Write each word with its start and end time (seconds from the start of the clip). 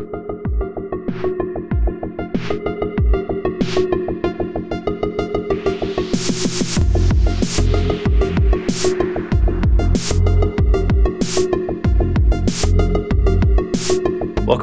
Welcome 0.00 0.14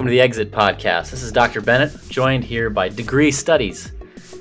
to 0.06 0.10
the 0.10 0.20
Exit 0.20 0.52
Podcast. 0.52 1.12
This 1.12 1.22
is 1.22 1.32
Dr. 1.32 1.62
Bennett, 1.62 1.92
joined 2.10 2.44
here 2.44 2.72
by 2.72 2.90
Degree 2.90 3.32
Studies. 3.32 3.92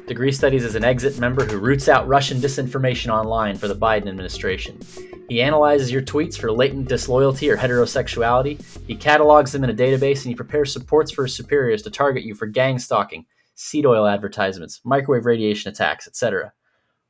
Degree 0.06 0.32
Studies 0.32 0.64
is 0.64 0.76
an 0.76 0.84
Exit 0.84 1.18
member 1.18 1.44
who 1.44 1.58
roots 1.58 1.90
out 1.90 2.08
Russian 2.08 2.38
disinformation 2.38 3.12
online 3.12 3.56
for 3.56 3.68
the 3.68 3.76
Biden 3.76 4.08
administration. 4.08 4.80
He 5.28 5.42
analyzes 5.42 5.90
your 5.90 6.02
tweets 6.02 6.38
for 6.38 6.52
latent 6.52 6.88
disloyalty 6.88 7.50
or 7.50 7.56
heterosexuality. 7.56 8.62
He 8.86 8.94
catalogs 8.94 9.50
them 9.50 9.64
in 9.64 9.70
a 9.70 9.74
database 9.74 10.18
and 10.18 10.26
he 10.26 10.36
prepares 10.36 10.72
supports 10.72 11.10
for 11.10 11.24
his 11.24 11.34
superiors 11.34 11.82
to 11.82 11.90
target 11.90 12.22
you 12.22 12.34
for 12.34 12.46
gang 12.46 12.78
stalking, 12.78 13.26
seed 13.56 13.86
oil 13.86 14.06
advertisements, 14.06 14.80
microwave 14.84 15.26
radiation 15.26 15.68
attacks, 15.70 16.06
etc. 16.06 16.52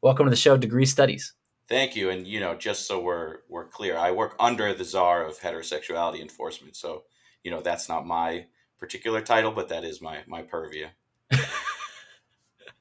Welcome 0.01 0.25
to 0.25 0.31
the 0.31 0.37
show, 0.37 0.57
Degree 0.57 0.87
Studies. 0.87 1.35
Thank 1.69 1.95
you. 1.95 2.09
And 2.09 2.27
you 2.27 2.41
know, 2.41 2.55
just 2.55 2.87
so 2.87 3.01
we're 3.01 3.39
we're 3.51 3.67
clear, 3.67 3.99
I 3.99 4.13
work 4.13 4.35
under 4.41 4.73
the 4.73 4.85
czar 4.85 5.27
of 5.27 5.39
heterosexuality 5.39 6.23
enforcement. 6.23 6.77
So, 6.77 7.03
you 7.43 7.51
know, 7.51 7.61
that's 7.61 7.89
not 7.89 8.07
my 8.07 8.47
particular 8.79 9.21
title, 9.21 9.51
but 9.51 9.69
that 9.69 9.85
is 9.85 10.01
my 10.01 10.21
my 10.27 10.41
purview. 10.41 10.87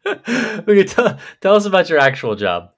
okay, 0.05 0.83
tell, 0.85 1.19
tell 1.41 1.55
us 1.55 1.65
about 1.65 1.89
your 1.89 1.99
actual 1.99 2.35
job. 2.35 2.69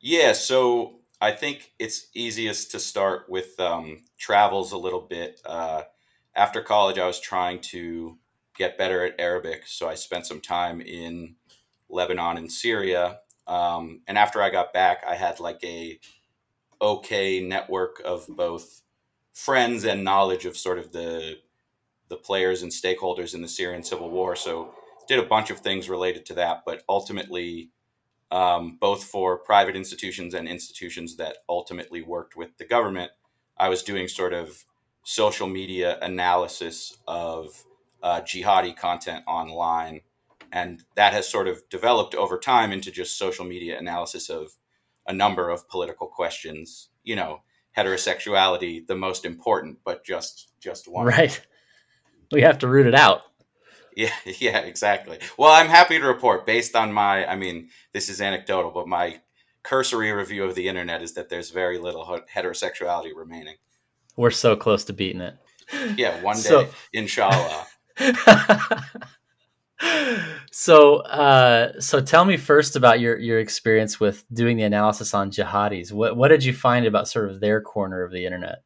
Yeah, 0.00 0.32
so 0.32 1.01
I 1.22 1.30
think 1.30 1.72
it's 1.78 2.08
easiest 2.14 2.72
to 2.72 2.80
start 2.80 3.26
with 3.28 3.58
um, 3.60 4.02
travels 4.18 4.72
a 4.72 4.76
little 4.76 5.00
bit. 5.00 5.40
Uh, 5.46 5.82
after 6.34 6.60
college, 6.60 6.98
I 6.98 7.06
was 7.06 7.20
trying 7.20 7.60
to 7.60 8.18
get 8.58 8.76
better 8.76 9.06
at 9.06 9.20
Arabic, 9.20 9.62
so 9.66 9.88
I 9.88 9.94
spent 9.94 10.26
some 10.26 10.40
time 10.40 10.80
in 10.80 11.36
Lebanon 11.88 12.38
and 12.38 12.50
Syria. 12.50 13.20
Um, 13.46 14.00
and 14.08 14.18
after 14.18 14.42
I 14.42 14.50
got 14.50 14.72
back, 14.72 15.04
I 15.08 15.14
had 15.14 15.38
like 15.38 15.62
a 15.62 16.00
okay 16.80 17.40
network 17.40 18.02
of 18.04 18.26
both 18.28 18.82
friends 19.32 19.84
and 19.84 20.02
knowledge 20.02 20.44
of 20.44 20.56
sort 20.56 20.80
of 20.80 20.90
the 20.90 21.36
the 22.08 22.16
players 22.16 22.64
and 22.64 22.72
stakeholders 22.72 23.32
in 23.36 23.42
the 23.42 23.48
Syrian 23.48 23.84
civil 23.84 24.10
war. 24.10 24.34
So 24.34 24.74
did 25.06 25.20
a 25.20 25.28
bunch 25.28 25.50
of 25.50 25.60
things 25.60 25.88
related 25.88 26.26
to 26.26 26.34
that, 26.34 26.64
but 26.66 26.82
ultimately, 26.88 27.70
um, 28.32 28.78
both 28.80 29.04
for 29.04 29.36
private 29.36 29.76
institutions 29.76 30.32
and 30.32 30.48
institutions 30.48 31.16
that 31.16 31.38
ultimately 31.50 32.00
worked 32.00 32.34
with 32.34 32.56
the 32.56 32.64
government, 32.64 33.12
I 33.58 33.68
was 33.68 33.82
doing 33.82 34.08
sort 34.08 34.32
of 34.32 34.64
social 35.04 35.46
media 35.46 35.98
analysis 36.00 36.96
of 37.06 37.62
uh, 38.02 38.22
jihadi 38.22 38.74
content 38.74 39.22
online. 39.28 40.00
And 40.50 40.82
that 40.96 41.12
has 41.12 41.28
sort 41.28 41.46
of 41.46 41.62
developed 41.68 42.14
over 42.14 42.38
time 42.38 42.72
into 42.72 42.90
just 42.90 43.18
social 43.18 43.44
media 43.44 43.78
analysis 43.78 44.30
of 44.30 44.50
a 45.06 45.12
number 45.12 45.50
of 45.50 45.68
political 45.68 46.06
questions. 46.06 46.88
You 47.04 47.16
know, 47.16 47.42
heterosexuality, 47.76 48.86
the 48.86 48.96
most 48.96 49.26
important, 49.26 49.78
but 49.84 50.04
just 50.04 50.48
just 50.58 50.88
one. 50.88 51.06
Right. 51.06 51.38
We 52.30 52.40
have 52.42 52.58
to 52.60 52.68
root 52.68 52.86
it 52.86 52.94
out. 52.94 53.22
Yeah, 53.96 54.10
yeah, 54.24 54.58
exactly. 54.60 55.18
Well, 55.36 55.52
I'm 55.52 55.68
happy 55.68 55.98
to 55.98 56.06
report, 56.06 56.46
based 56.46 56.74
on 56.74 56.92
my, 56.92 57.26
I 57.26 57.36
mean, 57.36 57.68
this 57.92 58.08
is 58.08 58.22
anecdotal, 58.22 58.70
but 58.70 58.88
my 58.88 59.20
cursory 59.62 60.12
review 60.12 60.44
of 60.44 60.54
the 60.54 60.66
internet 60.66 61.02
is 61.02 61.12
that 61.14 61.28
there's 61.28 61.50
very 61.50 61.78
little 61.78 62.20
heterosexuality 62.34 63.10
remaining. 63.14 63.56
We're 64.16 64.30
so 64.30 64.56
close 64.56 64.84
to 64.86 64.92
beating 64.92 65.20
it. 65.20 65.36
Yeah, 65.96 66.22
one 66.22 66.36
day, 66.36 66.42
so, 66.42 66.68
inshallah. 66.92 67.66
so, 70.50 70.96
uh, 70.96 71.80
so 71.80 72.00
tell 72.00 72.24
me 72.24 72.36
first 72.36 72.76
about 72.76 73.00
your 73.00 73.18
your 73.18 73.38
experience 73.38 73.98
with 73.98 74.24
doing 74.32 74.56
the 74.56 74.64
analysis 74.64 75.14
on 75.14 75.30
jihadis. 75.30 75.92
What 75.92 76.16
what 76.16 76.28
did 76.28 76.44
you 76.44 76.52
find 76.52 76.86
about 76.86 77.08
sort 77.08 77.30
of 77.30 77.40
their 77.40 77.60
corner 77.60 78.02
of 78.02 78.12
the 78.12 78.26
internet? 78.26 78.62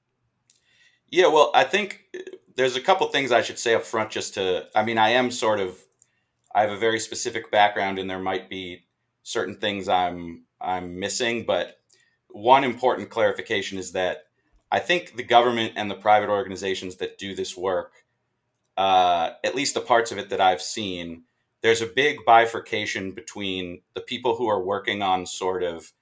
Yeah, 1.09 1.29
well, 1.29 1.51
I 1.55 1.65
think 1.65 2.05
there's 2.57 2.77
a 2.77 2.81
couple 2.81 3.07
things 3.09 3.33
I 3.33 3.43
should 3.43 3.59
say 3.59 3.75
up 3.75 3.85
front 3.85 4.11
just 4.11 4.35
to 4.35 4.67
I 4.75 4.85
mean 4.85 4.99
I 4.99 5.11
am 5.11 5.31
sort 5.31 5.61
of 5.61 5.79
I 6.55 6.63
have 6.63 6.71
a 6.71 6.79
very 6.79 6.99
specific 6.99 7.51
background 7.51 7.99
and 7.99 8.09
there 8.11 8.19
might 8.19 8.51
be 8.51 8.87
certain 9.23 9.57
things 9.57 9.89
I'm 9.89 10.45
I'm 10.61 10.99
missing 10.99 11.45
but 11.47 11.79
one 12.29 12.65
important 12.65 13.11
clarification 13.11 13.79
is 13.79 13.93
that 13.93 14.25
I 14.71 14.81
think 14.81 15.17
the 15.17 15.23
government 15.23 15.75
and 15.77 15.91
the 15.91 15.95
private 15.95 16.29
organizations 16.29 16.97
that 16.97 17.19
do 17.19 17.35
this 17.35 17.57
work 17.57 17.93
uh, 18.77 19.31
at 19.43 19.55
least 19.55 19.73
the 19.73 19.81
parts 19.81 20.13
of 20.13 20.19
it 20.19 20.31
that 20.31 20.41
I've 20.41 20.63
seen 20.63 21.25
there's 21.63 21.83
a 21.83 21.87
big 21.87 22.25
bifurcation 22.25 23.13
between 23.13 23.83
the 23.95 24.01
people 24.01 24.37
who 24.37 24.49
are 24.49 24.63
working 24.63 25.03
on 25.03 25.27
sort 25.27 25.63
of 25.63 25.93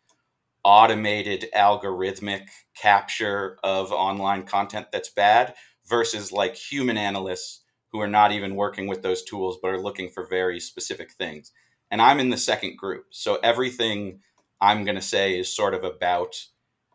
automated 0.62 1.46
algorithmic 1.54 2.48
capture 2.74 3.58
of 3.62 3.92
online 3.92 4.44
content 4.44 4.86
that's 4.92 5.10
bad 5.10 5.54
versus 5.86 6.32
like 6.32 6.54
human 6.54 6.96
analysts 6.96 7.60
who 7.92 8.00
are 8.00 8.08
not 8.08 8.32
even 8.32 8.56
working 8.56 8.86
with 8.86 9.02
those 9.02 9.22
tools 9.22 9.58
but 9.62 9.70
are 9.70 9.80
looking 9.80 10.08
for 10.08 10.26
very 10.26 10.58
specific 10.58 11.12
things. 11.12 11.52
And 11.90 12.02
I'm 12.02 12.18
in 12.18 12.30
the 12.30 12.36
second 12.36 12.76
group. 12.76 13.06
So 13.10 13.38
everything 13.42 14.20
I'm 14.60 14.84
going 14.84 14.96
to 14.96 15.02
say 15.02 15.38
is 15.38 15.54
sort 15.54 15.74
of 15.74 15.84
about 15.84 16.34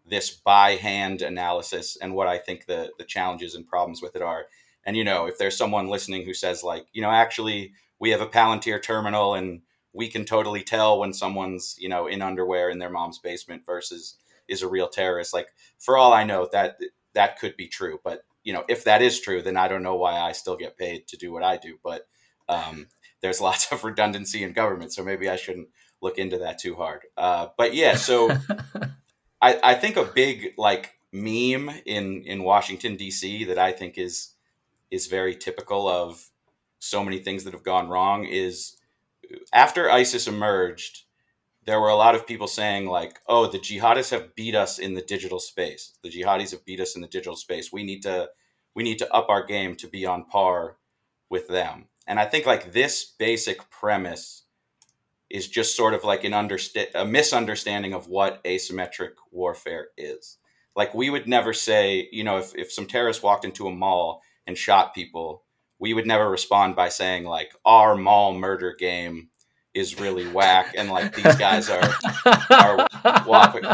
this 0.06 0.32
by 0.32 0.72
hand 0.72 1.22
analysis 1.22 1.98
and 2.02 2.14
what 2.14 2.28
I 2.28 2.38
think 2.38 2.66
the 2.66 2.92
the 2.98 3.04
challenges 3.04 3.56
and 3.56 3.68
problems 3.68 4.02
with 4.02 4.16
it 4.16 4.22
are. 4.22 4.46
And 4.84 4.98
you 4.98 5.04
know, 5.04 5.28
if 5.28 5.38
there's 5.38 5.58
someone 5.58 5.88
listening 5.88 6.26
who 6.26 6.34
says 6.34 6.64
like, 6.64 6.86
you 6.94 7.02
know, 7.02 7.12
actually 7.12 7.74
we 8.00 8.10
have 8.10 8.22
a 8.22 8.28
Palantir 8.28 8.82
terminal 8.82 9.36
and 9.36 9.62
we 9.94 10.08
can 10.08 10.26
totally 10.26 10.64
tell 10.64 11.00
when 11.00 11.14
someone's, 11.14 11.76
you 11.80 11.90
know, 11.90 12.08
in 12.08 12.22
underwear 12.22 12.70
in 12.70 12.80
their 12.80 12.90
mom's 12.90 13.20
basement 13.20 13.66
versus 13.66 14.18
is 14.48 14.62
a 14.62 14.68
real 14.68 14.88
terrorist. 14.88 15.34
Like 15.34 15.48
for 15.78 15.98
all 15.98 16.14
I 16.14 16.24
know 16.24 16.48
that 16.52 16.80
that 17.14 17.40
could 17.40 17.56
be 17.56 17.68
true, 17.68 18.00
but 18.04 18.24
you 18.50 18.56
know, 18.56 18.64
if 18.68 18.86
that 18.86 19.04
is 19.04 19.22
true, 19.22 19.44
then 19.44 19.58
I 19.58 19.68
don't 19.68 19.84
know 19.84 19.94
why 19.94 20.20
I 20.20 20.32
still 20.32 20.58
get 20.58 20.76
paid 20.76 21.08
to 21.10 21.18
do 21.18 21.32
what 21.32 21.44
I 21.44 21.58
do. 21.58 21.78
But 21.84 22.08
um, 22.48 22.88
there's 23.22 23.40
lots 23.50 23.72
of 23.72 23.84
redundancy 23.84 24.42
in 24.42 24.54
government, 24.54 24.92
so 24.92 25.04
maybe 25.04 25.30
I 25.30 25.36
shouldn't 25.36 25.68
look 26.02 26.18
into 26.18 26.40
that 26.40 26.58
too 26.58 26.74
hard. 26.74 27.02
Uh, 27.16 27.50
but 27.60 27.76
yeah, 27.76 27.96
so 27.96 28.32
I, 29.44 29.60
I 29.64 29.76
think 29.76 29.98
a 29.98 30.04
big 30.04 30.56
like 30.58 30.96
meme 31.14 31.70
in 31.86 32.24
in 32.24 32.42
Washington 32.42 32.96
D.C. 32.96 33.44
that 33.44 33.60
I 33.60 33.72
think 33.72 34.00
is 34.00 34.34
is 34.90 35.06
very 35.06 35.36
typical 35.36 35.88
of 35.88 36.28
so 36.80 37.04
many 37.04 37.20
things 37.20 37.44
that 37.44 37.54
have 37.54 37.62
gone 37.64 37.88
wrong 37.88 38.26
is 38.26 38.78
after 39.54 39.92
ISIS 39.92 40.28
emerged, 40.28 41.04
there 41.66 41.80
were 41.80 41.90
a 41.90 41.96
lot 41.96 42.16
of 42.16 42.26
people 42.26 42.48
saying 42.48 42.88
like, 42.88 43.20
"Oh, 43.28 43.46
the 43.46 43.60
jihadists 43.60 44.10
have 44.10 44.34
beat 44.34 44.56
us 44.56 44.80
in 44.80 44.96
the 44.96 45.04
digital 45.04 45.40
space. 45.40 46.00
The 46.02 46.10
jihadis 46.10 46.50
have 46.50 46.66
beat 46.66 46.80
us 46.80 46.96
in 46.96 47.02
the 47.04 47.08
digital 47.08 47.36
space. 47.36 47.72
We 47.72 47.84
need 47.84 48.02
to 48.02 48.32
we 48.80 48.86
need 48.86 49.00
to 49.00 49.14
up 49.14 49.28
our 49.28 49.44
game 49.46 49.76
to 49.76 49.88
be 49.88 50.06
on 50.06 50.24
par 50.24 50.78
with 51.30 51.50
them." 51.50 51.90
And 52.08 52.18
I 52.18 52.26
think 52.26 52.46
like 52.46 52.72
this 52.72 53.04
basic 53.04 53.70
premise 53.70 54.44
is 55.30 55.50
just 55.50 55.76
sort 55.76 55.94
of 55.94 56.06
like 56.06 56.24
an 56.24 56.32
understa- 56.32 56.96
a 56.96 57.06
misunderstanding 57.06 57.94
of 57.94 58.08
what 58.08 58.42
asymmetric 58.46 59.12
warfare 59.32 59.90
is. 59.98 60.38
Like 60.78 60.94
we 60.94 61.10
would 61.10 61.28
never 61.28 61.52
say, 61.52 62.08
you 62.14 62.24
know, 62.24 62.38
if, 62.38 62.56
if 62.56 62.72
some 62.72 62.88
terrorists 62.88 63.22
walked 63.22 63.44
into 63.44 63.68
a 63.68 63.76
mall 63.76 64.22
and 64.48 64.58
shot 64.58 64.96
people, 64.96 65.44
we 65.78 65.94
would 65.94 66.08
never 66.08 66.30
respond 66.30 66.78
by 66.78 66.88
saying 66.88 67.26
like 67.26 67.54
our 67.66 67.96
mall 67.98 68.34
murder 68.34 68.74
game 68.80 69.30
is 69.74 70.00
really 70.00 70.26
whack 70.32 70.74
and 70.78 70.90
like 70.90 71.14
these 71.14 71.36
guys 71.36 71.70
are 71.70 71.90
are 72.50 72.88
whopping. 73.26 73.66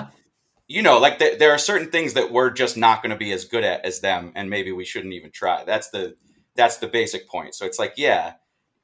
You 0.68 0.81
know, 0.81 1.00
like 1.00 1.20
th- 1.20 1.38
there 1.38 1.52
are 1.52 1.58
certain 1.59 1.92
things 1.92 2.14
that 2.14 2.31
we're 2.31 2.50
just 2.50 2.76
not 2.76 3.03
going 3.03 3.12
to 3.12 3.18
be 3.18 3.31
as 3.31 3.46
good 3.46 3.64
at 3.64 3.86
as 3.86 4.00
them, 4.00 4.31
and 4.36 4.50
maybe 4.50 4.72
we 4.72 4.86
shouldn't 4.86 5.14
even 5.14 5.31
try. 5.31 5.63
That's 5.63 5.89
the 5.89 6.16
that's 6.56 6.78
the 6.78 6.88
basic 6.88 7.28
point. 7.28 7.54
So 7.54 7.66
it's 7.66 7.78
like, 7.78 7.94
yeah, 7.98 8.34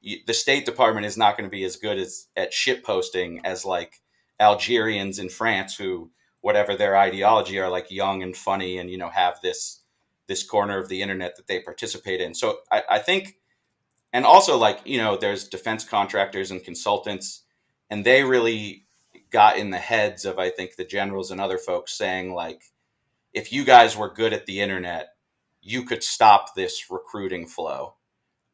you, 0.02 0.18
the 0.28 0.34
State 0.34 0.66
Department 0.66 1.06
is 1.06 1.18
not 1.18 1.38
going 1.38 1.50
to 1.50 1.52
be 1.52 1.64
as 1.64 1.78
good 1.78 1.98
as 1.98 2.28
at 2.36 2.54
shit 2.54 2.84
posting 2.84 3.44
as 3.46 3.66
like 3.66 4.02
Algerians 4.40 5.18
in 5.20 5.30
France 5.30 5.76
who, 5.76 6.12
whatever 6.42 6.76
their 6.76 6.98
ideology, 6.98 7.60
are 7.60 7.70
like 7.70 7.90
young 7.90 8.22
and 8.22 8.36
funny, 8.38 8.78
and 8.78 8.92
you 8.92 8.98
know 8.98 9.10
have 9.10 9.42
this 9.42 9.82
this 10.28 10.44
corner 10.44 10.78
of 10.78 10.88
the 10.88 11.02
internet 11.02 11.36
that 11.36 11.48
they 11.48 11.60
participate 11.62 12.22
in. 12.22 12.36
So 12.36 12.60
I, 12.72 12.84
I 12.92 13.00
think 13.00 13.38
and 14.14 14.26
also 14.26 14.58
like 14.58 14.80
you 14.86 14.98
know 14.98 15.18
there's 15.18 15.48
defense 15.48 15.84
contractors 15.84 16.52
and 16.52 16.64
consultants 16.64 17.44
and 17.90 18.06
they 18.06 18.24
really 18.24 18.86
got 19.32 19.58
in 19.58 19.70
the 19.70 19.78
heads 19.78 20.26
of 20.26 20.38
i 20.38 20.50
think 20.50 20.76
the 20.76 20.86
generals 20.86 21.32
and 21.32 21.42
other 21.42 21.58
folks 21.58 21.94
saying 21.98 22.34
like 22.34 22.64
if 23.34 23.52
you 23.54 23.64
guys 23.64 23.96
were 23.96 24.14
good 24.14 24.34
at 24.34 24.46
the 24.46 24.60
internet 24.62 25.12
you 25.62 25.84
could 25.84 26.04
stop 26.04 26.56
this 26.56 26.90
recruiting 26.90 27.48
flow. 27.48 27.94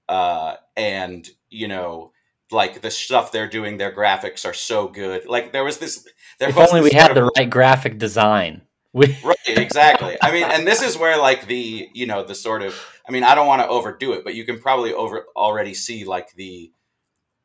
Uh, 0.07 0.55
and 0.77 1.27
you 1.49 1.67
know 1.67 2.11
like 2.49 2.81
the 2.81 2.89
stuff 2.89 3.33
they're 3.33 3.49
doing 3.49 3.77
their 3.77 3.93
graphics 3.93 4.45
are 4.45 4.53
so 4.53 4.87
good. 4.87 5.25
Like 5.25 5.51
there 5.51 5.65
was 5.65 5.79
this 5.79 6.07
there 6.39 6.49
if 6.49 6.55
was 6.55 6.69
only 6.69 6.81
we 6.89 6.95
had 6.95 7.13
the 7.13 7.29
right 7.37 7.49
graphic 7.49 7.97
design. 7.97 8.61
We- 8.93 9.17
right, 9.23 9.37
exactly. 9.47 10.17
I 10.21 10.31
mean, 10.31 10.45
and 10.45 10.65
this 10.65 10.81
is 10.81 10.97
where 10.97 11.17
like 11.17 11.47
the 11.47 11.89
you 11.93 12.05
know 12.05 12.23
the 12.23 12.35
sort 12.35 12.61
of 12.61 12.79
I 13.07 13.11
mean 13.11 13.23
I 13.23 13.35
don't 13.35 13.47
want 13.47 13.61
to 13.61 13.67
overdo 13.67 14.13
it, 14.13 14.23
but 14.23 14.33
you 14.33 14.45
can 14.45 14.59
probably 14.59 14.93
over 14.93 15.25
already 15.35 15.73
see 15.73 16.05
like 16.05 16.33
the 16.35 16.71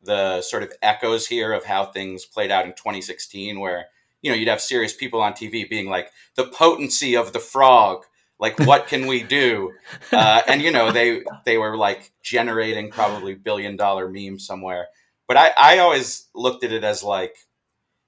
the 0.03 0.43
sort 0.43 0.63
of 0.63 0.73
echoes 0.83 1.27
here 1.27 1.53
of 1.53 1.65
how 1.65 1.87
things 1.87 2.25
played 2.25 2.51
out 2.51 2.65
in 2.65 2.73
2016, 2.73 3.61
where 3.61 3.87
you 4.21 4.31
know 4.31 4.37
you'd 4.37 4.49
have 4.49 4.61
serious 4.61 4.95
people 4.95 5.21
on 5.21 5.33
TV 5.33 5.69
being 5.69 5.89
like 5.89 6.11
the 6.37 6.47
potency 6.47 7.17
of 7.17 7.33
the 7.33 7.39
frog. 7.39 8.05
Like 8.39 8.59
what 8.61 8.89
can 8.89 9.07
we 9.07 9.23
do? 9.23 9.73
Uh, 10.13 10.43
and 10.47 10.61
you 10.61 10.71
know 10.71 10.93
they 10.93 11.23
they 11.47 11.57
were 11.59 11.77
like 11.77 12.13
generating 12.23 12.91
probably 12.91 13.35
billion 13.35 13.77
dollar 13.77 14.09
memes 14.09 14.47
somewhere. 14.47 14.89
But 15.27 15.37
I, 15.37 15.53
I 15.57 15.79
always 15.79 16.29
looked 16.35 16.65
at 16.65 16.73
it 16.73 16.85
as 16.85 17.03
like 17.03 17.37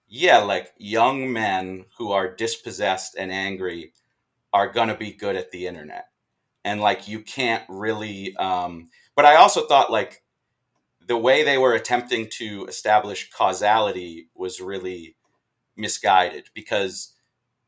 yeah 0.06 0.38
like 0.38 0.73
young 0.76 1.32
men 1.32 1.87
who 1.96 2.12
are 2.12 2.35
dispossessed 2.35 3.17
and 3.17 3.32
angry 3.32 3.93
are 4.52 4.70
gonna 4.70 4.96
be 4.96 5.12
good 5.12 5.37
at 5.37 5.50
the 5.50 5.67
internet. 5.67 6.08
And 6.64 6.81
like 6.81 7.08
you 7.08 7.20
can't 7.20 7.64
really 7.69 8.37
um, 8.37 8.91
but 9.17 9.25
i 9.25 9.37
also 9.37 9.67
thought 9.67 9.93
like 9.93 10.23
the 11.06 11.16
way 11.16 11.42
they 11.42 11.58
were 11.58 11.74
attempting 11.74 12.28
to 12.38 12.66
establish 12.66 13.30
causality 13.30 14.28
was 14.34 14.60
really 14.60 15.16
misguided 15.76 16.48
because 16.54 17.14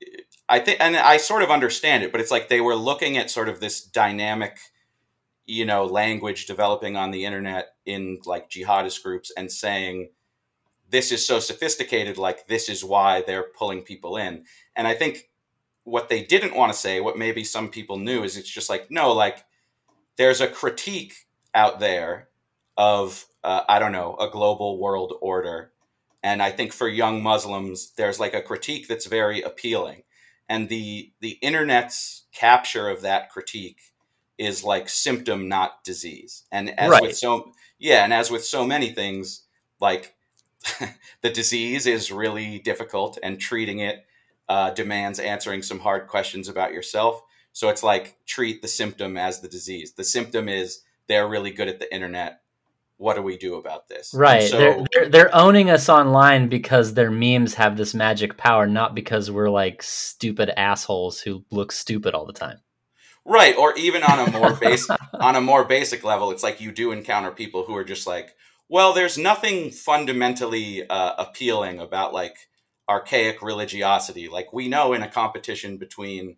uh, 0.02 0.22
I 0.48 0.60
think, 0.60 0.80
and 0.80 0.96
I 0.96 1.16
sort 1.16 1.42
of 1.42 1.50
understand 1.50 2.04
it, 2.04 2.12
but 2.12 2.20
it's 2.20 2.30
like 2.30 2.48
they 2.48 2.60
were 2.60 2.76
looking 2.76 3.16
at 3.16 3.30
sort 3.30 3.48
of 3.48 3.60
this 3.60 3.82
dynamic, 3.82 4.58
you 5.44 5.64
know, 5.64 5.84
language 5.84 6.46
developing 6.46 6.96
on 6.96 7.10
the 7.10 7.24
internet 7.24 7.74
in 7.84 8.20
like 8.24 8.48
jihadist 8.48 9.02
groups 9.02 9.32
and 9.36 9.50
saying, 9.50 10.10
this 10.88 11.10
is 11.10 11.26
so 11.26 11.40
sophisticated, 11.40 12.16
like 12.16 12.46
this 12.46 12.68
is 12.68 12.84
why 12.84 13.22
they're 13.26 13.50
pulling 13.58 13.82
people 13.82 14.16
in. 14.16 14.44
And 14.76 14.86
I 14.86 14.94
think 14.94 15.28
what 15.82 16.08
they 16.08 16.22
didn't 16.22 16.54
want 16.54 16.72
to 16.72 16.78
say, 16.78 17.00
what 17.00 17.18
maybe 17.18 17.42
some 17.42 17.68
people 17.68 17.98
knew, 17.98 18.22
is 18.22 18.36
it's 18.36 18.48
just 18.48 18.70
like, 18.70 18.88
no, 18.88 19.12
like 19.12 19.44
there's 20.16 20.40
a 20.40 20.48
critique 20.48 21.14
out 21.54 21.80
there 21.80 22.28
of, 22.76 23.26
uh, 23.42 23.62
I 23.68 23.78
don't 23.78 23.92
know, 23.92 24.16
a 24.18 24.28
global 24.28 24.78
world 24.78 25.14
order. 25.20 25.72
And 26.22 26.42
I 26.42 26.50
think 26.50 26.72
for 26.72 26.88
young 26.88 27.22
Muslims, 27.22 27.92
there's 27.96 28.20
like 28.20 28.34
a 28.34 28.42
critique 28.42 28.88
that's 28.88 29.06
very 29.06 29.42
appealing. 29.42 30.02
And 30.48 30.68
the 30.68 31.12
the 31.20 31.38
internet's 31.42 32.24
capture 32.32 32.88
of 32.88 33.02
that 33.02 33.30
critique 33.30 33.80
is 34.38 34.62
like 34.62 34.88
symptom 34.88 35.48
not 35.48 35.82
disease. 35.82 36.44
And 36.52 36.78
as 36.78 36.90
right. 36.90 37.02
with 37.02 37.16
so 37.16 37.52
yeah 37.78 38.04
and 38.04 38.12
as 38.12 38.30
with 38.30 38.44
so 38.44 38.64
many 38.64 38.90
things 38.90 39.42
like 39.80 40.14
the 41.22 41.30
disease 41.30 41.86
is 41.86 42.12
really 42.12 42.58
difficult 42.60 43.18
and 43.22 43.40
treating 43.40 43.80
it 43.80 44.04
uh, 44.48 44.70
demands 44.70 45.18
answering 45.18 45.62
some 45.62 45.80
hard 45.80 46.06
questions 46.06 46.48
about 46.48 46.72
yourself. 46.72 47.22
So 47.52 47.68
it's 47.68 47.82
like 47.82 48.18
treat 48.26 48.62
the 48.62 48.68
symptom 48.68 49.16
as 49.16 49.40
the 49.40 49.48
disease. 49.48 49.92
The 49.92 50.04
symptom 50.04 50.48
is 50.48 50.82
they're 51.08 51.28
really 51.28 51.50
good 51.50 51.68
at 51.68 51.78
the 51.78 51.92
internet 51.92 52.42
what 52.98 53.14
do 53.16 53.22
we 53.22 53.36
do 53.36 53.56
about 53.56 53.88
this? 53.88 54.12
Right. 54.14 54.48
So, 54.48 54.58
they're, 54.58 54.84
they're, 54.92 55.08
they're 55.08 55.34
owning 55.34 55.70
us 55.70 55.88
online 55.88 56.48
because 56.48 56.94
their 56.94 57.10
memes 57.10 57.54
have 57.54 57.76
this 57.76 57.94
magic 57.94 58.36
power, 58.36 58.66
not 58.66 58.94
because 58.94 59.30
we're 59.30 59.50
like 59.50 59.82
stupid 59.82 60.50
assholes 60.58 61.20
who 61.20 61.44
look 61.50 61.72
stupid 61.72 62.14
all 62.14 62.26
the 62.26 62.32
time. 62.32 62.60
Right. 63.24 63.56
Or 63.56 63.76
even 63.76 64.02
on 64.02 64.28
a 64.28 64.30
more 64.30 64.54
basic 64.60 64.96
on 65.14 65.36
a 65.36 65.40
more 65.40 65.64
basic 65.64 66.04
level, 66.04 66.30
it's 66.30 66.42
like 66.42 66.60
you 66.60 66.72
do 66.72 66.92
encounter 66.92 67.30
people 67.30 67.64
who 67.64 67.76
are 67.76 67.84
just 67.84 68.06
like, 68.06 68.34
well, 68.68 68.92
there's 68.92 69.18
nothing 69.18 69.70
fundamentally 69.70 70.88
uh, 70.88 71.14
appealing 71.18 71.80
about 71.80 72.14
like 72.14 72.36
archaic 72.88 73.42
religiosity. 73.42 74.28
Like 74.28 74.52
we 74.52 74.68
know 74.68 74.92
in 74.92 75.02
a 75.02 75.08
competition 75.08 75.76
between 75.76 76.36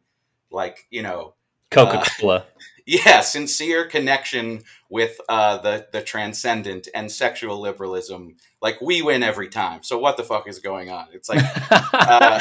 like 0.51 0.87
you 0.91 1.03
know 1.03 1.35
Coca 1.71 2.03
Cola. 2.19 2.37
Uh, 2.37 2.43
yeah, 2.89 3.21
sincere 3.21 3.85
connection 3.85 4.63
with 4.89 5.21
uh, 5.29 5.59
the 5.59 5.87
the 5.93 6.01
transcendent 6.01 6.89
and 6.95 7.13
sexual 7.13 7.61
liberalism. 7.61 8.37
Like 8.63 8.81
we 8.81 9.03
win 9.03 9.23
every 9.23 9.49
time. 9.49 9.83
So 9.83 9.99
what 9.99 10.17
the 10.17 10.25
fuck 10.25 10.49
is 10.49 10.59
going 10.59 10.89
on? 10.89 11.09
It's 11.13 11.29
like, 11.29 11.45
uh, 11.93 12.41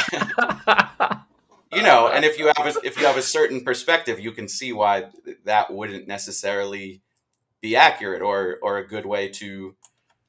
you 1.74 1.84
know, 1.84 2.08
and 2.08 2.24
if 2.24 2.40
you 2.40 2.50
have 2.56 2.66
a, 2.66 2.80
if 2.86 2.98
you 2.98 3.06
have 3.06 3.18
a 3.18 3.22
certain 3.22 3.60
perspective, 3.60 4.22
you 4.22 4.32
can 4.32 4.48
see 4.48 4.72
why 4.72 5.10
that 5.44 5.74
wouldn't 5.74 6.08
necessarily 6.08 7.02
be 7.60 7.76
accurate 7.76 8.22
or 8.22 8.58
or 8.62 8.78
a 8.78 8.88
good 8.88 9.06
way 9.06 9.28
to 9.28 9.76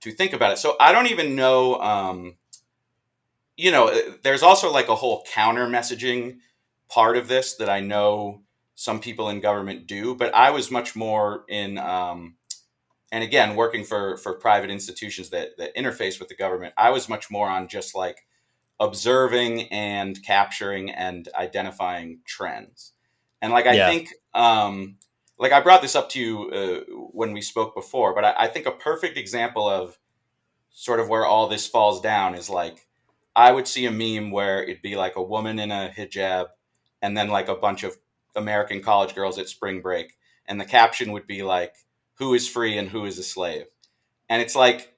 to 0.01 0.11
think 0.11 0.33
about 0.33 0.51
it. 0.51 0.59
So 0.59 0.75
I 0.81 0.91
don't 0.91 1.07
even 1.07 1.37
know. 1.37 1.81
Um, 1.81 2.35
you 3.57 3.71
know, 3.71 3.97
there's 4.25 4.43
also 4.43 4.73
like 4.73 4.89
a 4.89 4.97
whole 4.97 5.25
counter 5.33 5.69
messaging 5.69 6.39
part 6.89 7.17
of 7.17 7.29
this 7.29 7.55
that 7.57 7.69
I 7.69 7.79
know 7.79 8.43
some 8.79 9.01
people 9.01 9.29
in 9.29 9.41
government 9.41 9.89
do, 9.89 10.15
but 10.15 10.33
I 10.33 10.53
was 10.53 10.71
much 10.71 10.95
more 10.95 11.45
in, 11.49 11.79
um, 11.79 12.37
and 13.11 13.25
again, 13.25 13.57
working 13.57 13.83
for 13.83 14.17
for 14.19 14.35
private 14.35 14.71
institutions 14.71 15.31
that 15.31 15.59
that 15.59 15.75
interface 15.75 16.21
with 16.21 16.29
the 16.29 16.37
government, 16.37 16.75
I 16.79 16.91
was 16.91 17.09
much 17.09 17.29
more 17.29 17.49
on 17.49 17.67
just 17.67 17.97
like 17.97 18.25
observing 18.79 19.63
and 19.73 20.23
capturing 20.23 20.91
and 20.91 21.29
identifying 21.35 22.21
trends. 22.25 22.93
And 23.43 23.53
like 23.53 23.67
I 23.67 23.73
yeah. 23.73 23.89
think, 23.89 24.13
um, 24.33 24.99
like 25.41 25.51
I 25.51 25.61
brought 25.61 25.83
this 25.83 25.97
up 25.97 26.09
to 26.11 26.21
you 26.21 26.49
uh, 26.51 26.95
when 27.11 27.33
we 27.33 27.41
spoke 27.41 27.75
before, 27.75 28.15
but 28.15 28.25
I, 28.25 28.35
I 28.45 28.47
think 28.47 28.67
a 28.67 28.71
perfect 28.71 29.19
example 29.19 29.69
of 29.69 29.99
sort 30.71 31.01
of 31.01 31.09
where 31.09 31.27
all 31.27 31.49
this 31.49 31.67
falls 31.67 32.01
down 32.01 32.37
is 32.37 32.49
like 32.49 32.87
I 33.35 33.51
would 33.51 33.67
see 33.67 33.87
a 33.87 33.91
meme 33.91 34.31
where 34.31 34.63
it'd 34.63 34.83
be 34.83 34.95
like 34.95 35.17
a 35.17 35.23
woman 35.23 35.59
in 35.59 35.73
a 35.73 35.93
hijab 35.97 36.47
and 37.03 37.17
then 37.17 37.29
like 37.29 37.49
a 37.49 37.57
bunch 37.57 37.83
of 37.83 37.97
American 38.39 38.83
college 38.83 39.15
girls 39.15 39.39
at 39.39 39.49
spring 39.49 39.83
break, 39.83 40.15
and 40.47 40.61
the 40.61 40.65
caption 40.65 41.13
would 41.13 41.27
be 41.27 41.43
like, 41.43 41.75
"Who 42.15 42.35
is 42.35 42.49
free 42.49 42.79
and 42.79 42.89
who 42.89 43.05
is 43.05 43.19
a 43.19 43.23
slave?" 43.23 43.67
And 44.31 44.41
it's 44.41 44.57
like 44.57 44.95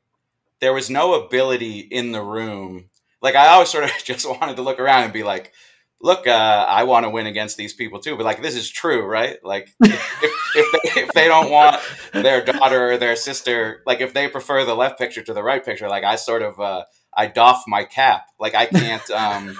there 0.61 0.75
was 0.75 0.91
no 0.91 1.15
ability 1.15 1.81
in 1.81 2.13
the 2.13 2.23
room. 2.23 2.91
Like 3.23 3.35
I 3.35 3.49
always 3.49 3.71
sort 3.71 3.85
of 3.85 3.91
just 4.05 4.29
wanted 4.29 4.57
to 4.57 4.63
look 4.63 4.79
around 4.79 5.05
and 5.05 5.13
be 5.13 5.25
like, 5.25 5.53
"Look, 6.01 6.27
uh, 6.27 6.67
I 6.69 6.85
want 6.85 7.05
to 7.05 7.11
win 7.11 7.27
against 7.27 7.57
these 7.57 7.75
people 7.75 7.99
too." 7.99 8.17
But 8.17 8.25
like, 8.25 8.43
this 8.43 8.57
is 8.57 8.71
true, 8.71 9.05
right? 9.05 9.39
Like, 9.45 9.71
if, 9.81 10.53
if, 10.55 10.95
they, 10.95 11.01
if 11.03 11.13
they 11.13 11.29
don't 11.29 11.51
want 11.51 11.81
their 12.13 12.45
daughter 12.45 12.93
or 12.93 12.99
their 12.99 13.17
sister, 13.17 13.83
like 13.87 14.01
if 14.01 14.15
they 14.15 14.29
prefer 14.29 14.65
the 14.65 14.77
left 14.77 14.99
picture 14.99 15.23
to 15.23 15.35
the 15.35 15.43
right 15.43 15.65
picture, 15.65 15.89
like 15.89 16.05
I 16.05 16.17
sort 16.17 16.43
of. 16.43 16.61
Uh, 16.61 16.85
I 17.12 17.27
doff 17.27 17.65
my 17.67 17.85
cap. 17.85 18.29
Like 18.39 18.55
I 18.55 18.67
can't 18.67 19.11
um 19.11 19.59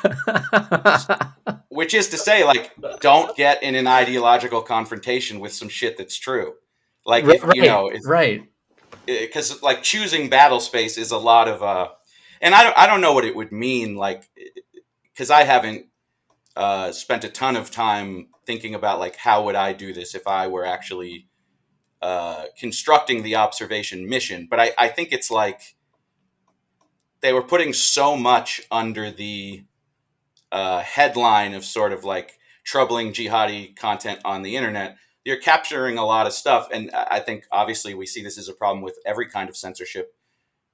which 1.69 1.95
is 1.95 2.09
to 2.11 2.19
say 2.19 2.45
like 2.45 2.73
don't 3.01 3.37
get 3.37 3.63
in 3.63 3.75
an 3.75 3.87
ideological 3.87 4.63
confrontation 4.63 5.41
with 5.41 5.53
some 5.53 5.69
shit 5.69 5.99
that's 5.99 6.17
true. 6.17 6.55
Like 7.05 7.25
if, 7.25 7.43
right, 7.43 7.57
you 7.57 7.63
know, 7.63 7.91
right. 8.05 8.43
Cuz 9.33 9.63
like 9.63 9.83
choosing 9.83 10.29
battle 10.29 10.61
space 10.61 10.97
is 10.97 11.11
a 11.11 11.19
lot 11.19 11.49
of 11.49 11.63
uh 11.63 11.89
and 12.41 12.55
I 12.55 12.63
don't 12.63 12.79
I 12.79 12.87
don't 12.87 13.01
know 13.01 13.13
what 13.13 13.25
it 13.25 13.35
would 13.35 13.53
mean 13.53 13.97
like 13.97 14.29
cuz 15.17 15.31
I 15.31 15.43
haven't 15.43 15.87
uh 16.57 16.93
spent 16.93 17.25
a 17.25 17.29
ton 17.29 17.57
of 17.57 17.71
time 17.71 18.29
thinking 18.47 18.75
about 18.75 19.01
like 19.01 19.17
how 19.17 19.45
would 19.45 19.57
I 19.57 19.73
do 19.73 19.93
this 19.93 20.15
if 20.15 20.27
I 20.27 20.47
were 20.47 20.65
actually 20.65 21.27
uh 22.01 22.45
constructing 22.59 23.23
the 23.23 23.37
observation 23.37 24.09
mission, 24.09 24.47
but 24.49 24.61
I 24.61 24.73
I 24.79 24.89
think 24.89 25.13
it's 25.13 25.33
like 25.33 25.75
they 27.21 27.33
were 27.33 27.43
putting 27.43 27.73
so 27.73 28.17
much 28.17 28.63
under 28.71 29.11
the 29.11 29.65
uh, 30.53 30.81
headline 30.81 31.55
of 31.55 31.65
sort 31.65 31.93
of 31.93 32.05
like 32.05 32.39
troubling 32.65 33.13
jihadi 33.13 33.77
content 33.77 34.21
on 34.25 34.43
the 34.43 34.57
internet. 34.57 34.97
You're 35.25 35.39
capturing 35.39 35.99
a 35.99 36.05
lot 36.05 36.27
of 36.27 36.33
stuff, 36.33 36.69
and 36.73 36.91
I 36.93 37.21
think 37.21 37.45
obviously 37.53 37.95
we 37.95 38.07
see 38.07 38.23
this 38.23 38.39
as 38.39 38.49
a 38.49 38.55
problem 38.55 38.83
with 38.83 38.99
every 39.05 39.29
kind 39.29 39.49
of 39.49 39.57
censorship 39.57 40.15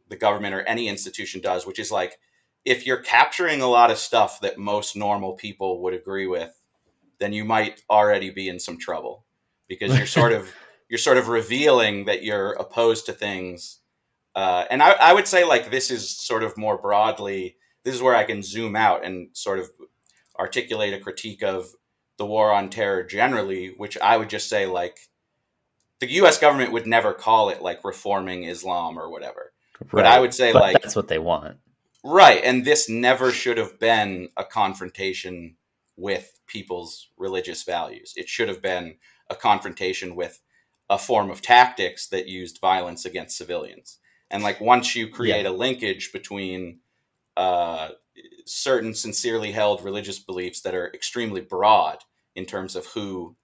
the 0.09 0.17
government 0.17 0.55
or 0.55 0.63
any 0.63 0.89
institution 0.89 1.41
does, 1.41 1.67
which 1.67 1.81
is 1.81 1.91
like 1.91 2.19
if 2.65 2.87
you're 2.87 2.99
capturing 2.99 3.61
a 3.61 3.67
lot 3.67 3.91
of 3.91 3.99
stuff 3.99 4.41
that 4.41 4.59
most 4.59 4.97
normal 4.97 5.35
people 5.35 5.83
would 5.83 5.95
agree 5.95 6.27
with, 6.27 6.61
then 7.19 7.33
you 7.33 7.45
might 7.45 7.83
already 7.91 8.31
be 8.31 8.49
in 8.49 8.59
some 8.59 8.79
trouble 8.79 9.25
because 9.69 9.97
you're 9.97 10.07
sort 10.07 10.33
of 10.33 10.53
you're 10.89 10.99
sort 10.99 11.17
of 11.17 11.29
revealing 11.29 12.05
that 12.05 12.23
you're 12.23 12.53
opposed 12.53 13.07
to 13.07 13.13
things 13.13 13.81
uh, 14.37 14.67
and 14.71 14.81
I, 14.81 14.93
I 14.93 15.13
would 15.13 15.27
say 15.27 15.45
like 15.45 15.71
this 15.73 15.91
is 15.91 16.09
sort 16.09 16.45
of 16.45 16.57
more 16.57 16.79
broadly 16.79 17.57
this 17.87 17.95
is 17.95 18.03
where 18.03 18.17
I 18.17 18.25
can 18.25 18.43
zoom 18.43 18.75
out 18.75 19.05
and 19.05 19.29
sort 19.33 19.61
of 19.61 19.71
articulate 20.37 20.93
a 20.93 20.99
critique 20.99 21.45
of 21.45 21.69
the 22.17 22.27
war 22.27 22.53
on 22.53 22.69
terror 22.69 23.05
generally, 23.05 23.69
which 23.77 23.97
I 23.99 24.17
would 24.17 24.29
just 24.29 24.49
say 24.49 24.67
like 24.67 24.99
the 26.01 26.11
U.S. 26.15 26.37
government 26.41 26.73
would 26.73 26.89
never 26.89 27.15
call 27.15 27.49
it 27.49 27.63
like 27.63 27.85
reforming 27.85 28.43
Islam 28.43 28.99
or 28.99 29.09
whatever, 29.09 29.53
right. 29.81 29.91
but 29.93 30.05
I 30.05 30.19
would 30.19 30.35
say 30.35 30.53
but 30.53 30.63
like 30.63 30.83
that's 30.83 30.97
what 30.97 31.07
they 31.07 31.21
want, 31.21 31.59
right? 32.03 32.43
And 32.43 32.65
this 32.65 32.89
never 32.89 33.31
should 33.31 33.57
have 33.57 33.79
been 33.79 34.31
a 34.37 34.45
confrontation 34.45 35.55
with 35.97 36.41
people's 36.49 37.11
religious 37.17 37.63
values. 37.63 38.15
It 38.17 38.29
should 38.29 38.49
have 38.49 38.63
been 38.63 38.97
a 39.31 39.37
confrontation 39.37 40.17
with 40.17 40.41
a 40.91 40.99
form 40.99 41.31
of 41.31 41.41
tactics 41.41 42.09
that 42.09 42.27
used 42.27 42.59
violence 42.61 43.05
against 43.05 43.39
civilians 43.39 44.01
and 44.31 44.43
like 44.43 44.61
once 44.61 44.95
you 44.95 45.09
create 45.09 45.45
yeah. 45.45 45.51
a 45.51 45.53
linkage 45.53 46.13
between 46.13 46.81
uh, 47.37 47.91
certain 48.45 48.95
sincerely 48.95 49.53
held 49.53 49.85
religious 49.85 50.19
beliefs 50.19 50.61
that 50.63 50.75
are 50.75 50.91
extremely 50.95 51.41
broad 51.41 51.99
in 52.35 52.47
terms 52.47 52.77
of 52.77 52.87
who 52.87 53.37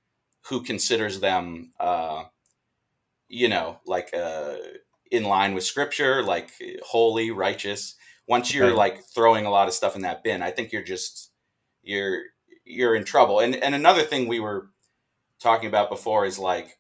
who 0.49 0.63
considers 0.63 1.21
them 1.21 1.73
uh, 1.79 2.25
you 3.29 3.49
know 3.49 3.79
like 3.87 4.11
uh, 4.15 4.55
in 5.11 5.25
line 5.25 5.55
with 5.55 5.65
scripture 5.65 6.23
like 6.23 6.51
holy 6.85 7.31
righteous 7.31 7.97
once 8.29 8.55
you're 8.55 8.75
like 8.75 9.03
throwing 9.05 9.47
a 9.47 9.51
lot 9.51 9.69
of 9.69 9.75
stuff 9.75 9.97
in 9.97 10.03
that 10.03 10.23
bin 10.23 10.43
i 10.43 10.51
think 10.51 10.73
you're 10.73 10.83
just 10.83 11.33
you're 11.83 12.23
you're 12.65 12.95
in 12.95 13.05
trouble 13.05 13.41
and 13.41 13.57
and 13.57 13.75
another 13.75 14.03
thing 14.03 14.29
we 14.29 14.41
were 14.41 14.69
talking 15.41 15.69
about 15.69 15.91
before 15.91 16.25
is 16.25 16.39
like 16.39 16.79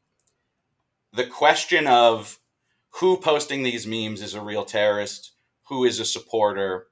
the 1.12 1.26
question 1.26 1.86
of 1.86 2.38
who 3.00 3.16
posting 3.16 3.62
these 3.62 3.86
memes 3.86 4.22
is 4.22 4.34
a 4.34 4.40
real 4.40 4.64
terrorist 4.64 5.32
who 5.68 5.84
is 5.84 6.00
a 6.00 6.04
supporter 6.04 6.88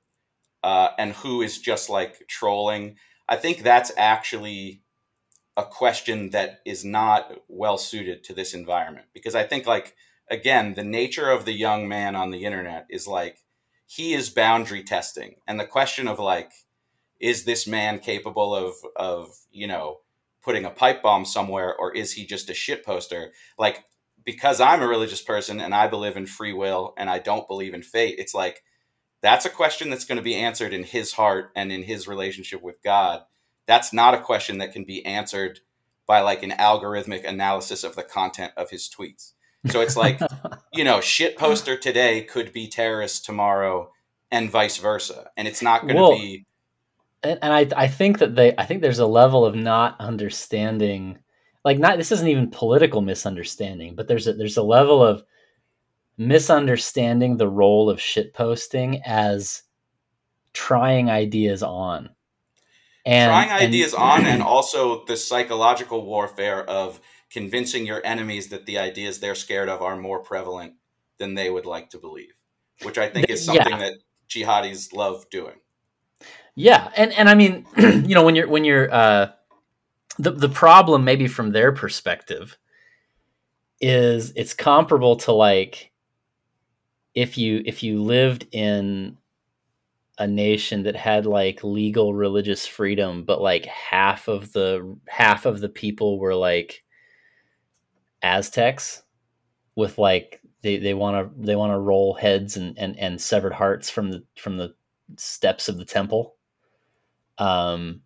uh, 0.62 0.90
and 0.98 1.12
who 1.12 1.42
is 1.42 1.58
just 1.58 1.90
like 1.90 2.26
trolling. 2.28 2.96
I 3.28 3.36
think 3.36 3.62
that's 3.62 3.92
actually 3.96 4.82
a 5.56 5.64
question 5.64 6.30
that 6.30 6.60
is 6.64 6.84
not 6.84 7.32
well 7.48 7.76
suited 7.76 8.24
to 8.24 8.34
this 8.34 8.54
environment 8.54 9.06
because 9.12 9.34
I 9.34 9.42
think 9.42 9.66
like 9.66 9.94
again 10.30 10.74
the 10.74 10.84
nature 10.84 11.30
of 11.30 11.44
the 11.44 11.52
young 11.52 11.88
man 11.88 12.16
on 12.16 12.30
the 12.30 12.44
internet 12.44 12.86
is 12.88 13.06
like 13.06 13.38
he 13.86 14.14
is 14.14 14.30
boundary 14.30 14.82
testing 14.84 15.34
and 15.46 15.58
the 15.58 15.66
question 15.66 16.08
of 16.08 16.18
like 16.18 16.52
is 17.18 17.44
this 17.44 17.66
man 17.66 17.98
capable 17.98 18.54
of 18.54 18.74
of 18.96 19.36
you 19.50 19.66
know 19.66 19.98
putting 20.42 20.64
a 20.64 20.70
pipe 20.70 21.02
bomb 21.02 21.24
somewhere 21.24 21.76
or 21.76 21.94
is 21.94 22.12
he 22.12 22.24
just 22.24 22.48
a 22.48 22.54
shit 22.54 22.84
poster 22.86 23.32
like 23.58 23.84
because 24.24 24.60
I'm 24.60 24.82
a 24.82 24.88
religious 24.88 25.22
person 25.22 25.60
and 25.60 25.74
I 25.74 25.88
believe 25.88 26.16
in 26.16 26.26
free 26.26 26.52
will 26.52 26.94
and 26.96 27.08
I 27.08 27.18
don't 27.18 27.48
believe 27.48 27.74
in 27.74 27.82
fate 27.82 28.16
it's 28.18 28.34
like 28.34 28.62
that's 29.22 29.44
a 29.44 29.50
question 29.50 29.90
that's 29.90 30.04
going 30.04 30.16
to 30.16 30.22
be 30.22 30.36
answered 30.36 30.72
in 30.72 30.82
his 30.82 31.12
heart 31.12 31.50
and 31.54 31.70
in 31.70 31.82
his 31.82 32.08
relationship 32.08 32.62
with 32.62 32.82
God 32.82 33.22
that's 33.70 33.92
not 33.92 34.14
a 34.14 34.20
question 34.20 34.58
that 34.58 34.72
can 34.72 34.84
be 34.84 35.06
answered 35.06 35.60
by 36.10 36.22
like 36.22 36.42
an 36.42 36.50
algorithmic 36.50 37.24
analysis 37.24 37.84
of 37.84 37.94
the 37.94 38.02
content 38.02 38.52
of 38.56 38.68
his 38.68 38.90
tweets. 38.90 39.30
So 39.68 39.80
it's 39.80 39.96
like, 39.96 40.18
you 40.72 40.82
know, 40.82 41.00
shit 41.00 41.38
poster 41.38 41.76
today 41.76 42.22
could 42.22 42.52
be 42.52 42.66
terrorist 42.66 43.24
tomorrow 43.24 43.92
and 44.32 44.50
vice 44.50 44.78
versa. 44.78 45.30
And 45.36 45.46
it's 45.46 45.62
not 45.62 45.82
going 45.86 45.94
to 45.94 46.20
be. 46.20 46.46
And, 47.22 47.38
and 47.42 47.52
I, 47.52 47.84
I 47.84 47.86
think 47.86 48.18
that 48.18 48.34
they, 48.34 48.56
I 48.58 48.64
think 48.64 48.82
there's 48.82 48.98
a 48.98 49.06
level 49.06 49.46
of 49.46 49.54
not 49.54 49.94
understanding, 50.00 51.18
like 51.64 51.78
not, 51.78 51.98
this 51.98 52.12
isn't 52.12 52.28
even 52.28 52.50
political 52.50 53.00
misunderstanding, 53.00 53.94
but 53.94 54.08
there's 54.08 54.26
a, 54.26 54.32
there's 54.32 54.56
a 54.56 54.62
level 54.62 55.02
of 55.02 55.22
misunderstanding 56.20 57.38
the 57.38 57.48
role 57.48 57.88
of 57.88 57.98
shit 57.98 58.34
posting 58.34 59.00
as 59.06 59.62
trying 60.52 61.08
ideas 61.08 61.62
on 61.62 62.10
and, 63.06 63.30
trying 63.30 63.50
ideas 63.50 63.94
and, 63.94 64.02
on 64.02 64.26
and 64.26 64.42
also 64.42 65.04
the 65.06 65.16
psychological 65.16 66.04
warfare 66.04 66.62
of 66.68 67.00
convincing 67.30 67.86
your 67.86 68.04
enemies 68.04 68.48
that 68.48 68.66
the 68.66 68.78
ideas 68.78 69.18
they're 69.18 69.34
scared 69.34 69.70
of 69.70 69.80
are 69.80 69.96
more 69.96 70.20
prevalent 70.20 70.74
than 71.18 71.34
they 71.34 71.48
would 71.48 71.64
like 71.64 71.88
to 71.88 71.98
believe 71.98 72.34
which 72.82 72.98
i 72.98 73.08
think 73.08 73.30
is 73.30 73.44
something 73.44 73.70
yeah. 73.70 73.78
that 73.78 73.94
jihadis 74.28 74.92
love 74.92 75.24
doing 75.30 75.56
yeah 76.54 76.90
and 76.96 77.12
and 77.12 77.30
i 77.30 77.34
mean 77.34 77.64
you 77.78 78.14
know 78.14 78.24
when 78.24 78.36
you're 78.36 78.48
when 78.48 78.64
you're 78.64 78.92
uh 78.92 79.30
the 80.18 80.32
the 80.32 80.48
problem 80.48 81.04
maybe 81.04 81.26
from 81.26 81.52
their 81.52 81.72
perspective 81.72 82.56
is 83.80 84.32
it's 84.36 84.54
comparable 84.54 85.16
to 85.16 85.32
like 85.32 85.90
if 87.14 87.38
you 87.38 87.62
if 87.64 87.82
you 87.82 88.02
lived 88.02 88.46
in 88.52 89.16
a 90.18 90.26
nation 90.26 90.82
that 90.82 90.96
had 90.96 91.24
like 91.24 91.64
legal 91.64 92.12
religious 92.12 92.66
freedom 92.66 93.24
but 93.24 93.40
like 93.40 93.64
half 93.66 94.28
of 94.28 94.52
the 94.52 94.96
half 95.08 95.46
of 95.46 95.60
the 95.60 95.68
people 95.68 96.18
were 96.18 96.34
like 96.34 96.84
aztecs 98.22 99.02
with 99.76 99.96
like 99.96 100.40
they 100.62 100.76
they 100.76 100.92
want 100.92 101.16
to 101.16 101.46
they 101.46 101.56
want 101.56 101.72
to 101.72 101.78
roll 101.78 102.12
heads 102.12 102.58
and, 102.58 102.78
and 102.78 102.98
and 102.98 103.18
severed 103.18 103.52
hearts 103.54 103.88
from 103.88 104.10
the 104.10 104.22
from 104.36 104.58
the 104.58 104.74
steps 105.16 105.68
of 105.68 105.78
the 105.78 105.84
temple 105.84 106.36
um 107.38 108.02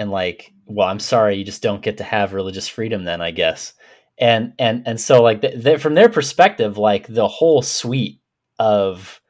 and 0.00 0.10
like 0.10 0.52
well 0.66 0.88
i'm 0.88 0.98
sorry 0.98 1.36
you 1.36 1.44
just 1.44 1.62
don't 1.62 1.82
get 1.82 1.98
to 1.98 2.04
have 2.04 2.32
religious 2.32 2.66
freedom 2.66 3.04
then 3.04 3.20
i 3.20 3.30
guess 3.30 3.74
and 4.18 4.52
and 4.58 4.82
and 4.86 5.00
so 5.00 5.22
like 5.22 5.44
from 5.78 5.94
their 5.94 6.08
perspective 6.08 6.76
like 6.76 7.06
the 7.06 7.28
whole 7.28 7.62
suite 7.62 8.20
of 8.58 9.20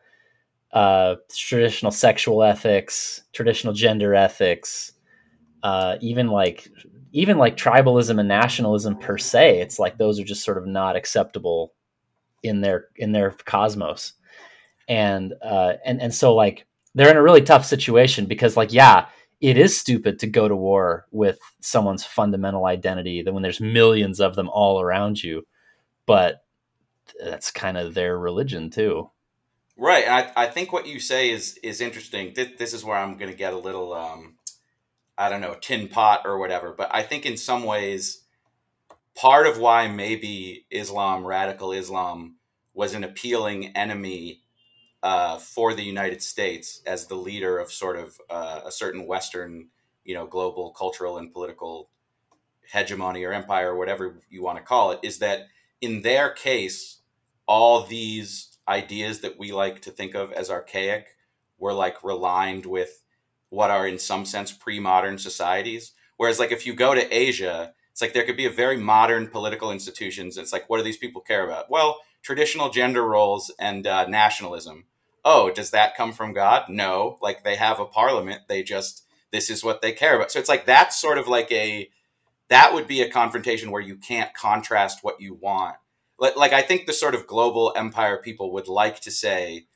uh, 0.73 1.17
traditional 1.37 1.91
sexual 1.91 2.43
ethics, 2.43 3.23
traditional 3.33 3.73
gender 3.73 4.15
ethics, 4.15 4.93
uh, 5.63 5.97
even 6.01 6.29
like 6.29 6.69
even 7.13 7.39
like 7.39 7.57
tribalism 7.57 8.21
and 8.21 8.29
nationalism 8.29 8.97
per 8.97 9.19
se. 9.19 9.61
It's 9.61 9.79
like 9.79 9.99
those 9.99 10.21
are 10.21 10.25
just 10.25 10.45
sort 10.45 10.59
of 10.59 10.67
not 10.67 10.97
acceptable 10.97 11.75
in 12.43 12.61
their 12.61 12.87
in 12.97 13.13
their 13.13 13.33
cosmos, 13.45 14.13
and 14.89 15.35
uh, 15.43 15.75
and 15.85 16.01
and 16.01 16.15
so 16.15 16.35
like 16.35 16.67
they're 16.95 17.11
in 17.11 17.17
a 17.17 17.23
really 17.23 17.43
tough 17.43 17.65
situation 17.65 18.27
because 18.27 18.57
like 18.57 18.73
yeah 18.73 19.07
it 19.41 19.57
is 19.57 19.77
stupid 19.77 20.19
to 20.19 20.27
go 20.27 20.49
to 20.49 20.57
war 20.57 21.07
with 21.11 21.39
someone's 21.61 22.05
fundamental 22.05 22.67
identity 22.67 23.23
when 23.23 23.43
there's 23.43 23.61
millions 23.61 24.21
of 24.21 24.35
them 24.37 24.49
all 24.51 24.81
around 24.81 25.23
you 25.23 25.47
but 26.07 26.45
that's 27.23 27.51
kind 27.51 27.77
of 27.77 27.95
their 27.95 28.19
religion 28.19 28.71
too 28.71 29.11
Right. 29.81 30.07
I, 30.07 30.45
I 30.45 30.47
think 30.47 30.75
what 30.75 30.87
you 30.87 31.01
say 31.01 31.31
is 31.31 31.59
is 31.63 31.81
interesting. 31.81 32.35
This, 32.35 32.49
this 32.59 32.75
is 32.75 32.85
where 32.85 32.99
I'm 32.99 33.17
going 33.17 33.31
to 33.31 33.37
get 33.37 33.55
a 33.55 33.59
little, 33.59 33.95
um, 33.95 34.35
I 35.17 35.31
don't 35.31 35.41
know, 35.41 35.57
tin 35.59 35.89
pot 35.89 36.23
or 36.27 36.39
whatever. 36.39 36.75
But 36.77 36.91
I 36.95 37.03
think 37.03 37.25
in 37.25 37.39
some 37.39 37.65
ways, 37.65 38.25
part 39.15 39.47
of 39.47 39.57
why 39.59 39.89
maybe 39.89 40.67
Islam, 40.71 41.25
radical 41.25 41.73
Islam, 41.73 42.37
was 42.75 42.93
an 42.93 43.05
appealing 43.05 43.75
enemy 43.75 44.43
uh, 45.03 45.39
for 45.39 45.75
the 45.75 45.83
United 45.83 46.23
States 46.23 46.83
as 46.87 47.07
the 47.07 47.15
leader 47.15 47.59
of 47.59 47.73
sort 47.73 47.97
of 47.97 48.21
uh, 48.29 48.61
a 48.65 48.73
certain 48.73 49.07
Western, 49.07 49.69
you 50.05 50.15
know, 50.15 50.27
global 50.27 50.71
cultural 50.71 51.19
and 51.19 51.33
political 51.33 51.89
hegemony 52.71 53.25
or 53.25 53.33
empire 53.33 53.73
or 53.73 53.77
whatever 53.77 54.23
you 54.29 54.43
want 54.43 54.59
to 54.59 54.65
call 54.65 54.93
it, 54.93 55.01
is 55.03 55.19
that 55.19 55.49
in 55.81 56.03
their 56.03 56.31
case, 56.31 56.99
all 57.47 57.83
these 57.83 58.59
ideas 58.69 59.21
that 59.21 59.39
we 59.39 59.53
like 59.53 59.81
to 59.83 59.91
think 59.91 60.15
of 60.15 60.33
as 60.33 60.51
archaic 60.51 61.17
were 61.59 61.73
like 61.73 62.05
relined 62.05 62.65
with 62.67 63.03
what 63.49 63.71
are 63.71 63.89
in 63.89 63.99
some 63.99 64.25
sense 64.25 64.53
pre-modern 64.53 65.19
societies. 65.19 65.93
Whereas 66.17 66.39
like 66.39 66.53
if 66.53 66.67
you 66.67 66.75
go 66.75 66.95
to 66.95 67.17
asia 67.17 67.73
it's 67.91 68.01
like 68.01 68.13
there 68.13 68.25
could 68.25 68.37
be 68.37 68.47
a 68.47 68.51
very 68.51 68.77
modern 68.77 69.27
political 69.27 69.73
institutions 69.73 70.39
it's 70.39 70.53
like 70.53 70.69
what 70.69 70.77
do 70.77 70.85
these 70.85 70.99
people 70.99 71.21
care 71.21 71.45
about? 71.45 71.71
Well 71.71 71.99
traditional 72.23 72.71
gender 72.71 73.07
roles 73.07 73.51
and 73.59 73.87
uh, 73.87 74.07
nationalism. 74.07 74.85
Oh 75.25 75.51
does 75.51 75.71
that 75.71 75.97
come 75.97 76.13
from 76.13 76.33
god? 76.33 76.69
No. 76.69 77.19
Like 77.21 77.45
they 77.45 77.57
have 77.57 77.81
a 77.81 77.87
parliament. 77.87 78.43
They 78.49 78.63
just 78.63 79.07
this 79.33 79.51
is 79.51 79.63
what 79.63 79.83
they 79.83 79.93
care 79.93 80.17
about. 80.17 80.31
So 80.33 80.39
it's 80.39 80.49
like 80.49 80.67
that's 80.67 81.01
sort 81.01 81.19
of 81.19 81.29
like 81.29 81.51
a 81.53 81.89
that 82.49 82.75
would 82.75 82.89
be 82.89 83.01
a 83.01 83.11
confrontation 83.11 83.71
where 83.71 83.83
you 83.83 83.97
can't 83.97 84.35
contrast 84.35 84.99
what 85.03 85.21
you 85.21 85.35
want. 85.35 85.77
Like 86.19 86.53
I 86.53 86.63
think 86.63 86.87
the 86.87 86.93
sort 86.93 87.15
of 87.15 87.27
global 87.27 87.73
empire 87.77 88.19
people 88.19 88.53
would 88.53 88.69
like 88.69 89.01
to 89.01 89.11
say, 89.11 89.67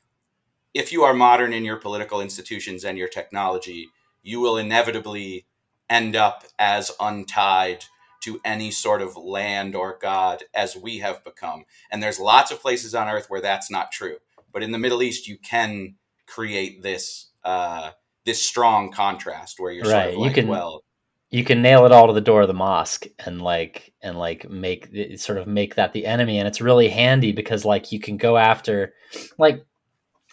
if 0.73 0.91
you 0.91 1.03
are 1.03 1.13
modern 1.13 1.53
in 1.53 1.65
your 1.65 1.77
political 1.77 2.21
institutions 2.21 2.83
and 2.83 2.97
your 2.97 3.07
technology, 3.07 3.89
you 4.21 4.41
will 4.41 4.57
inevitably 4.57 5.45
end 5.89 6.15
up 6.15 6.43
as 6.59 6.91
untied 6.99 7.85
to 8.25 8.41
any 8.43 8.71
sort 8.71 9.01
of 9.01 9.15
land 9.15 9.75
or 9.75 9.99
god 10.01 10.43
as 10.53 10.75
we 10.75 10.97
have 10.97 11.23
become. 11.23 11.63
And 11.91 12.01
there's 12.01 12.19
lots 12.19 12.51
of 12.51 12.59
places 12.59 12.95
on 12.95 13.07
earth 13.07 13.27
where 13.29 13.41
that's 13.41 13.69
not 13.69 13.91
true. 13.91 14.17
But 14.51 14.63
in 14.63 14.71
the 14.71 14.79
Middle 14.79 15.03
East, 15.03 15.27
you 15.27 15.37
can 15.37 15.95
create 16.25 16.81
this 16.81 17.29
uh, 17.43 17.91
this 18.25 18.43
strong 18.43 18.91
contrast 18.91 19.59
where 19.59 19.71
you're 19.71 19.83
right. 19.83 20.05
sort 20.05 20.13
of 20.15 20.19
like, 20.19 20.29
you 20.29 20.33
can, 20.33 20.47
well, 20.47 20.83
you 21.29 21.43
can 21.43 21.61
nail 21.61 21.85
it 21.85 21.91
all 21.91 22.07
to 22.07 22.13
the 22.13 22.21
door 22.21 22.41
of 22.41 22.47
the 22.47 22.53
mosque 22.53 23.05
and 23.19 23.41
like 23.41 23.93
and 24.01 24.17
like 24.17 24.49
make 24.49 24.89
sort 25.17 25.37
of 25.37 25.45
make 25.47 25.75
that 25.75 25.93
the 25.93 26.05
enemy 26.05 26.39
and 26.39 26.47
it's 26.47 26.61
really 26.61 26.89
handy 26.89 27.31
because 27.31 27.65
like 27.65 27.91
you 27.91 27.99
can 27.99 28.17
go 28.17 28.37
after 28.37 28.93
like 29.37 29.63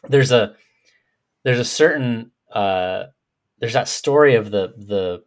there's 0.09 0.33
a 0.33 0.55
there's 1.45 1.59
a 1.59 1.65
certain 1.65 2.31
uh 2.53 3.05
there's 3.59 3.73
that 3.73 3.89
story 3.89 4.37
of 4.37 4.51
the 4.51 4.75
the 4.77 5.23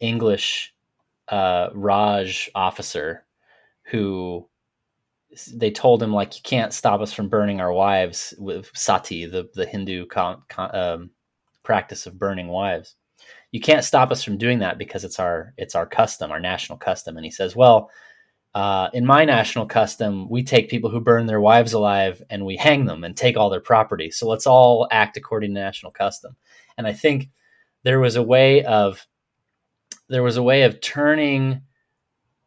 english 0.00 0.74
uh 1.30 1.68
raj 1.74 2.50
officer 2.54 3.24
who 3.84 4.48
they 5.54 5.70
told 5.70 6.02
him 6.02 6.12
like 6.12 6.34
you 6.36 6.42
can't 6.42 6.72
stop 6.72 7.00
us 7.00 7.12
from 7.12 7.28
burning 7.28 7.60
our 7.60 7.72
wives 7.72 8.34
with 8.38 8.70
sati 8.74 9.26
the 9.26 9.48
the 9.54 9.66
hindu 9.66 10.06
con, 10.06 10.42
con, 10.48 10.74
um, 10.74 11.10
practice 11.62 12.06
of 12.06 12.18
burning 12.18 12.48
wives 12.48 12.96
you 13.52 13.60
can't 13.60 13.84
stop 13.84 14.10
us 14.10 14.22
from 14.22 14.38
doing 14.38 14.60
that 14.60 14.78
because 14.78 15.04
it's 15.04 15.18
our 15.18 15.54
it's 15.56 15.74
our 15.74 15.86
custom, 15.86 16.30
our 16.30 16.40
national 16.40 16.78
custom. 16.78 17.16
And 17.16 17.24
he 17.24 17.30
says, 17.30 17.56
well, 17.56 17.90
uh, 18.54 18.88
in 18.92 19.06
my 19.06 19.24
national 19.24 19.66
custom, 19.66 20.28
we 20.28 20.42
take 20.42 20.70
people 20.70 20.90
who 20.90 21.00
burn 21.00 21.26
their 21.26 21.40
wives 21.40 21.72
alive 21.72 22.22
and 22.30 22.44
we 22.44 22.56
hang 22.56 22.84
them 22.84 23.04
and 23.04 23.16
take 23.16 23.36
all 23.36 23.50
their 23.50 23.60
property. 23.60 24.10
So 24.10 24.28
let's 24.28 24.46
all 24.46 24.88
act 24.90 25.16
according 25.16 25.54
to 25.54 25.60
national 25.60 25.92
custom. 25.92 26.36
and 26.78 26.86
I 26.86 26.92
think 26.92 27.28
there 27.82 28.00
was 28.00 28.16
a 28.16 28.22
way 28.22 28.64
of 28.64 29.06
there 30.10 30.22
was 30.24 30.36
a 30.36 30.42
way 30.42 30.62
of 30.62 30.80
turning 30.80 31.62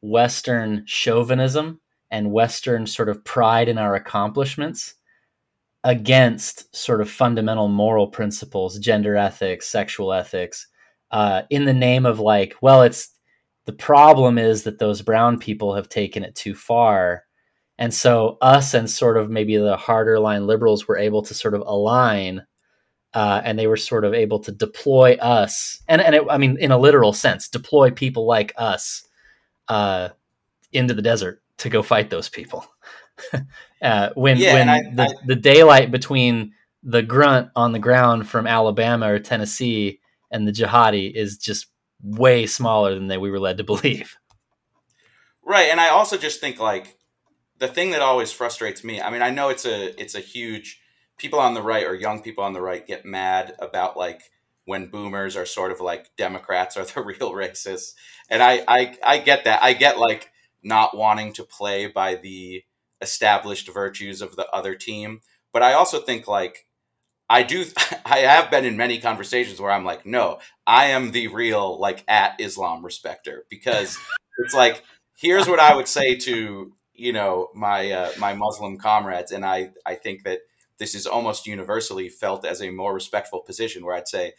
Western 0.01 0.84
chauvinism 0.86 1.79
and 2.12 2.32
Western 2.32 2.86
sort 2.86 3.08
of 3.08 3.24
pride 3.24 3.70
in 3.70 3.77
our 3.77 3.96
accomplishments 3.96 4.96
against 5.86 6.74
sort 6.75 7.00
of 7.00 7.10
fundamental 7.10 7.70
moral 7.70 8.08
principles, 8.08 8.77
gender 8.79 9.15
ethics, 9.15 9.67
sexual 9.67 10.13
ethics, 10.13 10.67
uh, 11.12 11.43
in 11.50 11.63
the 11.63 11.74
name 11.74 12.05
of 12.05 12.20
like, 12.20 12.55
well, 12.62 12.84
it's 12.84 13.10
the 13.65 13.74
problem 13.74 14.38
is 14.38 14.63
that 14.63 14.79
those 14.79 15.01
brown 15.01 15.39
people 15.39 15.74
have 15.74 15.88
taken 15.88 16.22
it 16.22 16.36
too 16.36 16.53
far. 16.53 17.24
And 17.77 17.93
so 17.93 18.38
us 18.41 18.74
and 18.74 18.89
sort 18.89 19.17
of 19.17 19.29
maybe 19.29 19.55
the 19.55 19.77
harder 19.77 20.20
line 20.20 20.48
liberals 20.48 20.88
were 20.88 20.98
able 20.98 21.22
to 21.24 21.34
sort 21.34 21.53
of 21.53 21.62
align 21.62 22.46
uh, 23.13 23.41
and 23.43 23.58
they 23.58 23.67
were 23.67 23.77
sort 23.77 24.05
of 24.05 24.13
able 24.13 24.39
to 24.39 24.51
deploy 24.51 25.13
us 25.15 25.82
and, 25.88 26.01
and 26.01 26.15
it, 26.15 26.24
I 26.29 26.38
mean, 26.38 26.58
in 26.58 26.72
a 26.72 26.77
literal 26.77 27.13
sense, 27.13 27.48
deploy 27.48 27.91
people 27.91 28.25
like 28.25 28.53
us 28.58 29.08
uh, 29.67 30.10
into 30.72 30.93
the 30.93 31.01
desert 31.01 31.41
to 31.58 31.70
go 31.70 31.84
fight 31.84 32.10
those 32.10 32.29
people. 32.29 32.65
uh, 33.82 34.10
when 34.15 34.38
yeah, 34.38 34.53
when 34.53 34.70
I, 34.70 34.82
the, 34.91 35.03
I, 35.03 35.13
the 35.25 35.36
daylight 35.36 35.91
between 35.91 36.53
the 36.82 37.01
grunt 37.01 37.50
on 37.55 37.72
the 37.72 37.79
ground 37.79 38.27
from 38.27 38.48
Alabama 38.48 39.13
or 39.13 39.20
Tennessee 39.20 40.00
and 40.32 40.48
the 40.48 40.51
jihadi 40.51 41.13
is 41.13 41.38
just 41.38 41.67
way 42.01 42.46
smaller 42.46 42.96
than 42.96 43.08
they, 43.08 43.17
we 43.17 43.32
were 43.32 43.39
led 43.39 43.58
to 43.58 43.63
believe. 43.63 44.17
Right, 45.46 45.67
and 45.67 45.82
I 45.82 45.89
also 45.89 46.17
just 46.17 46.39
think 46.39 46.58
like 46.58 46.98
the 47.60 47.67
thing 47.67 47.91
that 47.91 48.01
always 48.01 48.32
frustrates 48.32 48.82
me. 48.82 49.01
I 49.01 49.10
mean, 49.10 49.22
I 49.22 49.29
know 49.29 49.50
it's 49.50 49.65
a 49.65 50.01
it's 50.01 50.15
a 50.15 50.22
huge 50.22 50.79
people 51.17 51.39
on 51.39 51.53
the 51.53 51.62
right 51.62 51.86
or 51.86 51.96
young 51.96 52.22
people 52.22 52.43
on 52.43 52.53
the 52.53 52.62
right 52.62 52.86
get 52.86 53.05
mad 53.05 53.55
about 53.60 53.98
like 53.98 54.22
when 54.65 54.88
boomers 54.88 55.36
are 55.36 55.46
sort 55.46 55.72
of 55.72 55.82
like 55.82 56.15
Democrats 56.17 56.77
are 56.77 56.86
the 56.93 57.01
real 57.01 57.34
racists, 57.34 57.93
and 58.29 58.41
I 58.43 58.63
I 58.67 58.98
I 59.03 59.17
get 59.20 59.46
that. 59.46 59.63
I 59.63 59.74
get 59.74 60.00
like 60.00 60.32
not 60.63 60.96
wanting 60.96 61.34
to 61.34 61.43
play 61.43 61.88
by 61.88 62.15
the 62.15 62.63
established 63.01 63.72
virtues 63.74 64.22
of 64.22 64.36
the 64.36 64.48
other 64.51 64.75
team. 64.75 65.20
But 65.51 65.62
I 65.63 65.74
also 65.74 66.00
think 66.00 66.27
like 66.27 66.65
I 67.29 67.43
do 67.43 67.65
I 68.05 68.20
have 68.20 68.51
been 68.51 68.65
in 68.65 68.77
many 68.77 69.00
conversations 69.00 69.60
where 69.60 69.72
I'm 69.72 69.86
like, 69.86 70.05
no, 70.05 70.39
I 70.67 70.86
am 70.88 71.12
the 71.12 71.27
real 71.27 71.79
like 71.79 72.03
at 72.08 72.39
Islam 72.39 72.84
respecter 72.84 73.46
because 73.50 73.98
it's 74.39 74.53
like 74.53 74.84
here's 75.17 75.48
what 75.48 75.60
I 75.60 75.75
would 75.75 75.88
say 75.88 76.15
to 76.15 76.74
you 76.93 77.13
know 77.13 77.50
my 77.55 77.91
uh, 77.91 78.12
my 78.20 78.34
Muslim 78.34 78.77
comrades, 78.77 79.32
and 79.32 79.46
I 79.46 79.72
I 79.86 79.96
think 79.96 80.24
that 80.24 80.39
this 80.77 80.96
is 80.96 81.06
almost 81.06 81.48
universally 81.48 82.10
felt 82.10 82.46
as 82.46 82.62
a 82.62 82.70
more 82.70 82.94
respectful 82.94 83.39
position 83.39 83.86
where 83.86 83.96
I'd 83.96 84.08
say 84.08 84.34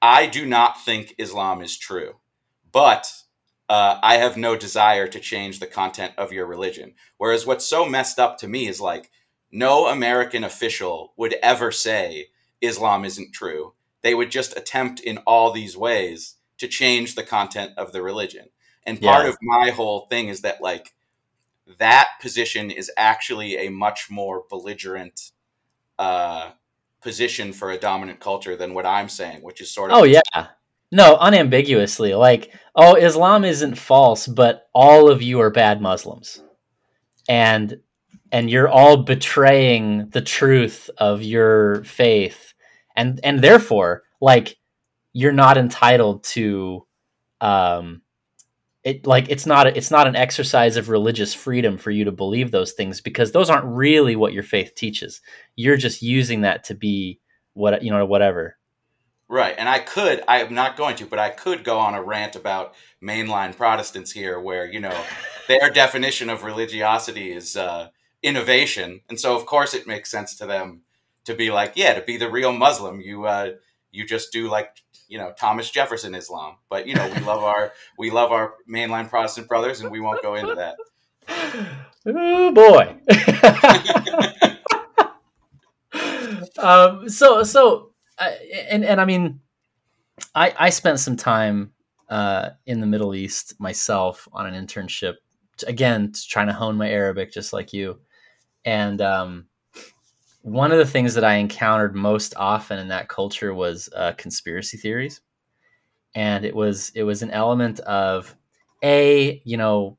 I 0.00 0.26
do 0.26 0.46
not 0.46 0.84
think 0.84 1.14
Islam 1.18 1.62
is 1.62 1.78
true, 1.78 2.16
but 2.72 3.12
uh, 3.68 3.98
I 4.02 4.16
have 4.16 4.36
no 4.36 4.56
desire 4.56 5.08
to 5.08 5.20
change 5.20 5.58
the 5.58 5.66
content 5.66 6.12
of 6.18 6.32
your 6.32 6.46
religion. 6.46 6.94
Whereas 7.16 7.46
what's 7.46 7.66
so 7.66 7.86
messed 7.86 8.18
up 8.18 8.38
to 8.38 8.48
me 8.48 8.68
is 8.68 8.80
like, 8.80 9.10
no 9.50 9.86
American 9.86 10.44
official 10.44 11.12
would 11.16 11.34
ever 11.42 11.72
say 11.72 12.26
Islam 12.60 13.04
isn't 13.04 13.32
true. 13.32 13.74
They 14.02 14.14
would 14.14 14.30
just 14.30 14.56
attempt 14.56 15.00
in 15.00 15.18
all 15.18 15.50
these 15.50 15.76
ways 15.76 16.36
to 16.58 16.68
change 16.68 17.14
the 17.14 17.22
content 17.22 17.72
of 17.76 17.92
the 17.92 18.02
religion. 18.02 18.48
And 18.84 19.00
part 19.00 19.24
yeah. 19.24 19.30
of 19.30 19.38
my 19.42 19.70
whole 19.70 20.06
thing 20.06 20.28
is 20.28 20.42
that, 20.42 20.60
like, 20.60 20.94
that 21.78 22.08
position 22.20 22.70
is 22.70 22.90
actually 22.96 23.56
a 23.56 23.70
much 23.70 24.08
more 24.10 24.44
belligerent 24.48 25.32
uh, 25.98 26.50
position 27.00 27.52
for 27.52 27.70
a 27.70 27.78
dominant 27.78 28.20
culture 28.20 28.56
than 28.56 28.74
what 28.74 28.86
I'm 28.86 29.08
saying, 29.08 29.42
which 29.42 29.60
is 29.60 29.70
sort 29.70 29.90
of. 29.90 29.98
Oh, 29.98 30.04
yeah 30.04 30.48
no, 30.92 31.16
unambiguously. 31.20 32.14
Like, 32.14 32.52
oh, 32.74 32.94
Islam 32.94 33.44
isn't 33.44 33.76
false, 33.76 34.26
but 34.26 34.68
all 34.74 35.10
of 35.10 35.22
you 35.22 35.40
are 35.40 35.50
bad 35.50 35.80
Muslims. 35.80 36.42
And 37.28 37.80
and 38.32 38.50
you're 38.50 38.68
all 38.68 38.98
betraying 38.98 40.10
the 40.10 40.20
truth 40.20 40.90
of 40.98 41.22
your 41.22 41.84
faith. 41.84 42.54
And 42.96 43.20
and 43.24 43.40
therefore, 43.40 44.04
like 44.20 44.56
you're 45.12 45.32
not 45.32 45.58
entitled 45.58 46.24
to 46.24 46.86
um 47.40 48.02
it 48.86 49.04
like 49.04 49.26
it's 49.28 49.46
not 49.46 49.66
it's 49.66 49.90
not 49.90 50.06
an 50.06 50.14
exercise 50.14 50.76
of 50.76 50.88
religious 50.88 51.34
freedom 51.34 51.76
for 51.76 51.90
you 51.90 52.04
to 52.04 52.12
believe 52.12 52.52
those 52.52 52.72
things 52.72 53.00
because 53.00 53.32
those 53.32 53.50
aren't 53.50 53.66
really 53.66 54.14
what 54.14 54.32
your 54.32 54.44
faith 54.44 54.76
teaches. 54.76 55.20
You're 55.56 55.76
just 55.76 56.02
using 56.02 56.42
that 56.42 56.62
to 56.64 56.74
be 56.74 57.18
what 57.54 57.82
you 57.82 57.90
know 57.90 58.06
whatever. 58.06 58.56
Right. 59.28 59.56
And 59.58 59.68
I 59.68 59.80
could, 59.80 60.22
I 60.28 60.40
am 60.40 60.54
not 60.54 60.76
going 60.76 60.94
to, 60.96 61.06
but 61.06 61.18
I 61.18 61.30
could 61.30 61.64
go 61.64 61.80
on 61.80 61.94
a 61.94 62.02
rant 62.02 62.36
about 62.36 62.76
mainline 63.02 63.56
Protestants 63.56 64.12
here 64.12 64.38
where, 64.38 64.70
you 64.70 64.78
know, 64.78 64.96
their 65.48 65.68
definition 65.70 66.30
of 66.30 66.44
religiosity 66.44 67.32
is 67.32 67.56
uh, 67.56 67.88
innovation. 68.22 69.00
And 69.08 69.18
so, 69.18 69.34
of 69.34 69.44
course, 69.44 69.74
it 69.74 69.88
makes 69.88 70.12
sense 70.12 70.36
to 70.36 70.46
them 70.46 70.82
to 71.24 71.34
be 71.34 71.50
like, 71.50 71.72
yeah, 71.74 71.94
to 71.94 72.02
be 72.02 72.16
the 72.16 72.30
real 72.30 72.52
Muslim, 72.52 73.00
you, 73.00 73.24
uh, 73.24 73.54
you 73.90 74.06
just 74.06 74.30
do 74.30 74.48
like, 74.48 74.84
you 75.08 75.18
know, 75.18 75.32
Thomas 75.38 75.70
Jefferson 75.70 76.14
Islam. 76.14 76.56
But, 76.68 76.86
you 76.86 76.94
know, 76.94 77.06
we 77.08 77.20
love 77.20 77.42
our, 77.42 77.72
we 77.98 78.10
love 78.10 78.32
our 78.32 78.54
mainline 78.68 79.08
Protestant 79.08 79.48
brothers 79.48 79.80
and 79.80 79.90
we 79.90 80.00
won't 80.00 80.22
go 80.22 80.34
into 80.34 80.54
that. 80.54 80.76
Oh 82.08 82.52
boy. 82.52 82.96
um, 86.58 87.08
so, 87.08 87.42
so, 87.42 87.92
and 88.70 88.84
and 88.84 89.00
I 89.00 89.04
mean, 89.04 89.40
I 90.34 90.54
I 90.56 90.70
spent 90.70 91.00
some 91.00 91.16
time 91.16 91.72
uh, 92.08 92.50
in 92.66 92.80
the 92.80 92.86
Middle 92.86 93.14
East 93.14 93.58
myself 93.58 94.28
on 94.32 94.46
an 94.46 94.66
internship. 94.66 95.14
Again, 95.66 96.12
trying 96.28 96.46
to 96.48 96.52
hone 96.52 96.76
my 96.76 96.90
Arabic, 96.90 97.32
just 97.32 97.52
like 97.52 97.72
you. 97.72 97.98
And 98.64 99.00
um, 99.00 99.46
one 100.46 100.70
of 100.70 100.78
the 100.78 100.86
things 100.86 101.14
that 101.14 101.24
I 101.24 101.34
encountered 101.34 101.96
most 101.96 102.32
often 102.36 102.78
in 102.78 102.86
that 102.88 103.08
culture 103.08 103.52
was 103.52 103.88
uh, 103.96 104.12
conspiracy 104.12 104.76
theories, 104.76 105.20
and 106.14 106.44
it 106.44 106.54
was 106.54 106.92
it 106.94 107.02
was 107.02 107.22
an 107.22 107.32
element 107.32 107.80
of 107.80 108.36
a 108.80 109.42
you 109.44 109.56
know 109.56 109.98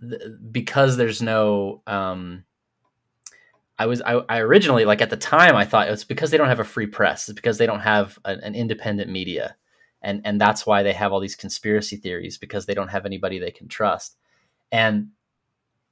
th- 0.00 0.18
because 0.50 0.96
there's 0.96 1.20
no 1.20 1.82
um, 1.86 2.42
I 3.78 3.84
was 3.84 4.00
I, 4.00 4.14
I, 4.30 4.38
originally 4.38 4.86
like 4.86 5.02
at 5.02 5.10
the 5.10 5.16
time 5.18 5.56
I 5.56 5.66
thought 5.66 5.88
it's 5.88 6.04
because 6.04 6.30
they 6.30 6.38
don't 6.38 6.48
have 6.48 6.60
a 6.60 6.64
free 6.64 6.86
press. 6.86 7.28
It's 7.28 7.36
because 7.36 7.58
they 7.58 7.66
don't 7.66 7.80
have 7.80 8.18
an, 8.24 8.40
an, 8.40 8.54
independent 8.54 9.10
media, 9.10 9.56
and 10.00 10.22
and 10.24 10.40
that's 10.40 10.64
why 10.64 10.84
they 10.84 10.94
have 10.94 11.12
all 11.12 11.20
these 11.20 11.36
conspiracy 11.36 11.98
theories 11.98 12.38
because 12.38 12.64
they 12.64 12.74
don't 12.74 12.88
have 12.88 13.04
anybody 13.04 13.38
they 13.38 13.50
can 13.50 13.68
trust. 13.68 14.16
And 14.72 15.08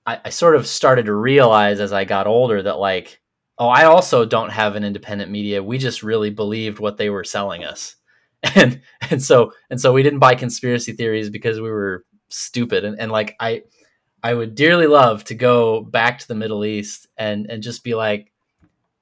I, 0.07 0.21
I 0.25 0.31
sort 0.31 0.57
of 0.57 0.67
started 0.67 1.05
to 1.05 1.15
realize 1.15 1.81
as 1.81 1.93
I 1.93 2.07
got 2.07 2.27
older 2.27 2.63
that 2.63 2.79
like 2.79 3.21
oh 3.59 3.69
I 3.69 3.85
also 3.85 4.25
don't 4.25 4.51
have 4.51 4.77
an 4.77 4.85
independent 4.85 5.31
media. 5.31 5.63
We 5.63 5.79
just 5.79 6.03
really 6.03 6.31
believed 6.31 6.79
what 6.79 6.97
they 6.97 7.11
were 7.11 7.25
selling 7.25 7.65
us, 7.65 7.97
and 8.55 8.81
and 9.11 9.23
so 9.23 9.53
and 9.71 9.81
so 9.81 9.93
we 9.93 10.03
didn't 10.03 10.19
buy 10.19 10.35
conspiracy 10.35 10.93
theories 10.93 11.31
because 11.31 11.61
we 11.61 11.71
were 11.71 12.05
stupid 12.29 12.85
and 12.85 12.99
and 12.99 13.13
like 13.13 13.37
I 13.39 13.63
I 14.23 14.35
would 14.35 14.55
dearly 14.55 14.87
love 14.87 15.25
to 15.25 15.35
go 15.35 15.83
back 15.83 16.19
to 16.21 16.29
the 16.29 16.35
Middle 16.35 16.65
East 16.65 17.07
and 17.17 17.47
and 17.51 17.63
just 17.63 17.85
be 17.85 17.95
like, 17.95 18.33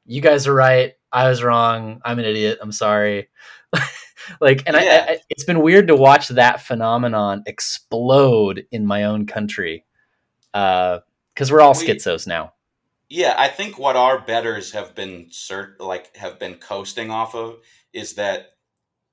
you 0.05 0.21
guys 0.21 0.47
are 0.47 0.55
right. 0.55 0.95
I 1.13 1.29
was 1.29 1.43
wrong. 1.43 2.01
I'm 2.05 2.19
an 2.19 2.25
idiot. 2.25 2.59
I'm 2.61 2.73
sorry. 2.73 3.29
like, 4.41 4.63
and 4.67 4.77
yeah. 4.77 5.07
I, 5.09 5.13
I, 5.13 5.19
it's 5.29 5.45
been 5.45 5.61
weird 5.61 5.89
to 5.89 5.97
watch 5.97 6.29
that 6.29 6.63
phenomenon 6.63 7.43
explode 7.47 8.67
in 8.73 8.87
my 8.87 9.05
own 9.05 9.27
country, 9.27 9.85
because 10.53 11.01
uh, 11.03 11.49
we're 11.51 11.61
all 11.61 11.75
we, 11.75 11.87
schizos 11.87 12.27
now. 12.27 12.55
Yeah, 13.15 13.35
I 13.37 13.49
think 13.49 13.79
what 13.79 13.95
our 13.95 14.19
betters 14.19 14.73
have 14.73 14.95
been 14.95 15.27
cert 15.27 15.79
like 15.81 16.17
have 16.17 16.39
been 16.39 16.55
coasting 16.55 17.11
off 17.11 17.35
of 17.35 17.59
is 17.93 18.15
that 18.15 18.55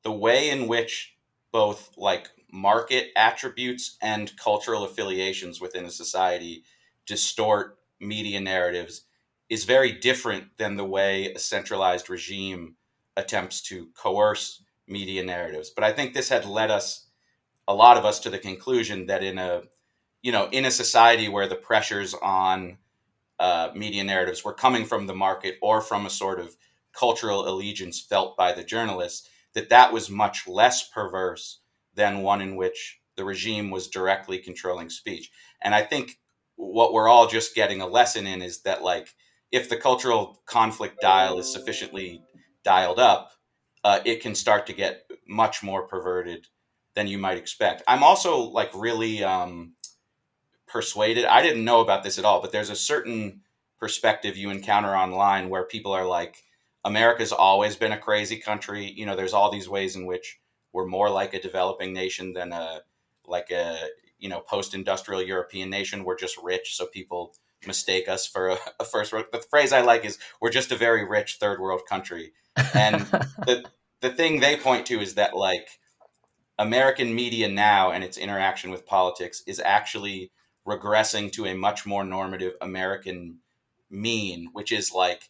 the 0.03 0.11
way 0.13 0.49
in 0.49 0.69
which 0.69 1.15
both 1.51 1.91
like 1.97 2.29
market 2.51 3.09
attributes 3.17 3.97
and 4.01 4.37
cultural 4.37 4.85
affiliations 4.85 5.61
within 5.61 5.85
a 5.85 5.91
society 5.91 6.63
distort 7.05 7.79
media 7.99 8.39
narratives 8.39 9.03
is 9.49 9.65
very 9.65 9.91
different 9.91 10.57
than 10.57 10.77
the 10.77 10.85
way 10.85 11.33
a 11.33 11.39
centralized 11.39 12.09
regime 12.09 12.77
attempts 13.17 13.61
to 13.63 13.89
coerce 13.95 14.63
media 14.87 15.25
narratives. 15.25 15.71
But 15.71 15.83
I 15.83 15.91
think 15.91 16.13
this 16.13 16.29
had 16.29 16.45
led 16.45 16.71
us, 16.71 17.07
a 17.67 17.75
lot 17.75 17.97
of 17.97 18.05
us, 18.05 18.19
to 18.21 18.29
the 18.29 18.39
conclusion 18.39 19.07
that 19.07 19.23
in 19.23 19.37
a, 19.37 19.63
you 20.21 20.31
know, 20.31 20.49
in 20.51 20.65
a 20.65 20.71
society 20.71 21.29
where 21.29 21.47
the 21.47 21.55
pressures 21.55 22.13
on 22.13 22.77
uh, 23.39 23.69
media 23.75 24.03
narratives 24.03 24.43
were 24.43 24.53
coming 24.53 24.85
from 24.85 25.07
the 25.07 25.15
market 25.15 25.55
or 25.61 25.81
from 25.81 26.05
a 26.05 26.09
sort 26.09 26.39
of 26.39 26.55
cultural 26.93 27.47
allegiance 27.47 28.01
felt 28.01 28.35
by 28.35 28.51
the 28.51 28.63
journalists, 28.63 29.27
that 29.53 29.69
that 29.69 29.93
was 29.93 30.09
much 30.09 30.47
less 30.47 30.87
perverse 30.89 31.61
than 31.93 32.21
one 32.21 32.41
in 32.41 32.55
which 32.55 32.99
the 33.15 33.25
regime 33.25 33.71
was 33.71 33.87
directly 33.87 34.39
controlling 34.39 34.89
speech. 34.89 35.31
And 35.61 35.73
I 35.75 35.83
think 35.83 36.19
what 36.55 36.93
we're 36.93 37.07
all 37.07 37.27
just 37.27 37.55
getting 37.55 37.81
a 37.81 37.87
lesson 37.87 38.27
in 38.27 38.41
is 38.41 38.61
that, 38.63 38.83
like, 38.83 39.15
if 39.51 39.69
the 39.69 39.77
cultural 39.77 40.41
conflict 40.45 41.01
dial 41.01 41.39
is 41.39 41.51
sufficiently 41.51 42.21
dialed 42.63 42.99
up, 42.99 43.31
uh, 43.83 43.99
it 44.05 44.21
can 44.21 44.35
start 44.35 44.67
to 44.67 44.73
get 44.73 45.03
much 45.27 45.63
more 45.63 45.87
perverted 45.87 46.47
than 46.95 47.07
you 47.07 47.17
might 47.17 47.37
expect. 47.37 47.83
I'm 47.87 48.03
also 48.03 48.39
like 48.39 48.71
really 48.73 49.23
um, 49.23 49.73
persuaded. 50.69 51.25
I 51.25 51.41
didn't 51.41 51.65
know 51.65 51.81
about 51.81 52.03
this 52.03 52.17
at 52.17 52.25
all, 52.25 52.41
but 52.41 52.51
there's 52.51 52.69
a 52.69 52.75
certain 52.75 53.41
perspective 53.79 54.37
you 54.37 54.49
encounter 54.49 54.95
online 54.95 55.49
where 55.49 55.63
people 55.63 55.91
are 55.91 56.05
like, 56.05 56.43
America's 56.85 57.31
always 57.31 57.75
been 57.75 57.91
a 57.91 57.97
crazy 57.97 58.37
country. 58.37 58.85
You 58.85 59.05
know, 59.05 59.15
there's 59.15 59.33
all 59.33 59.51
these 59.51 59.67
ways 59.67 59.95
in 59.95 60.05
which 60.05 60.39
we're 60.71 60.85
more 60.85 61.09
like 61.09 61.33
a 61.33 61.41
developing 61.41 61.93
nation 61.93 62.33
than 62.33 62.51
a 62.51 62.81
like 63.25 63.51
a 63.51 63.77
you 64.17 64.29
know 64.29 64.39
post-industrial 64.39 65.23
European 65.23 65.69
nation. 65.69 66.03
We're 66.03 66.17
just 66.17 66.37
rich, 66.41 66.75
so 66.75 66.85
people 66.85 67.35
mistake 67.65 68.07
us 68.07 68.25
for 68.25 68.49
a, 68.49 68.57
a 68.79 68.85
first 68.85 69.11
world. 69.11 69.25
The 69.31 69.39
phrase 69.39 69.73
I 69.73 69.81
like 69.81 70.05
is 70.05 70.17
we're 70.39 70.51
just 70.51 70.71
a 70.71 70.77
very 70.77 71.05
rich 71.05 71.37
third 71.39 71.59
world 71.59 71.81
country. 71.87 72.33
And 72.73 73.01
the 73.45 73.65
the 74.01 74.09
thing 74.09 74.39
they 74.39 74.55
point 74.55 74.85
to 74.87 75.01
is 75.01 75.15
that 75.15 75.35
like 75.35 75.67
American 76.57 77.13
media 77.13 77.47
now 77.47 77.91
and 77.91 78.03
its 78.03 78.17
interaction 78.17 78.71
with 78.71 78.85
politics 78.85 79.43
is 79.47 79.59
actually 79.59 80.31
regressing 80.69 81.31
to 81.33 81.45
a 81.45 81.55
much 81.55 81.85
more 81.85 82.03
normative 82.03 82.53
American 82.61 83.39
mean, 83.89 84.49
which 84.53 84.71
is 84.71 84.91
like 84.93 85.29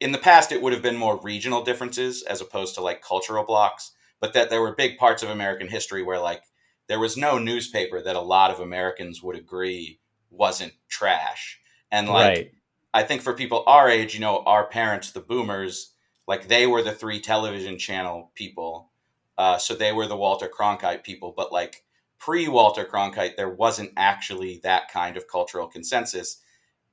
in 0.00 0.12
the 0.12 0.18
past 0.18 0.52
it 0.52 0.62
would 0.62 0.72
have 0.72 0.82
been 0.82 0.96
more 0.96 1.20
regional 1.22 1.62
differences 1.62 2.22
as 2.22 2.40
opposed 2.40 2.74
to 2.74 2.80
like 2.80 3.02
cultural 3.02 3.44
blocks, 3.44 3.92
but 4.20 4.32
that 4.32 4.50
there 4.50 4.60
were 4.60 4.74
big 4.74 4.98
parts 4.98 5.22
of 5.22 5.30
American 5.30 5.68
history 5.68 6.02
where 6.02 6.20
like 6.20 6.42
there 6.88 7.00
was 7.00 7.16
no 7.16 7.38
newspaper 7.38 8.02
that 8.02 8.16
a 8.16 8.20
lot 8.20 8.50
of 8.50 8.60
Americans 8.60 9.22
would 9.22 9.36
agree 9.36 10.00
wasn't 10.30 10.72
trash. 10.88 11.60
And 11.90 12.08
like 12.08 12.36
right. 12.36 12.52
I 12.94 13.02
think 13.02 13.22
for 13.22 13.34
people 13.34 13.64
our 13.66 13.88
age, 13.88 14.14
you 14.14 14.20
know, 14.20 14.42
our 14.44 14.66
parents, 14.66 15.12
the 15.12 15.20
boomers, 15.20 15.92
like 16.26 16.48
they 16.48 16.66
were 16.66 16.82
the 16.82 16.92
three 16.92 17.20
television 17.20 17.78
channel 17.78 18.32
people. 18.34 18.90
Uh, 19.38 19.58
so 19.58 19.74
they 19.74 19.92
were 19.92 20.06
the 20.06 20.16
Walter 20.16 20.48
Cronkite 20.48 21.04
people, 21.04 21.32
but 21.36 21.52
like 21.52 21.84
pre 22.22 22.46
Walter 22.46 22.84
Cronkite, 22.84 23.36
there 23.36 23.48
wasn't 23.48 23.90
actually 23.96 24.60
that 24.62 24.88
kind 24.90 25.16
of 25.16 25.26
cultural 25.26 25.66
consensus. 25.66 26.38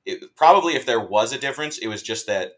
It, 0.04 0.34
probably 0.34 0.74
if 0.74 0.86
there 0.86 1.00
was 1.00 1.32
a 1.32 1.38
difference, 1.38 1.78
it 1.78 1.86
was 1.86 2.02
just 2.02 2.26
that 2.26 2.54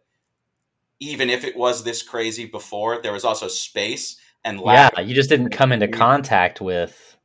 even 0.99 1.29
if 1.29 1.45
it 1.45 1.55
was 1.55 1.85
this 1.85 2.03
crazy 2.03 2.47
before, 2.47 3.03
there 3.03 3.13
was 3.13 3.25
also 3.25 3.47
space 3.47 4.17
and 4.43 4.59
lack. 4.59 4.95
Yeah, 4.97 5.03
you 5.03 5.15
just 5.15 5.29
didn't 5.29 5.51
come 5.51 5.71
into 5.71 5.87
contact 5.87 6.63
with 6.63 7.19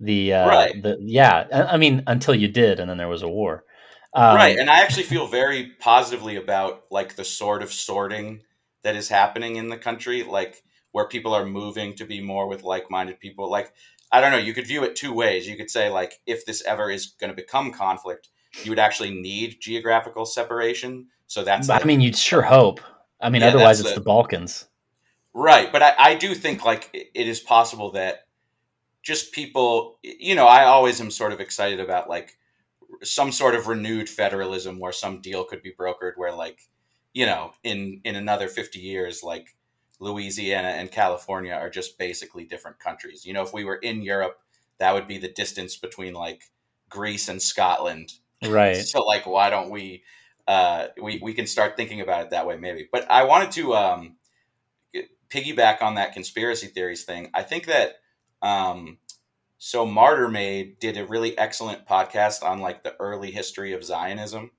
the 0.00 0.34
uh, 0.34 0.48
right. 0.48 0.82
The 0.82 0.98
yeah, 1.00 1.46
I 1.70 1.78
mean 1.78 2.02
until 2.06 2.34
you 2.34 2.48
did, 2.48 2.78
and 2.78 2.90
then 2.90 2.98
there 2.98 3.08
was 3.08 3.22
a 3.22 3.28
war. 3.28 3.64
Um, 4.12 4.36
right, 4.36 4.58
and 4.58 4.68
I 4.68 4.82
actually 4.82 5.04
feel 5.04 5.26
very 5.26 5.72
positively 5.80 6.36
about 6.36 6.84
like 6.90 7.16
the 7.16 7.24
sort 7.24 7.62
of 7.62 7.72
sorting 7.72 8.42
that 8.82 8.96
is 8.96 9.08
happening 9.08 9.56
in 9.56 9.70
the 9.70 9.78
country, 9.78 10.24
like 10.24 10.62
where 10.92 11.08
people 11.08 11.32
are 11.32 11.46
moving 11.46 11.92
to 11.96 12.04
be 12.04 12.20
more 12.20 12.46
with 12.46 12.62
like-minded 12.62 13.18
people. 13.18 13.50
Like 13.50 13.72
I 14.14 14.20
don't 14.20 14.30
know, 14.30 14.38
you 14.38 14.54
could 14.54 14.68
view 14.68 14.84
it 14.84 14.94
two 14.94 15.12
ways. 15.12 15.48
You 15.48 15.56
could 15.56 15.68
say 15.68 15.90
like 15.90 16.20
if 16.24 16.46
this 16.46 16.62
ever 16.64 16.88
is 16.88 17.14
going 17.18 17.30
to 17.30 17.36
become 17.36 17.72
conflict, 17.72 18.28
you 18.62 18.70
would 18.70 18.78
actually 18.78 19.10
need 19.10 19.56
geographical 19.60 20.24
separation. 20.24 21.08
So 21.26 21.42
that's. 21.42 21.68
Like, 21.68 21.82
I 21.82 21.84
mean, 21.84 22.00
you'd 22.00 22.16
sure 22.16 22.42
hope. 22.42 22.80
I 23.20 23.28
mean, 23.28 23.42
yeah, 23.42 23.48
otherwise 23.48 23.80
it's 23.80 23.88
the, 23.88 23.96
the, 23.96 24.04
Balkans. 24.04 24.68
Right, 25.32 25.72
but 25.72 25.82
I, 25.82 25.94
I 25.98 26.14
do 26.14 26.32
think 26.32 26.64
like 26.64 26.90
it 26.92 27.26
is 27.26 27.40
possible 27.40 27.90
that 27.92 28.28
just 29.02 29.32
people, 29.32 29.98
you 30.04 30.36
know, 30.36 30.46
I 30.46 30.66
always 30.66 31.00
am 31.00 31.10
sort 31.10 31.32
of 31.32 31.40
excited 31.40 31.80
about 31.80 32.08
like 32.08 32.38
some 33.02 33.32
sort 33.32 33.56
of 33.56 33.66
renewed 33.66 34.08
federalism 34.08 34.78
where 34.78 34.92
some 34.92 35.22
deal 35.22 35.42
could 35.42 35.60
be 35.60 35.72
brokered 35.72 36.12
where 36.14 36.32
like, 36.32 36.60
you 37.14 37.26
know, 37.26 37.50
in 37.64 38.00
in 38.04 38.14
another 38.14 38.46
50 38.46 38.78
years 38.78 39.24
like 39.24 39.56
Louisiana 40.00 40.68
and 40.68 40.90
California 40.90 41.52
are 41.52 41.70
just 41.70 41.98
basically 41.98 42.44
different 42.44 42.78
countries. 42.78 43.24
You 43.24 43.32
know, 43.32 43.42
if 43.42 43.52
we 43.52 43.64
were 43.64 43.76
in 43.76 44.02
Europe, 44.02 44.38
that 44.78 44.92
would 44.92 45.06
be 45.06 45.18
the 45.18 45.28
distance 45.28 45.76
between 45.76 46.14
like 46.14 46.44
Greece 46.88 47.28
and 47.28 47.40
Scotland. 47.40 48.12
Right. 48.42 48.76
so 48.84 49.04
like 49.04 49.26
why 49.26 49.50
don't 49.50 49.70
we 49.70 50.02
uh 50.46 50.88
we 51.00 51.20
we 51.22 51.32
can 51.32 51.46
start 51.46 51.76
thinking 51.76 52.00
about 52.00 52.22
it 52.22 52.30
that 52.30 52.46
way 52.46 52.56
maybe. 52.56 52.88
But 52.90 53.10
I 53.10 53.24
wanted 53.24 53.52
to 53.52 53.74
um 53.74 54.16
piggyback 55.30 55.82
on 55.82 55.94
that 55.96 56.12
conspiracy 56.12 56.66
theories 56.66 57.04
thing. 57.04 57.30
I 57.34 57.42
think 57.42 57.66
that 57.66 57.96
um 58.42 58.98
so 59.58 59.86
Martyr 59.86 60.28
Made 60.28 60.78
did 60.78 60.98
a 60.98 61.06
really 61.06 61.38
excellent 61.38 61.86
podcast 61.86 62.42
on 62.42 62.60
like 62.60 62.82
the 62.82 62.94
early 63.00 63.30
history 63.30 63.72
of 63.72 63.84
Zionism 63.84 64.50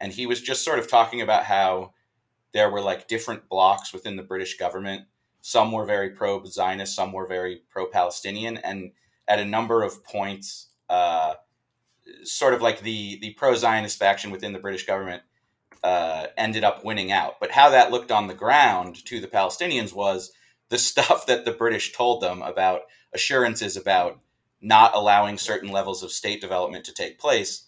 and 0.00 0.12
he 0.12 0.26
was 0.26 0.40
just 0.40 0.64
sort 0.64 0.78
of 0.78 0.88
talking 0.88 1.20
about 1.20 1.44
how 1.44 1.92
there 2.56 2.70
were 2.70 2.80
like 2.80 3.06
different 3.06 3.48
blocks 3.50 3.92
within 3.92 4.16
the 4.16 4.22
British 4.22 4.56
government. 4.56 5.02
Some 5.42 5.72
were 5.72 5.84
very 5.84 6.10
pro 6.10 6.42
Zionist, 6.46 6.96
some 6.96 7.12
were 7.12 7.26
very 7.26 7.60
pro 7.68 7.86
Palestinian, 7.86 8.56
and 8.56 8.92
at 9.28 9.38
a 9.38 9.44
number 9.44 9.82
of 9.82 10.02
points, 10.02 10.68
uh, 10.88 11.34
sort 12.24 12.54
of 12.54 12.62
like 12.62 12.80
the 12.80 13.18
the 13.20 13.34
pro 13.34 13.54
Zionist 13.54 13.98
faction 13.98 14.30
within 14.30 14.54
the 14.54 14.58
British 14.58 14.86
government 14.86 15.22
uh, 15.84 16.28
ended 16.38 16.64
up 16.64 16.82
winning 16.82 17.12
out. 17.12 17.38
But 17.40 17.50
how 17.50 17.68
that 17.70 17.90
looked 17.90 18.10
on 18.10 18.26
the 18.26 18.34
ground 18.34 19.04
to 19.04 19.20
the 19.20 19.28
Palestinians 19.28 19.92
was 19.92 20.32
the 20.70 20.78
stuff 20.90 21.26
that 21.26 21.44
the 21.44 21.52
British 21.52 21.92
told 21.92 22.22
them 22.22 22.40
about 22.40 22.82
assurances 23.12 23.76
about 23.76 24.18
not 24.62 24.94
allowing 24.94 25.36
certain 25.36 25.70
levels 25.70 26.02
of 26.02 26.10
state 26.10 26.40
development 26.40 26.86
to 26.86 26.94
take 26.94 27.18
place. 27.18 27.66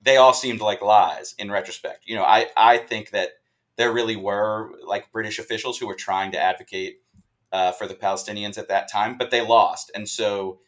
They 0.00 0.16
all 0.16 0.32
seemed 0.32 0.62
like 0.62 0.80
lies 0.80 1.34
in 1.38 1.50
retrospect. 1.50 2.04
You 2.06 2.16
know, 2.16 2.24
I, 2.24 2.46
I 2.56 2.78
think 2.78 3.10
that 3.10 3.32
there 3.80 3.92
really 3.92 4.14
were 4.14 4.72
like 4.86 5.10
British 5.10 5.38
officials 5.38 5.78
who 5.78 5.86
were 5.86 5.94
trying 5.94 6.32
to 6.32 6.38
advocate 6.38 7.00
uh, 7.50 7.72
for 7.72 7.86
the 7.86 7.94
Palestinians 7.94 8.58
at 8.58 8.68
that 8.68 8.92
time, 8.92 9.16
but 9.16 9.30
they 9.30 9.40
lost. 9.40 9.90
And 9.94 10.06
so 10.06 10.60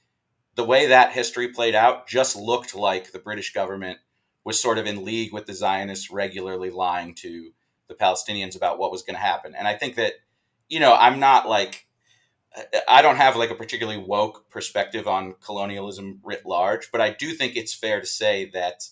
the 0.55 0.65
way 0.65 0.87
that 0.87 1.13
history 1.13 1.49
played 1.49 1.75
out 1.75 2.09
just 2.09 2.37
looked 2.37 2.75
like 2.75 3.13
the 3.13 3.19
British 3.19 3.53
government 3.53 3.99
was 4.45 4.59
sort 4.59 4.79
of 4.79 4.87
in 4.87 5.05
league 5.05 5.31
with 5.31 5.45
the 5.45 5.53
Zionists, 5.53 6.11
regularly 6.11 6.71
lying 6.71 7.15
to 7.17 7.51
the 7.87 7.95
Palestinians 7.95 8.57
about 8.57 8.79
what 8.79 8.91
was 8.91 9.03
going 9.03 9.17
to 9.17 9.21
happen. 9.21 9.55
And 9.55 9.69
I 9.69 9.75
think 9.75 9.97
that, 9.97 10.15
you 10.71 10.81
know, 10.81 10.95
I'm 10.95 11.21
not 11.21 11.47
like, 11.47 11.87
I 12.89 13.03
don't 13.03 13.17
have 13.17 13.37
like 13.37 13.51
a 13.51 13.55
particularly 13.55 14.03
woke 14.03 14.49
perspective 14.49 15.07
on 15.07 15.35
colonialism 15.45 16.21
writ 16.25 16.47
large, 16.47 16.91
but 16.91 17.03
I 17.03 17.11
do 17.11 17.33
think 17.33 17.57
it's 17.57 17.75
fair 17.75 18.01
to 18.01 18.07
say 18.07 18.51
that 18.55 18.85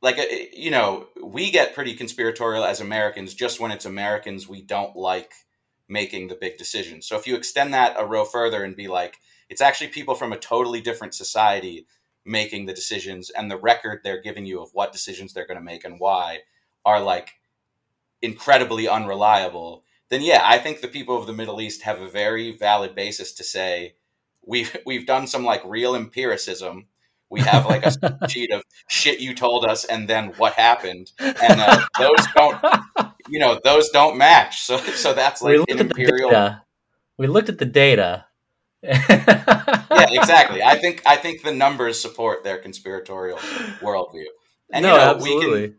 like 0.00 0.18
uh, 0.18 0.24
you 0.52 0.70
know 0.70 1.06
we 1.22 1.50
get 1.50 1.74
pretty 1.74 1.94
conspiratorial 1.94 2.64
as 2.64 2.80
americans 2.80 3.34
just 3.34 3.60
when 3.60 3.70
it's 3.70 3.84
americans 3.84 4.48
we 4.48 4.62
don't 4.62 4.96
like 4.96 5.32
making 5.88 6.28
the 6.28 6.34
big 6.34 6.58
decisions. 6.58 7.06
So 7.06 7.16
if 7.16 7.26
you 7.26 7.34
extend 7.34 7.72
that 7.74 7.96
a 7.98 8.04
row 8.04 8.24
further 8.24 8.62
and 8.62 8.76
be 8.76 8.88
like 8.88 9.18
it's 9.48 9.62
actually 9.62 9.88
people 9.88 10.14
from 10.14 10.32
a 10.32 10.38
totally 10.38 10.80
different 10.80 11.14
society 11.14 11.86
making 12.24 12.66
the 12.66 12.74
decisions 12.74 13.30
and 13.30 13.50
the 13.50 13.56
record 13.56 14.00
they're 14.04 14.20
giving 14.20 14.44
you 14.44 14.60
of 14.60 14.70
what 14.74 14.92
decisions 14.92 15.32
they're 15.32 15.46
going 15.46 15.58
to 15.58 15.64
make 15.64 15.84
and 15.84 15.98
why 15.98 16.40
are 16.84 17.00
like 17.00 17.30
incredibly 18.20 18.86
unreliable 18.86 19.82
then 20.10 20.20
yeah 20.20 20.42
i 20.44 20.58
think 20.58 20.80
the 20.80 20.88
people 20.88 21.16
of 21.16 21.26
the 21.26 21.32
middle 21.32 21.60
east 21.60 21.82
have 21.82 22.02
a 22.02 22.08
very 22.08 22.54
valid 22.54 22.94
basis 22.94 23.32
to 23.32 23.44
say 23.44 23.94
we've 24.44 24.76
we've 24.84 25.06
done 25.06 25.26
some 25.26 25.44
like 25.44 25.62
real 25.64 25.94
empiricism 25.94 26.86
we 27.30 27.40
have 27.40 27.66
like 27.66 27.84
a 27.84 28.28
sheet 28.28 28.52
of 28.52 28.62
shit 28.88 29.20
you 29.20 29.34
told 29.34 29.64
us 29.64 29.84
and 29.84 30.08
then 30.08 30.32
what 30.36 30.54
happened, 30.54 31.12
and 31.18 31.60
uh, 31.60 31.84
those 31.98 32.26
don't, 32.34 32.62
you 33.28 33.38
know, 33.38 33.60
those 33.64 33.88
don't 33.90 34.16
match. 34.16 34.62
So, 34.62 34.78
so 34.78 35.14
that's 35.14 35.42
like 35.42 35.58
an 35.68 35.78
imperial. 35.78 36.56
We 37.16 37.26
looked 37.26 37.48
at 37.48 37.58
the 37.58 37.66
data. 37.66 38.26
yeah, 38.82 40.06
exactly. 40.10 40.62
I 40.62 40.76
think 40.76 41.02
I 41.04 41.16
think 41.16 41.42
the 41.42 41.52
numbers 41.52 42.00
support 42.00 42.44
their 42.44 42.58
conspiratorial 42.58 43.38
worldview, 43.80 44.26
and 44.72 44.84
no, 44.84 44.92
you 44.92 44.98
know 44.98 45.10
absolutely. 45.10 45.60
we 45.60 45.66
can 45.66 45.76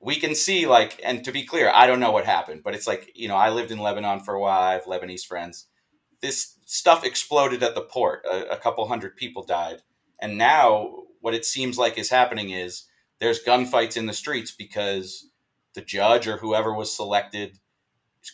we 0.00 0.16
can 0.16 0.34
see 0.34 0.66
like, 0.66 0.98
and 1.04 1.22
to 1.24 1.30
be 1.30 1.44
clear, 1.44 1.70
I 1.72 1.86
don't 1.86 2.00
know 2.00 2.10
what 2.10 2.24
happened, 2.24 2.62
but 2.64 2.74
it's 2.74 2.86
like 2.86 3.12
you 3.14 3.28
know 3.28 3.36
I 3.36 3.50
lived 3.50 3.70
in 3.70 3.78
Lebanon 3.78 4.20
for 4.20 4.34
a 4.34 4.40
while. 4.40 4.62
I 4.62 4.72
have 4.72 4.84
Lebanese 4.84 5.26
friends. 5.26 5.66
This 6.22 6.56
stuff 6.64 7.04
exploded 7.04 7.62
at 7.62 7.74
the 7.74 7.82
port. 7.82 8.24
A, 8.24 8.52
a 8.52 8.56
couple 8.56 8.88
hundred 8.88 9.16
people 9.16 9.44
died 9.44 9.82
and 10.22 10.38
now 10.38 11.02
what 11.20 11.34
it 11.34 11.44
seems 11.44 11.76
like 11.76 11.98
is 11.98 12.08
happening 12.08 12.50
is 12.50 12.84
there's 13.18 13.42
gunfights 13.42 13.96
in 13.96 14.06
the 14.06 14.12
streets 14.12 14.52
because 14.52 15.28
the 15.74 15.82
judge 15.82 16.28
or 16.28 16.36
whoever 16.36 16.72
was 16.72 16.94
selected 16.94 17.58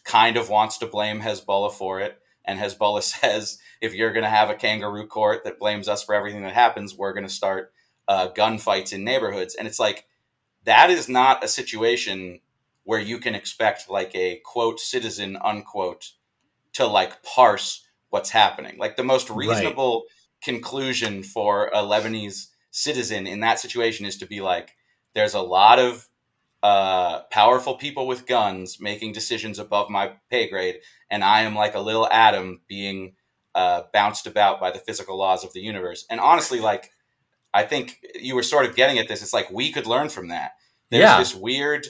kind 0.04 0.36
of 0.36 0.50
wants 0.50 0.78
to 0.78 0.86
blame 0.86 1.20
Hezbollah 1.20 1.72
for 1.72 2.00
it. 2.00 2.18
And 2.44 2.60
Hezbollah 2.60 3.02
says, 3.20 3.58
if 3.80 3.94
you're 3.94 4.12
going 4.12 4.24
to 4.24 4.30
have 4.30 4.50
a 4.50 4.54
kangaroo 4.54 5.06
court 5.06 5.44
that 5.44 5.58
blames 5.58 5.88
us 5.88 6.02
for 6.04 6.14
everything 6.14 6.42
that 6.42 6.54
happens, 6.54 6.94
we're 6.94 7.14
going 7.14 7.26
to 7.26 7.32
start 7.32 7.72
uh, 8.06 8.28
gunfights 8.28 8.92
in 8.92 9.02
neighborhoods. 9.02 9.54
And 9.54 9.66
it's 9.66 9.80
like, 9.80 10.06
that 10.64 10.90
is 10.90 11.08
not 11.08 11.42
a 11.42 11.48
situation 11.48 12.40
where 12.84 13.00
you 13.00 13.18
can 13.18 13.34
expect 13.34 13.88
like 13.88 14.14
a 14.14 14.40
quote 14.44 14.78
citizen 14.78 15.38
unquote 15.42 16.12
to 16.74 16.86
like 16.86 17.22
parse 17.22 17.86
what's 18.10 18.30
happening. 18.30 18.76
Like 18.78 18.96
the 18.96 19.04
most 19.04 19.30
reasonable 19.30 20.04
right 20.06 20.14
conclusion 20.42 21.22
for 21.22 21.68
a 21.68 21.78
Lebanese 21.78 22.46
citizen 22.70 23.26
in 23.26 23.40
that 23.40 23.58
situation 23.58 24.06
is 24.06 24.18
to 24.18 24.26
be 24.26 24.40
like, 24.40 24.74
there's 25.14 25.34
a 25.34 25.40
lot 25.40 25.78
of 25.78 26.06
uh, 26.62 27.22
powerful 27.30 27.74
people 27.76 28.06
with 28.06 28.26
guns 28.26 28.78
making 28.80 29.12
decisions 29.12 29.58
above 29.58 29.88
my 29.90 30.12
pay 30.30 30.48
grade, 30.48 30.76
and 31.10 31.22
I 31.22 31.42
am 31.42 31.54
like 31.54 31.74
a 31.74 31.80
little 31.80 32.08
atom 32.10 32.60
being 32.68 33.14
uh, 33.54 33.82
bounced 33.92 34.26
about 34.26 34.60
by 34.60 34.70
the 34.70 34.78
physical 34.78 35.16
laws 35.16 35.44
of 35.44 35.52
the 35.52 35.60
universe. 35.60 36.04
And 36.10 36.20
honestly, 36.20 36.60
like 36.60 36.90
I 37.54 37.62
think 37.62 38.00
you 38.14 38.34
were 38.34 38.42
sort 38.42 38.66
of 38.66 38.76
getting 38.76 38.98
at 38.98 39.08
this. 39.08 39.22
It's 39.22 39.32
like 39.32 39.50
we 39.50 39.72
could 39.72 39.86
learn 39.86 40.08
from 40.08 40.28
that. 40.28 40.52
There's 40.90 41.02
Yeah. 41.02 41.18
this 41.18 41.34
weird 41.34 41.86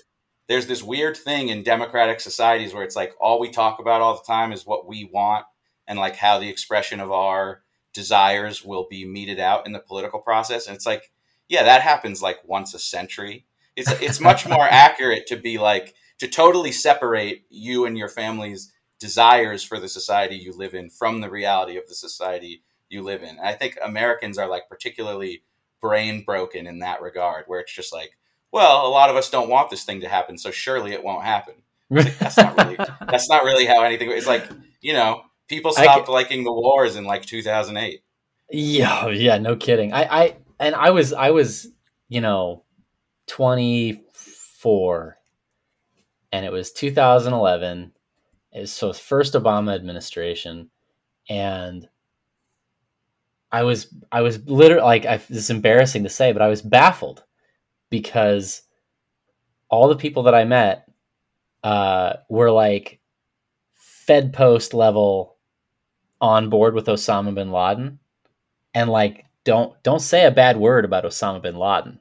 there's 0.48 0.66
this 0.66 0.82
weird 0.82 1.14
thing 1.14 1.48
in 1.48 1.62
democratic 1.62 2.20
societies 2.20 2.72
where 2.72 2.82
it's 2.82 2.96
like 2.96 3.12
all 3.20 3.38
we 3.38 3.50
talk 3.50 3.80
about 3.80 4.00
all 4.00 4.14
the 4.14 4.24
time 4.26 4.50
is 4.50 4.64
what 4.64 4.86
we 4.88 5.04
want 5.12 5.44
and 5.86 5.98
like 5.98 6.16
how 6.16 6.38
the 6.38 6.48
expression 6.48 7.00
of 7.00 7.12
our 7.12 7.62
desires 7.98 8.64
will 8.64 8.86
be 8.88 9.04
meted 9.04 9.40
out 9.40 9.66
in 9.66 9.72
the 9.72 9.80
political 9.80 10.20
process. 10.20 10.68
And 10.68 10.76
it's 10.76 10.86
like, 10.86 11.10
yeah, 11.48 11.64
that 11.64 11.82
happens 11.82 12.22
like 12.22 12.38
once 12.46 12.72
a 12.72 12.78
century. 12.78 13.44
It's 13.74 13.90
it's 14.00 14.20
much 14.20 14.48
more 14.48 14.66
accurate 14.70 15.26
to 15.26 15.36
be 15.36 15.58
like 15.58 15.94
to 16.20 16.28
totally 16.28 16.70
separate 16.70 17.44
you 17.50 17.86
and 17.86 17.98
your 17.98 18.08
family's 18.08 18.72
desires 19.00 19.64
for 19.64 19.80
the 19.80 19.88
society 19.88 20.36
you 20.36 20.52
live 20.52 20.74
in 20.74 20.90
from 20.90 21.20
the 21.20 21.28
reality 21.28 21.76
of 21.76 21.88
the 21.88 21.94
society 21.94 22.62
you 22.88 23.02
live 23.02 23.22
in. 23.22 23.30
And 23.30 23.40
I 23.40 23.54
think 23.54 23.76
Americans 23.82 24.38
are 24.38 24.48
like 24.48 24.68
particularly 24.68 25.42
brain 25.80 26.22
broken 26.22 26.68
in 26.68 26.78
that 26.78 27.02
regard, 27.02 27.44
where 27.48 27.58
it's 27.58 27.74
just 27.74 27.92
like, 27.92 28.16
well, 28.52 28.86
a 28.86 28.90
lot 28.90 29.10
of 29.10 29.16
us 29.16 29.28
don't 29.28 29.50
want 29.50 29.70
this 29.70 29.84
thing 29.84 30.02
to 30.02 30.08
happen, 30.08 30.38
so 30.38 30.52
surely 30.52 30.92
it 30.92 31.02
won't 31.02 31.24
happen. 31.24 31.54
That's 31.90 32.36
not 32.36 32.56
really 32.56 32.76
that's 33.10 33.28
not 33.28 33.42
really 33.42 33.66
how 33.66 33.82
anything. 33.82 34.08
It's 34.12 34.28
like 34.28 34.46
you 34.80 34.92
know, 34.92 35.22
people 35.48 35.72
I 35.76 35.82
stopped 35.82 36.08
liking 36.08 36.44
the 36.44 36.52
wars 36.52 36.96
in 36.96 37.04
like 37.04 37.24
2008. 37.26 38.02
Yeah, 38.50 39.08
yeah, 39.08 39.38
no 39.38 39.56
kidding. 39.56 39.92
I, 39.92 40.02
I, 40.04 40.36
and 40.60 40.74
I 40.74 40.90
was, 40.90 41.12
I 41.12 41.30
was, 41.30 41.68
you 42.08 42.20
know, 42.20 42.64
24, 43.26 45.18
and 46.32 46.46
it 46.46 46.52
was 46.52 46.72
2011. 46.72 47.92
It 48.52 48.60
was 48.60 48.72
so 48.72 48.92
first 48.92 49.34
Obama 49.34 49.74
administration, 49.74 50.70
and 51.28 51.88
I 53.52 53.62
was, 53.62 53.94
I 54.10 54.22
was 54.22 54.44
literally 54.46 54.82
like, 54.82 55.06
I, 55.06 55.16
this 55.16 55.30
is 55.38 55.50
embarrassing 55.50 56.04
to 56.04 56.08
say, 56.08 56.32
but 56.32 56.42
I 56.42 56.48
was 56.48 56.62
baffled 56.62 57.24
because 57.90 58.62
all 59.70 59.88
the 59.88 59.96
people 59.96 60.24
that 60.24 60.34
I 60.34 60.44
met 60.44 60.88
uh, 61.62 62.14
were 62.28 62.50
like 62.50 63.00
Fed 63.74 64.32
post 64.32 64.72
level 64.72 65.37
on 66.20 66.50
board 66.50 66.74
with 66.74 66.86
Osama 66.86 67.34
bin 67.34 67.50
Laden 67.52 67.98
and 68.74 68.90
like 68.90 69.24
don't 69.44 69.80
don't 69.82 70.00
say 70.00 70.26
a 70.26 70.30
bad 70.30 70.56
word 70.56 70.84
about 70.84 71.04
Osama 71.04 71.42
bin 71.42 71.56
Laden. 71.56 71.98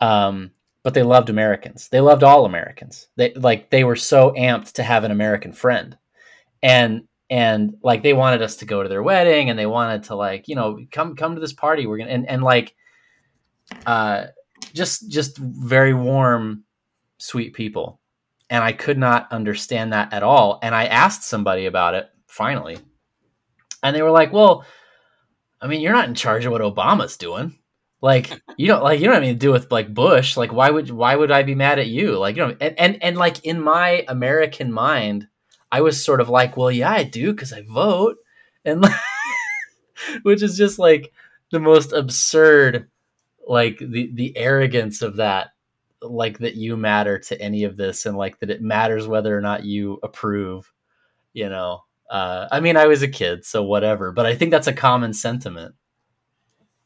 Um, 0.00 0.50
but 0.82 0.94
they 0.94 1.02
loved 1.02 1.30
Americans. 1.30 1.88
They 1.88 2.00
loved 2.00 2.22
all 2.22 2.44
Americans. 2.44 3.08
They 3.16 3.32
like 3.34 3.70
they 3.70 3.84
were 3.84 3.96
so 3.96 4.32
amped 4.32 4.72
to 4.72 4.82
have 4.82 5.04
an 5.04 5.10
American 5.10 5.52
friend, 5.52 5.96
and 6.62 7.08
and 7.30 7.76
like 7.82 8.02
they 8.02 8.12
wanted 8.12 8.42
us 8.42 8.56
to 8.56 8.66
go 8.66 8.82
to 8.82 8.88
their 8.88 9.02
wedding, 9.02 9.50
and 9.50 9.58
they 9.58 9.66
wanted 9.66 10.04
to 10.04 10.14
like 10.14 10.46
you 10.46 10.54
know 10.54 10.78
come 10.92 11.16
come 11.16 11.34
to 11.34 11.40
this 11.40 11.52
party. 11.52 11.86
We're 11.86 11.98
gonna 11.98 12.10
and 12.10 12.28
and 12.28 12.42
like, 12.42 12.74
uh, 13.86 14.26
just 14.74 15.10
just 15.10 15.38
very 15.38 15.94
warm, 15.94 16.64
sweet 17.18 17.54
people, 17.54 17.98
and 18.50 18.62
I 18.62 18.72
could 18.72 18.98
not 18.98 19.32
understand 19.32 19.92
that 19.92 20.12
at 20.12 20.22
all. 20.22 20.60
And 20.62 20.74
I 20.74 20.84
asked 20.84 21.24
somebody 21.24 21.66
about 21.66 21.94
it 21.94 22.08
finally, 22.26 22.78
and 23.86 23.96
they 23.96 24.02
were 24.02 24.10
like, 24.10 24.32
"Well." 24.32 24.64
I 25.58 25.68
mean, 25.68 25.80
you're 25.80 25.94
not 25.94 26.06
in 26.06 26.14
charge 26.14 26.44
of 26.44 26.52
what 26.52 26.60
Obama's 26.60 27.16
doing. 27.16 27.58
Like 28.02 28.30
you 28.56 28.66
don't 28.66 28.84
like 28.84 29.00
you 29.00 29.06
don't 29.06 29.14
have 29.14 29.22
anything 29.22 29.38
to 29.38 29.46
do 29.46 29.52
with 29.52 29.72
like 29.72 29.92
Bush. 29.92 30.36
Like 30.36 30.52
why 30.52 30.70
would 30.70 30.90
why 30.90 31.16
would 31.16 31.30
I 31.30 31.42
be 31.42 31.54
mad 31.54 31.78
at 31.78 31.88
you? 31.88 32.18
Like 32.18 32.36
you 32.36 32.46
know, 32.46 32.56
and 32.60 32.78
and, 32.78 33.02
and 33.02 33.16
like 33.16 33.44
in 33.44 33.60
my 33.60 34.04
American 34.06 34.72
mind, 34.72 35.28
I 35.72 35.80
was 35.80 36.04
sort 36.04 36.20
of 36.20 36.28
like, 36.28 36.56
well, 36.56 36.70
yeah, 36.70 36.90
I 36.90 37.04
do 37.04 37.32
because 37.32 37.52
I 37.52 37.62
vote, 37.62 38.16
and 38.64 38.82
like, 38.82 38.94
which 40.22 40.42
is 40.42 40.58
just 40.58 40.78
like 40.78 41.12
the 41.50 41.58
most 41.58 41.92
absurd, 41.92 42.90
like 43.48 43.78
the 43.78 44.10
the 44.12 44.36
arrogance 44.36 45.00
of 45.00 45.16
that, 45.16 45.48
like 46.02 46.38
that 46.40 46.54
you 46.54 46.76
matter 46.76 47.18
to 47.18 47.40
any 47.40 47.64
of 47.64 47.78
this, 47.78 48.04
and 48.04 48.16
like 48.16 48.38
that 48.40 48.50
it 48.50 48.60
matters 48.60 49.08
whether 49.08 49.36
or 49.36 49.40
not 49.40 49.64
you 49.64 49.98
approve. 50.02 50.70
You 51.32 51.48
know, 51.48 51.84
uh, 52.10 52.48
I 52.50 52.60
mean, 52.60 52.76
I 52.76 52.86
was 52.86 53.02
a 53.02 53.08
kid, 53.08 53.44
so 53.44 53.62
whatever. 53.62 54.12
But 54.12 54.26
I 54.26 54.34
think 54.34 54.50
that's 54.50 54.66
a 54.66 54.72
common 54.72 55.12
sentiment. 55.12 55.74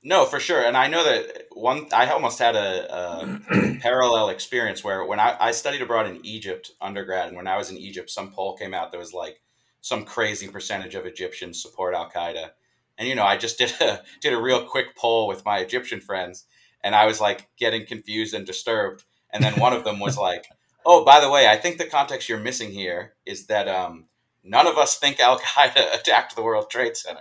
No, 0.03 0.25
for 0.25 0.41
sure. 0.41 0.65
And 0.65 0.77
I 0.77 0.89
know 0.89 1.05
that 1.05 1.47
one, 1.53 1.87
I 1.93 2.11
almost 2.11 2.39
had 2.39 2.57
a, 2.57 2.95
a 2.95 3.77
parallel 3.81 4.31
experience 4.31 4.83
where 4.83 5.05
when 5.05 5.21
I, 5.21 5.37
I 5.39 5.51
studied 5.51 5.83
abroad 5.83 6.07
in 6.07 6.25
Egypt 6.25 6.71
undergrad, 6.81 7.29
and 7.29 7.37
when 7.37 7.47
I 7.47 7.59
was 7.59 7.71
in 7.71 7.77
Egypt, 7.77 8.11
some 8.11 8.33
poll 8.33 8.57
came 8.57 8.73
out 8.73 8.93
that 8.93 8.99
was 8.99 9.13
like 9.13 9.43
some 9.83 10.05
crazy 10.05 10.49
percentage 10.49 10.95
of 10.95 11.05
Egyptians 11.05 11.61
support 11.61 11.95
Al 11.95 12.11
Qaeda. 12.11 12.51
And, 12.97 13.09
you 13.09 13.15
know, 13.15 13.25
I 13.25 13.37
just 13.37 13.59
did 13.59 13.73
a, 13.81 14.03
did 14.23 14.33
a 14.33 14.41
real 14.41 14.65
quick 14.65 14.97
poll 14.97 15.27
with 15.27 15.45
my 15.45 15.59
Egyptian 15.59 16.01
friends, 16.01 16.47
and 16.83 16.95
I 16.95 17.05
was 17.05 17.21
like 17.21 17.51
getting 17.59 17.85
confused 17.85 18.33
and 18.33 18.47
disturbed. 18.47 19.05
And 19.33 19.45
then 19.45 19.61
one 19.61 19.75
of 19.75 19.85
them 19.85 20.01
was 20.01 20.17
like, 20.29 20.47
oh, 20.87 21.05
by 21.05 21.21
the 21.21 21.31
way, 21.31 21.47
I 21.47 21.57
think 21.57 21.77
the 21.77 21.85
context 21.85 22.29
you're 22.29 22.39
missing 22.39 22.71
here 22.71 23.15
is 23.27 23.47
that 23.49 23.69
um, 23.69 24.07
none 24.45 24.67
of 24.67 24.77
us 24.79 24.97
think 24.97 25.21
Al 25.21 25.39
Qaeda 25.39 25.95
attacked 25.99 26.35
the 26.37 26.43
World 26.43 26.71
Trade 26.71 26.97
Center. 26.97 27.21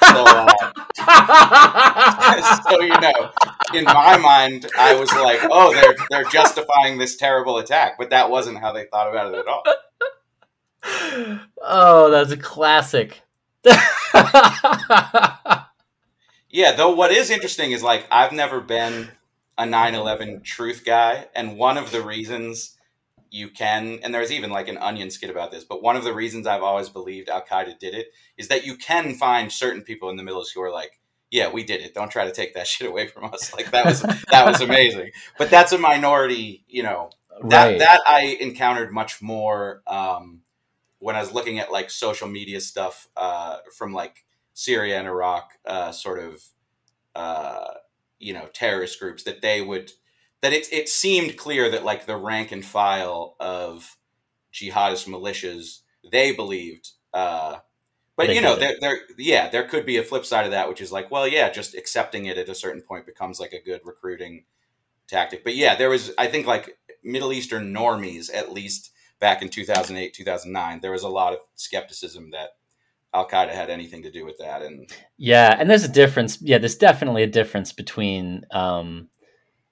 So, 0.00 0.24
uh, 0.26 0.72
so 2.68 2.80
you 2.80 2.98
know, 3.00 3.30
in 3.72 3.84
my 3.84 4.18
mind, 4.18 4.66
I 4.76 4.94
was 4.94 5.12
like, 5.12 5.38
"Oh, 5.44 5.72
they're 5.72 5.94
they're 6.10 6.28
justifying 6.30 6.98
this 6.98 7.14
terrible 7.16 7.58
attack," 7.58 7.96
but 7.96 8.10
that 8.10 8.28
wasn't 8.30 8.58
how 8.58 8.72
they 8.72 8.86
thought 8.86 9.08
about 9.08 9.32
it 9.32 9.38
at 9.38 9.46
all. 9.46 9.62
oh, 11.62 12.10
that's 12.10 12.32
a 12.32 12.36
classic. 12.36 13.22
Yeah, 16.50 16.72
though 16.72 16.90
what 16.90 17.12
is 17.12 17.30
interesting 17.30 17.72
is 17.72 17.82
like 17.82 18.06
I've 18.10 18.32
never 18.32 18.60
been 18.60 19.10
a 19.56 19.64
9/11 19.64 20.42
truth 20.42 20.84
guy, 20.84 21.28
and 21.34 21.56
one 21.56 21.78
of 21.78 21.92
the 21.92 22.02
reasons 22.02 22.76
you 23.30 23.48
can, 23.48 24.00
and 24.02 24.12
there's 24.12 24.32
even 24.32 24.50
like 24.50 24.68
an 24.68 24.78
onion 24.78 25.10
skit 25.10 25.30
about 25.30 25.50
this, 25.50 25.64
but 25.64 25.82
one 25.82 25.96
of 25.96 26.04
the 26.04 26.12
reasons 26.12 26.46
I've 26.46 26.62
always 26.62 26.88
believed 26.88 27.28
Al 27.28 27.42
Qaeda 27.42 27.78
did 27.78 27.94
it 27.94 28.12
is 28.36 28.48
that 28.48 28.66
you 28.66 28.76
can 28.76 29.14
find 29.14 29.52
certain 29.52 29.82
people 29.82 30.10
in 30.10 30.16
the 30.16 30.22
Middle 30.22 30.42
East 30.42 30.52
who 30.54 30.62
are 30.62 30.72
like, 30.72 31.00
"Yeah, 31.30 31.50
we 31.50 31.62
did 31.62 31.80
it. 31.80 31.94
Don't 31.94 32.10
try 32.10 32.24
to 32.24 32.32
take 32.32 32.54
that 32.54 32.66
shit 32.66 32.88
away 32.88 33.06
from 33.06 33.24
us." 33.24 33.54
Like 33.54 33.70
that 33.70 33.84
was 33.84 34.02
that 34.02 34.46
was 34.46 34.60
amazing, 34.60 35.10
but 35.38 35.50
that's 35.50 35.72
a 35.72 35.78
minority, 35.78 36.64
you 36.68 36.82
know. 36.82 37.10
That 37.48 37.66
right. 37.66 37.78
that 37.78 38.00
I 38.06 38.36
encountered 38.40 38.92
much 38.92 39.22
more 39.22 39.82
um, 39.86 40.42
when 40.98 41.16
I 41.16 41.20
was 41.20 41.32
looking 41.32 41.58
at 41.58 41.72
like 41.72 41.90
social 41.90 42.28
media 42.28 42.60
stuff 42.60 43.08
uh, 43.16 43.58
from 43.76 43.92
like 43.92 44.24
Syria 44.52 44.98
and 44.98 45.08
Iraq, 45.08 45.52
uh, 45.64 45.90
sort 45.90 46.18
of, 46.18 46.44
uh, 47.14 47.74
you 48.18 48.34
know, 48.34 48.48
terrorist 48.52 49.00
groups 49.00 49.22
that 49.24 49.40
they 49.40 49.62
would 49.62 49.90
that 50.42 50.52
it 50.52 50.72
it 50.72 50.88
seemed 50.88 51.36
clear 51.36 51.70
that 51.70 51.84
like 51.84 52.06
the 52.06 52.16
rank 52.16 52.52
and 52.52 52.64
file 52.64 53.36
of 53.40 53.96
jihadist 54.52 55.08
militias 55.08 55.80
they 56.10 56.32
believed. 56.32 56.90
Uh, 57.12 57.58
but 58.16 58.26
They 58.26 58.34
you 58.34 58.42
know, 58.42 58.54
there, 58.56 58.76
there, 58.80 58.98
yeah, 59.16 59.48
there 59.48 59.66
could 59.66 59.86
be 59.86 59.96
a 59.96 60.02
flip 60.02 60.26
side 60.26 60.44
of 60.44 60.50
that, 60.50 60.68
which 60.68 60.82
is 60.82 60.92
like, 60.92 61.10
well, 61.10 61.26
yeah, 61.26 61.48
just 61.50 61.74
accepting 61.74 62.26
it 62.26 62.36
at 62.36 62.50
a 62.50 62.54
certain 62.54 62.82
point 62.82 63.06
becomes 63.06 63.40
like 63.40 63.54
a 63.54 63.62
good 63.62 63.80
recruiting 63.82 64.44
tactic. 65.08 65.42
But 65.42 65.54
yeah, 65.54 65.74
there 65.74 65.88
was, 65.88 66.12
I 66.18 66.26
think, 66.26 66.46
like 66.46 66.76
Middle 67.02 67.32
Eastern 67.32 67.72
normies, 67.72 68.28
at 68.34 68.52
least 68.52 68.90
back 69.20 69.40
in 69.40 69.48
2008, 69.48 70.12
2009, 70.12 70.80
there 70.80 70.90
was 70.90 71.02
a 71.02 71.08
lot 71.08 71.32
of 71.32 71.38
skepticism 71.54 72.30
that 72.32 72.50
Al 73.14 73.26
Qaeda 73.26 73.52
had 73.52 73.70
anything 73.70 74.02
to 74.02 74.10
do 74.10 74.26
with 74.26 74.36
that. 74.38 74.60
And 74.60 74.90
Yeah, 75.16 75.56
and 75.58 75.70
there's 75.70 75.84
a 75.84 75.88
difference. 75.88 76.42
Yeah, 76.42 76.58
there's 76.58 76.76
definitely 76.76 77.22
a 77.22 77.26
difference 77.26 77.72
between 77.72 78.44
um, 78.50 79.08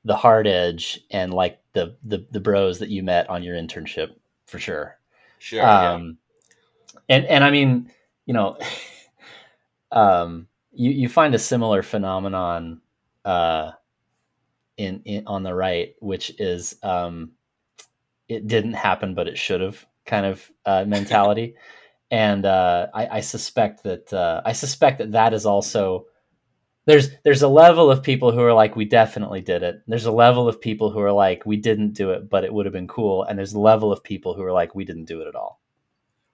the 0.09 0.17
hard 0.17 0.47
edge 0.47 1.01
and 1.11 1.35
like 1.35 1.61
the, 1.75 1.95
the 2.03 2.27
the 2.31 2.41
bros 2.41 2.79
that 2.79 2.89
you 2.89 3.03
met 3.03 3.29
on 3.29 3.43
your 3.43 3.55
internship 3.55 4.15
for 4.47 4.59
sure. 4.59 4.99
sure, 5.39 5.59
yeah. 5.59 5.93
Um, 5.93 6.17
and 7.11 7.27
and 7.27 7.45
I 7.45 7.51
mean, 7.51 7.93
you 8.25 8.33
know, 8.33 8.59
um, 9.93 10.49
you 10.73 10.91
you 10.91 11.09
find 11.11 11.35
a 11.35 11.39
similar 11.39 11.83
phenomenon 11.83 12.81
uh, 13.27 13.73
in, 14.79 15.03
in 15.05 15.27
on 15.27 15.43
the 15.43 15.55
right, 15.55 15.95
which 16.01 16.33
is 16.41 16.77
um, 16.83 17.33
it 18.31 18.49
didn't 18.49 18.73
happen, 18.73 19.15
but 19.15 19.29
it 19.29 19.37
should 19.37 19.61
have 19.61 19.85
kind 20.07 20.25
of 20.25 20.51
uh, 20.65 20.85
mentality. 20.89 21.55
and 22.11 22.47
uh, 22.47 22.87
I, 22.95 23.19
I 23.19 23.21
suspect 23.21 23.83
that 23.83 24.11
uh, 24.11 24.41
I 24.43 24.55
suspect 24.55 24.99
that 24.99 25.13
that 25.13 25.35
is 25.35 25.45
also 25.45 26.07
there's 26.89 27.11
there's 27.23 27.43
a 27.43 27.49
level 27.49 27.91
of 27.91 28.03
people 28.03 28.33
who 28.33 28.41
are 28.41 28.55
like 28.55 28.75
we 28.75 28.87
definitely 28.87 29.43
did 29.43 29.63
it. 29.63 29.83
There's 29.87 30.07
a 30.07 30.11
level 30.11 30.49
of 30.49 30.59
people 30.59 30.91
who 30.91 31.01
are 31.01 31.13
like 31.13 31.45
we 31.45 31.59
didn't 31.59 31.93
do 31.93 32.13
it, 32.13 32.31
but 32.31 32.45
it 32.45 32.55
would 32.55 32.65
have 32.65 32.73
been 32.73 32.89
cool. 32.89 33.25
And 33.25 33.39
there's 33.39 33.53
a 33.53 33.61
level 33.61 33.93
of 33.93 34.03
people 34.03 34.33
who 34.33 34.43
are 34.43 34.53
like 34.53 34.75
we 34.75 34.87
didn't 34.87 35.05
do 35.05 35.21
it 35.21 35.29
at 35.29 35.35
all. 35.35 35.61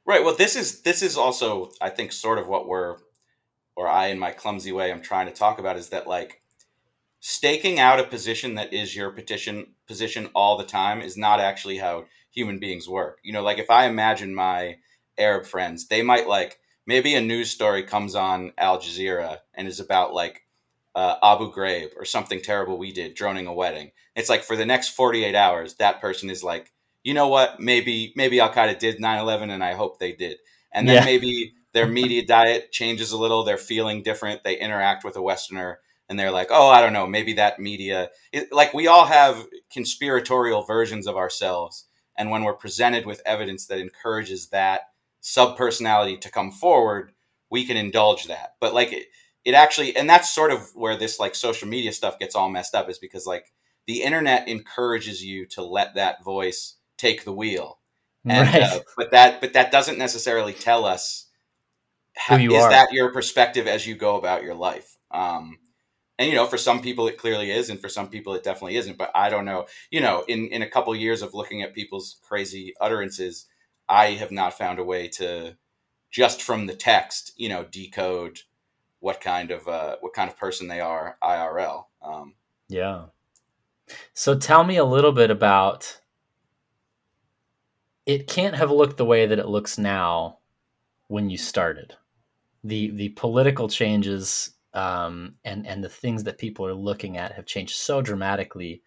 Right. 0.07 0.23
Well, 0.23 0.37
this 0.37 0.55
is 0.55 0.83
this 0.83 1.03
is 1.03 1.17
also, 1.17 1.73
I 1.81 1.91
think, 1.91 2.13
sort 2.13 2.39
of 2.39 2.47
what 2.47 2.69
we're, 2.69 2.99
or 3.75 3.89
I, 3.89 4.09
in 4.09 4.19
my 4.21 4.31
clumsy 4.31 4.71
way, 4.71 4.93
I'm 4.93 5.03
trying 5.03 5.27
to 5.27 5.33
talk 5.33 5.59
about 5.59 5.77
is 5.77 5.89
that 5.89 6.07
like 6.07 6.41
staking 7.19 7.81
out 7.81 7.99
a 7.99 8.05
position 8.05 8.55
that 8.55 8.73
is 8.73 8.95
your 8.95 9.11
petition 9.11 9.67
position 9.89 10.29
all 10.37 10.57
the 10.57 10.65
time 10.65 11.01
is 11.01 11.17
not 11.17 11.41
actually 11.41 11.79
how 11.79 12.05
human 12.31 12.61
beings 12.61 12.89
work. 12.89 13.19
You 13.25 13.33
know, 13.33 13.43
like 13.43 13.59
if 13.59 13.71
I 13.71 13.87
imagine 13.87 14.33
my 14.33 14.77
Arab 15.19 15.47
friends, 15.47 15.89
they 15.89 16.03
might 16.03 16.29
like 16.29 16.61
maybe 16.87 17.17
a 17.17 17.21
news 17.21 17.51
story 17.51 17.83
comes 17.83 18.15
on 18.15 18.53
Al 18.57 18.79
Jazeera 18.79 19.39
and 19.55 19.67
is 19.67 19.81
about 19.81 20.15
like 20.15 20.44
uh, 20.95 21.17
Abu 21.23 21.53
Ghraib 21.53 21.91
or 21.97 22.05
something 22.05 22.41
terrible 22.41 22.79
we 22.79 22.93
did 22.93 23.15
droning 23.15 23.47
a 23.47 23.55
wedding. 23.55 23.91
It's 24.15 24.29
like 24.29 24.43
for 24.43 24.57
the 24.57 24.67
next 24.67 24.91
48 24.91 25.35
hours, 25.35 25.75
that 25.75 26.01
person 26.01 26.31
is 26.31 26.45
like, 26.45 26.73
you 27.03 27.15
know 27.15 27.29
what? 27.29 27.61
Maybe 27.61 28.13
maybe 28.17 28.41
Al 28.41 28.53
Qaeda 28.53 28.79
did 28.79 28.99
9/11, 28.99 29.51
and 29.51 29.63
I 29.63 29.75
hope 29.75 29.99
they 29.99 30.13
did. 30.13 30.39
And 30.73 30.89
then 30.89 30.97
yeah. 30.97 31.05
maybe 31.05 31.55
their 31.73 31.87
media 31.87 32.25
diet 32.25 32.73
changes 32.73 33.13
a 33.13 33.19
little. 33.19 33.45
They're 33.45 33.59
feeling 33.59 34.03
different. 34.03 34.43
They 34.43 34.59
interact 34.59 35.05
with 35.05 35.17
a 35.17 35.23
Westerner, 35.23 35.81
and 36.09 36.19
they're 36.19 36.31
like, 36.31 36.49
oh, 36.51 36.69
I 36.69 36.81
don't 36.81 36.93
know, 36.93 37.07
maybe 37.07 37.35
that 37.35 37.61
media. 37.61 38.11
It, 38.33 38.53
like 38.53 38.73
we 38.73 38.87
all 38.87 39.05
have 39.05 39.47
conspiratorial 39.71 40.63
versions 40.63 41.07
of 41.07 41.17
ourselves, 41.17 41.85
and 42.17 42.31
when 42.31 42.45
we're 42.45 42.55
presented 42.55 43.05
with 43.05 43.23
evidence 43.27 43.67
that 43.67 43.79
encourages 43.79 44.49
that 44.49 44.83
subpersonality 45.23 46.21
to 46.21 46.31
come 46.31 46.53
forward, 46.53 47.13
we 47.51 47.67
can 47.67 47.77
indulge 47.77 48.27
that. 48.27 48.55
But 48.61 48.73
like 48.73 48.93
it, 48.93 49.07
it 49.45 49.55
actually, 49.55 49.97
and 49.97 50.09
that's 50.09 50.33
sort 50.35 50.51
of 50.51 50.71
where 50.75 50.97
this 50.97 51.19
like 51.19 51.35
social 51.35 51.69
media 51.69 51.93
stuff 51.93 52.19
gets 52.19 52.35
all 52.35 52.49
messed 52.49 52.75
up, 52.75 52.89
is 52.89 52.99
because 52.99 53.27
like 53.27 53.53
the 53.87 54.03
internet 54.03 54.49
encourages 54.49 55.23
you 55.23 55.47
to 55.47 55.63
let 55.63 55.95
that 55.95 56.25
voice 56.25 56.77
take 56.97 57.25
the 57.25 57.33
wheel. 57.33 57.79
And, 58.27 58.49
right. 58.49 58.63
Uh, 58.63 58.81
but 58.97 59.11
that, 59.11 59.43
but 59.43 59.53
that 59.53 59.71
doesn't 59.71 59.99
necessarily 59.99 60.55
tell 60.55 60.87
us 60.87 61.27
how, 62.17 62.37
is 62.37 62.53
are. 62.55 62.71
that 62.71 62.93
your 62.93 63.13
perspective 63.13 63.67
as 63.67 63.87
you 63.87 63.95
go 63.95 64.17
about 64.17 64.43
your 64.43 64.55
life. 64.55 64.97
Um, 65.11 65.59
and 66.19 66.31
you 66.31 66.37
know 66.37 66.47
for 66.47 66.57
some 66.57 66.81
people 66.81 67.09
it 67.09 67.19
clearly 67.19 67.51
is 67.51 67.71
and 67.71 67.81
for 67.81 67.89
some 67.89 68.09
people 68.09 68.35
it 68.35 68.45
definitely 68.45 68.77
isn't 68.77 68.97
but 68.97 69.11
i 69.17 69.29
don't 69.29 69.45
know 69.45 69.67
you 69.91 70.01
know 70.01 70.23
in 70.29 70.47
in 70.47 70.63
a 70.63 70.71
couple 70.71 70.93
of 70.93 71.01
years 71.01 71.23
of 71.23 71.35
looking 71.35 71.63
at 71.63 71.75
people's 71.75 72.19
crazy 72.23 72.73
utterances 72.81 73.47
I 73.89 74.13
have 74.13 74.31
not 74.31 74.57
found 74.57 74.79
a 74.79 74.85
way 74.85 75.09
to 75.09 75.57
just 76.11 76.43
from 76.43 76.67
the 76.67 76.75
text, 76.75 77.33
you 77.37 77.49
know, 77.49 77.65
decode 77.65 78.41
what 79.05 79.21
kind 79.21 79.51
of 79.51 79.69
uh, 79.69 79.97
what 80.01 80.15
kind 80.15 80.31
of 80.31 80.39
person 80.39 80.67
they 80.67 80.81
are 80.81 81.19
IRL. 81.23 81.85
Um, 82.01 82.33
yeah. 82.71 83.05
So 84.15 84.35
tell 84.35 84.65
me 84.65 84.79
a 84.79 84.85
little 84.85 85.13
bit 85.13 85.31
about. 85.31 86.01
It 88.07 88.27
can't 88.27 88.55
have 88.55 88.71
looked 88.71 88.97
the 88.97 89.05
way 89.05 89.27
that 89.27 89.39
it 89.39 89.47
looks 89.47 89.77
now 89.77 90.39
when 91.09 91.29
you 91.29 91.37
started. 91.37 91.95
The 92.65 92.93
the 92.93 93.11
political 93.11 93.69
changes 93.69 94.55
um, 94.73 95.35
and 95.45 95.67
and 95.67 95.85
the 95.85 95.91
things 95.91 96.25
that 96.25 96.39
people 96.39 96.65
are 96.65 96.73
looking 96.73 97.19
at 97.19 97.33
have 97.33 97.45
changed 97.45 97.77
so 97.77 98.01
dramatically 98.01 98.83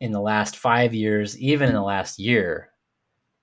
in 0.00 0.12
the 0.12 0.20
last 0.20 0.56
five 0.56 0.94
years, 0.94 1.38
even 1.38 1.68
in 1.68 1.74
the 1.74 1.82
last 1.82 2.18
year. 2.18 2.70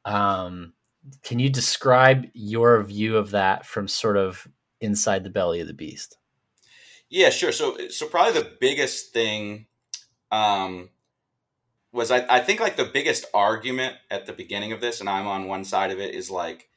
Um, 0.05 0.73
can 1.21 1.37
you 1.37 1.49
describe 1.51 2.25
your 2.33 2.81
view 2.81 3.15
of 3.15 3.29
that 3.31 3.67
from 3.67 3.87
sort 3.87 4.17
of 4.17 4.47
inside 4.83 5.23
the 5.23 5.29
belly 5.29 5.59
of 5.59 5.67
the 5.67 5.73
beast? 5.73 6.17
Yeah, 7.09 7.29
sure. 7.29 7.51
So, 7.51 7.77
so 7.89 8.07
probably 8.07 8.39
the 8.39 8.51
biggest 8.59 9.13
thing 9.13 9.67
um, 10.31 10.89
was 11.91 12.11
I, 12.11 12.25
I 12.29 12.39
think 12.39 12.59
like 12.59 12.75
the 12.75 12.85
biggest 12.85 13.25
argument 13.33 13.95
at 14.11 14.25
the 14.25 14.33
beginning 14.33 14.71
of 14.71 14.81
this, 14.81 14.99
and 14.99 15.09
I'm 15.09 15.27
on 15.27 15.47
one 15.47 15.63
side 15.63 15.91
of 15.91 15.99
it, 15.99 16.13
is 16.13 16.29
like 16.29 16.69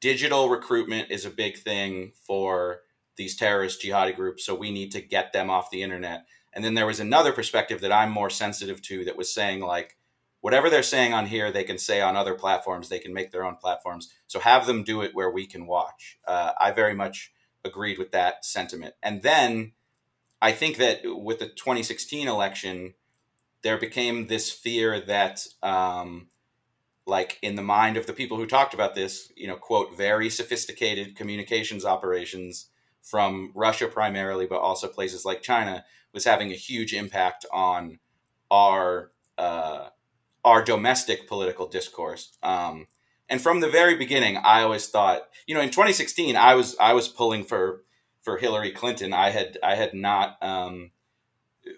digital 0.00 0.48
recruitment 0.48 1.10
is 1.10 1.24
a 1.24 1.30
big 1.30 1.56
thing 1.56 2.12
for 2.26 2.82
these 3.16 3.36
terrorist 3.36 3.82
jihadi 3.82 4.14
groups, 4.14 4.44
so 4.44 4.54
we 4.54 4.70
need 4.70 4.92
to 4.92 5.00
get 5.00 5.32
them 5.32 5.50
off 5.50 5.70
the 5.70 5.82
internet. 5.82 6.26
And 6.52 6.64
then 6.64 6.74
there 6.74 6.86
was 6.86 7.00
another 7.00 7.32
perspective 7.32 7.80
that 7.80 7.92
I'm 7.92 8.10
more 8.10 8.30
sensitive 8.30 8.80
to 8.82 9.04
that 9.04 9.16
was 9.16 9.32
saying 9.32 9.60
like 9.60 9.96
whatever 10.44 10.68
they're 10.68 10.82
saying 10.82 11.14
on 11.14 11.24
here, 11.24 11.50
they 11.50 11.64
can 11.64 11.78
say 11.78 12.02
on 12.02 12.16
other 12.16 12.34
platforms. 12.34 12.90
They 12.90 12.98
can 12.98 13.14
make 13.14 13.32
their 13.32 13.46
own 13.46 13.56
platforms. 13.56 14.12
So 14.26 14.38
have 14.40 14.66
them 14.66 14.84
do 14.84 15.00
it 15.00 15.14
where 15.14 15.30
we 15.30 15.46
can 15.46 15.66
watch. 15.66 16.18
Uh, 16.28 16.52
I 16.60 16.70
very 16.70 16.94
much 16.94 17.32
agreed 17.64 17.98
with 17.98 18.12
that 18.12 18.44
sentiment. 18.44 18.92
And 19.02 19.22
then 19.22 19.72
I 20.42 20.52
think 20.52 20.76
that 20.76 21.00
with 21.02 21.38
the 21.38 21.46
2016 21.46 22.28
election, 22.28 22.92
there 23.62 23.78
became 23.78 24.26
this 24.26 24.50
fear 24.50 25.00
that, 25.00 25.46
um, 25.62 26.28
like 27.06 27.38
in 27.40 27.54
the 27.54 27.62
mind 27.62 27.96
of 27.96 28.06
the 28.06 28.12
people 28.12 28.36
who 28.36 28.44
talked 28.44 28.74
about 28.74 28.94
this, 28.94 29.32
you 29.34 29.46
know, 29.46 29.56
quote, 29.56 29.96
very 29.96 30.28
sophisticated 30.28 31.16
communications 31.16 31.86
operations 31.86 32.68
from 33.00 33.50
Russia 33.54 33.88
primarily, 33.88 34.44
but 34.44 34.60
also 34.60 34.88
places 34.88 35.24
like 35.24 35.40
China, 35.40 35.86
was 36.12 36.26
having 36.26 36.50
a 36.50 36.54
huge 36.54 36.92
impact 36.92 37.46
on 37.50 37.98
our 38.50 39.10
uh, 39.38 39.88
our 40.44 40.62
domestic 40.62 41.26
political 41.26 41.66
discourse. 41.66 42.36
Um, 42.42 42.86
and 43.28 43.40
from 43.40 43.60
the 43.60 43.68
very 43.68 43.96
beginning, 43.96 44.36
I 44.36 44.62
always 44.62 44.88
thought, 44.88 45.22
you 45.46 45.54
know, 45.54 45.60
in 45.60 45.70
2016, 45.70 46.36
I 46.36 46.54
was 46.54 46.76
I 46.78 46.92
was 46.92 47.08
pulling 47.08 47.44
for 47.44 47.84
for 48.22 48.36
Hillary 48.36 48.70
Clinton. 48.70 49.12
I 49.12 49.30
had 49.30 49.58
I 49.62 49.74
had 49.74 49.94
not 49.94 50.36
um, 50.42 50.90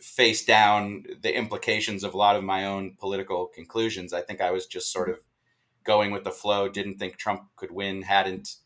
faced 0.00 0.46
down 0.46 1.04
the 1.22 1.36
implications 1.36 2.02
of 2.02 2.14
a 2.14 2.16
lot 2.16 2.36
of 2.36 2.44
my 2.44 2.66
own 2.66 2.96
political 2.98 3.46
conclusions. 3.46 4.12
I 4.12 4.22
think 4.22 4.40
I 4.40 4.50
was 4.50 4.66
just 4.66 4.92
sort 4.92 5.08
of 5.08 5.20
going 5.84 6.10
with 6.10 6.24
the 6.24 6.32
flow. 6.32 6.68
Didn't 6.68 6.98
think 6.98 7.16
Trump 7.16 7.42
could 7.54 7.70
win. 7.70 8.02
Hadn't 8.02 8.56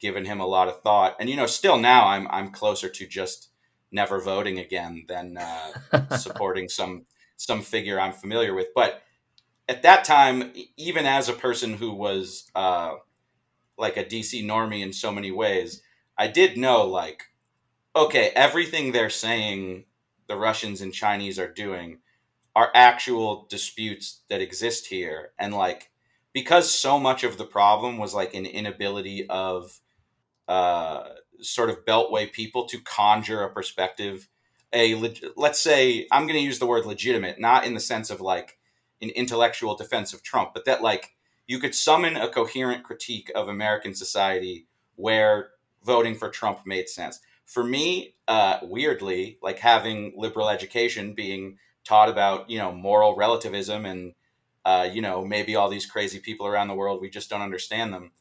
given 0.00 0.24
him 0.24 0.40
a 0.40 0.46
lot 0.46 0.68
of 0.68 0.82
thought. 0.82 1.16
And 1.20 1.30
you 1.30 1.36
know, 1.36 1.46
still 1.46 1.78
now 1.78 2.06
I'm 2.08 2.26
I'm 2.28 2.50
closer 2.50 2.88
to 2.88 3.06
just 3.06 3.50
never 3.92 4.20
voting 4.20 4.58
again 4.58 5.04
than 5.08 5.38
uh, 5.38 6.16
supporting 6.18 6.68
some 6.68 7.06
some 7.36 7.62
figure 7.62 8.00
I'm 8.00 8.12
familiar 8.12 8.54
with. 8.54 8.68
But 8.74 9.03
at 9.68 9.82
that 9.82 10.04
time, 10.04 10.52
even 10.76 11.06
as 11.06 11.28
a 11.28 11.34
person 11.34 11.74
who 11.74 11.92
was 11.92 12.50
uh, 12.54 12.94
like 13.78 13.96
a 13.96 14.04
DC 14.04 14.44
normie 14.44 14.82
in 14.82 14.92
so 14.92 15.10
many 15.10 15.30
ways, 15.30 15.82
I 16.18 16.28
did 16.28 16.56
know 16.56 16.84
like, 16.84 17.22
okay, 17.96 18.30
everything 18.34 18.92
they're 18.92 19.10
saying 19.10 19.84
the 20.28 20.36
Russians 20.36 20.80
and 20.80 20.92
Chinese 20.92 21.38
are 21.38 21.52
doing 21.52 21.98
are 22.56 22.70
actual 22.74 23.46
disputes 23.50 24.20
that 24.28 24.40
exist 24.40 24.86
here, 24.86 25.32
and 25.38 25.54
like 25.54 25.90
because 26.32 26.70
so 26.70 26.98
much 26.98 27.24
of 27.24 27.38
the 27.38 27.44
problem 27.44 27.98
was 27.98 28.14
like 28.14 28.34
an 28.34 28.46
inability 28.46 29.28
of 29.28 29.80
uh, 30.46 31.04
sort 31.40 31.70
of 31.70 31.84
beltway 31.84 32.30
people 32.30 32.66
to 32.66 32.80
conjure 32.80 33.42
a 33.42 33.52
perspective 33.52 34.28
a 34.72 34.94
let's 35.36 35.60
say 35.60 36.06
i'm 36.10 36.26
going 36.26 36.38
to 36.38 36.44
use 36.44 36.58
the 36.58 36.66
word 36.66 36.84
legitimate 36.84 37.38
not 37.38 37.64
in 37.64 37.74
the 37.74 37.80
sense 37.80 38.10
of 38.10 38.20
like 38.20 38.58
an 39.04 39.10
intellectual 39.10 39.76
defense 39.76 40.12
of 40.12 40.22
Trump, 40.22 40.52
but 40.52 40.64
that 40.64 40.82
like 40.82 41.14
you 41.46 41.58
could 41.58 41.74
summon 41.74 42.16
a 42.16 42.28
coherent 42.28 42.82
critique 42.82 43.30
of 43.34 43.48
American 43.48 43.94
society 43.94 44.66
where 44.96 45.50
voting 45.84 46.14
for 46.14 46.30
Trump 46.30 46.60
made 46.66 46.88
sense. 46.88 47.20
For 47.44 47.62
me, 47.62 48.14
uh, 48.26 48.58
weirdly, 48.62 49.38
like 49.42 49.58
having 49.58 50.14
liberal 50.16 50.48
education, 50.48 51.12
being 51.12 51.58
taught 51.84 52.08
about 52.08 52.48
you 52.48 52.58
know 52.58 52.72
moral 52.72 53.14
relativism 53.14 53.84
and 53.84 54.14
uh, 54.64 54.88
you 54.90 55.02
know 55.02 55.24
maybe 55.24 55.54
all 55.54 55.68
these 55.68 55.86
crazy 55.86 56.18
people 56.18 56.46
around 56.46 56.68
the 56.68 56.74
world 56.74 57.00
we 57.00 57.10
just 57.10 57.30
don't 57.30 57.42
understand 57.42 57.92
them. 57.92 58.12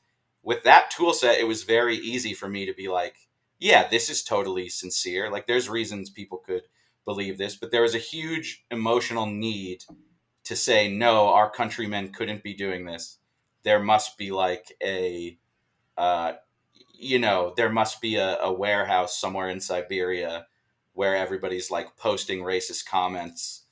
With 0.44 0.64
that 0.64 0.92
tool 0.92 1.14
set, 1.14 1.40
it 1.40 1.48
was 1.48 1.64
very 1.64 1.96
easy 1.96 2.34
for 2.34 2.50
me 2.50 2.66
to 2.66 2.74
be 2.74 2.90
like, 2.90 3.16
yeah, 3.60 3.88
this 3.88 4.10
is 4.10 4.24
totally 4.24 4.68
sincere. 4.68 5.32
Like 5.32 5.48
there's 5.48 5.70
reasons 5.70 6.10
people 6.10 6.40
could 6.40 6.64
believe 7.06 7.38
this, 7.38 7.56
but 7.56 7.72
there 7.72 7.82
was 7.82 7.96
a 7.96 8.00
huge 8.00 8.66
emotional 8.70 9.26
need 9.26 9.86
to 10.46 10.56
say 10.56 10.92
no 10.92 11.30
our 11.30 11.50
countrymen 11.50 12.10
couldn't 12.10 12.44
be 12.44 12.54
doing 12.54 12.86
this. 12.86 13.18
There 13.64 13.80
must 13.80 14.18
be 14.18 14.32
like 14.32 14.76
a 14.84 15.38
uh, 15.98 16.34
you 16.94 17.20
know 17.20 17.54
there 17.56 17.72
must 17.72 18.02
be 18.02 18.16
a, 18.16 18.40
a, 18.40 18.52
warehouse 18.52 19.18
somewhere 19.18 19.50
in 19.50 19.60
siberia 19.60 20.48
where 20.94 21.16
everybody's 21.16 21.70
like 21.70 21.96
posting 21.98 22.40
racist 22.40 22.86
comments 22.86 23.64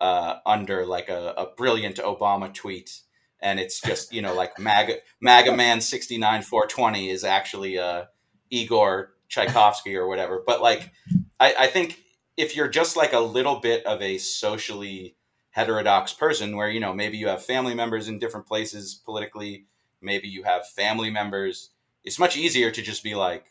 uh, 0.00 0.36
under 0.44 0.86
like 0.86 1.08
a, 1.08 1.34
a, 1.36 1.46
brilliant 1.56 1.96
obama 1.96 2.52
tweet. 2.52 3.00
And 3.40 3.60
it's 3.60 3.80
just 3.80 4.12
you 4.12 4.22
know 4.22 4.34
like 4.34 4.58
maga 4.58 4.96
maga 5.20 5.54
man 5.54 5.80
69 5.80 6.42
420 6.42 7.10
is 7.10 7.24
actually 7.24 7.78
uh, 7.78 8.04
igor 8.50 9.12
tchaikovsky 9.28 9.96
or 9.96 10.08
whatever. 10.08 10.42
But 10.44 10.62
like 10.62 10.90
I, 11.38 11.54
I 11.60 11.66
think 11.66 12.00
if 12.36 12.56
you're 12.56 12.68
just 12.68 12.96
like 12.96 13.12
a 13.12 13.20
little 13.20 13.60
bit 13.60 13.84
of 13.86 14.00
a 14.02 14.18
socially 14.18 15.15
heterodox 15.56 16.12
person 16.12 16.54
where 16.54 16.68
you 16.68 16.78
know 16.78 16.92
maybe 16.92 17.16
you 17.16 17.28
have 17.28 17.42
family 17.42 17.74
members 17.74 18.08
in 18.08 18.18
different 18.18 18.46
places 18.46 19.00
politically 19.06 19.64
maybe 20.02 20.28
you 20.28 20.42
have 20.42 20.68
family 20.68 21.08
members 21.08 21.70
it's 22.04 22.18
much 22.18 22.36
easier 22.36 22.70
to 22.70 22.82
just 22.82 23.02
be 23.02 23.14
like 23.14 23.46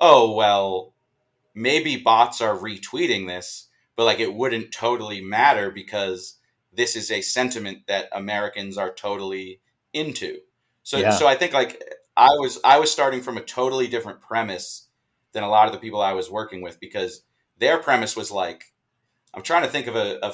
oh 0.00 0.32
well 0.32 0.92
maybe 1.54 1.96
bots 1.96 2.40
are 2.40 2.58
retweeting 2.58 3.28
this 3.28 3.68
but 3.94 4.06
like 4.06 4.18
it 4.18 4.34
wouldn't 4.34 4.72
totally 4.72 5.20
matter 5.20 5.70
because 5.70 6.36
this 6.72 6.96
is 6.96 7.12
a 7.12 7.20
sentiment 7.20 7.78
that 7.86 8.08
americans 8.10 8.76
are 8.76 8.92
totally 8.92 9.60
into 9.92 10.38
so 10.82 10.98
yeah. 10.98 11.10
so 11.10 11.28
i 11.28 11.36
think 11.36 11.52
like 11.52 11.80
i 12.16 12.30
was 12.30 12.58
i 12.64 12.80
was 12.80 12.90
starting 12.90 13.22
from 13.22 13.36
a 13.36 13.40
totally 13.40 13.86
different 13.86 14.20
premise 14.20 14.88
than 15.30 15.44
a 15.44 15.48
lot 15.48 15.68
of 15.68 15.72
the 15.72 15.78
people 15.78 16.02
i 16.02 16.12
was 16.12 16.28
working 16.28 16.60
with 16.60 16.80
because 16.80 17.22
their 17.56 17.78
premise 17.78 18.16
was 18.16 18.32
like 18.32 18.72
I'm 19.36 19.42
trying 19.42 19.64
to 19.64 19.68
think 19.68 19.86
of 19.86 19.94
a, 19.94 20.18
a 20.22 20.32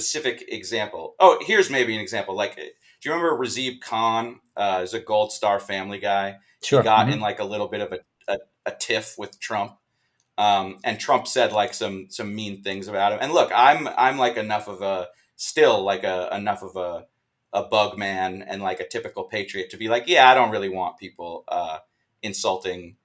specific 0.00 0.44
example. 0.48 1.14
Oh, 1.18 1.38
here's 1.40 1.70
maybe 1.70 1.94
an 1.94 2.00
example. 2.00 2.36
Like, 2.36 2.56
do 2.56 2.62
you 3.02 3.12
remember 3.12 3.36
Razib 3.36 3.80
Khan? 3.80 4.40
Uh, 4.56 4.80
is 4.82 4.94
a 4.94 5.00
Gold 5.00 5.32
Star 5.32 5.60
Family 5.60 5.98
guy. 5.98 6.36
Sure. 6.62 6.80
He 6.80 6.84
got 6.84 7.06
mm-hmm. 7.06 7.14
in 7.14 7.20
like 7.20 7.38
a 7.40 7.44
little 7.44 7.68
bit 7.68 7.80
of 7.80 7.92
a, 7.92 7.98
a, 8.28 8.38
a 8.66 8.72
tiff 8.72 9.16
with 9.18 9.38
Trump. 9.40 9.76
Um, 10.36 10.78
and 10.84 11.00
Trump 11.00 11.26
said 11.26 11.52
like 11.52 11.74
some 11.74 12.06
some 12.10 12.34
mean 12.34 12.62
things 12.62 12.86
about 12.86 13.12
him. 13.12 13.18
And 13.20 13.32
look, 13.32 13.50
I'm 13.54 13.88
I'm 13.88 14.18
like 14.18 14.36
enough 14.36 14.68
of 14.68 14.82
a 14.82 15.08
still 15.36 15.82
like 15.82 16.04
a 16.04 16.28
enough 16.32 16.62
of 16.62 16.76
a 16.76 17.06
a 17.52 17.64
bug 17.64 17.98
man 17.98 18.42
and 18.42 18.62
like 18.62 18.78
a 18.78 18.86
typical 18.86 19.24
patriot 19.24 19.70
to 19.70 19.76
be 19.76 19.88
like, 19.88 20.04
yeah, 20.06 20.30
I 20.30 20.34
don't 20.34 20.50
really 20.50 20.68
want 20.68 20.98
people 20.98 21.44
uh, 21.48 21.78
insulting 22.22 22.96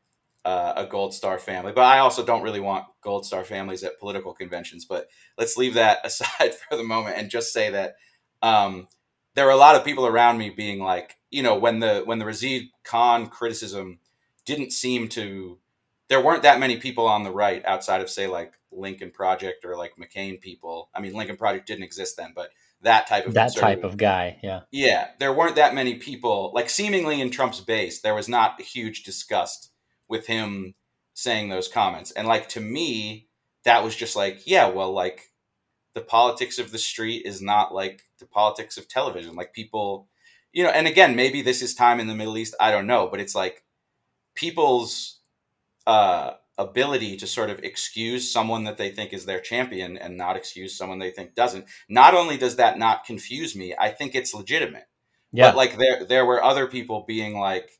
uh, 0.45 0.73
a 0.75 0.85
Gold 0.85 1.13
Star 1.13 1.39
family, 1.39 1.71
but 1.71 1.85
I 1.85 1.99
also 1.99 2.25
don't 2.25 2.43
really 2.43 2.59
want 2.59 2.85
Gold 3.01 3.25
Star 3.25 3.43
families 3.43 3.83
at 3.83 3.99
political 3.99 4.33
conventions. 4.33 4.85
But 4.85 5.07
let's 5.37 5.57
leave 5.57 5.75
that 5.75 5.99
aside 6.05 6.53
for 6.53 6.77
the 6.77 6.83
moment 6.83 7.17
and 7.17 7.29
just 7.29 7.53
say 7.53 7.69
that 7.71 7.95
um, 8.41 8.87
there 9.35 9.45
were 9.45 9.51
a 9.51 9.57
lot 9.57 9.75
of 9.75 9.85
people 9.85 10.05
around 10.05 10.37
me 10.37 10.49
being 10.49 10.79
like, 10.79 11.17
you 11.31 11.43
know, 11.43 11.57
when 11.57 11.79
the 11.79 12.03
when 12.05 12.19
the 12.19 12.25
Razib 12.25 12.69
Khan 12.83 13.27
criticism 13.27 13.99
didn't 14.45 14.71
seem 14.71 15.07
to 15.09 15.59
there 16.09 16.21
weren't 16.21 16.43
that 16.43 16.59
many 16.59 16.77
people 16.77 17.07
on 17.07 17.23
the 17.23 17.31
right 17.31 17.63
outside 17.65 18.01
of 18.01 18.09
say 18.09 18.27
like 18.27 18.53
Lincoln 18.71 19.11
Project 19.11 19.65
or 19.65 19.75
like 19.75 19.93
McCain 19.97 20.39
people. 20.39 20.89
I 20.93 20.99
mean, 20.99 21.13
Lincoln 21.13 21.37
Project 21.37 21.65
didn't 21.67 21.83
exist 21.83 22.17
then, 22.17 22.33
but 22.35 22.49
that 22.81 23.07
type 23.07 23.25
of 23.25 23.33
that 23.33 23.55
type 23.55 23.83
of 23.83 23.97
guy, 23.97 24.37
yeah, 24.43 24.61
yeah. 24.71 25.07
There 25.19 25.33
weren't 25.33 25.55
that 25.55 25.73
many 25.73 25.95
people 25.95 26.51
like 26.53 26.69
seemingly 26.69 27.21
in 27.21 27.31
Trump's 27.31 27.61
base. 27.61 28.01
There 28.01 28.13
was 28.13 28.27
not 28.27 28.59
a 28.59 28.63
huge 28.63 29.03
disgust 29.03 29.71
with 30.13 30.27
him 30.27 30.75
saying 31.15 31.49
those 31.49 31.67
comments, 31.67 32.11
and 32.11 32.27
like 32.27 32.47
to 32.49 32.61
me, 32.61 33.27
that 33.63 33.83
was 33.83 33.95
just 33.95 34.15
like, 34.15 34.45
yeah, 34.45 34.69
well, 34.69 34.91
like 34.91 35.31
the 35.95 36.01
politics 36.01 36.59
of 36.59 36.71
the 36.71 36.77
street 36.77 37.25
is 37.25 37.41
not 37.41 37.73
like 37.73 38.03
the 38.19 38.27
politics 38.27 38.77
of 38.77 38.87
television. 38.87 39.35
Like 39.35 39.53
people, 39.53 40.07
you 40.51 40.63
know, 40.63 40.69
and 40.69 40.87
again, 40.87 41.15
maybe 41.15 41.41
this 41.41 41.63
is 41.63 41.73
time 41.73 41.99
in 41.99 42.07
the 42.07 42.15
Middle 42.15 42.37
East. 42.37 42.55
I 42.59 42.71
don't 42.71 42.87
know, 42.87 43.07
but 43.07 43.19
it's 43.19 43.35
like 43.35 43.63
people's 44.35 45.19
uh, 45.87 46.33
ability 46.57 47.17
to 47.17 47.27
sort 47.27 47.49
of 47.49 47.59
excuse 47.63 48.31
someone 48.31 48.63
that 48.65 48.77
they 48.77 48.89
think 48.89 49.13
is 49.13 49.25
their 49.25 49.39
champion 49.39 49.97
and 49.97 50.15
not 50.15 50.37
excuse 50.37 50.77
someone 50.77 50.99
they 50.99 51.11
think 51.11 51.35
doesn't. 51.35 51.65
Not 51.89 52.13
only 52.13 52.37
does 52.37 52.57
that 52.57 52.77
not 52.77 53.05
confuse 53.05 53.55
me, 53.55 53.75
I 53.79 53.89
think 53.89 54.13
it's 54.13 54.33
legitimate. 54.33 54.87
Yeah. 55.31 55.49
But 55.49 55.57
like 55.57 55.77
there 55.77 56.05
there 56.05 56.25
were 56.25 56.43
other 56.43 56.67
people 56.67 57.05
being 57.07 57.37
like, 57.37 57.71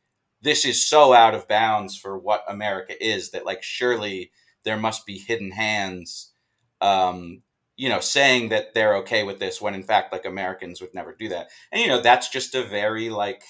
this 0.44 0.66
is 0.66 0.88
so 0.88 1.14
out 1.14 1.34
of 1.34 1.48
bounds 1.48 1.98
for 1.98 2.18
what 2.18 2.44
America 2.48 2.94
is 3.04 3.32
that 3.32 3.46
like 3.46 3.64
surely 3.64 4.32
there 4.64 4.78
must 4.78 5.06
be 5.06 5.18
hidden 5.18 5.52
hands 5.52 6.34
um, 6.82 7.42
you 7.76 7.90
know, 7.90 8.00
saying 8.00 8.50
that 8.50 8.74
they're 8.74 8.98
okay 8.98 9.24
with 9.24 9.40
this 9.40 9.62
when 9.62 9.74
in 9.74 9.84
fact 9.84 10.12
like 10.12 10.26
Americans 10.26 10.82
would 10.82 10.94
never 10.94 11.14
do 11.14 11.30
that. 11.30 11.50
And 11.72 11.82
you 11.82 11.88
know, 11.88 12.02
that's 12.02 12.30
just 12.30 12.54
a 12.56 12.64
very 12.64 13.10
like 13.10 13.44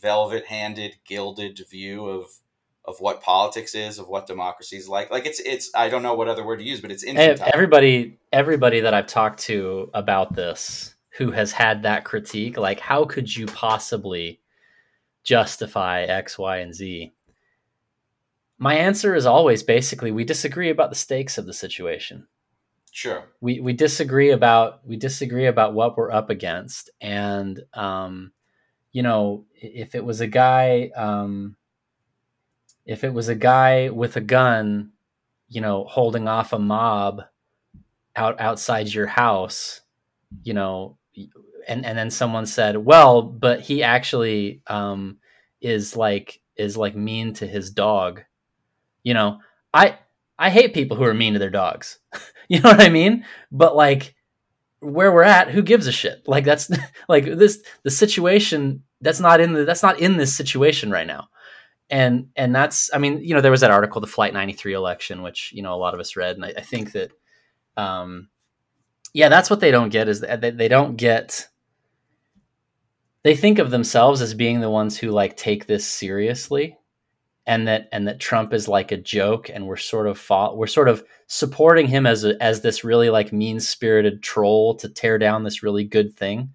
velvet 0.00 0.46
handed, 0.46 0.96
gilded 1.04 1.60
view 1.70 2.06
of 2.06 2.26
of 2.84 3.00
what 3.00 3.22
politics 3.22 3.74
is, 3.74 3.98
of 3.98 4.08
what 4.08 4.26
democracy 4.26 4.76
is 4.76 4.88
like. 4.88 5.10
Like 5.10 5.26
it's 5.26 5.40
it's 5.40 5.70
I 5.74 5.88
don't 5.88 6.02
know 6.02 6.14
what 6.14 6.28
other 6.28 6.44
word 6.44 6.58
to 6.58 6.64
use, 6.64 6.80
but 6.80 6.90
it's 6.90 7.04
infantile. 7.04 7.50
Everybody 7.54 8.18
everybody 8.32 8.80
that 8.80 8.94
I've 8.94 9.06
talked 9.06 9.40
to 9.40 9.90
about 9.94 10.34
this 10.34 10.94
who 11.10 11.30
has 11.30 11.52
had 11.52 11.82
that 11.82 12.04
critique, 12.04 12.56
like 12.56 12.80
how 12.80 13.04
could 13.04 13.34
you 13.34 13.46
possibly 13.46 14.40
justify 15.24 16.02
X, 16.02 16.38
Y, 16.38 16.58
and 16.58 16.74
Z? 16.74 17.12
My 18.58 18.74
answer 18.74 19.14
is 19.14 19.26
always 19.26 19.62
basically 19.62 20.10
we 20.10 20.24
disagree 20.24 20.70
about 20.70 20.90
the 20.90 20.96
stakes 20.96 21.38
of 21.38 21.46
the 21.46 21.52
situation. 21.52 22.26
Sure. 22.90 23.28
We 23.40 23.60
we 23.60 23.72
disagree 23.74 24.30
about 24.30 24.84
we 24.84 24.96
disagree 24.96 25.46
about 25.46 25.74
what 25.74 25.96
we're 25.96 26.10
up 26.10 26.30
against, 26.30 26.90
and 27.00 27.60
um, 27.74 28.32
you 28.92 29.02
know, 29.02 29.44
if 29.54 29.94
it 29.94 30.04
was 30.04 30.20
a 30.20 30.26
guy 30.26 30.90
um, 30.96 31.56
if 32.88 33.04
it 33.04 33.12
was 33.12 33.28
a 33.28 33.34
guy 33.34 33.90
with 33.90 34.16
a 34.16 34.20
gun, 34.20 34.92
you 35.48 35.60
know, 35.60 35.84
holding 35.84 36.26
off 36.26 36.52
a 36.54 36.58
mob 36.58 37.22
out 38.16 38.40
outside 38.40 38.92
your 38.92 39.06
house, 39.06 39.82
you 40.42 40.54
know, 40.54 40.96
and 41.68 41.84
and 41.84 41.96
then 41.96 42.10
someone 42.10 42.46
said, 42.46 42.76
"Well, 42.76 43.22
but 43.22 43.60
he 43.60 43.82
actually 43.82 44.62
um, 44.66 45.18
is 45.60 45.96
like 45.96 46.40
is 46.56 46.76
like 46.76 46.96
mean 46.96 47.34
to 47.34 47.46
his 47.46 47.70
dog," 47.70 48.22
you 49.02 49.14
know, 49.14 49.40
I 49.72 49.98
I 50.38 50.50
hate 50.50 50.74
people 50.74 50.96
who 50.96 51.04
are 51.04 51.14
mean 51.14 51.34
to 51.34 51.38
their 51.38 51.50
dogs. 51.50 51.98
you 52.48 52.60
know 52.60 52.70
what 52.70 52.82
I 52.82 52.88
mean? 52.88 53.24
But 53.52 53.76
like 53.76 54.14
where 54.80 55.12
we're 55.12 55.22
at, 55.22 55.50
who 55.50 55.62
gives 55.62 55.86
a 55.86 55.92
shit? 55.92 56.22
Like 56.26 56.44
that's 56.44 56.70
like 57.08 57.24
this 57.24 57.62
the 57.82 57.90
situation 57.90 58.82
that's 59.00 59.20
not 59.20 59.40
in 59.40 59.52
the 59.52 59.64
that's 59.64 59.82
not 59.82 60.00
in 60.00 60.16
this 60.16 60.36
situation 60.36 60.90
right 60.90 61.06
now 61.06 61.28
and 61.90 62.28
and 62.36 62.54
that's 62.54 62.90
i 62.92 62.98
mean 62.98 63.22
you 63.22 63.34
know 63.34 63.40
there 63.40 63.50
was 63.50 63.60
that 63.60 63.70
article 63.70 64.00
the 64.00 64.06
flight 64.06 64.32
93 64.32 64.74
election 64.74 65.22
which 65.22 65.52
you 65.54 65.62
know 65.62 65.74
a 65.74 65.76
lot 65.76 65.94
of 65.94 66.00
us 66.00 66.16
read 66.16 66.36
and 66.36 66.44
i, 66.44 66.52
I 66.56 66.60
think 66.60 66.92
that 66.92 67.10
um 67.76 68.28
yeah 69.14 69.28
that's 69.28 69.50
what 69.50 69.60
they 69.60 69.70
don't 69.70 69.88
get 69.90 70.08
is 70.08 70.20
that 70.20 70.40
they 70.40 70.68
don't 70.68 70.96
get 70.96 71.48
they 73.28 73.36
think 73.36 73.58
of 73.58 73.70
themselves 73.70 74.22
as 74.22 74.32
being 74.32 74.60
the 74.60 74.70
ones 74.70 74.96
who 74.96 75.10
like 75.10 75.36
take 75.36 75.66
this 75.66 75.86
seriously 75.86 76.78
and 77.46 77.68
that 77.68 77.86
and 77.92 78.08
that 78.08 78.20
Trump 78.20 78.54
is 78.54 78.68
like 78.68 78.90
a 78.90 78.96
joke 78.96 79.50
and 79.52 79.66
we're 79.66 79.76
sort 79.76 80.06
of 80.06 80.18
fought, 80.18 80.56
we're 80.56 80.66
sort 80.66 80.88
of 80.88 81.04
supporting 81.26 81.86
him 81.86 82.06
as 82.06 82.24
a, 82.24 82.42
as 82.42 82.62
this 82.62 82.84
really 82.84 83.10
like 83.10 83.30
mean-spirited 83.30 84.22
troll 84.22 84.74
to 84.76 84.88
tear 84.88 85.18
down 85.18 85.44
this 85.44 85.62
really 85.62 85.84
good 85.84 86.16
thing 86.16 86.48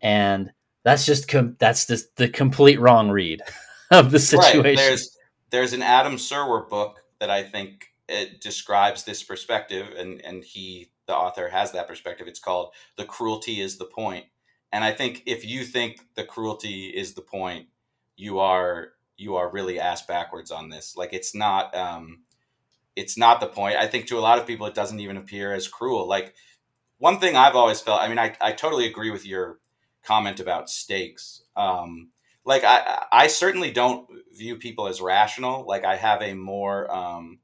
and 0.00 0.50
that's 0.82 1.04
just 1.04 1.28
com- 1.28 1.56
that's 1.58 1.86
just 1.86 2.16
the 2.16 2.26
complete 2.26 2.80
wrong 2.80 3.10
read 3.10 3.42
of 3.90 4.10
the 4.10 4.18
situation. 4.18 4.62
Right. 4.62 4.76
There's 4.78 5.14
there's 5.50 5.74
an 5.74 5.82
Adam 5.82 6.16
Serwer 6.16 6.70
book 6.70 7.02
that 7.18 7.28
I 7.28 7.42
think 7.42 7.88
it 8.08 8.40
describes 8.40 9.04
this 9.04 9.22
perspective, 9.22 9.88
and 9.98 10.24
and 10.24 10.42
he 10.42 10.90
the 11.06 11.14
author 11.14 11.50
has 11.50 11.72
that 11.72 11.86
perspective. 11.86 12.28
It's 12.28 12.40
called 12.40 12.72
"The 12.96 13.04
Cruelty 13.04 13.60
Is 13.60 13.76
the 13.76 13.84
Point," 13.84 14.24
and 14.72 14.84
I 14.84 14.92
think 14.92 15.22
if 15.26 15.44
you 15.44 15.64
think 15.64 16.00
the 16.14 16.24
cruelty 16.24 16.86
is 16.88 17.14
the 17.14 17.22
point, 17.22 17.68
you 18.16 18.38
are 18.38 18.88
you 19.16 19.36
are 19.36 19.50
really 19.50 19.80
ass 19.80 20.02
backwards 20.02 20.50
on 20.50 20.68
this. 20.68 20.96
Like 20.96 21.12
it's 21.12 21.34
not 21.34 21.74
um, 21.74 22.20
it's 22.96 23.16
not 23.16 23.40
the 23.40 23.46
point. 23.46 23.76
I 23.76 23.86
think 23.86 24.06
to 24.06 24.18
a 24.18 24.20
lot 24.20 24.38
of 24.38 24.46
people, 24.46 24.66
it 24.66 24.74
doesn't 24.74 25.00
even 25.00 25.16
appear 25.16 25.52
as 25.52 25.68
cruel. 25.68 26.08
Like 26.08 26.34
one 26.98 27.18
thing 27.18 27.36
I've 27.36 27.56
always 27.56 27.80
felt. 27.80 28.00
I 28.00 28.08
mean, 28.08 28.18
I 28.18 28.34
I 28.40 28.52
totally 28.52 28.86
agree 28.86 29.10
with 29.10 29.26
your 29.26 29.58
comment 30.02 30.40
about 30.40 30.70
stakes. 30.70 31.42
Um, 31.56 32.10
like 32.44 32.64
I, 32.64 33.06
I 33.12 33.26
certainly 33.26 33.70
don't 33.70 34.08
view 34.34 34.56
people 34.56 34.88
as 34.88 35.00
rational. 35.02 35.66
Like 35.66 35.84
I 35.84 35.96
have 35.96 36.22
a 36.22 36.32
more, 36.32 36.90
um, 36.90 37.40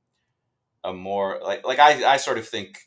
a 0.83 0.95
more 0.95 1.41
like, 1.43 1.67
like 1.67 1.79
I, 1.79 2.15
I 2.15 2.17
sort 2.17 2.39
of 2.39 2.49
think, 2.49 2.79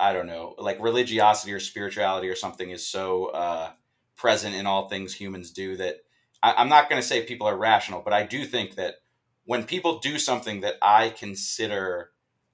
I 0.00 0.12
don't 0.12 0.26
know, 0.26 0.54
like 0.58 0.80
religiosity 0.80 1.52
or 1.52 1.60
spirituality 1.60 2.28
or 2.28 2.36
something 2.36 2.70
is 2.70 2.86
so 2.86 3.26
uh, 3.26 3.70
present 4.16 4.54
in 4.54 4.66
all 4.66 4.88
things 4.88 5.14
humans 5.14 5.50
do 5.50 5.76
that 5.76 5.96
I, 6.42 6.54
I'm 6.56 6.68
not 6.68 6.88
going 6.88 7.00
to 7.00 7.06
say 7.06 7.22
people 7.22 7.46
are 7.46 7.56
rational, 7.56 8.02
but 8.02 8.12
I 8.12 8.24
do 8.24 8.44
think 8.44 8.76
that 8.76 8.96
when 9.44 9.64
people 9.64 9.98
do 9.98 10.18
something 10.18 10.60
that 10.60 10.76
I 10.82 11.10
consider 11.10 12.10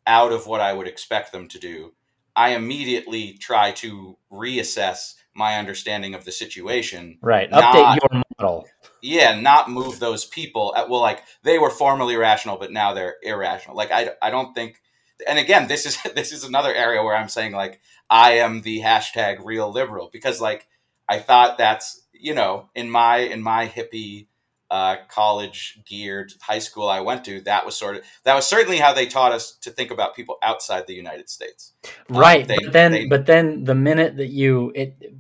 out 0.07 0.33
of 0.33 0.47
what 0.47 0.61
I 0.61 0.73
would 0.73 0.87
expect 0.87 1.33
them 1.33 1.49
to 1.49 1.59
do, 1.59 1.93
I 2.35 2.51
immediately 2.51 3.33
try 3.39 3.73
to 3.73 4.19
reassess 4.31 5.15
my 5.35 5.59
understanding 5.59 6.15
of 6.15 6.25
the 6.25 6.33
situation. 6.33 7.19
Right. 7.23 7.51
Not, 7.51 7.75
Update 7.75 7.99
your 8.01 8.23
model. 8.39 8.69
Yeah, 9.03 9.39
not 9.39 9.71
move 9.71 9.99
those 9.99 10.25
people. 10.25 10.75
At, 10.77 10.89
well, 10.89 11.01
like 11.01 11.23
they 11.43 11.59
were 11.59 11.71
formerly 11.71 12.17
rational, 12.17 12.57
but 12.57 12.73
now 12.73 12.95
they're 12.95 13.17
irrational. 13.23 13.77
Like 13.77 13.91
I, 13.91 14.11
I 14.23 14.31
don't 14.31 14.55
think. 14.55 14.81
And 15.27 15.39
again, 15.39 15.69
this 15.69 15.87
is 15.87 15.99
this 16.15 16.33
is 16.33 16.45
another 16.45 16.75
area 16.75 17.03
where 17.03 17.17
I'm 17.17 17.29
saying 17.29 17.53
like 17.53 17.81
I 18.11 18.33
am 18.33 18.63
the 18.63 18.81
hashtag 18.81 19.45
real 19.45 19.71
liberal 19.71 20.11
because 20.13 20.41
like 20.41 20.67
I 21.09 21.19
thought 21.19 21.59
that's 21.59 22.03
you 22.13 22.35
know 22.35 22.69
in 22.75 22.91
my 22.91 23.19
in 23.19 23.43
my 23.43 23.69
hippie 23.69 24.27
uh, 24.71 24.97
college 25.09 25.79
geared 25.87 26.33
high 26.41 26.59
school 26.59 26.89
I 26.89 27.01
went 27.01 27.25
to, 27.27 27.41
that 27.43 27.65
was 27.65 27.77
sort 27.77 27.97
of 27.97 28.03
that 28.25 28.35
was 28.35 28.47
certainly 28.47 28.79
how 28.79 28.93
they 28.93 29.07
taught 29.07 29.33
us 29.33 29.53
to 29.63 29.71
think 29.71 29.91
about 29.91 30.17
people 30.17 30.39
outside 30.43 30.87
the 30.87 30.95
United 30.95 31.29
States. 31.29 31.73
Um, 32.11 32.17
right, 32.17 32.43
um, 32.43 32.49
they, 32.49 32.59
but 32.65 32.73
then 32.73 32.93
they, 32.93 33.07
but 33.07 33.27
then 33.27 33.65
the 33.65 33.75
minute 33.75 34.17
that 34.17 34.29
you 34.29 34.73
it 34.75 35.15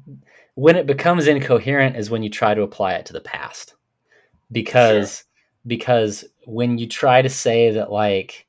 when 0.54 0.76
it 0.76 0.86
becomes 0.86 1.26
incoherent 1.26 1.96
is 1.96 2.10
when 2.10 2.22
you 2.22 2.30
try 2.30 2.54
to 2.54 2.62
apply 2.62 2.94
it 2.94 3.06
to 3.06 3.12
the 3.12 3.20
past, 3.20 3.74
because 4.50 5.18
sure. 5.18 5.26
because 5.66 6.24
when 6.44 6.78
you 6.78 6.88
try 6.88 7.22
to 7.22 7.28
say 7.28 7.70
that 7.72 7.92
like 7.92 8.45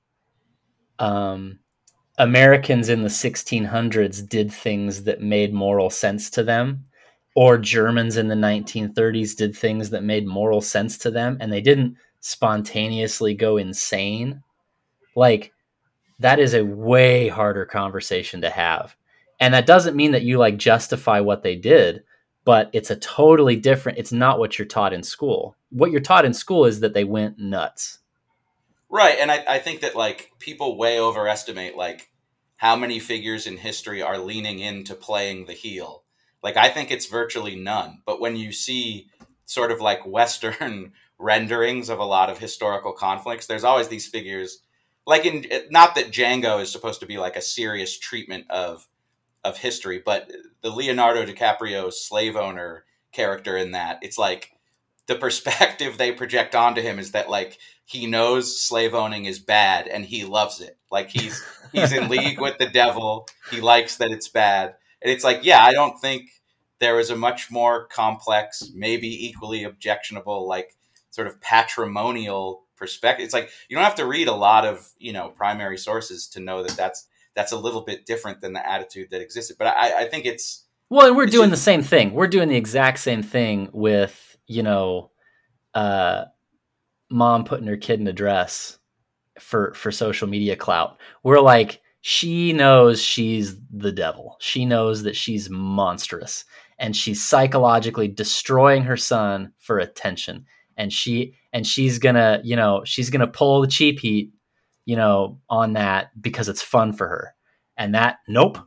um 0.99 1.59
Americans 2.19 2.89
in 2.89 3.03
the 3.03 3.09
1600s 3.09 4.27
did 4.27 4.51
things 4.51 5.03
that 5.03 5.21
made 5.21 5.53
moral 5.53 5.89
sense 5.89 6.29
to 6.31 6.43
them 6.43 6.83
or 7.35 7.59
Germans 7.59 8.17
in 8.17 8.27
the 8.27 8.35
1930s 8.35 9.35
did 9.35 9.55
things 9.55 9.91
that 9.91 10.03
made 10.03 10.25
moral 10.25 10.59
sense 10.59 10.97
to 10.97 11.11
them 11.11 11.37
and 11.39 11.53
they 11.53 11.61
didn't 11.61 11.95
spontaneously 12.19 13.35
go 13.35 13.57
insane. 13.57 14.41
Like 15.15 15.53
that 16.17 16.39
is 16.39 16.55
a 16.55 16.65
way 16.65 17.27
harder 17.27 17.65
conversation 17.65 18.41
to 18.41 18.49
have. 18.49 18.95
And 19.39 19.53
that 19.53 19.67
doesn't 19.67 19.95
mean 19.95 20.11
that 20.13 20.23
you 20.23 20.39
like 20.39 20.57
justify 20.57 21.19
what 21.19 21.43
they 21.43 21.55
did, 21.55 22.03
but 22.43 22.71
it's 22.73 22.89
a 22.89 22.95
totally 22.95 23.55
different 23.55 23.99
it's 23.99 24.11
not 24.11 24.39
what 24.39 24.57
you're 24.57 24.65
taught 24.65 24.93
in 24.93 25.03
school. 25.03 25.55
What 25.69 25.91
you're 25.91 26.01
taught 26.01 26.25
in 26.25 26.33
school 26.33 26.65
is 26.65 26.79
that 26.79 26.95
they 26.95 27.03
went 27.03 27.37
nuts. 27.37 27.99
Right. 28.89 29.17
And 29.19 29.31
I, 29.31 29.43
I 29.47 29.59
think 29.59 29.81
that 29.81 29.95
like 29.95 30.31
people 30.39 30.77
way 30.77 30.99
overestimate 30.99 31.75
like 31.75 32.09
how 32.57 32.75
many 32.75 32.99
figures 32.99 33.45
in 33.45 33.57
history 33.57 34.01
are 34.01 34.17
leaning 34.17 34.59
into 34.59 34.95
playing 34.95 35.45
the 35.45 35.53
heel. 35.53 36.03
Like 36.41 36.57
I 36.57 36.69
think 36.69 36.91
it's 36.91 37.05
virtually 37.07 37.55
none. 37.55 38.01
But 38.05 38.21
when 38.21 38.35
you 38.35 38.51
see 38.51 39.09
sort 39.45 39.71
of 39.71 39.81
like 39.81 40.05
Western 40.05 40.93
renderings 41.19 41.89
of 41.89 41.99
a 41.99 42.05
lot 42.05 42.29
of 42.29 42.37
historical 42.37 42.93
conflicts, 42.93 43.47
there's 43.47 43.63
always 43.63 43.87
these 43.89 44.07
figures 44.07 44.59
like 45.05 45.25
in 45.25 45.45
eh, 45.51 45.61
not 45.71 45.95
that 45.95 46.11
Django 46.11 46.61
is 46.61 46.71
supposed 46.71 46.99
to 46.99 47.05
be 47.05 47.17
like 47.17 47.35
a 47.35 47.41
serious 47.41 47.97
treatment 47.97 48.45
of 48.49 48.87
of 49.43 49.57
history, 49.57 50.01
but 50.03 50.31
the 50.61 50.69
Leonardo 50.69 51.25
DiCaprio 51.25 51.91
slave 51.91 52.35
owner 52.35 52.83
character 53.13 53.55
in 53.55 53.71
that, 53.71 53.99
it's 54.01 54.17
like 54.17 54.51
the 55.07 55.15
perspective 55.15 55.97
they 55.97 56.11
project 56.11 56.53
onto 56.53 56.81
him 56.81 56.99
is 56.99 57.11
that 57.11 57.29
like 57.29 57.57
he 57.87 58.05
knows 58.05 58.61
slave 58.61 58.93
owning 58.93 59.25
is 59.25 59.39
bad 59.39 59.87
and 59.87 60.05
he 60.05 60.25
loves 60.25 60.59
it. 60.59 60.77
Like 60.91 61.09
he's 61.09 61.41
he's 61.71 61.93
in 61.93 62.09
league 62.09 62.39
with 62.39 62.57
the 62.57 62.67
devil. 62.67 63.27
He 63.49 63.61
likes 63.61 63.95
that 63.97 64.11
it's 64.11 64.27
bad. 64.27 64.75
And 65.01 65.09
it's 65.09 65.23
like, 65.23 65.39
yeah, 65.43 65.63
I 65.63 65.71
don't 65.71 65.97
think 65.99 66.29
there 66.79 66.99
is 66.99 67.09
a 67.09 67.15
much 67.15 67.49
more 67.49 67.87
complex, 67.87 68.71
maybe 68.75 69.27
equally 69.27 69.63
objectionable, 69.63 70.45
like 70.47 70.75
sort 71.11 71.27
of 71.27 71.39
patrimonial 71.39 72.65
perspective. 72.75 73.23
It's 73.23 73.33
like 73.33 73.51
you 73.69 73.77
don't 73.77 73.85
have 73.85 73.95
to 73.95 74.05
read 74.05 74.27
a 74.27 74.35
lot 74.35 74.65
of 74.65 74.91
you 74.99 75.13
know 75.13 75.29
primary 75.29 75.77
sources 75.77 76.27
to 76.29 76.41
know 76.41 76.63
that 76.63 76.75
that's 76.75 77.07
that's 77.35 77.53
a 77.53 77.57
little 77.57 77.81
bit 77.81 78.05
different 78.05 78.41
than 78.41 78.51
the 78.51 78.69
attitude 78.69 79.11
that 79.11 79.21
existed. 79.21 79.55
But 79.57 79.67
I, 79.67 80.01
I 80.01 80.05
think 80.09 80.25
it's 80.25 80.65
well, 80.89 81.07
and 81.07 81.15
we're 81.15 81.25
doing 81.25 81.51
just, 81.51 81.61
the 81.61 81.71
same 81.71 81.83
thing. 81.83 82.11
We're 82.13 82.27
doing 82.27 82.49
the 82.49 82.57
exact 82.57 82.99
same 82.99 83.23
thing 83.23 83.69
with 83.71 84.37
you 84.45 84.63
know, 84.63 85.11
uh, 85.73 86.25
mom 87.09 87.43
putting 87.43 87.67
her 87.67 87.77
kid 87.77 87.99
in 87.99 88.07
a 88.07 88.13
dress 88.13 88.77
for 89.39 89.73
for 89.73 89.91
social 89.91 90.27
media 90.27 90.55
clout. 90.55 90.97
We're 91.23 91.39
like, 91.39 91.81
she 92.01 92.53
knows 92.53 93.01
she's 93.01 93.57
the 93.71 93.91
devil. 93.91 94.37
She 94.39 94.65
knows 94.65 95.03
that 95.03 95.15
she's 95.15 95.49
monstrous, 95.49 96.45
and 96.77 96.95
she's 96.95 97.23
psychologically 97.23 98.07
destroying 98.07 98.83
her 98.83 98.97
son 98.97 99.53
for 99.59 99.79
attention. 99.79 100.45
And 100.75 100.93
she 100.93 101.35
and 101.53 101.65
she's 101.65 101.99
gonna, 101.99 102.41
you 102.43 102.55
know, 102.55 102.83
she's 102.85 103.09
gonna 103.09 103.27
pull 103.27 103.61
the 103.61 103.67
cheap 103.67 103.99
heat, 103.99 104.31
you 104.85 104.95
know, 104.95 105.39
on 105.49 105.73
that 105.73 106.11
because 106.19 106.49
it's 106.49 106.61
fun 106.61 106.93
for 106.93 107.07
her. 107.07 107.33
And 107.77 107.93
that, 107.93 108.17
nope, 108.27 108.57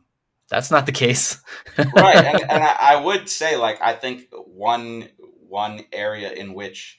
that's 0.49 0.71
not 0.71 0.85
the 0.85 0.91
case. 0.91 1.41
right, 1.77 2.15
and, 2.15 2.41
and 2.41 2.63
I, 2.63 2.77
I 2.79 2.95
would 3.03 3.29
say, 3.29 3.55
like, 3.55 3.81
I 3.81 3.93
think 3.93 4.27
one 4.31 5.09
one 5.47 5.81
area 5.91 6.31
in 6.31 6.53
which 6.53 6.97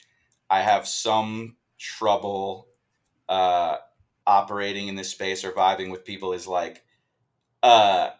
I 0.52 0.60
have 0.60 0.86
some 0.86 1.56
trouble 1.78 2.68
uh, 3.26 3.76
operating 4.26 4.88
in 4.88 4.96
this 4.96 5.08
space 5.08 5.44
or 5.46 5.52
vibing 5.52 5.90
with 5.90 6.04
people 6.04 6.34
is 6.34 6.46
like, 6.46 6.84
uh, 7.62 8.10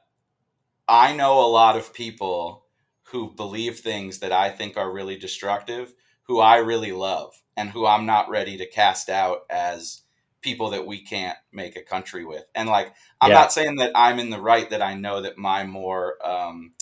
I 0.88 1.14
know 1.14 1.40
a 1.40 1.52
lot 1.52 1.76
of 1.76 1.92
people 1.92 2.64
who 3.02 3.34
believe 3.34 3.80
things 3.80 4.20
that 4.20 4.32
I 4.32 4.48
think 4.48 4.78
are 4.78 4.90
really 4.90 5.18
destructive, 5.18 5.92
who 6.22 6.40
I 6.40 6.56
really 6.56 6.92
love, 6.92 7.34
and 7.54 7.68
who 7.68 7.84
I'm 7.84 8.06
not 8.06 8.30
ready 8.30 8.56
to 8.56 8.66
cast 8.66 9.10
out 9.10 9.42
as 9.50 10.00
people 10.40 10.70
that 10.70 10.86
we 10.86 11.02
can't 11.02 11.36
make 11.52 11.76
a 11.76 11.82
country 11.82 12.24
with. 12.24 12.44
And 12.54 12.66
like, 12.66 12.94
I'm 13.20 13.30
yeah. 13.30 13.40
not 13.40 13.52
saying 13.52 13.76
that 13.76 13.92
I'm 13.94 14.18
in 14.18 14.30
the 14.30 14.40
right, 14.40 14.70
that 14.70 14.80
I 14.80 14.94
know 14.94 15.20
that 15.20 15.36
my 15.36 15.66
more, 15.66 16.16
um, 16.26 16.72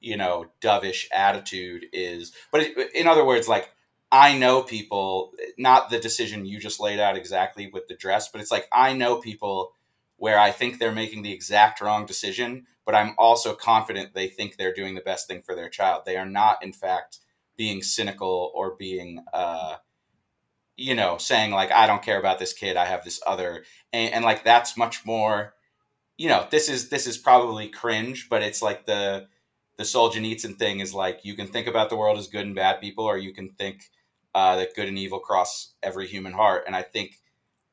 you 0.00 0.16
know, 0.16 0.46
dovish 0.60 1.04
attitude 1.12 1.86
is, 1.92 2.32
but 2.50 2.66
in 2.92 3.06
other 3.06 3.24
words, 3.24 3.46
like, 3.46 3.70
I 4.12 4.36
know 4.36 4.62
people, 4.62 5.32
not 5.56 5.90
the 5.90 6.00
decision 6.00 6.44
you 6.44 6.58
just 6.58 6.80
laid 6.80 6.98
out 6.98 7.16
exactly 7.16 7.70
with 7.72 7.86
the 7.86 7.94
dress, 7.94 8.28
but 8.28 8.40
it's 8.40 8.50
like 8.50 8.68
I 8.72 8.92
know 8.92 9.16
people 9.20 9.72
where 10.16 10.38
I 10.38 10.50
think 10.50 10.78
they're 10.78 10.92
making 10.92 11.22
the 11.22 11.32
exact 11.32 11.80
wrong 11.80 12.06
decision, 12.06 12.66
but 12.84 12.94
I'm 12.94 13.14
also 13.18 13.54
confident 13.54 14.14
they 14.14 14.28
think 14.28 14.56
they're 14.56 14.74
doing 14.74 14.94
the 14.94 15.00
best 15.00 15.28
thing 15.28 15.42
for 15.42 15.54
their 15.54 15.68
child. 15.68 16.02
They 16.04 16.16
are 16.16 16.26
not, 16.26 16.62
in 16.62 16.72
fact, 16.72 17.18
being 17.56 17.82
cynical 17.82 18.50
or 18.54 18.74
being, 18.76 19.24
uh, 19.32 19.76
you 20.76 20.94
know, 20.94 21.16
saying 21.18 21.52
like, 21.52 21.70
I 21.70 21.86
don't 21.86 22.02
care 22.02 22.18
about 22.18 22.38
this 22.38 22.52
kid. 22.52 22.76
I 22.76 22.86
have 22.86 23.04
this 23.04 23.20
other, 23.26 23.64
and, 23.92 24.12
and 24.12 24.24
like 24.24 24.44
that's 24.44 24.76
much 24.76 25.06
more, 25.06 25.54
you 26.16 26.28
know, 26.28 26.46
this 26.50 26.68
is 26.68 26.88
this 26.88 27.06
is 27.06 27.16
probably 27.16 27.68
cringe, 27.68 28.28
but 28.28 28.42
it's 28.42 28.60
like 28.60 28.86
the 28.86 29.28
the 29.76 29.84
Solzhenitsyn 29.84 30.58
thing 30.58 30.80
is 30.80 30.92
like 30.92 31.20
you 31.22 31.34
can 31.34 31.46
think 31.46 31.66
about 31.66 31.88
the 31.88 31.96
world 31.96 32.18
as 32.18 32.28
good 32.28 32.44
and 32.44 32.54
bad 32.54 32.80
people, 32.80 33.04
or 33.04 33.16
you 33.16 33.32
can 33.32 33.50
think 33.50 33.88
uh, 34.34 34.56
that 34.56 34.74
good 34.74 34.88
and 34.88 34.98
evil 34.98 35.18
cross 35.18 35.74
every 35.82 36.06
human 36.06 36.32
heart. 36.32 36.64
And 36.66 36.76
I 36.76 36.82
think 36.82 37.18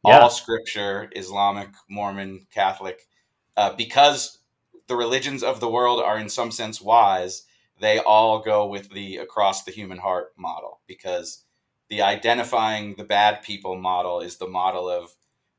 yeah. 0.06 0.20
all 0.20 0.30
scripture, 0.30 1.10
Islamic, 1.16 1.70
Mormon, 1.90 2.48
Catholic, 2.54 3.08
uh, 3.56 3.74
because 3.76 4.40
the 4.88 4.96
religions 4.96 5.44
of 5.44 5.60
the 5.60 5.70
world 5.70 6.02
are 6.02 6.18
in 6.18 6.30
some 6.30 6.52
sense 6.52 6.82
wise, 6.82 7.44
they 7.80 8.00
all 8.00 8.40
go 8.40 8.66
with 8.68 8.90
the 8.90 9.18
across 9.18 9.64
the 9.64 9.72
human 9.72 9.98
heart 9.98 10.34
model 10.38 10.82
because 10.88 11.44
the 11.90 12.02
identifying 12.02 12.96
the 12.96 13.04
bad 13.04 13.42
people 13.42 13.76
model 13.76 14.20
is 14.20 14.38
the 14.38 14.48
model 14.48 14.90
of 14.90 15.12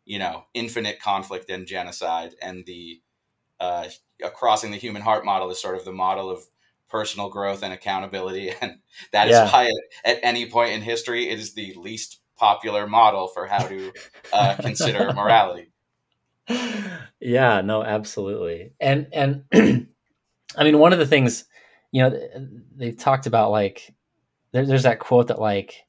you 0.05 0.19
know 0.19 0.45
infinite 0.55 1.01
conflict 1.01 1.49
and 1.51 1.67
genocide 1.67 2.35
and 2.43 2.65
the 2.67 3.01
uh, 3.61 3.89
crossing 4.35 4.71
the 4.71 4.77
human 4.77 5.03
heart 5.03 5.25
model 5.25 5.51
is 5.51 5.61
sort 5.61 5.77
of 5.77 5.85
the 5.85 5.93
model 5.93 6.31
of 6.31 6.43
personal 6.89 7.29
growth 7.29 7.63
and 7.63 7.73
accountability. 7.73 8.53
And 8.61 8.79
that 9.13 9.29
is 9.29 9.33
yeah. 9.33 9.51
why, 9.51 9.73
at 10.05 10.19
any 10.23 10.51
point 10.51 10.73
in 10.73 10.83
history, 10.83 11.29
it 11.29 11.39
is 11.39 11.55
the 11.55 11.75
least 11.75 12.21
popular 12.37 12.87
model 12.87 13.29
for 13.29 13.47
how 13.47 13.67
to 13.67 13.93
uh, 14.33 14.55
consider 14.61 15.13
morality. 15.13 15.71
Yeah, 17.21 17.61
no, 17.61 17.83
absolutely. 17.83 18.73
And, 18.81 19.09
and 19.13 19.45
I 20.57 20.65
mean, 20.65 20.79
one 20.79 20.93
of 20.93 20.99
the 20.99 21.07
things, 21.07 21.45
you 21.93 22.03
know, 22.03 22.21
they've 22.77 22.97
talked 22.97 23.27
about 23.27 23.51
like, 23.51 23.95
there, 24.53 24.65
there's 24.65 24.85
that 24.85 24.99
quote 24.99 25.29
that 25.29 25.41
like, 25.41 25.85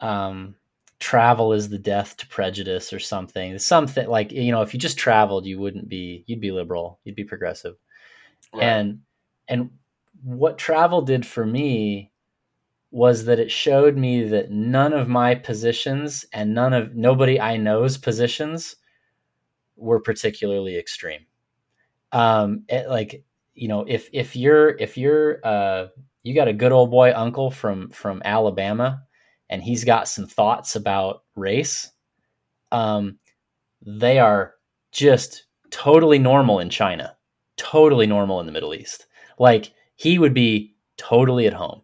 um, 0.00 0.54
travel 1.00 1.52
is 1.52 1.68
the 1.68 1.78
death 1.78 2.16
to 2.18 2.26
prejudice 2.28 2.92
or 2.92 2.98
something. 2.98 3.58
Something 3.58 4.08
like, 4.08 4.32
you 4.32 4.52
know, 4.52 4.62
if 4.62 4.72
you 4.72 4.80
just 4.80 4.98
traveled, 4.98 5.46
you 5.46 5.58
wouldn't 5.58 5.88
be, 5.88 6.24
you'd 6.26 6.40
be 6.40 6.52
liberal, 6.52 6.98
you'd 7.04 7.16
be 7.16 7.24
progressive. 7.24 7.76
Right. 8.54 8.62
And, 8.62 9.00
and 9.48 9.70
what 10.22 10.58
travel 10.58 11.02
did 11.02 11.26
for 11.26 11.46
me 11.46 12.12
was 12.90 13.24
that 13.24 13.38
it 13.38 13.50
showed 13.50 13.96
me 13.96 14.24
that 14.28 14.50
none 14.50 14.92
of 14.92 15.08
my 15.08 15.34
positions 15.34 16.24
and 16.32 16.54
none 16.54 16.72
of 16.72 16.94
nobody 16.94 17.40
I 17.40 17.56
know's 17.56 17.96
positions 17.96 18.76
were 19.76 20.00
particularly 20.00 20.76
extreme. 20.76 21.26
Um, 22.12 22.64
it, 22.68 22.88
like 22.88 23.24
you 23.54 23.68
know, 23.68 23.84
if 23.88 24.08
if 24.12 24.34
you're 24.34 24.70
if 24.78 24.98
you're 24.98 25.38
uh, 25.44 25.86
you 26.22 26.34
got 26.34 26.48
a 26.48 26.52
good 26.52 26.72
old 26.72 26.90
boy 26.90 27.12
uncle 27.14 27.50
from 27.50 27.90
from 27.90 28.20
Alabama, 28.24 29.02
and 29.48 29.62
he's 29.62 29.84
got 29.84 30.08
some 30.08 30.26
thoughts 30.26 30.74
about 30.74 31.22
race, 31.36 31.90
um, 32.72 33.18
they 33.84 34.18
are 34.18 34.54
just 34.90 35.44
totally 35.70 36.18
normal 36.18 36.58
in 36.58 36.70
China, 36.70 37.16
totally 37.56 38.06
normal 38.06 38.40
in 38.40 38.46
the 38.46 38.52
Middle 38.52 38.74
East. 38.74 39.06
Like 39.38 39.72
he 40.00 40.18
would 40.18 40.32
be 40.32 40.74
totally 40.96 41.46
at 41.46 41.52
home. 41.52 41.82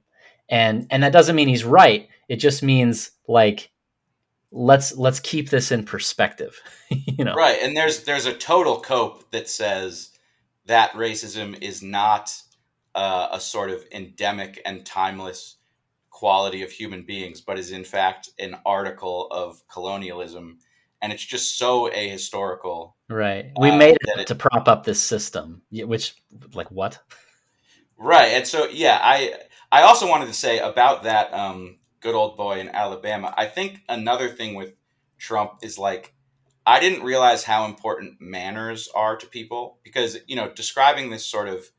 And 0.49 0.87
and 0.91 1.03
that 1.03 1.13
doesn't 1.13 1.37
mean 1.37 1.49
he's 1.49 1.65
right. 1.65 2.09
It 2.31 2.37
just 2.37 2.63
means 2.63 3.11
like 3.29 3.71
let's 4.51 4.97
let's 4.97 5.21
keep 5.21 5.51
this 5.51 5.71
in 5.71 5.85
perspective. 5.85 6.59
you 6.91 7.25
know. 7.25 7.35
Right. 7.35 7.59
And 7.61 7.77
there's 7.77 8.05
there's 8.05 8.25
a 8.25 8.33
total 8.33 8.81
cope 8.81 9.31
that 9.33 9.51
says 9.51 10.13
that 10.65 10.93
racism 10.93 11.63
is 11.63 11.83
not 11.83 12.35
uh, 12.95 13.29
a 13.33 13.41
sort 13.41 13.71
of 13.71 13.85
endemic 13.93 14.63
and 14.65 14.87
timeless 14.87 15.57
quality 16.09 16.63
of 16.63 16.71
human 16.71 17.03
beings, 17.03 17.43
but 17.43 17.59
is 17.59 17.71
in 17.71 17.85
fact 17.85 18.31
an 18.39 18.57
article 18.65 19.29
of 19.31 19.61
colonialism. 19.69 20.59
And 21.03 21.13
it's 21.13 21.25
just 21.25 21.59
so 21.59 21.91
ahistorical. 21.91 22.95
Right. 23.11 23.53
We 23.61 23.69
uh, 23.69 23.77
made 23.77 23.97
it, 24.01 24.21
it 24.21 24.27
to 24.29 24.35
prop 24.35 24.69
up 24.69 24.85
this 24.85 25.03
system, 25.03 25.61
which, 25.71 26.15
like, 26.55 26.71
what? 26.71 26.99
Right, 27.99 28.29
and 28.33 28.47
so 28.47 28.67
yeah, 28.67 28.99
I 29.03 29.35
I 29.73 29.83
also 29.83 30.09
wanted 30.09 30.27
to 30.27 30.35
say 30.35 30.59
about 30.59 31.05
that 31.05 31.33
um, 31.33 31.79
good 32.01 32.15
old 32.15 32.37
boy 32.37 32.61
in 32.61 32.69
Alabama. 32.69 33.35
I 33.37 33.47
think 33.47 33.81
another 33.89 34.29
thing 34.29 34.55
with 34.55 34.75
Trump 35.19 35.59
is 35.63 35.79
like 35.79 36.15
I 36.67 36.81
didn't 36.81 37.05
realize 37.05 37.45
how 37.45 37.65
important 37.65 38.21
manners 38.21 38.89
are 38.95 39.17
to 39.17 39.27
people 39.27 39.79
because 39.83 40.19
you 40.27 40.37
know 40.37 40.51
describing 40.51 41.11
this 41.11 41.25
sort 41.25 41.49
of 41.49 41.71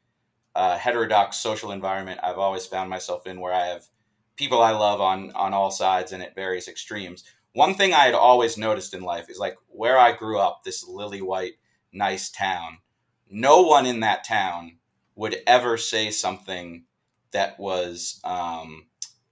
uh, 0.55 0.77
heterodox 0.77 1.37
social 1.37 1.71
environment 1.71 2.19
I've 2.23 2.39
always 2.39 2.65
found 2.65 2.89
myself 2.89 3.27
in 3.27 3.39
where 3.39 3.53
I 3.53 3.67
have 3.67 3.85
people 4.37 4.61
I 4.61 4.71
love 4.71 5.01
on 5.01 5.31
on 5.33 5.53
all 5.53 5.71
sides 5.71 6.11
and 6.13 6.23
at 6.23 6.35
various 6.35 6.67
extremes. 6.67 7.23
one 7.53 7.75
thing 7.75 7.93
I 7.93 8.05
had 8.05 8.15
always 8.15 8.57
noticed 8.57 8.93
in 8.93 9.01
life 9.01 9.29
is 9.29 9.37
like 9.39 9.55
where 9.67 9.97
I 9.97 10.13
grew 10.13 10.39
up, 10.39 10.63
this 10.63 10.87
lily 10.87 11.21
white, 11.21 11.53
nice 11.91 12.29
town. 12.29 12.79
No 13.29 13.61
one 13.61 13.85
in 13.85 13.99
that 14.01 14.23
town 14.23 14.76
would 15.17 15.37
ever 15.47 15.77
say 15.77 16.11
something 16.11 16.85
that 17.31 17.59
was 17.59 18.21
um, 18.23 18.85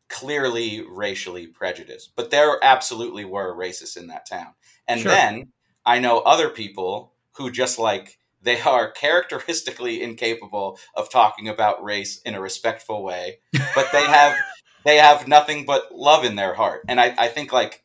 clearly 0.10 0.84
racially 0.90 1.48
prejudiced, 1.48 2.16
but 2.16 2.32
there 2.32 2.58
absolutely 2.64 3.24
were 3.24 3.56
racists 3.56 3.96
in 3.96 4.08
that 4.08 4.28
town. 4.28 4.48
And 4.88 5.00
sure. 5.00 5.12
then 5.12 5.54
I 5.86 6.00
know 6.00 6.20
other 6.20 6.50
people 6.50 7.14
who 7.34 7.52
just 7.52 7.80
like 7.80 8.18
they 8.42 8.60
are 8.62 8.92
characteristically 8.92 10.02
incapable 10.02 10.80
of 10.96 11.10
talking 11.10 11.48
about 11.48 11.84
race 11.84 12.20
in 12.22 12.34
a 12.36 12.42
respectful 12.42 13.04
way, 13.04 13.40
but 13.76 13.92
they 13.92 14.06
have 14.06 14.36
they 14.86 14.98
have 14.98 15.28
nothing 15.28 15.66
but 15.66 15.94
love 15.94 16.26
in 16.26 16.36
their 16.36 16.54
heart. 16.54 16.82
And 16.88 17.00
I, 17.00 17.14
I 17.18 17.28
think 17.28 17.54
like 17.54 17.84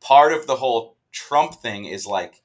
part 0.00 0.32
of 0.32 0.46
the 0.46 0.56
whole 0.56 0.96
Trump 1.12 1.54
thing 1.54 1.86
is 1.86 2.06
like 2.06 2.42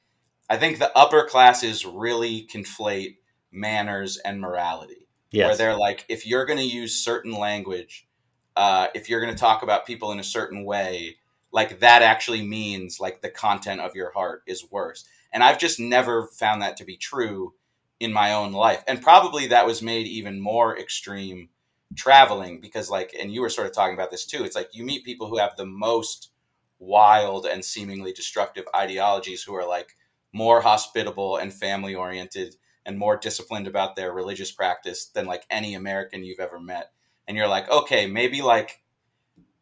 I 0.49 0.57
think 0.57 0.79
the 0.79 0.95
upper 0.97 1.25
classes 1.25 1.85
really 1.85 2.47
conflate 2.53 3.17
manners 3.53 4.17
and 4.17 4.39
morality. 4.41 5.07
Yes. 5.31 5.47
Where 5.47 5.57
they're 5.57 5.77
like, 5.77 6.05
if 6.09 6.27
you're 6.27 6.45
going 6.45 6.59
to 6.59 6.65
use 6.65 6.95
certain 6.95 7.33
language, 7.33 8.07
uh, 8.55 8.87
if 8.93 9.09
you're 9.09 9.21
going 9.21 9.33
to 9.33 9.39
talk 9.39 9.63
about 9.63 9.85
people 9.85 10.11
in 10.11 10.19
a 10.19 10.23
certain 10.23 10.63
way, 10.63 11.17
like 11.51 11.79
that 11.79 12.01
actually 12.01 12.45
means 12.45 12.99
like 12.99 13.21
the 13.21 13.29
content 13.29 13.81
of 13.81 13.95
your 13.95 14.11
heart 14.11 14.43
is 14.47 14.69
worse. 14.71 15.05
And 15.31 15.43
I've 15.43 15.59
just 15.59 15.79
never 15.79 16.27
found 16.27 16.61
that 16.61 16.77
to 16.77 16.85
be 16.85 16.97
true 16.97 17.53
in 17.99 18.11
my 18.11 18.33
own 18.33 18.51
life. 18.51 18.83
And 18.87 19.01
probably 19.01 19.47
that 19.47 19.65
was 19.65 19.81
made 19.81 20.07
even 20.07 20.41
more 20.41 20.77
extreme 20.77 21.49
traveling 21.95 22.59
because 22.59 22.89
like 22.89 23.15
and 23.19 23.31
you 23.31 23.41
were 23.41 23.49
sort 23.49 23.67
of 23.67 23.73
talking 23.73 23.93
about 23.93 24.11
this 24.11 24.25
too. 24.25 24.43
It's 24.43 24.55
like 24.55 24.69
you 24.73 24.83
meet 24.83 25.05
people 25.05 25.27
who 25.27 25.37
have 25.37 25.55
the 25.55 25.65
most 25.65 26.31
wild 26.79 27.45
and 27.45 27.63
seemingly 27.63 28.11
destructive 28.13 28.65
ideologies 28.75 29.43
who 29.43 29.55
are 29.55 29.67
like 29.67 29.95
more 30.33 30.61
hospitable 30.61 31.37
and 31.37 31.53
family 31.53 31.95
oriented 31.95 32.55
and 32.85 32.97
more 32.97 33.17
disciplined 33.17 33.67
about 33.67 33.95
their 33.95 34.11
religious 34.11 34.51
practice 34.51 35.05
than 35.05 35.25
like 35.25 35.45
any 35.49 35.75
American 35.75 36.23
you've 36.23 36.39
ever 36.39 36.59
met. 36.59 36.91
And 37.27 37.37
you're 37.37 37.47
like, 37.47 37.69
okay, 37.69 38.07
maybe 38.07 38.41
like 38.41 38.81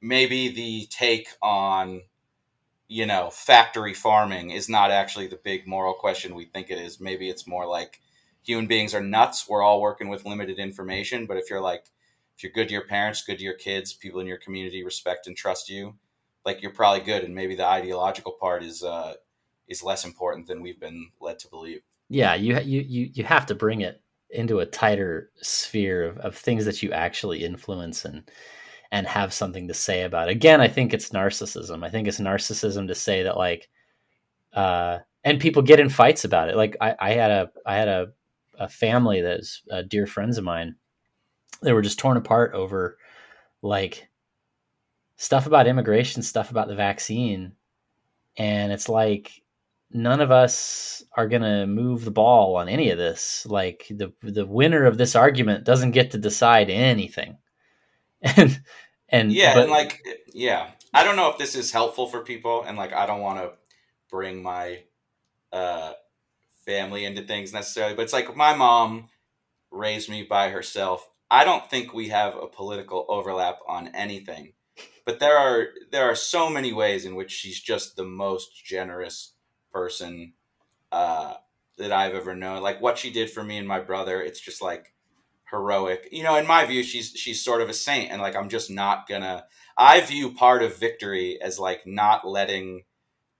maybe 0.01 0.49
the 0.49 0.87
take 0.89 1.27
on 1.41 2.01
you 2.91 3.05
know, 3.05 3.29
factory 3.29 3.93
farming 3.93 4.49
is 4.49 4.67
not 4.67 4.91
actually 4.91 5.25
the 5.25 5.39
big 5.45 5.65
moral 5.65 5.93
question 5.93 6.35
we 6.35 6.43
think 6.43 6.69
it 6.69 6.77
is. 6.77 6.99
Maybe 6.99 7.29
it's 7.29 7.47
more 7.47 7.65
like 7.65 8.01
human 8.43 8.67
beings 8.67 8.93
are 8.93 9.01
nuts. 9.01 9.47
We're 9.47 9.63
all 9.63 9.79
working 9.79 10.09
with 10.09 10.25
limited 10.25 10.59
information. 10.59 11.25
But 11.25 11.37
if 11.37 11.49
you're 11.49 11.61
like, 11.61 11.85
if 12.35 12.43
you're 12.43 12.51
good 12.51 12.67
to 12.67 12.73
your 12.73 12.85
parents, 12.85 13.23
good 13.23 13.37
to 13.37 13.45
your 13.45 13.53
kids, 13.53 13.93
people 13.93 14.19
in 14.19 14.27
your 14.27 14.39
community 14.39 14.83
respect 14.83 15.25
and 15.25 15.37
trust 15.37 15.69
you, 15.69 15.95
like 16.45 16.61
you're 16.61 16.73
probably 16.73 16.99
good. 16.99 17.23
And 17.23 17.33
maybe 17.33 17.55
the 17.55 17.65
ideological 17.65 18.33
part 18.33 18.61
is 18.61 18.83
uh, 18.83 19.13
is 19.69 19.81
less 19.81 20.03
important 20.03 20.47
than 20.47 20.61
we've 20.61 20.79
been 20.79 21.11
led 21.21 21.39
to 21.39 21.47
believe. 21.47 21.83
Yeah, 22.11 22.35
you 22.35 22.59
you 22.59 22.81
you 22.81 23.09
you 23.13 23.23
have 23.23 23.45
to 23.45 23.55
bring 23.55 23.81
it 23.81 24.01
into 24.31 24.59
a 24.59 24.65
tighter 24.65 25.31
sphere 25.41 26.03
of, 26.03 26.17
of 26.17 26.35
things 26.35 26.65
that 26.65 26.83
you 26.83 26.91
actually 26.91 27.43
influence 27.45 28.03
and 28.03 28.29
and 28.91 29.07
have 29.07 29.33
something 29.33 29.67
to 29.69 29.73
say 29.73 30.03
about. 30.03 30.27
Again, 30.29 30.59
I 30.59 30.67
think 30.67 30.93
it's 30.93 31.11
narcissism. 31.11 31.85
I 31.85 31.89
think 31.89 32.09
it's 32.09 32.19
narcissism 32.19 32.87
to 32.87 32.95
say 32.95 33.23
that 33.23 33.37
like 33.37 33.69
uh 34.53 34.99
and 35.25 35.39
people 35.41 35.63
get 35.63 35.79
in 35.79 35.89
fights 35.89 36.25
about 36.25 36.49
it. 36.49 36.57
Like 36.57 36.77
I, 36.81 36.95
I 36.99 37.11
had 37.13 37.31
a 37.31 37.51
I 37.65 37.75
had 37.77 37.89
a, 37.89 38.07
a 38.59 38.69
family 38.69 39.21
that's 39.21 39.63
uh, 39.71 39.83
dear 39.83 40.07
friends 40.07 40.37
of 40.37 40.45
mine. 40.45 40.75
They 41.63 41.73
were 41.73 41.83
just 41.83 41.99
torn 41.99 42.17
apart 42.17 42.53
over 42.55 42.97
like 43.63 44.09
stuff 45.17 45.45
about 45.47 45.67
immigration, 45.67 46.21
stuff 46.21 46.51
about 46.51 46.67
the 46.67 46.75
vaccine. 46.75 47.53
And 48.37 48.71
it's 48.71 48.89
like 48.89 49.40
none 49.93 50.21
of 50.21 50.31
us 50.31 51.03
are 51.15 51.27
going 51.27 51.41
to 51.41 51.67
move 51.67 52.05
the 52.05 52.11
ball 52.11 52.55
on 52.55 52.69
any 52.69 52.89
of 52.89 52.97
this. 52.97 53.45
Like 53.45 53.87
the 53.89 54.13
the 54.21 54.45
winner 54.45 54.85
of 54.85 54.97
this 54.97 55.15
argument 55.15 55.63
doesn't 55.63 55.91
get 55.91 56.11
to 56.11 56.17
decide 56.17 56.69
anything. 56.69 57.37
and 58.21 58.61
and 59.09 59.31
yeah, 59.31 59.53
but, 59.53 59.63
and 59.63 59.71
like 59.71 60.01
yeah, 60.33 60.71
I 60.93 61.03
don't 61.03 61.15
know 61.15 61.29
if 61.29 61.37
this 61.37 61.55
is 61.55 61.71
helpful 61.71 62.07
for 62.07 62.21
people, 62.21 62.63
and 62.63 62.77
like 62.77 62.93
I 62.93 63.05
don't 63.05 63.21
want 63.21 63.39
to 63.39 63.51
bring 64.09 64.41
my 64.41 64.83
uh, 65.51 65.93
family 66.65 67.05
into 67.05 67.23
things 67.23 67.53
necessarily, 67.53 67.95
but 67.95 68.03
it's 68.03 68.13
like 68.13 68.35
my 68.35 68.53
mom 68.55 69.09
raised 69.71 70.09
me 70.09 70.23
by 70.23 70.49
herself. 70.49 71.09
I 71.29 71.45
don't 71.45 71.69
think 71.69 71.93
we 71.93 72.09
have 72.09 72.35
a 72.35 72.47
political 72.47 73.05
overlap 73.07 73.59
on 73.67 73.89
anything, 73.89 74.53
but 75.05 75.19
there 75.19 75.37
are 75.37 75.67
there 75.91 76.09
are 76.09 76.15
so 76.15 76.49
many 76.49 76.73
ways 76.73 77.05
in 77.05 77.15
which 77.15 77.31
she's 77.31 77.59
just 77.59 77.95
the 77.95 78.03
most 78.05 78.63
generous 78.65 79.33
person 79.71 80.33
uh, 80.91 81.35
that 81.77 81.91
I've 81.91 82.15
ever 82.15 82.35
known. 82.35 82.61
Like 82.61 82.81
what 82.81 82.97
she 82.97 83.11
did 83.11 83.29
for 83.29 83.43
me 83.43 83.57
and 83.57 83.67
my 83.67 83.79
brother, 83.79 84.21
it's 84.21 84.39
just 84.39 84.61
like 84.61 84.93
heroic. 85.49 86.09
You 86.11 86.23
know, 86.23 86.35
in 86.35 86.47
my 86.47 86.65
view, 86.65 86.83
she's 86.83 87.11
she's 87.15 87.43
sort 87.43 87.61
of 87.61 87.69
a 87.69 87.73
saint, 87.73 88.11
and 88.11 88.21
like 88.21 88.35
I'm 88.35 88.49
just 88.49 88.71
not 88.71 89.07
gonna. 89.07 89.45
I 89.77 90.01
view 90.01 90.33
part 90.33 90.63
of 90.63 90.77
victory 90.77 91.41
as 91.41 91.59
like 91.59 91.85
not 91.85 92.27
letting 92.27 92.83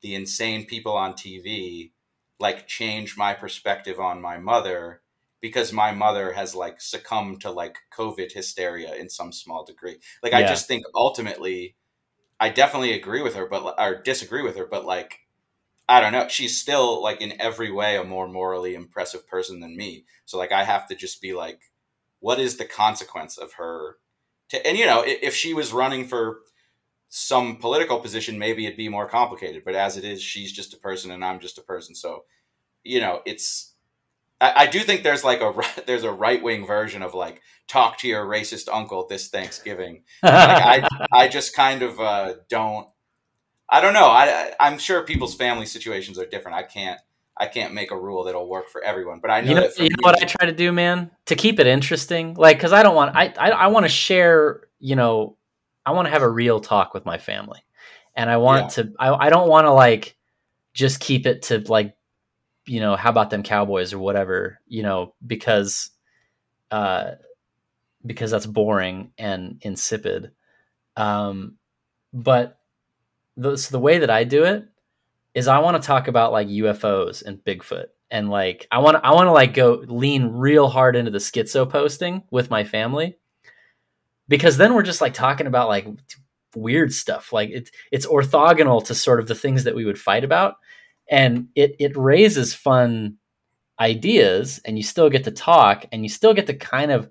the 0.01 0.15
insane 0.15 0.65
people 0.65 0.93
on 0.93 1.13
TV 1.13 1.91
like 2.39 2.67
change 2.67 3.17
my 3.17 3.33
perspective 3.33 3.99
on 3.99 4.19
my 4.21 4.37
mother 4.37 5.01
because 5.41 5.71
my 5.71 5.91
mother 5.91 6.33
has 6.33 6.55
like 6.55 6.81
succumbed 6.81 7.41
to 7.41 7.51
like 7.51 7.77
COVID 7.95 8.31
hysteria 8.31 8.95
in 8.95 9.09
some 9.09 9.31
small 9.31 9.63
degree. 9.63 9.97
Like 10.21 10.33
yeah. 10.33 10.39
I 10.39 10.43
just 10.43 10.67
think 10.67 10.83
ultimately, 10.95 11.75
I 12.39 12.49
definitely 12.49 12.93
agree 12.93 13.21
with 13.21 13.35
her, 13.35 13.47
but 13.47 13.75
or 13.79 14.01
disagree 14.01 14.43
with 14.43 14.57
her, 14.57 14.65
but 14.65 14.85
like 14.85 15.19
I 15.91 15.99
don't 15.99 16.13
know. 16.13 16.27
She's 16.27 16.59
still 16.59 17.01
like 17.03 17.21
in 17.21 17.39
every 17.39 17.71
way 17.71 17.97
a 17.97 18.03
more 18.03 18.27
morally 18.27 18.75
impressive 18.75 19.27
person 19.27 19.59
than 19.59 19.75
me. 19.75 20.05
So 20.25 20.37
like 20.37 20.51
I 20.51 20.63
have 20.63 20.87
to 20.87 20.95
just 20.95 21.21
be 21.21 21.33
like 21.33 21.59
what 22.21 22.39
is 22.39 22.55
the 22.55 22.65
consequence 22.65 23.37
of 23.37 23.53
her 23.53 23.97
to, 24.49 24.65
and 24.65 24.77
you 24.77 24.85
know 24.85 25.03
if 25.05 25.35
she 25.35 25.53
was 25.53 25.73
running 25.73 26.07
for 26.07 26.39
some 27.09 27.57
political 27.57 27.99
position 27.99 28.39
maybe 28.39 28.65
it'd 28.65 28.77
be 28.77 28.87
more 28.87 29.07
complicated 29.07 29.63
but 29.65 29.75
as 29.75 29.97
it 29.97 30.05
is 30.05 30.21
she's 30.21 30.53
just 30.53 30.73
a 30.73 30.77
person 30.77 31.11
and 31.11 31.25
i'm 31.25 31.41
just 31.41 31.57
a 31.57 31.61
person 31.61 31.93
so 31.93 32.23
you 32.85 33.01
know 33.01 33.21
it's 33.25 33.73
i, 34.39 34.63
I 34.63 34.67
do 34.67 34.79
think 34.79 35.03
there's 35.03 35.25
like 35.25 35.41
a 35.41 35.53
there's 35.85 36.05
a 36.05 36.11
right-wing 36.11 36.65
version 36.65 37.01
of 37.01 37.13
like 37.13 37.41
talk 37.67 37.97
to 37.99 38.07
your 38.07 38.25
racist 38.25 38.69
uncle 38.71 39.07
this 39.07 39.27
thanksgiving 39.27 40.03
like 40.23 40.87
i 40.93 41.07
i 41.11 41.27
just 41.27 41.53
kind 41.53 41.81
of 41.81 41.99
uh, 41.99 42.35
don't 42.49 42.87
i 43.71 43.81
don't 43.81 43.93
know 43.93 44.05
i 44.05 44.53
i'm 44.59 44.77
sure 44.77 45.03
people's 45.03 45.35
family 45.35 45.65
situations 45.65 46.19
are 46.19 46.25
different 46.25 46.57
i 46.57 46.63
can't 46.63 46.99
I 47.41 47.47
can't 47.47 47.73
make 47.73 47.89
a 47.89 47.97
rule 47.97 48.23
that'll 48.23 48.47
work 48.47 48.69
for 48.69 48.83
everyone. 48.83 49.19
But 49.19 49.31
I 49.31 49.41
know, 49.41 49.49
you 49.49 49.55
know, 49.55 49.69
you 49.77 49.89
know 49.89 50.01
what 50.01 50.21
I 50.21 50.25
try 50.25 50.45
to 50.45 50.51
do, 50.51 50.71
man, 50.71 51.09
to 51.25 51.35
keep 51.35 51.59
it 51.59 51.65
interesting. 51.65 52.35
Like, 52.35 52.57
because 52.57 52.71
I 52.71 52.83
don't 52.83 52.93
want, 52.93 53.15
I, 53.15 53.33
I, 53.35 53.49
I 53.49 53.67
want 53.67 53.85
to 53.85 53.89
share. 53.89 54.61
You 54.79 54.95
know, 54.95 55.37
I 55.83 55.91
want 55.91 56.05
to 56.05 56.11
have 56.11 56.21
a 56.21 56.29
real 56.29 56.59
talk 56.59 56.93
with 56.93 57.03
my 57.03 57.17
family, 57.17 57.59
and 58.15 58.29
I 58.29 58.37
want 58.37 58.77
yeah. 58.77 58.83
to. 58.83 58.93
I, 58.99 59.27
I 59.27 59.29
don't 59.31 59.49
want 59.49 59.65
to 59.65 59.71
like 59.71 60.15
just 60.73 60.99
keep 60.99 61.25
it 61.25 61.41
to 61.43 61.59
like, 61.59 61.95
you 62.67 62.79
know, 62.79 62.95
how 62.95 63.09
about 63.09 63.31
them 63.31 63.41
Cowboys 63.41 63.91
or 63.91 63.97
whatever. 63.97 64.59
You 64.67 64.83
know, 64.83 65.15
because, 65.25 65.89
uh, 66.69 67.13
because 68.05 68.29
that's 68.29 68.45
boring 68.45 69.13
and 69.17 69.57
insipid. 69.63 70.31
Um, 70.95 71.55
but 72.13 72.59
the, 73.37 73.57
so 73.57 73.71
the 73.71 73.79
way 73.79 73.99
that 73.99 74.09
I 74.09 74.23
do 74.23 74.43
it 74.43 74.65
is 75.33 75.47
I 75.47 75.59
want 75.59 75.81
to 75.81 75.85
talk 75.85 76.07
about 76.07 76.31
like 76.31 76.47
UFOs 76.47 77.23
and 77.23 77.43
Bigfoot 77.43 77.87
and 78.09 78.29
like 78.29 78.67
I 78.71 78.79
want 78.79 78.97
I 79.03 79.13
want 79.13 79.27
to 79.27 79.31
like 79.31 79.53
go 79.53 79.83
lean 79.87 80.27
real 80.27 80.67
hard 80.67 80.95
into 80.95 81.11
the 81.11 81.17
schizo 81.17 81.67
posting 81.67 82.23
with 82.29 82.49
my 82.49 82.63
family 82.63 83.17
because 84.27 84.57
then 84.57 84.73
we're 84.73 84.83
just 84.83 85.01
like 85.01 85.13
talking 85.13 85.47
about 85.47 85.69
like 85.69 85.87
weird 86.55 86.93
stuff. 86.93 87.31
Like 87.31 87.49
it's 87.49 87.71
it's 87.91 88.05
orthogonal 88.05 88.83
to 88.85 88.95
sort 88.95 89.19
of 89.19 89.27
the 89.27 89.35
things 89.35 89.63
that 89.63 89.75
we 89.75 89.85
would 89.85 89.99
fight 89.99 90.23
about 90.23 90.55
and 91.09 91.47
it 91.55 91.75
it 91.79 91.95
raises 91.95 92.53
fun 92.53 93.17
ideas 93.79 94.59
and 94.65 94.77
you 94.77 94.83
still 94.83 95.09
get 95.09 95.23
to 95.23 95.31
talk 95.31 95.85
and 95.91 96.03
you 96.03 96.09
still 96.09 96.33
get 96.33 96.47
to 96.47 96.53
kind 96.53 96.91
of 96.91 97.09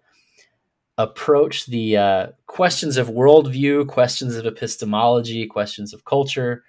approach 1.02 1.66
the 1.66 1.96
uh, 1.96 2.26
questions 2.46 2.96
of 2.96 3.08
worldview 3.08 3.86
questions 3.86 4.36
of 4.36 4.46
epistemology 4.46 5.46
questions 5.46 5.92
of 5.94 6.04
culture 6.04 6.62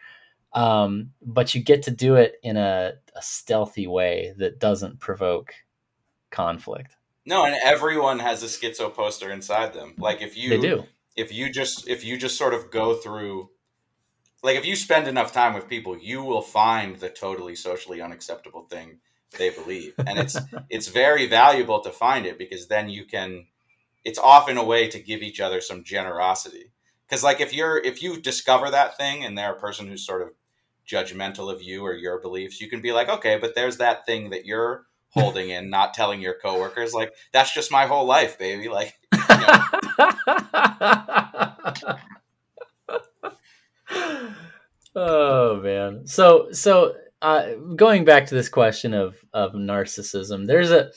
um, 0.54 1.12
but 1.22 1.56
you 1.56 1.62
get 1.62 1.84
to 1.84 1.92
do 1.92 2.16
it 2.16 2.36
in 2.44 2.58
a, 2.58 2.94
a 3.16 3.22
stealthy 3.22 3.88
way 3.88 4.34
that 4.38 4.60
doesn't 4.60 5.00
provoke 5.00 5.54
conflict. 6.30 6.98
No, 7.26 7.46
and 7.46 7.56
everyone 7.64 8.20
has 8.20 8.44
a 8.44 8.48
schizo 8.48 8.94
poster 8.94 9.32
inside 9.32 9.74
them. 9.74 9.94
Like 9.98 10.22
if 10.22 10.36
you 10.36 10.50
they 10.50 10.60
do. 10.60 10.86
If 11.16 11.34
you 11.34 11.52
just 11.52 11.88
if 11.88 12.04
you 12.04 12.18
just 12.18 12.38
sort 12.38 12.54
of 12.54 12.72
go 12.72 12.96
through 12.96 13.50
like 14.44 14.58
if 14.58 14.66
you 14.66 14.76
spend 14.76 15.08
enough 15.08 15.32
time 15.32 15.54
with 15.54 15.68
people, 15.68 15.98
you 15.98 16.24
will 16.24 16.42
find 16.42 16.98
the 16.98 17.10
totally 17.10 17.56
socially 17.56 18.02
unacceptable 18.02 18.64
thing 18.64 19.00
they 19.38 19.52
believe. 19.52 19.94
And 20.00 20.18
it's 20.18 20.38
it's 20.70 20.88
very 20.88 21.28
valuable 21.28 21.82
to 21.82 21.92
find 21.92 22.26
it 22.26 22.38
because 22.38 22.68
then 22.68 22.90
you 22.90 23.06
can 23.06 23.46
it's 24.04 24.20
often 24.20 24.58
a 24.58 24.64
way 24.64 24.88
to 24.88 25.00
give 25.00 25.22
each 25.22 25.40
other 25.40 25.62
some 25.62 25.84
generosity. 25.84 26.72
Cuz 27.10 27.24
like 27.24 27.42
if 27.42 27.54
you're 27.54 27.78
if 27.78 28.02
you 28.02 28.20
discover 28.20 28.70
that 28.70 28.98
thing 28.98 29.24
and 29.24 29.38
they're 29.38 29.54
a 29.54 29.60
person 29.60 29.88
who's 29.88 30.06
sort 30.06 30.22
of 30.22 30.32
judgmental 30.92 31.52
of 31.52 31.62
you 31.62 31.86
or 31.86 31.94
your 31.94 32.20
beliefs. 32.20 32.60
You 32.60 32.70
can 32.70 32.82
be 32.82 32.92
like, 32.92 33.10
okay, 33.10 33.38
but 33.38 33.56
there's 33.56 33.78
that 33.78 34.06
thing 34.06 34.32
that 34.32 34.46
you're 34.46 34.86
holding 35.10 35.50
in, 35.50 35.70
not 35.70 35.94
telling 35.94 36.22
your 36.22 36.36
coworkers. 36.42 36.94
Like 36.94 37.14
that's 37.32 37.54
just 37.54 37.72
my 37.72 37.86
whole 37.86 38.06
life, 38.06 38.38
baby. 38.38 38.70
Like. 38.70 38.96
You 39.32 39.38
know. 39.38 39.64
oh 44.96 45.62
man. 45.62 46.06
So 46.06 46.52
so 46.52 46.96
uh, 47.22 47.54
going 47.76 48.06
back 48.06 48.28
to 48.28 48.36
this 48.36 48.50
question 48.50 48.94
of 48.94 49.18
of 49.34 49.54
narcissism, 49.54 50.48
there's 50.48 50.72
a 50.72 50.92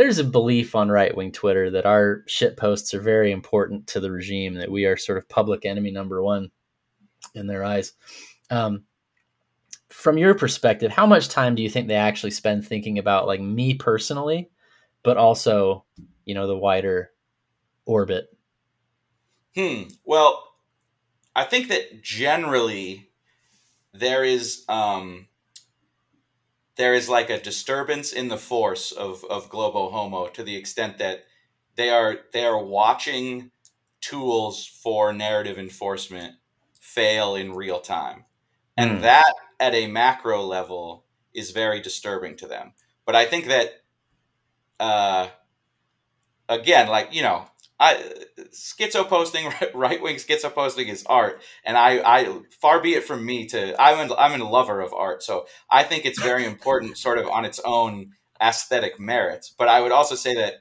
there's 0.00 0.18
a 0.18 0.24
belief 0.24 0.74
on 0.74 0.88
right 0.88 1.14
wing 1.14 1.30
Twitter 1.30 1.68
that 1.72 1.84
our 1.84 2.24
shit 2.26 2.56
posts 2.56 2.94
are 2.94 3.02
very 3.02 3.30
important 3.30 3.86
to 3.86 4.00
the 4.00 4.10
regime, 4.10 4.54
that 4.54 4.70
we 4.70 4.86
are 4.86 4.96
sort 4.96 5.18
of 5.18 5.28
public 5.28 5.66
enemy 5.66 5.90
number 5.90 6.22
one 6.22 6.50
in 7.34 7.46
their 7.46 7.62
eyes. 7.62 7.92
Um, 8.48 8.84
from 9.90 10.16
your 10.16 10.32
perspective, 10.34 10.90
how 10.90 11.04
much 11.04 11.28
time 11.28 11.54
do 11.54 11.62
you 11.62 11.68
think 11.68 11.86
they 11.86 11.96
actually 11.96 12.30
spend 12.30 12.66
thinking 12.66 12.98
about 12.98 13.26
like 13.26 13.42
me 13.42 13.74
personally, 13.74 14.48
but 15.02 15.18
also, 15.18 15.84
you 16.24 16.34
know, 16.34 16.46
the 16.46 16.56
wider 16.56 17.10
orbit? 17.84 18.34
Hmm. 19.54 19.82
Well, 20.06 20.42
I 21.36 21.44
think 21.44 21.68
that 21.68 22.02
generally 22.02 23.10
there 23.92 24.24
is 24.24 24.64
um, 24.66 25.28
there 26.80 26.94
is 26.94 27.10
like 27.10 27.28
a 27.28 27.38
disturbance 27.38 28.10
in 28.10 28.28
the 28.28 28.38
force 28.38 28.90
of 28.90 29.22
of 29.28 29.50
Globo 29.50 29.90
Homo 29.90 30.28
to 30.28 30.42
the 30.42 30.56
extent 30.56 30.96
that 30.96 31.26
they 31.76 31.90
are 31.90 32.20
they 32.32 32.46
are 32.46 32.64
watching 32.64 33.50
tools 34.00 34.66
for 34.66 35.12
narrative 35.12 35.58
enforcement 35.58 36.36
fail 36.80 37.36
in 37.36 37.52
real 37.52 37.80
time. 37.80 38.24
And 38.78 38.92
mm. 38.92 39.00
that 39.02 39.34
at 39.60 39.74
a 39.74 39.88
macro 39.88 40.40
level 40.42 41.04
is 41.34 41.50
very 41.50 41.82
disturbing 41.82 42.36
to 42.38 42.46
them. 42.46 42.72
But 43.04 43.14
I 43.14 43.26
think 43.26 43.46
that 43.48 43.82
uh 44.80 45.28
again, 46.48 46.88
like, 46.88 47.14
you 47.14 47.20
know, 47.20 47.44
I, 47.80 48.04
schizo 48.52 49.08
posting, 49.08 49.50
right 49.74 50.00
wing 50.02 50.16
schizo 50.16 50.54
posting 50.54 50.88
is 50.88 51.04
art, 51.06 51.42
and 51.64 51.78
I, 51.78 52.00
I 52.04 52.40
far 52.60 52.80
be 52.80 52.94
it 52.94 53.04
from 53.04 53.24
me 53.24 53.46
to 53.46 53.80
I'm 53.80 54.10
a, 54.10 54.14
I'm 54.14 54.40
a 54.40 54.48
lover 54.48 54.80
of 54.82 54.92
art, 54.92 55.22
so 55.22 55.46
I 55.70 55.82
think 55.82 56.04
it's 56.04 56.20
very 56.20 56.44
important, 56.54 56.98
sort 56.98 57.18
of 57.18 57.26
on 57.28 57.46
its 57.46 57.58
own 57.64 58.12
aesthetic 58.40 59.00
merits. 59.00 59.52
But 59.56 59.68
I 59.68 59.80
would 59.80 59.92
also 59.92 60.14
say 60.14 60.34
that, 60.34 60.56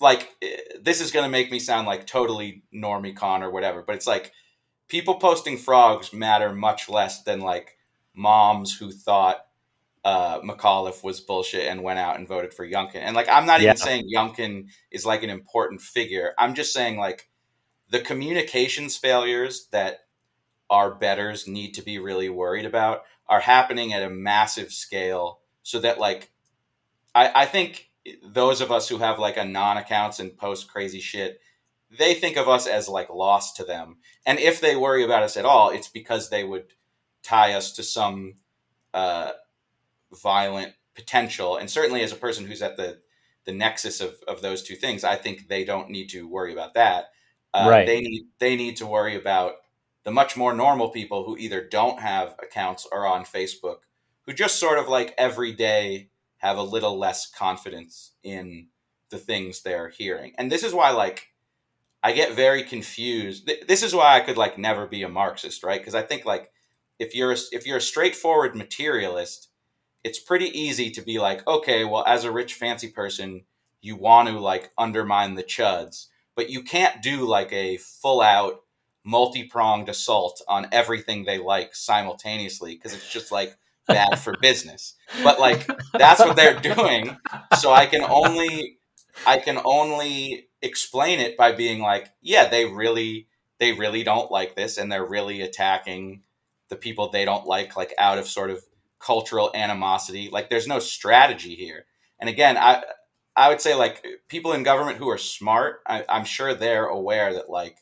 like, 0.00 0.30
eh, 0.42 0.56
this 0.82 1.02
is 1.02 1.12
going 1.12 1.24
to 1.24 1.30
make 1.30 1.52
me 1.52 1.58
sound 1.58 1.86
like 1.86 2.06
totally 2.06 2.62
normie 2.74 3.14
con 3.14 3.42
or 3.42 3.50
whatever, 3.50 3.82
but 3.82 3.94
it's 3.94 4.06
like 4.06 4.32
people 4.88 5.16
posting 5.16 5.58
frogs 5.58 6.14
matter 6.14 6.52
much 6.52 6.88
less 6.88 7.22
than 7.24 7.40
like 7.40 7.76
moms 8.14 8.74
who 8.76 8.90
thought 8.90 9.44
uh, 10.04 10.40
McAuliffe 10.40 11.02
was 11.02 11.20
bullshit 11.20 11.66
and 11.66 11.82
went 11.82 11.98
out 11.98 12.18
and 12.18 12.28
voted 12.28 12.52
for 12.52 12.66
Youngkin. 12.66 12.96
And 12.96 13.16
like, 13.16 13.28
I'm 13.28 13.46
not 13.46 13.60
yeah. 13.60 13.68
even 13.70 13.76
saying 13.78 14.10
Youngkin 14.14 14.68
is 14.90 15.06
like 15.06 15.22
an 15.22 15.30
important 15.30 15.80
figure. 15.80 16.34
I'm 16.38 16.54
just 16.54 16.72
saying 16.72 16.98
like 16.98 17.28
the 17.90 18.00
communications 18.00 18.96
failures 18.96 19.68
that 19.72 20.00
our 20.70 20.94
betters 20.94 21.46
need 21.46 21.72
to 21.74 21.82
be 21.82 21.98
really 21.98 22.28
worried 22.28 22.66
about 22.66 23.02
are 23.28 23.40
happening 23.40 23.92
at 23.92 24.02
a 24.02 24.10
massive 24.10 24.72
scale 24.72 25.40
so 25.62 25.78
that 25.80 25.98
like 25.98 26.30
I, 27.14 27.42
I 27.42 27.46
think 27.46 27.90
those 28.22 28.60
of 28.60 28.70
us 28.70 28.88
who 28.88 28.98
have 28.98 29.18
like 29.18 29.36
a 29.36 29.44
non 29.44 29.76
accounts 29.76 30.20
and 30.20 30.36
post 30.36 30.68
crazy 30.68 31.00
shit 31.00 31.40
they 31.96 32.14
think 32.14 32.36
of 32.36 32.48
us 32.48 32.66
as 32.66 32.88
like 32.88 33.08
lost 33.08 33.56
to 33.56 33.64
them 33.64 33.98
and 34.26 34.38
if 34.38 34.60
they 34.60 34.76
worry 34.76 35.04
about 35.04 35.22
us 35.22 35.36
at 35.36 35.44
all 35.44 35.70
it's 35.70 35.88
because 35.88 36.28
they 36.28 36.44
would 36.44 36.66
tie 37.22 37.54
us 37.54 37.72
to 37.72 37.82
some 37.82 38.34
uh, 38.92 39.32
violent 40.14 40.74
potential. 40.94 41.56
And 41.56 41.70
certainly 41.70 42.02
as 42.02 42.12
a 42.12 42.16
person 42.16 42.46
who's 42.46 42.62
at 42.62 42.76
the 42.76 42.98
the 43.44 43.52
nexus 43.52 44.00
of, 44.00 44.14
of 44.26 44.40
those 44.40 44.62
two 44.62 44.74
things, 44.74 45.04
I 45.04 45.16
think 45.16 45.48
they 45.48 45.64
don't 45.64 45.90
need 45.90 46.08
to 46.10 46.26
worry 46.26 46.52
about 46.52 46.74
that. 46.74 47.10
Uh, 47.52 47.66
right. 47.68 47.86
They 47.86 48.00
need 48.00 48.28
they 48.38 48.56
need 48.56 48.76
to 48.78 48.86
worry 48.86 49.16
about 49.16 49.56
the 50.04 50.10
much 50.10 50.36
more 50.36 50.54
normal 50.54 50.90
people 50.90 51.24
who 51.24 51.36
either 51.36 51.66
don't 51.66 52.00
have 52.00 52.34
accounts 52.42 52.86
or 52.90 53.06
on 53.06 53.24
Facebook, 53.24 53.78
who 54.22 54.32
just 54.32 54.58
sort 54.58 54.78
of 54.78 54.88
like 54.88 55.14
every 55.18 55.52
day 55.52 56.10
have 56.38 56.58
a 56.58 56.62
little 56.62 56.98
less 56.98 57.30
confidence 57.30 58.12
in 58.22 58.68
the 59.10 59.18
things 59.18 59.62
they're 59.62 59.88
hearing. 59.88 60.32
And 60.36 60.50
this 60.50 60.62
is 60.62 60.74
why 60.74 60.90
like 60.90 61.28
I 62.02 62.12
get 62.12 62.34
very 62.34 62.62
confused. 62.62 63.50
This 63.66 63.82
is 63.82 63.94
why 63.94 64.16
I 64.16 64.20
could 64.20 64.36
like 64.36 64.58
never 64.58 64.86
be 64.86 65.02
a 65.02 65.08
Marxist, 65.08 65.62
right? 65.62 65.80
Because 65.80 65.94
I 65.94 66.02
think 66.02 66.26
like 66.26 66.50
if 66.98 67.14
you're 67.14 67.32
a, 67.32 67.36
if 67.52 67.66
you're 67.66 67.78
a 67.78 67.82
straightforward 67.82 68.54
materialist, 68.54 69.48
it's 70.04 70.20
pretty 70.20 70.46
easy 70.58 70.90
to 70.90 71.02
be 71.02 71.18
like, 71.18 71.46
okay, 71.48 71.84
well, 71.84 72.04
as 72.06 72.24
a 72.24 72.30
rich 72.30 72.54
fancy 72.54 72.88
person, 72.88 73.44
you 73.80 73.96
want 73.96 74.28
to 74.28 74.38
like 74.38 74.70
undermine 74.78 75.34
the 75.34 75.42
chuds, 75.42 76.06
but 76.36 76.50
you 76.50 76.62
can't 76.62 77.02
do 77.02 77.26
like 77.26 77.52
a 77.52 77.78
full 77.78 78.20
out 78.20 78.60
multi 79.04 79.44
pronged 79.44 79.88
assault 79.88 80.40
on 80.48 80.66
everything 80.72 81.24
they 81.24 81.38
like 81.38 81.74
simultaneously 81.74 82.74
because 82.74 82.94
it's 82.94 83.10
just 83.10 83.32
like 83.32 83.56
bad 83.86 84.18
for 84.18 84.34
business. 84.40 84.94
But 85.22 85.40
like 85.40 85.66
that's 85.92 86.20
what 86.20 86.36
they're 86.36 86.60
doing. 86.60 87.16
So 87.58 87.72
I 87.72 87.86
can 87.86 88.02
only 88.02 88.78
I 89.26 89.38
can 89.38 89.58
only 89.64 90.48
explain 90.62 91.20
it 91.20 91.36
by 91.36 91.52
being 91.52 91.80
like, 91.80 92.10
yeah, 92.20 92.48
they 92.48 92.66
really 92.66 93.28
they 93.58 93.72
really 93.72 94.02
don't 94.02 94.30
like 94.30 94.56
this 94.56 94.78
and 94.78 94.90
they're 94.90 95.06
really 95.06 95.40
attacking 95.40 96.22
the 96.68 96.76
people 96.76 97.08
they 97.08 97.24
don't 97.24 97.46
like 97.46 97.76
like 97.76 97.94
out 97.98 98.18
of 98.18 98.26
sort 98.26 98.50
of 98.50 98.62
cultural 99.04 99.50
animosity. 99.54 100.30
Like 100.32 100.48
there's 100.48 100.66
no 100.66 100.78
strategy 100.78 101.54
here. 101.54 101.86
And 102.18 102.30
again, 102.30 102.56
I 102.56 102.82
I 103.36 103.48
would 103.48 103.60
say 103.60 103.74
like 103.74 104.04
people 104.28 104.52
in 104.52 104.62
government 104.62 104.98
who 104.98 105.10
are 105.10 105.18
smart, 105.18 105.80
I, 105.86 106.04
am 106.08 106.24
sure 106.24 106.54
they're 106.54 106.86
aware 106.86 107.34
that 107.34 107.50
like 107.50 107.78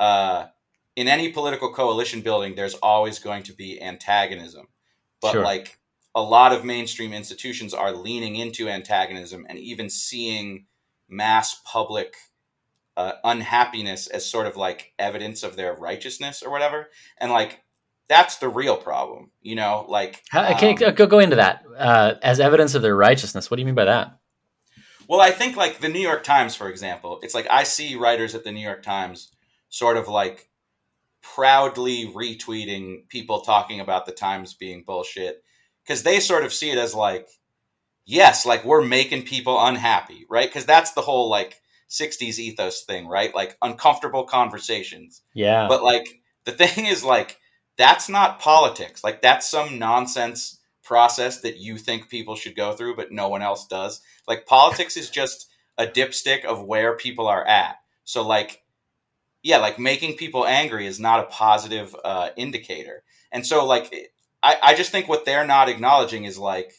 uh, 0.00 0.46
in 0.96 1.08
any 1.08 1.30
political 1.30 1.72
coalition 1.72 2.20
building, 2.20 2.54
there's 2.54 2.74
always 2.74 3.18
going 3.18 3.44
to 3.44 3.52
be 3.52 3.80
antagonism. 3.80 4.66
But 5.20 5.32
sure. 5.32 5.44
like 5.44 5.78
a 6.14 6.22
lot 6.22 6.52
of 6.52 6.64
mainstream 6.64 7.12
institutions 7.12 7.72
are 7.72 7.92
leaning 7.92 8.36
into 8.36 8.68
antagonism 8.68 9.46
and 9.48 9.58
even 9.58 9.88
seeing 9.88 10.66
mass 11.08 11.60
public 11.64 12.16
uh, 12.96 13.12
unhappiness 13.24 14.08
as 14.08 14.26
sort 14.26 14.46
of 14.46 14.56
like 14.56 14.92
evidence 14.98 15.42
of 15.42 15.56
their 15.56 15.74
righteousness 15.74 16.42
or 16.42 16.50
whatever. 16.50 16.88
And 17.18 17.30
like 17.30 17.62
that's 18.12 18.36
the 18.36 18.48
real 18.48 18.76
problem. 18.76 19.30
You 19.40 19.54
know, 19.54 19.86
like 19.88 20.22
How, 20.28 20.54
can 20.58 20.82
um, 20.84 20.94
go 20.94 21.06
go 21.06 21.18
into 21.18 21.36
that 21.36 21.64
uh, 21.78 22.14
as 22.20 22.40
evidence 22.40 22.74
of 22.74 22.82
their 22.82 22.94
righteousness. 22.94 23.50
What 23.50 23.56
do 23.56 23.62
you 23.62 23.66
mean 23.66 23.74
by 23.74 23.86
that? 23.86 24.18
Well, 25.08 25.20
I 25.20 25.30
think 25.30 25.56
like 25.56 25.80
the 25.80 25.88
New 25.88 26.00
York 26.00 26.22
Times, 26.22 26.54
for 26.54 26.68
example, 26.68 27.20
it's 27.22 27.34
like 27.34 27.46
I 27.50 27.62
see 27.62 27.96
writers 27.96 28.34
at 28.34 28.44
the 28.44 28.52
New 28.52 28.60
York 28.60 28.82
Times 28.82 29.32
sort 29.70 29.96
of 29.96 30.08
like 30.08 30.50
proudly 31.22 32.06
retweeting 32.06 33.08
people 33.08 33.40
talking 33.40 33.80
about 33.80 34.04
the 34.04 34.12
Times 34.12 34.52
being 34.52 34.84
bullshit 34.86 35.42
because 35.82 36.02
they 36.02 36.20
sort 36.20 36.44
of 36.44 36.52
see 36.52 36.70
it 36.70 36.78
as 36.78 36.94
like, 36.94 37.28
yes, 38.04 38.44
like 38.44 38.62
we're 38.64 38.84
making 38.84 39.22
people 39.22 39.64
unhappy, 39.64 40.26
right? 40.28 40.48
Because 40.48 40.66
that's 40.66 40.92
the 40.92 41.00
whole 41.00 41.30
like 41.30 41.58
60s 41.88 42.38
ethos 42.38 42.84
thing, 42.84 43.06
right? 43.06 43.34
Like 43.34 43.56
uncomfortable 43.62 44.24
conversations. 44.24 45.22
Yeah. 45.34 45.66
But 45.66 45.82
like 45.82 46.06
the 46.44 46.52
thing 46.66 46.84
is 46.84 47.02
like 47.02 47.38
that's 47.82 48.08
not 48.08 48.38
politics. 48.38 49.02
Like 49.02 49.22
that's 49.22 49.50
some 49.50 49.80
nonsense 49.80 50.60
process 50.84 51.40
that 51.40 51.56
you 51.56 51.76
think 51.78 52.08
people 52.08 52.36
should 52.36 52.54
go 52.54 52.74
through, 52.74 52.94
but 52.94 53.10
no 53.10 53.28
one 53.28 53.42
else 53.42 53.66
does. 53.66 54.00
Like 54.28 54.46
politics 54.46 54.96
is 54.96 55.10
just 55.10 55.48
a 55.76 55.86
dipstick 55.86 56.44
of 56.44 56.64
where 56.64 56.96
people 56.96 57.26
are 57.26 57.44
at. 57.44 57.80
So 58.04 58.24
like, 58.24 58.62
yeah, 59.42 59.58
like 59.58 59.80
making 59.80 60.16
people 60.16 60.46
angry 60.46 60.86
is 60.86 61.00
not 61.00 61.24
a 61.24 61.26
positive 61.26 61.96
uh, 62.04 62.28
indicator. 62.36 63.02
And 63.32 63.44
so 63.44 63.66
like, 63.66 63.92
I, 64.44 64.56
I 64.62 64.74
just 64.76 64.92
think 64.92 65.08
what 65.08 65.24
they're 65.24 65.46
not 65.46 65.68
acknowledging 65.68 66.24
is 66.24 66.38
like, 66.38 66.72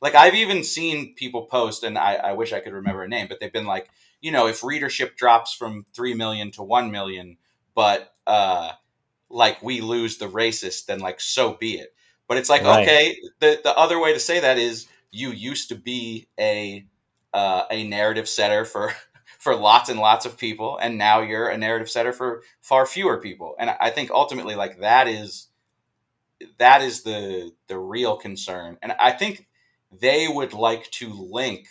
like 0.00 0.16
I've 0.16 0.34
even 0.34 0.64
seen 0.64 1.14
people 1.14 1.46
post, 1.46 1.84
and 1.84 1.96
I, 1.96 2.14
I 2.14 2.32
wish 2.32 2.52
I 2.52 2.60
could 2.60 2.72
remember 2.72 3.04
a 3.04 3.08
name, 3.08 3.26
but 3.28 3.38
they've 3.38 3.52
been 3.52 3.66
like, 3.66 3.88
you 4.20 4.32
know, 4.32 4.48
if 4.48 4.64
readership 4.64 5.16
drops 5.16 5.54
from 5.54 5.86
three 5.94 6.14
million 6.14 6.50
to 6.52 6.64
one 6.64 6.90
million, 6.90 7.36
but 7.74 8.12
uh, 8.26 8.72
like 9.30 9.62
we 9.62 9.80
lose 9.80 10.18
the 10.18 10.28
racist, 10.28 10.86
then 10.86 11.00
like 11.00 11.20
so 11.20 11.54
be 11.54 11.78
it. 11.78 11.94
But 12.26 12.38
it's 12.38 12.50
like 12.50 12.62
right. 12.62 12.82
okay, 12.82 13.16
the 13.40 13.60
the 13.62 13.76
other 13.76 13.98
way 14.00 14.12
to 14.12 14.20
say 14.20 14.40
that 14.40 14.58
is 14.58 14.86
you 15.10 15.30
used 15.30 15.68
to 15.70 15.74
be 15.74 16.28
a 16.38 16.86
uh, 17.32 17.64
a 17.70 17.86
narrative 17.88 18.28
setter 18.28 18.64
for 18.64 18.92
for 19.38 19.54
lots 19.54 19.88
and 19.88 20.00
lots 20.00 20.26
of 20.26 20.36
people, 20.36 20.78
and 20.78 20.98
now 20.98 21.20
you're 21.20 21.48
a 21.48 21.58
narrative 21.58 21.90
setter 21.90 22.12
for 22.12 22.42
far 22.60 22.86
fewer 22.86 23.18
people. 23.18 23.54
And 23.58 23.70
I 23.80 23.90
think 23.90 24.10
ultimately, 24.10 24.54
like 24.54 24.80
that 24.80 25.08
is 25.08 25.48
that 26.58 26.82
is 26.82 27.02
the 27.02 27.52
the 27.66 27.78
real 27.78 28.16
concern. 28.16 28.78
And 28.82 28.92
I 28.92 29.12
think 29.12 29.46
they 29.90 30.28
would 30.28 30.52
like 30.52 30.90
to 30.92 31.08
link 31.08 31.66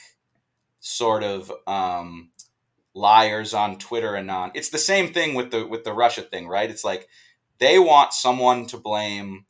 sort 0.79 1.23
of 1.23 1.51
um, 1.67 2.29
liars 2.93 3.53
on 3.53 3.77
Twitter 3.77 4.15
and 4.15 4.29
on. 4.31 4.51
It's 4.55 4.69
the 4.69 4.77
same 4.77 5.13
thing 5.13 5.35
with 5.35 5.51
the 5.51 5.65
with 5.65 5.83
the 5.83 5.93
Russia 5.93 6.21
thing, 6.21 6.47
right? 6.47 6.69
It's 6.69 6.83
like 6.83 7.07
they 7.59 7.79
want 7.79 8.13
someone 8.13 8.65
to 8.67 8.77
blame 8.77 9.45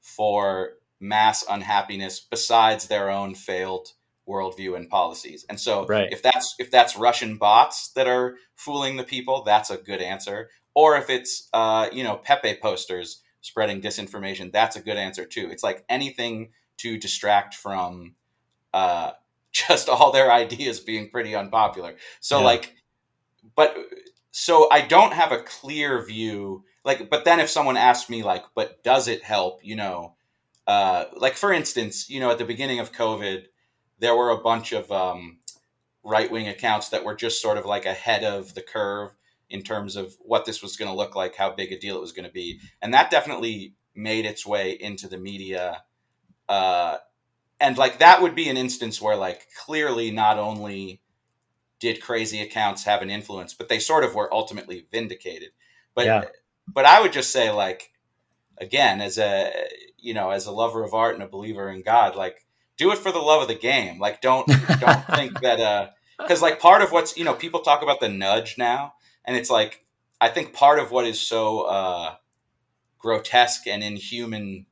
for 0.00 0.70
mass 1.00 1.44
unhappiness 1.48 2.20
besides 2.20 2.88
their 2.88 3.10
own 3.10 3.34
failed 3.34 3.92
worldview 4.28 4.76
and 4.76 4.88
policies. 4.88 5.46
And 5.48 5.58
so 5.58 5.86
right. 5.86 6.12
if 6.12 6.22
that's 6.22 6.54
if 6.58 6.70
that's 6.70 6.96
Russian 6.96 7.36
bots 7.36 7.92
that 7.92 8.06
are 8.06 8.36
fooling 8.54 8.96
the 8.96 9.04
people, 9.04 9.42
that's 9.42 9.70
a 9.70 9.78
good 9.78 10.02
answer. 10.02 10.50
Or 10.74 10.96
if 10.96 11.10
it's 11.10 11.48
uh, 11.52 11.88
you 11.92 12.04
know 12.04 12.16
Pepe 12.16 12.58
posters 12.60 13.22
spreading 13.40 13.80
disinformation, 13.80 14.52
that's 14.52 14.76
a 14.76 14.82
good 14.82 14.96
answer 14.96 15.24
too. 15.24 15.48
It's 15.50 15.62
like 15.62 15.84
anything 15.88 16.50
to 16.78 16.98
distract 16.98 17.54
from 17.54 18.14
uh, 18.74 19.12
just 19.52 19.88
all 19.88 20.12
their 20.12 20.30
ideas 20.30 20.80
being 20.80 21.10
pretty 21.10 21.34
unpopular. 21.34 21.94
So 22.20 22.38
yeah. 22.38 22.44
like, 22.44 22.74
but 23.56 23.76
so 24.30 24.68
I 24.70 24.82
don't 24.82 25.12
have 25.14 25.32
a 25.32 25.42
clear 25.42 26.04
view. 26.04 26.64
Like, 26.88 27.10
but 27.10 27.26
then 27.26 27.38
if 27.38 27.50
someone 27.50 27.76
asked 27.76 28.08
me 28.08 28.22
like, 28.22 28.44
but 28.54 28.82
does 28.82 29.08
it 29.08 29.22
help? 29.22 29.60
You 29.62 29.76
know, 29.76 30.14
uh, 30.66 31.04
like 31.18 31.34
for 31.34 31.52
instance, 31.52 32.08
you 32.08 32.18
know, 32.18 32.30
at 32.30 32.38
the 32.38 32.46
beginning 32.46 32.80
of 32.80 32.92
COVID, 32.92 33.44
there 33.98 34.16
were 34.16 34.30
a 34.30 34.38
bunch 34.38 34.72
of 34.72 34.90
um, 34.90 35.36
right 36.02 36.30
wing 36.30 36.48
accounts 36.48 36.88
that 36.88 37.04
were 37.04 37.14
just 37.14 37.42
sort 37.42 37.58
of 37.58 37.66
like 37.66 37.84
ahead 37.84 38.24
of 38.24 38.54
the 38.54 38.62
curve 38.62 39.10
in 39.50 39.60
terms 39.60 39.96
of 39.96 40.16
what 40.20 40.46
this 40.46 40.62
was 40.62 40.78
going 40.78 40.90
to 40.90 40.96
look 40.96 41.14
like, 41.14 41.36
how 41.36 41.50
big 41.50 41.72
a 41.72 41.78
deal 41.78 41.94
it 41.94 42.00
was 42.00 42.12
going 42.12 42.24
to 42.24 42.32
be, 42.32 42.58
and 42.80 42.94
that 42.94 43.10
definitely 43.10 43.74
made 43.94 44.24
its 44.24 44.46
way 44.46 44.70
into 44.70 45.08
the 45.08 45.18
media. 45.18 45.82
Uh, 46.48 46.96
and 47.60 47.76
like 47.76 47.98
that 47.98 48.22
would 48.22 48.34
be 48.34 48.48
an 48.48 48.56
instance 48.56 48.98
where 48.98 49.16
like 49.16 49.46
clearly 49.62 50.10
not 50.10 50.38
only 50.38 51.02
did 51.80 52.00
crazy 52.00 52.40
accounts 52.40 52.84
have 52.84 53.02
an 53.02 53.10
influence, 53.10 53.52
but 53.52 53.68
they 53.68 53.78
sort 53.78 54.04
of 54.04 54.14
were 54.14 54.32
ultimately 54.32 54.86
vindicated. 54.90 55.50
But 55.94 56.06
yeah. 56.06 56.24
But 56.72 56.84
I 56.84 57.00
would 57.00 57.12
just 57.12 57.32
say 57.32 57.50
like 57.50 57.92
again 58.58 59.00
as 59.00 59.18
a 59.18 59.52
you 59.98 60.14
know 60.14 60.30
as 60.30 60.46
a 60.46 60.52
lover 60.52 60.84
of 60.84 60.94
art 60.94 61.14
and 61.14 61.22
a 61.22 61.28
believer 61.28 61.70
in 61.70 61.82
God, 61.82 62.16
like 62.16 62.46
do 62.76 62.92
it 62.92 62.98
for 62.98 63.12
the 63.12 63.18
love 63.18 63.42
of 63.42 63.48
the 63.48 63.54
game. 63.54 63.98
Like 63.98 64.20
don't 64.20 64.46
don't 64.80 65.06
think 65.14 65.40
that 65.40 65.60
uh 65.60 65.88
because 66.18 66.42
like 66.42 66.60
part 66.60 66.82
of 66.82 66.92
what's 66.92 67.16
you 67.16 67.24
know 67.24 67.34
people 67.34 67.60
talk 67.60 67.82
about 67.82 68.00
the 68.00 68.08
nudge 68.08 68.58
now, 68.58 68.94
and 69.24 69.36
it's 69.36 69.50
like 69.50 69.84
I 70.20 70.28
think 70.28 70.52
part 70.52 70.78
of 70.78 70.90
what 70.90 71.06
is 71.06 71.20
so 71.20 71.62
uh 71.62 72.14
grotesque 72.98 73.66
and 73.66 73.82
inhuman 73.82 74.66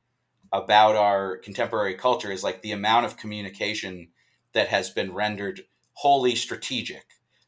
about 0.51 0.95
our 0.95 1.37
contemporary 1.37 1.95
culture 1.95 2.31
is 2.31 2.43
like 2.43 2.61
the 2.61 2.71
amount 2.71 3.05
of 3.05 3.17
communication 3.17 4.09
that 4.53 4.67
has 4.67 4.89
been 4.89 5.13
rendered 5.13 5.61
wholly 5.93 6.35
strategic. 6.35 7.05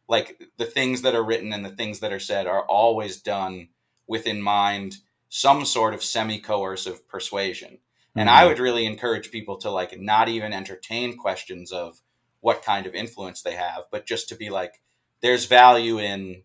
Like 0.07 0.41
the 0.57 0.65
things 0.65 1.03
that 1.03 1.15
are 1.15 1.23
written 1.23 1.53
and 1.53 1.63
the 1.63 1.75
things 1.75 1.99
that 1.99 2.11
are 2.11 2.19
said 2.19 2.47
are 2.47 2.65
always 2.65 3.21
done 3.21 3.69
with 4.09 4.27
in 4.27 4.41
mind 4.41 4.97
some 5.29 5.63
sort 5.63 5.93
of 5.93 6.03
semi 6.03 6.39
coercive 6.39 7.07
persuasion. 7.07 7.73
Mm-hmm. 7.73 8.19
And 8.19 8.29
I 8.29 8.45
would 8.45 8.59
really 8.59 8.85
encourage 8.85 9.31
people 9.31 9.57
to 9.59 9.71
like 9.71 9.97
not 9.97 10.27
even 10.27 10.51
entertain 10.51 11.17
questions 11.17 11.71
of 11.71 12.01
what 12.41 12.63
kind 12.63 12.85
of 12.85 12.93
influence 12.93 13.41
they 13.41 13.55
have, 13.55 13.83
but 13.91 14.05
just 14.05 14.29
to 14.29 14.35
be 14.35 14.49
like, 14.49 14.81
there's 15.21 15.45
value 15.45 15.99
in 15.99 16.43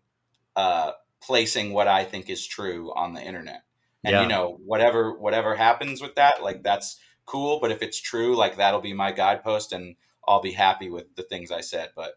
uh, 0.55 0.91
placing 1.21 1.73
what 1.73 1.89
I 1.89 2.05
think 2.05 2.29
is 2.29 2.45
true 2.45 2.93
on 2.95 3.13
the 3.13 3.21
internet 3.21 3.65
and 4.05 4.13
yeah. 4.13 4.21
you 4.21 4.27
know 4.27 4.57
whatever 4.63 5.17
whatever 5.17 5.55
happens 5.55 6.01
with 6.01 6.15
that 6.15 6.41
like 6.41 6.63
that's 6.63 6.97
cool 7.25 7.59
but 7.59 7.71
if 7.71 7.81
it's 7.81 7.99
true 7.99 8.35
like 8.35 8.57
that'll 8.57 8.81
be 8.81 8.93
my 8.93 9.11
guidepost 9.11 9.73
and 9.73 9.95
i'll 10.27 10.41
be 10.41 10.51
happy 10.51 10.89
with 10.89 11.13
the 11.15 11.23
things 11.23 11.51
i 11.51 11.61
said 11.61 11.89
but 11.95 12.13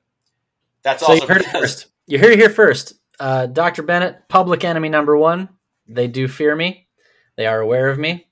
that's 0.82 1.00
so 1.00 1.12
also 1.12 1.22
you 1.22 1.28
heard 1.28 1.38
because... 1.38 1.54
it 1.54 1.60
first 1.60 1.86
you 2.06 2.18
hear 2.18 2.30
it 2.30 2.38
here 2.38 2.50
first 2.50 2.94
uh, 3.20 3.46
dr 3.46 3.82
bennett 3.82 4.28
public 4.28 4.64
enemy 4.64 4.88
number 4.88 5.16
one. 5.16 5.48
They 5.86 6.06
do 6.06 6.28
fear 6.28 6.54
me. 6.54 6.86
They 7.36 7.46
are 7.46 7.60
aware 7.60 7.88
of 7.88 7.98
me. 7.98 8.26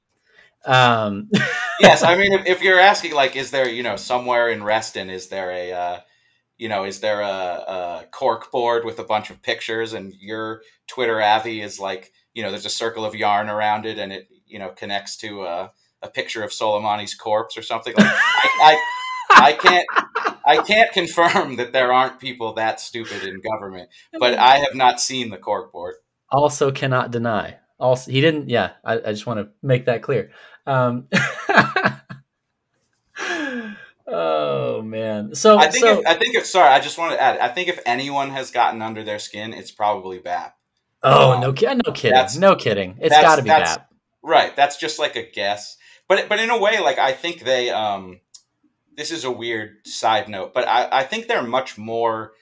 Um... 0.65 1.31
yes 1.81 2.03
i 2.03 2.17
mean 2.17 2.33
if, 2.33 2.47
if, 2.47 2.63
you're 2.63 2.81
asking 2.81 3.13
like 3.13 3.37
is 3.37 3.51
there 3.51 3.69
you 3.69 3.83
know 3.83 3.97
somewhere 3.97 4.49
in 4.49 4.65
reston 4.65 5.11
is 5.11 5.29
there 5.29 5.51
a 5.51 5.73
uh, 5.73 6.01
you 6.59 6.71
know, 6.71 6.85
is 6.85 7.01
there 7.01 7.21
a, 7.21 7.27
a, 7.27 8.05
cork 8.11 8.51
board 8.51 8.87
with 8.87 8.99
a 8.99 9.05
bunch 9.05 9.29
of 9.29 9.43
pictures 9.43 9.93
and 9.93 10.15
your 10.19 10.63
Twitter 10.87 11.21
avy 11.21 11.61
is 11.61 11.79
like 11.79 12.13
you 12.37 12.43
know, 12.43 12.51
there's 12.51 12.67
a 12.67 12.71
circle 12.71 13.05
of 13.05 13.15
yarn 13.15 13.49
around 13.49 13.87
it 13.87 13.99
and 13.99 14.13
it, 14.13 14.29
you 14.47 14.59
know, 14.59 14.69
connects 14.69 15.17
to 15.17 15.45
a, 15.45 15.73
a 16.03 16.09
picture 16.09 16.45
of 16.45 16.51
Soleimani's 16.51 17.15
corpse 17.15 17.57
or 17.57 17.63
something. 17.63 17.95
Like, 17.97 18.07
I, 18.07 18.79
I, 19.31 19.43
I 19.49 19.53
can't, 19.55 19.87
I 20.47 20.63
can't 20.63 20.93
confirm 20.93 21.57
that 21.57 21.73
there 21.73 21.93
aren't 21.93 22.21
people 22.21 22.53
that 22.55 22.81
stupid 22.81 23.25
in 23.25 23.41
government, 23.41 23.89
but 24.19 24.35
I 24.35 24.59
have 24.59 24.75
not 24.75 25.01
seen 25.01 25.31
the 25.31 25.39
cork 25.39 25.73
board. 25.73 25.97
Also, 26.31 26.71
cannot 26.71 27.11
deny. 27.11 27.57
Also, 27.79 28.11
he 28.11 28.21
didn't. 28.21 28.49
Yeah, 28.49 28.73
I, 28.85 28.95
I 28.95 29.13
just 29.13 29.27
want 29.27 29.41
to 29.41 29.49
make 29.63 29.87
that 29.87 30.03
clear. 30.03 30.31
Um, 30.67 31.09
oh 34.07 34.83
man. 34.83 35.35
So 35.35 35.59
I 35.59 35.69
think 35.69 35.85
so, 35.85 36.01
if, 36.01 36.07
I 36.07 36.15
think 36.15 36.37
if 36.37 36.47
sorry, 36.47 36.69
I 36.69 36.81
just 36.81 36.97
want 36.97 37.13
to 37.13 37.21
add. 37.21 37.39
I 37.39 37.49
think 37.49 37.69
if 37.69 37.81
anyone 37.85 38.31
has 38.31 38.51
gotten 38.53 38.81
under 38.83 39.03
their 39.03 39.19
skin, 39.19 39.53
it's 39.53 39.73
probably 39.73 40.19
BAP. 40.19 40.57
Oh 41.03 41.33
um, 41.33 41.41
no, 41.41 41.49
no 41.49 41.53
kidding, 41.53 41.81
no 42.41 42.55
kidding. 42.57 42.99
It's 43.01 43.15
got 43.15 43.37
to 43.37 43.43
be 43.43 43.49
that. 43.49 43.89
Right, 44.23 44.55
that's 44.57 44.77
just 44.77 44.99
like 44.99 45.17
a 45.17 45.29
guess. 45.29 45.77
But 46.09 46.29
but 46.29 46.39
in 46.39 46.51
a 46.51 46.59
way, 46.59 46.81
like 46.81 46.99
I 46.99 47.13
think 47.13 47.41
they. 47.41 47.71
um 47.71 48.21
This 48.97 49.11
is 49.11 49.25
a 49.25 49.31
weird 49.31 49.87
side 49.87 50.29
note, 50.29 50.55
but 50.55 50.67
I, 50.67 50.89
I 50.91 51.03
think 51.05 51.27
they're 51.27 51.43
much 51.43 51.77
more 51.77 52.33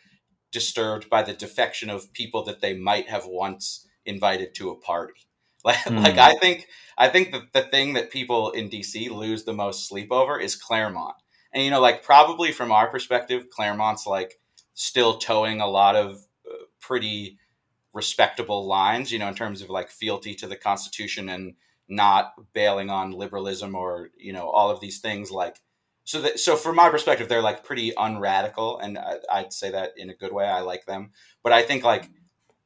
disturbed 0.53 1.11
by 1.11 1.23
the 1.23 1.33
defection 1.33 1.91
of 1.91 2.13
people 2.13 2.45
that 2.45 2.61
they 2.61 2.75
might 2.75 3.09
have 3.09 3.27
once 3.27 3.87
invited 4.07 4.55
to 4.55 4.71
a 4.71 4.79
party. 4.79 5.15
Like, 5.65 5.77
mm. 5.77 6.03
like 6.03 6.19
I 6.19 6.35
think 6.35 6.69
I 6.99 7.09
think 7.09 7.33
that 7.33 7.55
the 7.55 7.63
thing 7.63 7.95
that 7.95 8.11
people 8.11 8.51
in 8.51 8.69
DC 8.69 9.11
lose 9.11 9.45
the 9.45 9.55
most 9.55 9.89
sleep 9.89 10.13
over 10.13 10.39
is 10.39 10.57
Claremont. 10.57 11.15
And 11.55 11.65
you 11.65 11.71
know, 11.71 11.81
like 11.81 12.03
probably 12.03 12.53
from 12.53 12.71
our 12.71 12.89
perspective, 12.89 13.49
Claremont's 13.49 14.07
like 14.07 14.35
still 14.75 15.17
towing 15.17 15.63
a 15.63 15.67
lot 15.67 15.97
of 15.97 16.17
uh, 16.47 16.65
pretty 16.81 17.39
respectable 17.95 18.67
lines, 18.67 19.11
you 19.11 19.19
know, 19.19 19.29
in 19.29 19.35
terms 19.35 19.63
of 19.63 19.71
like 19.71 19.89
fealty 19.89 20.35
to 20.35 20.47
the 20.47 20.57
Constitution 20.57 21.31
and 21.31 21.55
not 21.89 22.35
bailing 22.53 22.91
on 22.91 23.13
liberalism 23.13 23.75
or 23.75 24.11
you 24.19 24.35
know 24.35 24.51
all 24.51 24.71
of 24.71 24.81
these 24.81 25.01
things. 25.01 25.31
Like, 25.31 25.57
so 26.05 26.21
that 26.21 26.39
so 26.39 26.57
from 26.57 26.77
my 26.77 26.91
perspective, 26.91 27.29
they're 27.29 27.43
like 27.43 27.65
pretty 27.65 27.93
unradical, 27.97 28.79
and 28.79 28.99
I, 28.99 29.17
I'd 29.33 29.53
say 29.53 29.71
that 29.71 29.93
in 29.97 30.11
a 30.11 30.15
good 30.15 30.33
way. 30.33 30.47
I 30.47 30.61
like 30.61 30.85
them, 30.85 31.11
but 31.43 31.53
I 31.53 31.63
think 31.63 31.83
like 31.83 32.11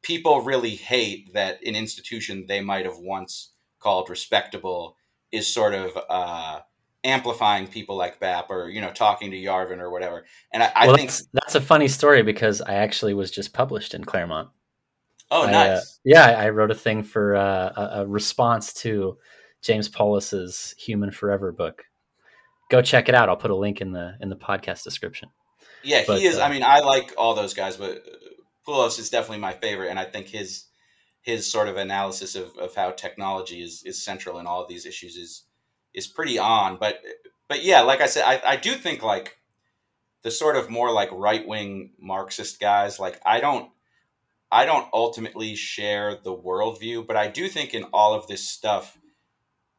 people 0.03 0.41
really 0.43 0.74
hate 0.74 1.32
that 1.34 1.62
an 1.64 1.76
institution 1.76 2.47
they 2.47 2.61
might 2.61 2.84
have 2.84 2.99
once 2.99 3.53
called 3.80 4.11
respectable 4.11 4.97
is 5.30 5.47
sort 5.47 5.74
of 5.74 5.91
uh, 6.09 6.61
amplifying 7.05 7.66
people 7.66 7.97
like 7.97 8.18
BAP 8.18 8.51
or 8.51 8.68
you 8.68 8.80
know 8.80 8.93
talking 8.93 9.30
to 9.30 9.36
Yarvin 9.36 9.78
or 9.78 9.91
whatever. 9.91 10.24
And 10.53 10.62
I, 10.62 10.72
I 10.74 10.86
well, 10.86 10.97
think 10.97 11.11
that's, 11.11 11.28
that's, 11.32 11.55
a 11.55 11.61
funny 11.61 11.89
story 11.89 12.22
because 12.22 12.61
I 12.61 12.74
actually 12.74 13.14
was 13.14 13.30
just 13.30 13.53
published 13.53 13.95
in 13.95 14.05
Claremont. 14.05 14.49
Oh, 15.30 15.47
I, 15.47 15.51
nice. 15.51 15.78
Uh, 15.78 15.84
yeah, 16.05 16.24
I 16.24 16.49
wrote 16.49 16.70
a 16.70 16.74
thing 16.74 17.03
for 17.03 17.36
uh, 17.36 17.72
a, 17.76 17.91
a, 18.01 18.07
response 18.07 18.72
to 18.74 19.18
James 19.62 19.89
Poulos's 19.89 20.74
Human 20.78 21.11
Forever 21.11 21.53
book. 21.53 21.84
Go 22.69 22.83
check 22.83 23.09
it 23.09 23.14
out. 23.14 23.29
I'll 23.29 23.37
put 23.37 23.51
a 23.51 23.57
link 23.57 23.81
in 23.81 23.93
the 23.93 24.14
in 24.21 24.29
the 24.29 24.37
podcast 24.37 24.85
description. 24.85 25.31
Yeah, 25.83 26.05
but, 26.07 26.19
he 26.19 26.27
is. 26.27 26.39
Uh, 26.39 26.43
I 26.43 26.51
mean, 26.51 26.62
I 26.62 26.81
like 26.81 27.14
all 27.16 27.35
those 27.35 27.55
guys, 27.55 27.77
but 27.77 28.05
Poulos 28.66 28.99
is 28.99 29.11
definitely 29.11 29.39
my 29.39 29.53
favorite, 29.53 29.91
and 29.91 29.99
I 29.99 30.05
think 30.05 30.29
his 30.29 30.64
his 31.23 31.51
sort 31.51 31.69
of 31.69 31.77
analysis 31.77 32.35
of, 32.35 32.57
of 32.59 32.75
how 32.75 32.91
technology 32.91 33.62
is 33.62 33.83
is 33.85 34.03
central 34.03 34.39
in 34.39 34.47
all 34.47 34.62
of 34.62 34.69
these 34.69 34.87
issues 34.87 35.16
is 35.16 35.45
is 35.95 36.07
pretty 36.07 36.39
on. 36.39 36.77
But 36.79 37.01
but 37.49 37.64
yeah, 37.64 37.81
like 37.81 38.01
I 38.01 38.07
said, 38.07 38.25
I, 38.25 38.41
I 38.45 38.57
do 38.57 38.75
think 38.75 39.03
like 39.03 39.39
the 40.23 40.31
sort 40.31 40.57
of 40.57 40.69
more 40.69 40.93
like 40.93 41.11
right 41.12 41.47
wing 41.47 41.93
Marxist 41.99 42.61
guys, 42.61 42.99
like 43.01 43.21
I 43.25 43.41
don't 43.41 43.71
I 44.51 44.64
don't 44.64 44.89
ultimately 44.93 45.55
share 45.55 46.16
the 46.23 46.35
worldview, 46.35 47.07
but 47.07 47.16
I 47.16 47.29
do 47.29 47.49
think 47.49 47.75
in 47.75 47.85
all 47.93 48.14
of 48.14 48.27
this 48.27 48.49
stuff, 48.49 48.99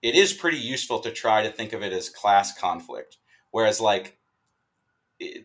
it 0.02 0.16
is 0.16 0.34
pretty 0.34 0.58
useful 0.58 1.00
to 1.02 1.12
try 1.12 1.43
to 1.43 1.52
think 1.52 1.74
of 1.74 1.84
it 1.84 1.93
as 1.93 2.10
class 2.10 2.58
conflict. 2.58 3.18
Whereas, 3.52 3.82
like, 3.82 4.18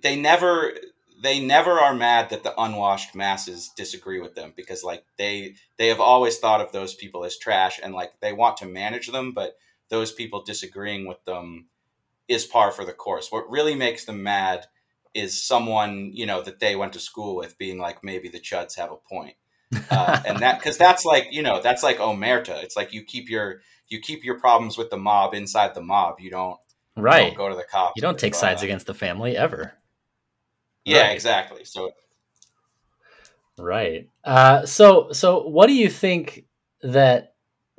they 0.03 0.17
never 0.17 0.73
they 1.23 1.41
never 1.41 1.73
are 1.81 1.95
mad 1.95 2.31
that 2.31 2.43
the 2.43 2.61
unwashed 2.61 3.15
masses 3.15 3.71
disagree 3.77 4.21
with 4.21 4.35
them 4.35 4.53
because 4.57 4.85
like 4.85 5.05
they 5.17 5.55
they 5.79 5.89
have 5.89 6.01
always 6.01 6.39
thought 6.39 6.61
of 6.61 6.73
those 6.73 6.95
people 6.95 7.25
as 7.25 7.39
trash 7.39 7.81
and 7.83 7.95
like 7.95 8.13
they 8.21 8.33
want 8.33 8.57
to 8.57 8.67
manage 8.67 9.09
them 9.09 9.33
but 9.33 9.57
those 9.91 10.13
people 10.13 10.43
disagreeing 10.43 11.07
with 11.07 11.25
them 11.25 11.67
is 12.29 12.47
par 12.47 12.71
for 12.71 12.85
the 12.85 12.93
course. 12.93 13.31
What 13.31 13.51
really 13.51 13.75
makes 13.75 14.05
them 14.05 14.23
mad 14.23 14.67
is 15.15 15.47
someone 15.47 16.11
you 16.13 16.27
know 16.27 16.43
that 16.43 16.61
they 16.61 16.77
went 16.77 16.93
to 16.95 17.01
school 17.01 17.37
with 17.37 17.59
being 17.59 17.79
like 17.79 18.03
maybe 18.03 18.29
the 18.29 18.41
chuds 18.41 18.77
have 18.77 18.91
a 18.91 18.97
point. 18.97 19.37
Uh, 19.91 20.21
and 20.27 20.39
that 20.41 20.59
because 20.59 20.79
that's 20.79 21.05
like 21.05 21.29
you 21.31 21.43
know 21.43 21.61
that's 21.63 21.83
like 21.83 21.99
omerta. 21.99 22.63
It's 22.63 22.77
like 22.77 22.93
you 22.93 23.03
keep 23.03 23.29
your 23.29 23.61
you 23.89 24.01
keep 24.01 24.25
your 24.25 24.39
problems 24.39 24.77
with 24.79 24.91
the 24.91 24.97
mob 24.97 25.35
inside 25.35 25.75
the 25.75 25.81
mob 25.81 26.21
you 26.21 26.31
don't 26.31 26.59
right 26.97 27.25
you 27.25 27.29
don't 27.31 27.37
go 27.37 27.49
to 27.49 27.57
the 27.57 27.65
cops 27.65 27.93
you 27.97 28.03
don't 28.03 28.19
take 28.19 28.35
sides 28.35 28.63
against 28.63 28.87
the 28.87 28.95
family 28.95 29.37
ever 29.37 29.73
yeah 30.85 31.03
right. 31.03 31.15
exactly 31.15 31.65
so 31.65 31.91
right 33.59 34.09
uh, 34.25 34.65
so 34.67 35.13
so 35.13 35.47
what 35.47 35.67
do 35.67 35.75
you 35.75 35.89
think 35.89 36.45
that 36.83 37.35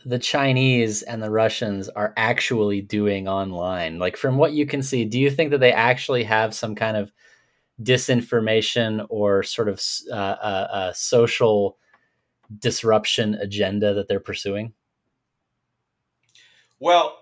the 0.05 0.19
Chinese 0.19 1.01
and 1.01 1.21
the 1.21 1.31
Russians 1.31 1.89
are 1.89 2.13
actually 2.15 2.81
doing 2.81 3.27
online? 3.27 3.97
Like, 3.97 4.17
from 4.17 4.37
what 4.37 4.53
you 4.53 4.65
can 4.65 4.83
see, 4.83 5.03
do 5.03 5.19
you 5.19 5.31
think 5.31 5.49
that 5.51 5.59
they 5.59 5.73
actually 5.73 6.23
have 6.23 6.53
some 6.53 6.75
kind 6.75 6.95
of 6.95 7.11
disinformation 7.81 9.05
or 9.09 9.43
sort 9.43 9.67
of 9.67 9.81
uh, 10.11 10.15
uh, 10.15 10.67
uh, 10.71 10.93
social 10.93 11.77
disruption 12.59 13.33
agenda 13.35 13.95
that 13.95 14.07
they're 14.07 14.19
pursuing? 14.19 14.73
Well, 16.85 17.17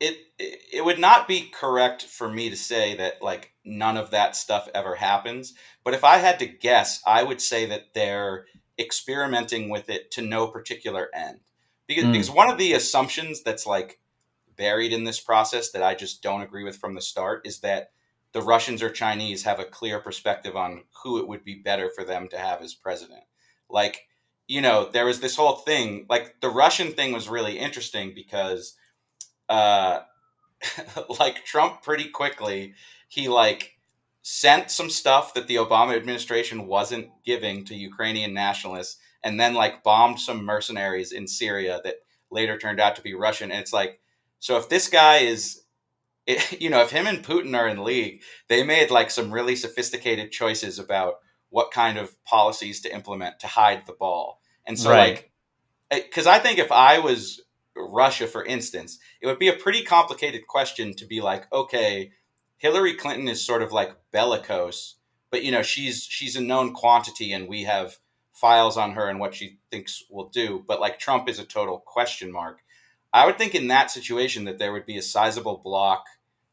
it 0.00 0.16
it 0.38 0.82
would 0.82 0.98
not 0.98 1.28
be 1.28 1.52
correct 1.52 2.04
for 2.04 2.26
me 2.26 2.48
to 2.48 2.56
say 2.56 2.96
that 2.96 3.20
like 3.20 3.52
none 3.62 3.98
of 3.98 4.12
that 4.12 4.34
stuff 4.34 4.66
ever 4.74 4.94
happens. 4.94 5.52
But 5.84 5.92
if 5.92 6.04
I 6.04 6.16
had 6.16 6.38
to 6.38 6.46
guess, 6.46 7.02
I 7.06 7.22
would 7.22 7.42
say 7.42 7.66
that 7.66 7.92
they're 7.92 8.46
experimenting 8.78 9.68
with 9.68 9.90
it 9.90 10.10
to 10.12 10.22
no 10.22 10.46
particular 10.46 11.10
end. 11.14 11.40
Because, 11.86 12.04
mm. 12.04 12.12
because 12.12 12.30
one 12.30 12.48
of 12.48 12.56
the 12.56 12.72
assumptions 12.72 13.42
that's 13.42 13.66
like 13.66 14.00
buried 14.56 14.94
in 14.94 15.04
this 15.04 15.20
process 15.20 15.70
that 15.72 15.82
I 15.82 15.94
just 15.94 16.22
don't 16.22 16.40
agree 16.40 16.64
with 16.64 16.78
from 16.78 16.94
the 16.94 17.02
start 17.02 17.46
is 17.46 17.60
that 17.60 17.90
the 18.32 18.40
Russians 18.40 18.82
or 18.82 18.88
Chinese 18.88 19.42
have 19.42 19.60
a 19.60 19.66
clear 19.66 20.00
perspective 20.00 20.56
on 20.56 20.84
who 21.02 21.18
it 21.18 21.28
would 21.28 21.44
be 21.44 21.56
better 21.56 21.90
for 21.94 22.04
them 22.04 22.26
to 22.28 22.38
have 22.38 22.62
as 22.62 22.72
president. 22.72 23.24
Like, 23.68 24.07
you 24.48 24.62
know, 24.62 24.88
there 24.90 25.04
was 25.04 25.20
this 25.20 25.36
whole 25.36 25.56
thing, 25.56 26.06
like 26.08 26.40
the 26.40 26.48
Russian 26.48 26.92
thing 26.92 27.12
was 27.12 27.28
really 27.28 27.58
interesting 27.58 28.12
because 28.14 28.74
uh 29.48 30.00
like 31.20 31.44
Trump 31.44 31.82
pretty 31.82 32.08
quickly 32.08 32.74
he 33.08 33.28
like 33.28 33.78
sent 34.22 34.70
some 34.70 34.90
stuff 34.90 35.34
that 35.34 35.46
the 35.46 35.56
Obama 35.56 35.96
administration 35.96 36.66
wasn't 36.66 37.08
giving 37.24 37.64
to 37.64 37.74
Ukrainian 37.74 38.34
nationalists 38.34 38.98
and 39.22 39.38
then 39.38 39.54
like 39.54 39.82
bombed 39.82 40.20
some 40.20 40.44
mercenaries 40.44 41.12
in 41.12 41.26
Syria 41.26 41.80
that 41.84 41.96
later 42.30 42.58
turned 42.58 42.80
out 42.80 42.96
to 42.96 43.02
be 43.02 43.14
Russian. 43.14 43.50
And 43.50 43.60
it's 43.60 43.72
like 43.72 44.00
so 44.40 44.56
if 44.56 44.68
this 44.68 44.88
guy 44.88 45.18
is 45.18 45.62
it, 46.26 46.60
you 46.60 46.70
know 46.70 46.80
if 46.80 46.90
him 46.90 47.06
and 47.06 47.24
Putin 47.24 47.56
are 47.56 47.68
in 47.68 47.84
league 47.84 48.22
they 48.48 48.62
made 48.62 48.90
like 48.90 49.10
some 49.10 49.32
really 49.32 49.56
sophisticated 49.56 50.32
choices 50.32 50.78
about 50.78 51.16
what 51.50 51.70
kind 51.70 51.98
of 51.98 52.22
policies 52.24 52.80
to 52.80 52.94
implement 52.94 53.40
to 53.40 53.46
hide 53.46 53.86
the 53.86 53.92
ball 53.92 54.40
and 54.66 54.78
so 54.78 54.90
right. 54.90 55.16
like 55.16 55.28
because 55.90 56.26
I 56.26 56.38
think 56.38 56.58
if 56.58 56.70
I 56.70 56.98
was 56.98 57.40
Russia, 57.74 58.26
for 58.26 58.44
instance, 58.44 58.98
it 59.20 59.26
would 59.26 59.38
be 59.38 59.48
a 59.48 59.54
pretty 59.54 59.82
complicated 59.82 60.46
question 60.46 60.94
to 60.94 61.06
be 61.06 61.20
like, 61.20 61.50
okay, 61.52 62.12
Hillary 62.58 62.94
Clinton 62.94 63.28
is 63.28 63.44
sort 63.44 63.62
of 63.62 63.72
like 63.72 63.96
bellicose, 64.10 64.96
but 65.30 65.44
you 65.44 65.50
know, 65.52 65.62
she's 65.62 66.02
she's 66.02 66.36
a 66.36 66.40
known 66.40 66.74
quantity 66.74 67.32
and 67.32 67.48
we 67.48 67.64
have 67.64 67.98
files 68.32 68.76
on 68.76 68.92
her 68.92 69.08
and 69.08 69.18
what 69.18 69.34
she 69.34 69.58
thinks 69.70 70.04
will 70.10 70.28
do, 70.28 70.64
but 70.66 70.80
like 70.80 70.98
Trump 70.98 71.28
is 71.28 71.38
a 71.38 71.44
total 71.44 71.78
question 71.78 72.30
mark. 72.30 72.60
I 73.12 73.26
would 73.26 73.38
think 73.38 73.54
in 73.54 73.68
that 73.68 73.90
situation 73.90 74.44
that 74.44 74.58
there 74.58 74.72
would 74.72 74.86
be 74.86 74.98
a 74.98 75.02
sizable 75.02 75.58
block 75.64 76.04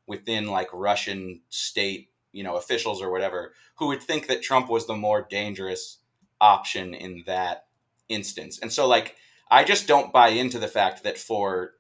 within 0.08 0.48
like 0.48 0.70
Russian 0.72 1.42
state, 1.50 2.10
you 2.36 2.44
know, 2.44 2.56
officials 2.58 3.02
or 3.02 3.12
whatever 3.12 3.54
who 3.76 3.88
would 3.88 4.04
think 4.04 4.28
that 4.28 4.42
Trump 4.42 4.70
was 4.70 4.86
the 4.86 4.96
more 4.96 5.28
dangerous 5.30 6.00
option 6.40 6.94
in 6.94 7.24
that 7.26 7.66
instance. 8.10 8.60
And 8.60 8.72
so 8.72 8.88
like 8.88 9.16
I 9.50 9.64
just 9.64 9.88
don't 9.88 10.14
buy 10.14 10.30
into 10.30 10.60
the 10.60 10.68
fact 10.68 11.04
that 11.04 11.18
for 11.18 11.74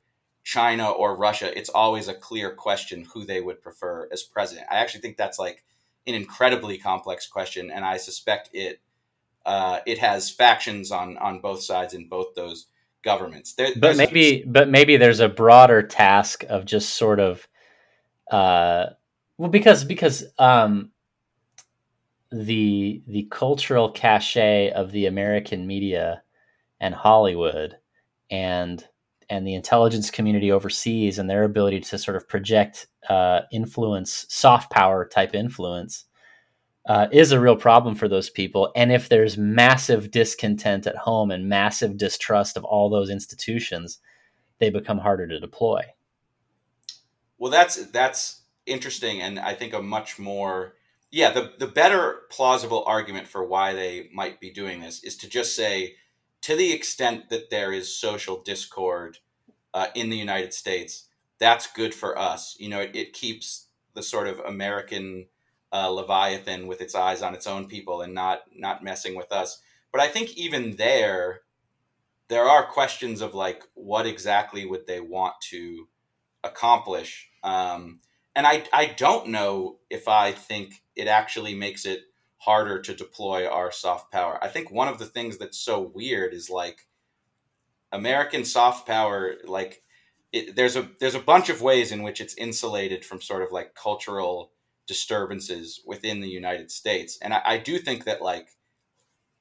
China 0.43 0.89
or 0.91 1.17
Russia, 1.17 1.57
it's 1.57 1.69
always 1.69 2.07
a 2.07 2.13
clear 2.13 2.53
question 2.53 3.05
who 3.13 3.25
they 3.25 3.41
would 3.41 3.61
prefer 3.61 4.07
as 4.11 4.23
president. 4.23 4.67
I 4.71 4.75
actually 4.75 5.01
think 5.01 5.17
that's 5.17 5.39
like 5.39 5.63
an 6.07 6.13
incredibly 6.13 6.77
complex 6.77 7.27
question, 7.27 7.71
and 7.71 7.83
I 7.83 7.97
suspect 7.97 8.49
it 8.53 8.79
uh, 9.45 9.79
it 9.85 9.97
has 9.99 10.29
factions 10.29 10.91
on 10.91 11.17
on 11.17 11.39
both 11.39 11.63
sides 11.63 11.93
in 11.93 12.07
both 12.07 12.35
those 12.35 12.67
governments. 13.03 13.53
There, 13.53 13.69
but 13.75 13.97
maybe, 13.97 14.43
but 14.45 14.69
maybe 14.69 14.97
there's 14.97 15.19
a 15.19 15.29
broader 15.29 15.81
task 15.81 16.43
of 16.49 16.65
just 16.65 16.95
sort 16.95 17.19
of, 17.19 17.47
uh, 18.29 18.87
well, 19.37 19.49
because 19.49 19.83
because 19.83 20.25
um, 20.37 20.91
the 22.31 23.01
the 23.07 23.27
cultural 23.31 23.91
cachet 23.91 24.71
of 24.71 24.91
the 24.91 25.05
American 25.05 25.67
media 25.67 26.23
and 26.79 26.93
Hollywood 26.93 27.77
and 28.29 28.85
and 29.29 29.45
the 29.45 29.55
intelligence 29.55 30.11
community 30.11 30.51
overseas 30.51 31.17
and 31.17 31.29
their 31.29 31.43
ability 31.43 31.79
to 31.79 31.97
sort 31.97 32.15
of 32.15 32.27
project 32.27 32.87
uh, 33.09 33.41
influence, 33.51 34.25
soft 34.29 34.71
power 34.71 35.05
type 35.05 35.33
influence, 35.33 36.05
uh, 36.87 37.07
is 37.11 37.31
a 37.31 37.39
real 37.39 37.55
problem 37.55 37.95
for 37.95 38.07
those 38.07 38.29
people. 38.29 38.71
And 38.75 38.91
if 38.91 39.09
there's 39.09 39.37
massive 39.37 40.11
discontent 40.11 40.85
at 40.85 40.95
home 40.95 41.31
and 41.31 41.49
massive 41.49 41.97
distrust 41.97 42.55
of 42.55 42.63
all 42.63 42.89
those 42.89 43.09
institutions, 43.09 43.99
they 44.59 44.69
become 44.69 44.99
harder 44.99 45.27
to 45.27 45.39
deploy. 45.39 45.81
Well, 47.37 47.51
that's 47.51 47.87
that's 47.87 48.41
interesting, 48.65 49.21
and 49.21 49.39
I 49.39 49.53
think 49.53 49.73
a 49.73 49.81
much 49.81 50.19
more 50.19 50.75
yeah 51.11 51.31
the 51.31 51.53
the 51.57 51.67
better 51.67 52.21
plausible 52.29 52.83
argument 52.85 53.27
for 53.27 53.43
why 53.43 53.73
they 53.73 54.09
might 54.13 54.39
be 54.39 54.49
doing 54.49 54.81
this 54.81 55.03
is 55.03 55.15
to 55.17 55.29
just 55.29 55.55
say 55.55 55.95
to 56.41 56.55
the 56.55 56.73
extent 56.73 57.29
that 57.29 57.49
there 57.49 57.73
is 57.73 57.97
social 57.97 58.41
discord 58.43 59.17
uh, 59.73 59.87
in 59.95 60.09
the 60.09 60.17
United 60.17 60.53
States, 60.53 61.07
that's 61.39 61.65
good 61.65 61.93
for 61.93 62.17
us. 62.17 62.55
You 62.59 62.69
know, 62.69 62.81
it, 62.81 62.95
it 62.95 63.13
keeps 63.13 63.67
the 63.95 64.03
sort 64.03 64.27
of 64.27 64.39
American 64.39 65.25
uh, 65.73 65.89
Leviathan 65.89 66.67
with 66.67 66.81
its 66.81 66.95
eyes 66.95 67.21
on 67.21 67.33
its 67.33 67.47
own 67.47 67.67
people 67.67 68.01
and 68.01 68.13
not 68.13 68.43
not 68.55 68.83
messing 68.83 69.15
with 69.15 69.31
us. 69.31 69.61
But 69.91 70.01
I 70.01 70.07
think 70.07 70.37
even 70.37 70.75
there, 70.75 71.41
there 72.27 72.45
are 72.45 72.65
questions 72.65 73.21
of 73.21 73.33
like 73.33 73.63
what 73.73 74.05
exactly 74.05 74.65
would 74.65 74.87
they 74.87 75.01
want 75.01 75.35
to 75.49 75.87
accomplish. 76.43 77.27
Um, 77.43 77.99
and 78.35 78.45
I 78.47 78.65
I 78.73 78.87
don't 78.87 79.29
know 79.29 79.77
if 79.89 80.07
I 80.07 80.31
think 80.31 80.83
it 80.95 81.07
actually 81.07 81.55
makes 81.55 81.85
it 81.85 82.01
harder 82.37 82.81
to 82.81 82.95
deploy 82.95 83.47
our 83.47 83.71
soft 83.71 84.11
power. 84.11 84.37
I 84.43 84.47
think 84.49 84.71
one 84.71 84.87
of 84.87 84.99
the 84.99 85.05
things 85.05 85.37
that's 85.37 85.57
so 85.57 85.81
weird 85.81 86.33
is 86.33 86.49
like 86.49 86.87
American 87.91 88.45
soft 88.45 88.87
power 88.87 89.35
like 89.45 89.81
it, 90.31 90.55
there's 90.55 90.75
a 90.75 90.89
there's 90.99 91.15
a 91.15 91.19
bunch 91.19 91.49
of 91.49 91.61
ways 91.61 91.91
in 91.91 92.03
which 92.03 92.19
it's 92.21 92.35
insulated 92.35 93.05
from 93.05 93.21
sort 93.21 93.41
of 93.41 93.51
like 93.51 93.73
cultural 93.73 94.51
disturbances 94.87 95.81
within 95.85 96.21
the 96.21 96.29
United 96.29 96.69
States. 96.69 97.17
And 97.21 97.33
I, 97.33 97.41
I 97.45 97.57
do 97.57 97.79
think 97.79 98.03
that 98.05 98.21
like 98.21 98.49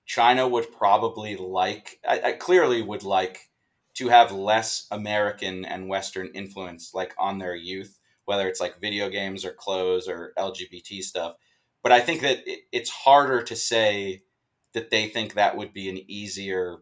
China 0.06 0.46
would 0.48 0.72
probably 0.72 1.36
like 1.36 2.00
I, 2.06 2.20
I 2.20 2.32
clearly 2.32 2.82
would 2.82 3.02
like 3.02 3.50
to 3.94 4.08
have 4.08 4.32
less 4.32 4.86
American 4.90 5.64
and 5.64 5.88
Western 5.88 6.28
influence 6.34 6.92
like 6.94 7.14
on 7.18 7.38
their 7.38 7.54
youth, 7.54 7.98
whether 8.24 8.48
it's 8.48 8.60
like 8.60 8.80
video 8.80 9.08
games 9.08 9.44
or 9.44 9.52
clothes 9.52 10.08
or 10.08 10.32
LGBT 10.38 11.02
stuff 11.02 11.36
but 11.84 11.92
I 11.92 12.00
think 12.00 12.22
that 12.22 12.42
it's 12.72 12.88
harder 12.88 13.42
to 13.42 13.54
say 13.54 14.22
that 14.72 14.90
they 14.90 15.06
think 15.06 15.34
that 15.34 15.56
would 15.56 15.74
be 15.74 15.90
an 15.90 16.00
easier 16.08 16.78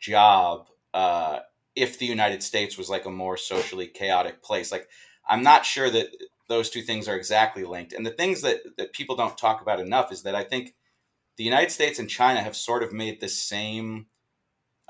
job 0.00 0.66
uh, 0.92 1.38
if 1.76 1.98
the 1.98 2.06
United 2.06 2.42
States 2.42 2.76
was 2.76 2.90
like 2.90 3.06
a 3.06 3.10
more 3.10 3.36
socially 3.36 3.86
chaotic 3.86 4.42
place. 4.42 4.72
Like, 4.72 4.88
I'm 5.28 5.44
not 5.44 5.64
sure 5.64 5.88
that 5.88 6.08
those 6.48 6.70
two 6.70 6.82
things 6.82 7.08
are 7.08 7.14
exactly 7.14 7.64
linked. 7.64 7.92
And 7.92 8.04
the 8.04 8.10
things 8.10 8.42
that, 8.42 8.58
that 8.78 8.92
people 8.92 9.14
don't 9.14 9.38
talk 9.38 9.62
about 9.62 9.78
enough 9.78 10.10
is 10.10 10.24
that 10.24 10.34
I 10.34 10.42
think 10.42 10.74
the 11.36 11.44
United 11.44 11.70
States 11.70 12.00
and 12.00 12.10
China 12.10 12.42
have 12.42 12.56
sort 12.56 12.82
of 12.82 12.92
made 12.92 13.20
the 13.20 13.28
same. 13.28 14.06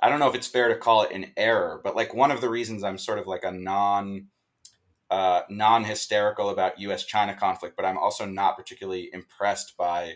I 0.03 0.09
don't 0.09 0.19
know 0.19 0.29
if 0.31 0.35
it's 0.35 0.47
fair 0.47 0.69
to 0.69 0.77
call 0.77 1.03
it 1.03 1.13
an 1.13 1.33
error, 1.37 1.79
but 1.85 1.95
like 1.95 2.15
one 2.15 2.31
of 2.31 2.41
the 2.41 2.49
reasons 2.49 2.83
I'm 2.83 2.99
sort 2.99 3.19
of 3.19 3.27
like 3.27 3.45
a 3.45 3.53
non 3.53 4.29
uh, 5.11 5.43
non 5.49 5.85
hysterical 5.85 6.51
about 6.51 6.81
US 6.81 7.05
China 7.05 7.35
conflict, 7.35 7.77
but 7.77 7.85
I'm 7.85 7.99
also 7.99 8.27
not 8.27 8.57
particularly 8.57 9.11
impressed 9.13 9.77
by 9.77 10.15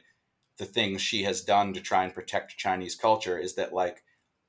the 0.59 0.67
things 0.67 1.01
Xi 1.01 1.23
has 1.23 1.43
done 1.43 1.73
to 1.75 1.81
try 1.81 2.05
and 2.05 2.15
protect 2.15 2.57
Chinese 2.57 2.95
culture. 2.95 3.39
Is 3.39 3.55
that 3.55 3.73
like 3.73 4.03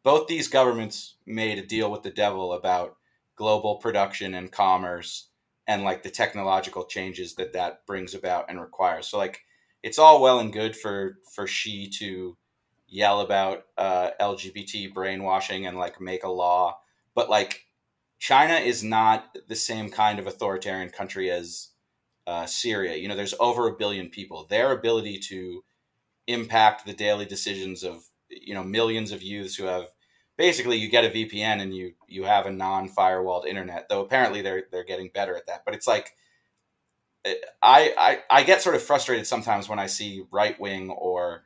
both 0.04 0.28
these 0.28 0.48
governments 0.48 1.16
made 1.26 1.58
a 1.58 1.66
deal 1.66 1.92
with 1.92 2.04
the 2.04 2.12
devil 2.12 2.54
about 2.54 2.98
global 3.36 3.76
production 3.76 4.34
and 4.34 4.52
commerce 4.52 5.30
and 5.68 5.84
like 5.84 6.04
the 6.04 6.10
technological 6.10 6.86
changes 6.86 7.36
that 7.36 7.54
that 7.54 7.86
brings 7.86 8.14
about 8.14 8.46
and 8.50 8.60
requires. 8.60 9.08
So 9.08 9.18
like 9.18 9.42
it's 9.84 10.00
all 10.00 10.22
well 10.22 10.40
and 10.40 10.52
good 10.52 10.76
for 10.76 11.18
for 11.34 11.48
Xi 11.48 11.90
to 12.00 12.38
yell 12.88 13.22
about 13.22 13.64
uh, 13.78 14.10
LGBT 14.20 14.94
brainwashing 14.94 15.66
and 15.66 15.78
like 15.78 16.02
make 16.02 16.24
a 16.24 16.30
law, 16.30 16.80
but 17.16 17.30
like 17.30 17.66
China 18.22 18.54
is 18.54 18.84
not 18.84 19.36
the 19.48 19.56
same 19.56 19.90
kind 19.90 20.20
of 20.20 20.28
authoritarian 20.28 20.92
country 20.92 21.32
as 21.32 21.70
uh, 22.28 22.46
Syria. 22.46 22.96
You 22.96 23.08
know, 23.08 23.16
there's 23.16 23.34
over 23.40 23.68
a 23.68 23.76
billion 23.76 24.10
people. 24.10 24.46
Their 24.48 24.72
ability 24.72 25.18
to 25.30 25.64
impact 26.28 26.86
the 26.86 26.94
daily 26.94 27.26
decisions 27.26 27.84
of 27.84 28.04
you 28.30 28.54
know 28.54 28.64
millions 28.64 29.12
of 29.12 29.24
youths 29.24 29.56
who 29.56 29.64
have 29.64 29.88
basically 30.38 30.78
you 30.78 30.88
get 30.88 31.04
a 31.04 31.10
VPN 31.10 31.64
and 31.64 31.76
you 31.76 31.94
you 32.08 32.24
have 32.26 32.46
a 32.46 32.52
non-firewalled 32.52 33.48
internet. 33.48 33.90
Though 33.90 34.02
apparently 34.02 34.44
they're 34.44 34.66
they're 34.72 34.84
getting 34.84 35.10
better 35.12 35.36
at 35.36 35.48
that. 35.48 35.66
But 35.66 35.74
it's 35.74 35.88
like 35.88 36.16
I 37.26 37.42
I, 37.98 38.20
I 38.30 38.44
get 38.44 38.62
sort 38.62 38.76
of 38.76 38.84
frustrated 38.84 39.26
sometimes 39.26 39.68
when 39.68 39.80
I 39.80 39.88
see 39.88 40.26
right 40.30 40.60
wing 40.60 40.92
or 40.92 41.46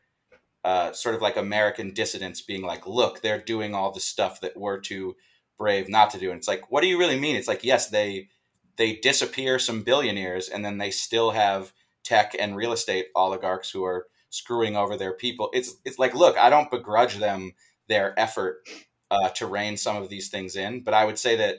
uh, 0.65 0.91
sort 0.91 1.15
of 1.15 1.21
like 1.21 1.37
American 1.37 1.93
dissidents 1.93 2.41
being 2.41 2.63
like, 2.63 2.85
look, 2.85 3.21
they're 3.21 3.39
doing 3.39 3.73
all 3.73 3.93
the 3.93 4.01
stuff 4.01 4.41
that 4.41 4.57
we're 4.57 4.81
too 4.81 5.15
brave 5.57 5.89
not 5.89 6.09
to 6.11 6.19
do 6.19 6.31
it. 6.31 6.35
It's 6.35 6.47
like, 6.47 6.71
what 6.71 6.81
do 6.81 6.87
you 6.87 6.97
really 6.97 7.19
mean? 7.19 7.35
It's 7.35 7.47
like, 7.47 7.63
yes, 7.63 7.89
they 7.89 8.29
they 8.77 8.95
disappear 8.95 9.57
some 9.59 9.83
billionaires, 9.83 10.49
and 10.49 10.63
then 10.63 10.77
they 10.77 10.91
still 10.91 11.31
have 11.31 11.73
tech 12.03 12.35
and 12.37 12.55
real 12.55 12.73
estate 12.73 13.07
oligarchs 13.15 13.71
who 13.71 13.83
are 13.83 14.07
screwing 14.29 14.75
over 14.75 14.97
their 14.97 15.13
people. 15.13 15.49
It's 15.53 15.75
it's 15.85 15.99
like, 15.99 16.13
look, 16.13 16.37
I 16.37 16.49
don't 16.49 16.71
begrudge 16.71 17.17
them 17.17 17.53
their 17.87 18.17
effort 18.19 18.67
uh, 19.11 19.29
to 19.29 19.45
rein 19.45 19.77
some 19.77 19.97
of 19.97 20.09
these 20.09 20.29
things 20.29 20.55
in, 20.55 20.81
but 20.81 20.93
I 20.93 21.05
would 21.05 21.19
say 21.19 21.35
that 21.37 21.57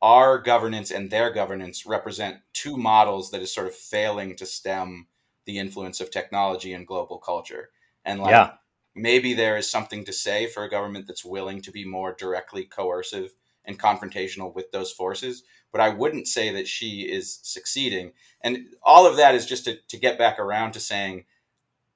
our 0.00 0.38
governance 0.38 0.90
and 0.90 1.10
their 1.10 1.30
governance 1.30 1.86
represent 1.86 2.38
two 2.52 2.76
models 2.76 3.30
that 3.30 3.42
is 3.42 3.52
sort 3.52 3.66
of 3.66 3.74
failing 3.74 4.36
to 4.36 4.46
stem 4.46 5.06
the 5.44 5.58
influence 5.58 6.00
of 6.00 6.10
technology 6.10 6.72
and 6.72 6.86
global 6.86 7.18
culture. 7.18 7.70
And 8.04 8.20
like 8.20 8.30
yeah. 8.30 8.52
Maybe 8.94 9.34
there 9.34 9.56
is 9.56 9.70
something 9.70 10.04
to 10.04 10.12
say 10.12 10.46
for 10.46 10.64
a 10.64 10.70
government 10.70 11.06
that's 11.06 11.24
willing 11.24 11.62
to 11.62 11.70
be 11.70 11.84
more 11.84 12.12
directly 12.12 12.64
coercive 12.64 13.32
and 13.64 13.78
confrontational 13.78 14.54
with 14.54 14.70
those 14.72 14.90
forces. 14.90 15.44
But 15.70 15.80
I 15.80 15.90
wouldn't 15.90 16.26
say 16.26 16.52
that 16.52 16.66
Xi 16.66 17.02
is 17.02 17.38
succeeding. 17.42 18.12
And 18.42 18.66
all 18.82 19.06
of 19.06 19.16
that 19.18 19.34
is 19.34 19.46
just 19.46 19.66
to, 19.66 19.76
to 19.88 19.98
get 19.98 20.18
back 20.18 20.38
around 20.38 20.72
to 20.72 20.80
saying, 20.80 21.24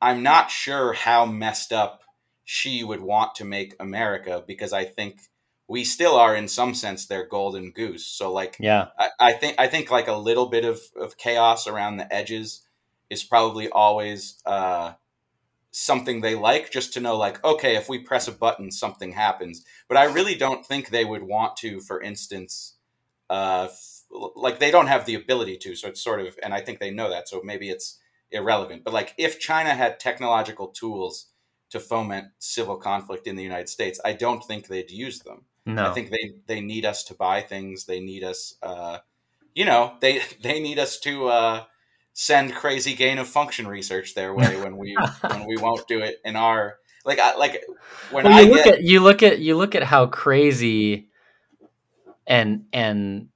I'm 0.01 0.23
not 0.23 0.51
sure 0.51 0.93
how 0.93 1.25
messed 1.25 1.73
up 1.73 2.03
Xi 2.45 2.85
would 2.85 3.01
want 3.01 3.37
to 3.37 3.45
make 3.45 3.75
America 3.81 4.45
because 4.47 4.73
I 4.73 4.85
think 4.85 5.21
we 5.69 5.85
still 5.85 6.17
are 6.17 6.37
in 6.37 6.49
some 6.49 6.75
sense 6.75 7.07
their 7.07 7.27
golden 7.27 7.71
goose. 7.71 8.07
So 8.07 8.33
like 8.33 8.57
yeah, 8.61 8.89
I, 8.99 9.09
I 9.19 9.33
think 9.33 9.57
I 9.59 9.69
think 9.69 9.91
like 9.91 10.09
a 10.09 10.13
little 10.13 10.47
bit 10.47 10.65
of, 10.65 10.81
of 11.01 11.17
chaos 11.17 11.67
around 11.67 11.97
the 11.97 12.13
edges 12.13 12.67
is 13.09 13.23
probably 13.23 13.71
always 13.71 14.39
uh, 14.45 14.93
something 15.73 16.21
they 16.21 16.35
like 16.35 16.71
just 16.71 16.93
to 16.93 17.01
know 17.01 17.17
like 17.17 17.43
okay 17.43 17.77
if 17.77 17.89
we 17.89 17.99
press 17.99 18.29
a 18.29 18.33
button 18.33 18.71
something 18.71 19.13
happens. 19.13 19.65
But 19.89 19.97
i 19.97 20.05
really 20.05 20.35
don't 20.37 20.65
think 20.65 20.89
they 20.89 21.05
would 21.05 21.23
want 21.23 21.57
to 21.59 21.81
for 21.81 22.01
instance 22.01 22.75
uh, 23.31 23.69
f- 23.71 24.03
like 24.37 24.59
they 24.59 24.71
don't 24.71 24.89
have 24.89 25.07
the 25.07 25.15
ability 25.15 25.57
to 25.57 25.75
so 25.75 25.89
it's 25.89 26.03
sort 26.03 26.21
of 26.21 26.39
and 26.43 26.53
i 26.53 26.61
think 26.61 26.79
they 26.79 26.91
know 26.91 27.09
that 27.09 27.29
so 27.29 27.41
maybe 27.43 27.71
it's 27.71 27.99
irrelevant. 28.31 28.85
But 28.85 28.93
like 28.93 29.15
if 29.19 29.41
china 29.41 29.71
had 29.71 29.99
technological 29.99 30.69
tools 30.69 31.29
to 31.71 31.81
foment 31.81 32.27
civil 32.39 32.77
conflict 32.77 33.27
in 33.27 33.35
the 33.37 33.43
united 33.43 33.71
states 33.71 33.99
i 34.05 34.13
don't 34.13 34.45
think 34.45 34.69
they'd 34.69 34.91
use 34.91 35.21
them. 35.21 35.47
No. 35.65 35.91
i 35.91 35.95
think 35.95 36.11
they 36.11 36.33
they 36.47 36.61
need 36.61 36.85
us 36.85 37.03
to 37.05 37.15
buy 37.15 37.41
things. 37.41 37.87
They 37.87 38.01
need 38.01 38.25
us 38.25 38.57
uh, 38.63 38.99
you 39.55 39.65
know 39.65 39.95
they 40.01 40.21
they 40.43 40.61
need 40.61 40.79
us 40.79 40.99
to 41.01 41.29
uh, 41.29 41.65
send 42.15 42.55
crazy 42.55 42.95
gain 42.95 43.19
of 43.19 43.29
function 43.29 43.67
research 43.67 44.15
their 44.15 44.35
way 44.35 44.57
when 44.63 44.77
we 44.77 44.97
when 45.29 45.47
we 45.47 45.57
won't 45.57 45.87
do 45.89 46.01
it 46.01 46.17
in 46.25 46.37
our 46.37 46.77
like 47.05 47.19
I, 47.19 47.37
like 47.37 47.65
when 48.11 48.25
well, 48.25 48.43
you 48.43 48.49
I 48.49 48.55
look 48.55 48.65
get, 48.65 48.75
at 48.75 48.83
you 48.83 49.01
look 49.01 49.23
at 49.23 49.39
you 49.41 49.57
look 49.57 49.75
at 49.75 49.83
how 49.83 50.07
crazy 50.07 51.09
and 52.27 52.65
and 52.73 53.29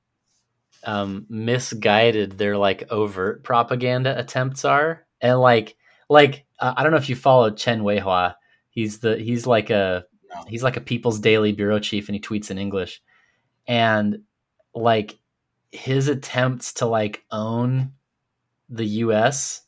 um, 0.85 1.27
misguided 1.29 2.39
their 2.39 2.57
like 2.57 2.91
overt 2.91 3.43
propaganda 3.43 4.19
attempts 4.19 4.65
are. 4.65 5.05
And 5.21 5.41
like 5.41 5.77
like 6.09 6.47
uh, 6.61 6.75
I 6.77 6.83
don't 6.83 6.93
know 6.93 6.99
if 6.99 7.09
you 7.09 7.17
follow 7.17 7.51
Chen 7.51 7.83
Weihua. 7.83 8.35
He's 8.71 9.01
the 9.01 9.17
he's 9.17 9.47
like 9.47 9.71
a 9.71 10.05
no. 10.33 10.45
he's 10.47 10.63
like 10.63 10.77
a 10.77 10.81
People's 10.81 11.19
Daily 11.19 11.53
bureau 11.53 11.81
chief 11.81 12.09
and 12.09 12.15
he 12.15 12.21
tweets 12.21 12.51
in 12.51 12.59
English. 12.59 13.03
And 13.67 14.23
like 14.75 15.19
his 15.73 16.09
attempts 16.09 16.75
to 16.75 16.87
like 16.87 17.25
own 17.31 17.93
the 18.69 18.87
US 18.87 19.63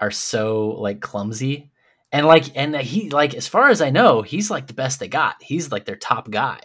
are 0.00 0.10
so 0.10 0.68
like 0.78 1.00
clumsy. 1.00 1.70
And 2.12 2.26
like 2.26 2.56
and 2.56 2.74
he 2.76 3.10
like 3.10 3.34
as 3.34 3.48
far 3.48 3.68
as 3.68 3.82
I 3.82 3.90
know 3.90 4.22
he's 4.22 4.50
like 4.50 4.66
the 4.66 4.74
best 4.74 5.00
they 5.00 5.08
got. 5.08 5.36
He's 5.42 5.70
like 5.70 5.84
their 5.84 5.96
top 5.96 6.30
guy. 6.30 6.60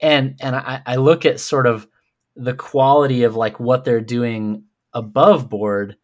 And 0.00 0.36
and 0.40 0.56
I, 0.56 0.82
I 0.86 0.96
look 0.96 1.26
at 1.26 1.40
sort 1.40 1.66
of 1.66 1.86
the 2.36 2.54
quality 2.54 3.24
of 3.24 3.36
like 3.36 3.60
what 3.60 3.84
they're 3.84 4.00
doing 4.00 4.64
above 4.92 5.48
board 5.48 5.96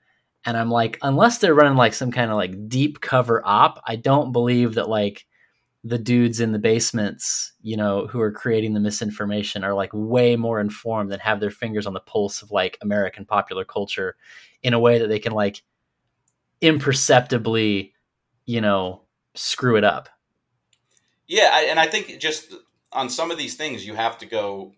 and 0.45 0.57
I'm 0.57 0.71
like 0.71 0.99
unless 1.03 1.39
they're 1.39 1.55
running 1.55 1.77
like 1.77 1.95
some 1.95 2.11
kind 2.11 2.31
of 2.31 2.37
like 2.37 2.69
deep 2.69 3.01
cover 3.01 3.43
op 3.45 3.83
I 3.87 3.97
don't 3.97 4.33
believe 4.33 4.75
that 4.75 4.89
like 4.89 5.27
the 5.83 5.99
dudes 5.99 6.41
in 6.41 6.53
the 6.53 6.59
basements, 6.59 7.53
you 7.63 7.77
know, 7.77 8.07
who 8.07 8.21
are 8.21 8.31
creating 8.31 8.75
the 8.75 8.81
misinformation 8.81 9.65
are 9.65 9.73
like 9.73 9.91
way 9.93 10.37
more 10.37 10.61
informed 10.61 11.13
and 11.13 11.23
have 11.23 11.41
their 11.41 11.51
fingers 11.51 11.87
on 11.87 11.95
the 11.95 12.01
pulse 12.01 12.43
of 12.43 12.51
like 12.51 12.77
American 12.83 13.25
popular 13.25 13.65
culture 13.65 14.17
in 14.63 14.75
a 14.75 14.79
way 14.79 14.99
that 14.99 15.09
they 15.09 15.19
can 15.19 15.33
like 15.33 15.63
imperceptibly, 16.61 17.95
you 18.45 18.61
know, 18.61 19.01
screw 19.35 19.77
it 19.77 19.85
up. 19.85 20.09
Yeah, 21.27 21.51
I, 21.53 21.63
and 21.63 21.79
I 21.79 21.87
think 21.87 22.19
just 22.19 22.55
on 22.93 23.09
some 23.09 23.31
of 23.31 23.39
these 23.39 23.55
things, 23.55 23.87
you 23.87 23.95
have 23.95 24.19
to 24.19 24.27
go. 24.27 24.73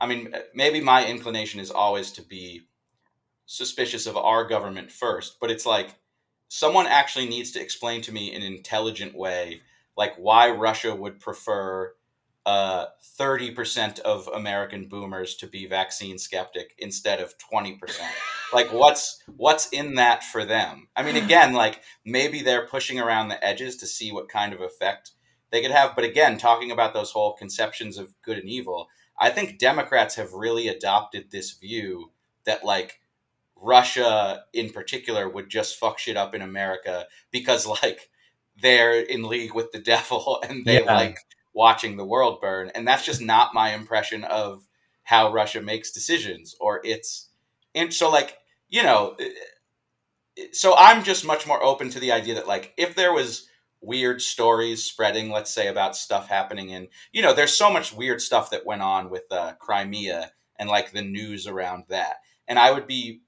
I 0.00 0.06
mean, 0.06 0.34
maybe 0.54 0.80
my 0.80 1.06
inclination 1.06 1.60
is 1.60 1.70
always 1.70 2.12
to 2.12 2.22
be 2.22 2.62
suspicious 3.46 4.06
of 4.06 4.16
our 4.16 4.46
government 4.46 4.90
first, 4.90 5.38
but 5.40 5.50
it's 5.50 5.66
like 5.66 5.96
someone 6.48 6.86
actually 6.86 7.28
needs 7.28 7.50
to 7.52 7.60
explain 7.60 8.02
to 8.02 8.12
me 8.12 8.32
in 8.32 8.42
an 8.42 8.52
intelligent 8.52 9.14
way, 9.14 9.62
like 9.96 10.14
why 10.16 10.50
Russia 10.50 10.94
would 10.94 11.20
prefer 11.20 11.92
uh, 12.44 12.86
30% 13.18 13.98
of 14.00 14.28
American 14.28 14.86
boomers 14.86 15.34
to 15.36 15.48
be 15.48 15.66
vaccine 15.66 16.16
skeptic 16.16 16.74
instead 16.78 17.20
of 17.20 17.34
20%. 17.38 17.78
like 18.52 18.72
what's 18.72 19.22
what's 19.36 19.68
in 19.70 19.96
that 19.96 20.22
for 20.22 20.44
them? 20.44 20.88
I 20.94 21.02
mean 21.02 21.16
again, 21.16 21.52
like 21.54 21.80
maybe 22.04 22.42
they're 22.42 22.66
pushing 22.66 23.00
around 23.00 23.28
the 23.28 23.44
edges 23.44 23.76
to 23.78 23.86
see 23.86 24.12
what 24.12 24.28
kind 24.28 24.52
of 24.52 24.60
effect 24.60 25.12
they 25.50 25.62
could 25.62 25.70
have, 25.70 25.94
but 25.94 26.04
again, 26.04 26.38
talking 26.38 26.70
about 26.70 26.92
those 26.92 27.12
whole 27.12 27.32
conceptions 27.32 27.98
of 27.98 28.14
good 28.22 28.38
and 28.38 28.48
evil, 28.48 28.88
I 29.18 29.30
think 29.30 29.58
Democrats 29.58 30.16
have 30.16 30.32
really 30.32 30.68
adopted 30.68 31.30
this 31.30 31.52
view 31.52 32.10
that 32.44 32.64
like 32.64 33.00
Russia 33.56 34.44
in 34.52 34.70
particular 34.70 35.28
would 35.28 35.48
just 35.48 35.78
fuck 35.78 35.98
shit 35.98 36.16
up 36.16 36.34
in 36.34 36.42
America 36.42 37.06
because 37.30 37.66
like 37.66 38.10
they're 38.60 39.00
in 39.00 39.22
league 39.22 39.54
with 39.54 39.72
the 39.72 39.80
devil 39.94 40.42
and 40.48 40.64
they 40.64 40.82
yeah. 40.82 40.94
like 40.94 41.18
watching 41.54 41.96
the 41.96 42.04
world 42.04 42.40
burn. 42.40 42.70
And 42.74 42.86
that's 42.86 43.04
just 43.04 43.20
not 43.20 43.54
my 43.54 43.74
impression 43.74 44.24
of 44.24 44.66
how 45.02 45.32
Russia 45.32 45.62
makes 45.62 45.90
decisions 45.90 46.54
or 46.60 46.80
its. 46.84 47.30
And 47.74 47.92
so, 47.92 48.10
like, 48.10 48.36
you 48.68 48.82
know, 48.82 49.16
so 50.52 50.74
I'm 50.76 51.02
just 51.02 51.24
much 51.24 51.46
more 51.46 51.62
open 51.62 51.90
to 51.90 52.00
the 52.00 52.12
idea 52.12 52.34
that, 52.34 52.48
like, 52.48 52.74
if 52.76 52.94
there 52.94 53.12
was 53.12 53.48
weird 53.80 54.20
stories 54.20 54.84
spreading, 54.84 55.30
let's 55.30 55.52
say, 55.52 55.68
about 55.68 55.96
stuff 55.96 56.28
happening 56.28 56.70
in, 56.70 56.88
you 57.12 57.22
know, 57.22 57.32
there's 57.32 57.56
so 57.56 57.70
much 57.70 57.92
weird 57.92 58.20
stuff 58.20 58.50
that 58.50 58.66
went 58.66 58.82
on 58.82 59.10
with 59.10 59.24
uh, 59.30 59.52
Crimea 59.60 60.32
and 60.58 60.68
like 60.68 60.92
the 60.92 61.02
news 61.02 61.46
around 61.46 61.84
that. 61.88 62.16
And 62.48 62.58
I 62.58 62.72
would 62.72 62.86
be 62.86 63.22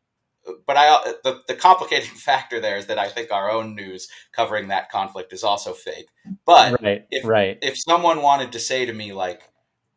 but 0.67 0.77
I 0.77 0.89
uh, 0.89 1.13
the, 1.25 1.43
the 1.49 1.55
complicating 1.55 2.11
factor 2.15 2.61
there 2.61 2.77
is 2.77 2.87
that 2.87 2.99
I 2.99 3.09
think 3.09 3.31
our 3.31 3.51
own 3.51 3.75
news 3.75 4.09
covering 4.33 4.69
that 4.69 4.91
conflict 4.91 5.33
is 5.33 5.45
also 5.45 5.73
fake. 5.73 6.09
But 6.45 6.81
right, 6.83 7.07
if 7.11 7.25
right. 7.25 7.59
if 7.63 7.77
someone 7.79 8.23
wanted 8.23 8.53
to 8.53 8.59
say 8.59 8.87
to 8.87 8.93
me 8.93 9.13
like 9.13 9.43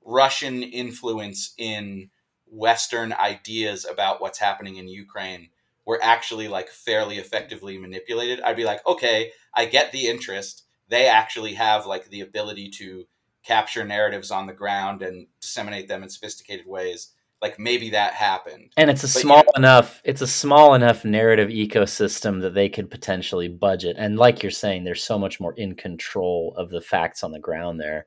Russian 0.04 0.64
influence 0.64 1.54
in 1.58 2.10
Western 2.46 3.14
ideas 3.14 3.86
about 3.90 4.22
what's 4.22 4.40
happening 4.40 4.78
in 4.78 4.88
Ukraine 4.88 5.50
were 5.86 6.00
actually 6.02 6.48
like 6.48 6.70
fairly 6.70 7.18
effectively 7.18 7.78
manipulated, 7.78 8.42
I'd 8.42 8.58
be 8.58 8.66
like, 8.66 8.86
okay, 8.86 9.32
I 9.54 9.66
get 9.66 9.92
the 9.92 10.08
interest. 10.08 10.64
They 10.90 11.08
actually 11.08 11.54
have 11.54 11.86
like 11.86 12.10
the 12.10 12.22
ability 12.22 12.70
to 12.78 13.06
capture 13.44 13.84
narratives 13.84 14.30
on 14.32 14.46
the 14.46 14.54
ground 14.54 15.02
and 15.02 15.28
disseminate 15.40 15.88
them 15.88 16.04
in 16.04 16.10
sophisticated 16.10 16.68
ways 16.68 17.14
like 17.42 17.58
maybe 17.58 17.90
that 17.90 18.14
happened. 18.14 18.70
And 18.78 18.90
it's 18.90 19.04
a 19.04 19.08
but, 19.08 19.22
small 19.22 19.44
enough 19.56 20.02
it's 20.04 20.22
a 20.22 20.28
small 20.28 20.76
enough 20.76 21.04
narrative 21.04 21.50
ecosystem 21.50 22.42
that 22.42 22.54
they 22.54 22.70
could 22.70 22.92
potentially 22.92 23.48
budget. 23.48 23.96
And 23.98 24.18
like 24.18 24.44
you're 24.44 24.52
saying, 24.52 24.84
there's 24.84 25.04
so 25.04 25.18
much 25.18 25.40
more 25.40 25.54
in 25.54 25.76
control 25.76 26.54
of 26.56 26.70
the 26.70 26.82
facts 26.82 27.24
on 27.24 27.32
the 27.32 27.40
ground 27.40 27.80
there. 27.80 28.06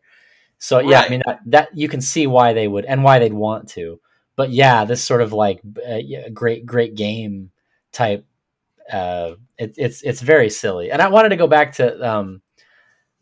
So 0.58 0.78
yeah, 0.78 1.00
right. 1.00 1.06
I 1.06 1.10
mean 1.10 1.22
that, 1.26 1.40
that, 1.46 1.68
you 1.76 1.88
can 1.88 2.00
see 2.00 2.26
why 2.26 2.52
they 2.52 2.68
would 2.68 2.84
and 2.84 3.02
why 3.02 3.18
they'd 3.18 3.32
want 3.32 3.68
to. 3.70 4.00
But 4.36 4.50
yeah, 4.50 4.84
this 4.84 5.02
sort 5.02 5.20
of 5.20 5.32
like 5.32 5.60
uh, 5.86 5.98
great 6.32 6.64
great 6.64 6.94
game 6.94 7.50
type 7.92 8.24
uh 8.92 9.34
it, 9.58 9.74
it's 9.76 10.02
it's 10.02 10.20
very 10.20 10.50
silly. 10.50 10.90
And 10.90 11.02
I 11.02 11.08
wanted 11.08 11.30
to 11.30 11.36
go 11.36 11.46
back 11.46 11.72
to 11.74 12.08
um 12.08 12.42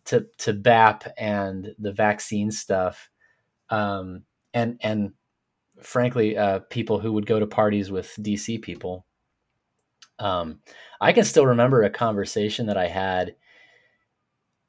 to 0.07 0.27
to 0.39 0.53
BAP 0.53 1.05
and 1.17 1.75
the 1.79 1.93
vaccine 1.93 2.51
stuff. 2.51 3.09
Um 3.71 4.25
and 4.53 4.79
and 4.83 5.13
frankly, 5.85 6.37
uh, 6.37 6.61
people 6.71 6.99
who 6.99 7.13
would 7.13 7.27
go 7.27 7.39
to 7.39 7.47
parties 7.47 7.91
with 7.91 8.15
DC 8.21 8.63
people. 8.63 9.07
Um, 10.19 10.61
I 11.01 11.13
can 11.13 11.25
still 11.25 11.47
remember 11.47 11.83
a 11.83 11.91
conversation 11.91 12.67
that 12.67 12.77
I 12.77 12.89
had. 12.89 13.35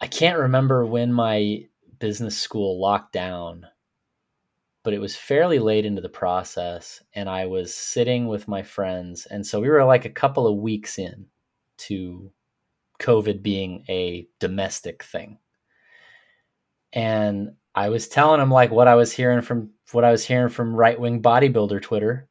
I 0.02 0.08
can't 0.08 0.40
remember 0.40 0.86
when 0.86 1.14
my 1.14 1.66
business 2.00 2.38
school 2.38 2.82
locked 2.82 3.14
down, 3.14 3.66
but 4.84 4.94
it 4.94 5.00
was 5.00 5.16
fairly 5.16 5.60
late 5.60 5.86
into 5.86 6.02
the 6.02 6.10
process, 6.10 7.02
and 7.14 7.30
I 7.30 7.46
was 7.46 7.74
sitting 7.74 8.28
with 8.28 8.48
my 8.48 8.64
friends, 8.64 9.26
and 9.28 9.46
so 9.46 9.62
we 9.62 9.70
were 9.70 9.86
like 9.86 10.06
a 10.06 10.10
couple 10.10 10.48
of 10.48 10.58
weeks 10.58 10.98
in 10.98 11.28
to 11.78 12.32
COVID 13.00 13.42
being 13.44 13.86
a 13.90 14.28
domestic 14.40 15.04
thing. 15.04 15.38
And 16.94 17.54
I 17.76 17.90
was 17.90 18.08
telling 18.08 18.40
them 18.40 18.52
like 18.52 18.72
what 18.72 18.88
I 18.88 18.96
was 18.96 19.12
hearing 19.12 19.42
from 19.42 19.72
what 19.92 20.04
I 20.04 20.12
was 20.12 20.26
hearing 20.26 20.50
from 20.50 20.76
right 20.76 21.00
wing 21.00 21.22
bodybuilder 21.22 21.82
Twitter, 21.82 22.28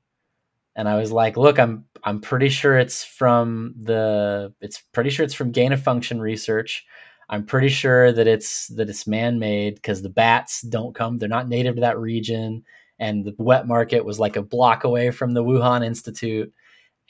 and 0.75 0.89
I 0.89 0.97
was 0.97 1.13
like, 1.13 1.37
look, 1.37 1.59
I'm 1.59 1.85
I'm 2.05 2.21
pretty 2.21 2.49
sure 2.49 2.79
it's 2.79 3.05
from 3.05 3.75
the 3.83 4.53
it's 4.61 4.81
pretty 4.93 5.11
sure 5.11 5.25
it's 5.25 5.35
from 5.35 5.53
gain 5.53 5.73
of 5.73 5.83
function 5.83 6.21
research. 6.21 6.85
I'm 7.29 7.47
pretty 7.47 7.69
sure 7.69 8.13
that 8.13 8.27
it's 8.27 8.69
that 8.69 8.89
it's 8.89 9.07
man 9.07 9.39
made 9.39 9.77
because 9.77 10.03
the 10.03 10.09
bats 10.09 10.63
don't 10.63 10.95
come; 10.95 11.19
they're 11.19 11.29
not 11.29 11.49
native 11.49 11.77
to 11.77 11.81
that 11.83 11.99
region, 11.99 12.65
and 12.99 13.25
the 13.25 13.35
wet 13.39 13.67
market 13.67 14.05
was 14.05 14.19
like 14.19 14.37
a 14.37 14.43
block 14.43 14.85
away 14.85 15.11
from 15.11 15.35
the 15.35 15.45
Wuhan 15.45 15.85
Institute. 15.85 16.53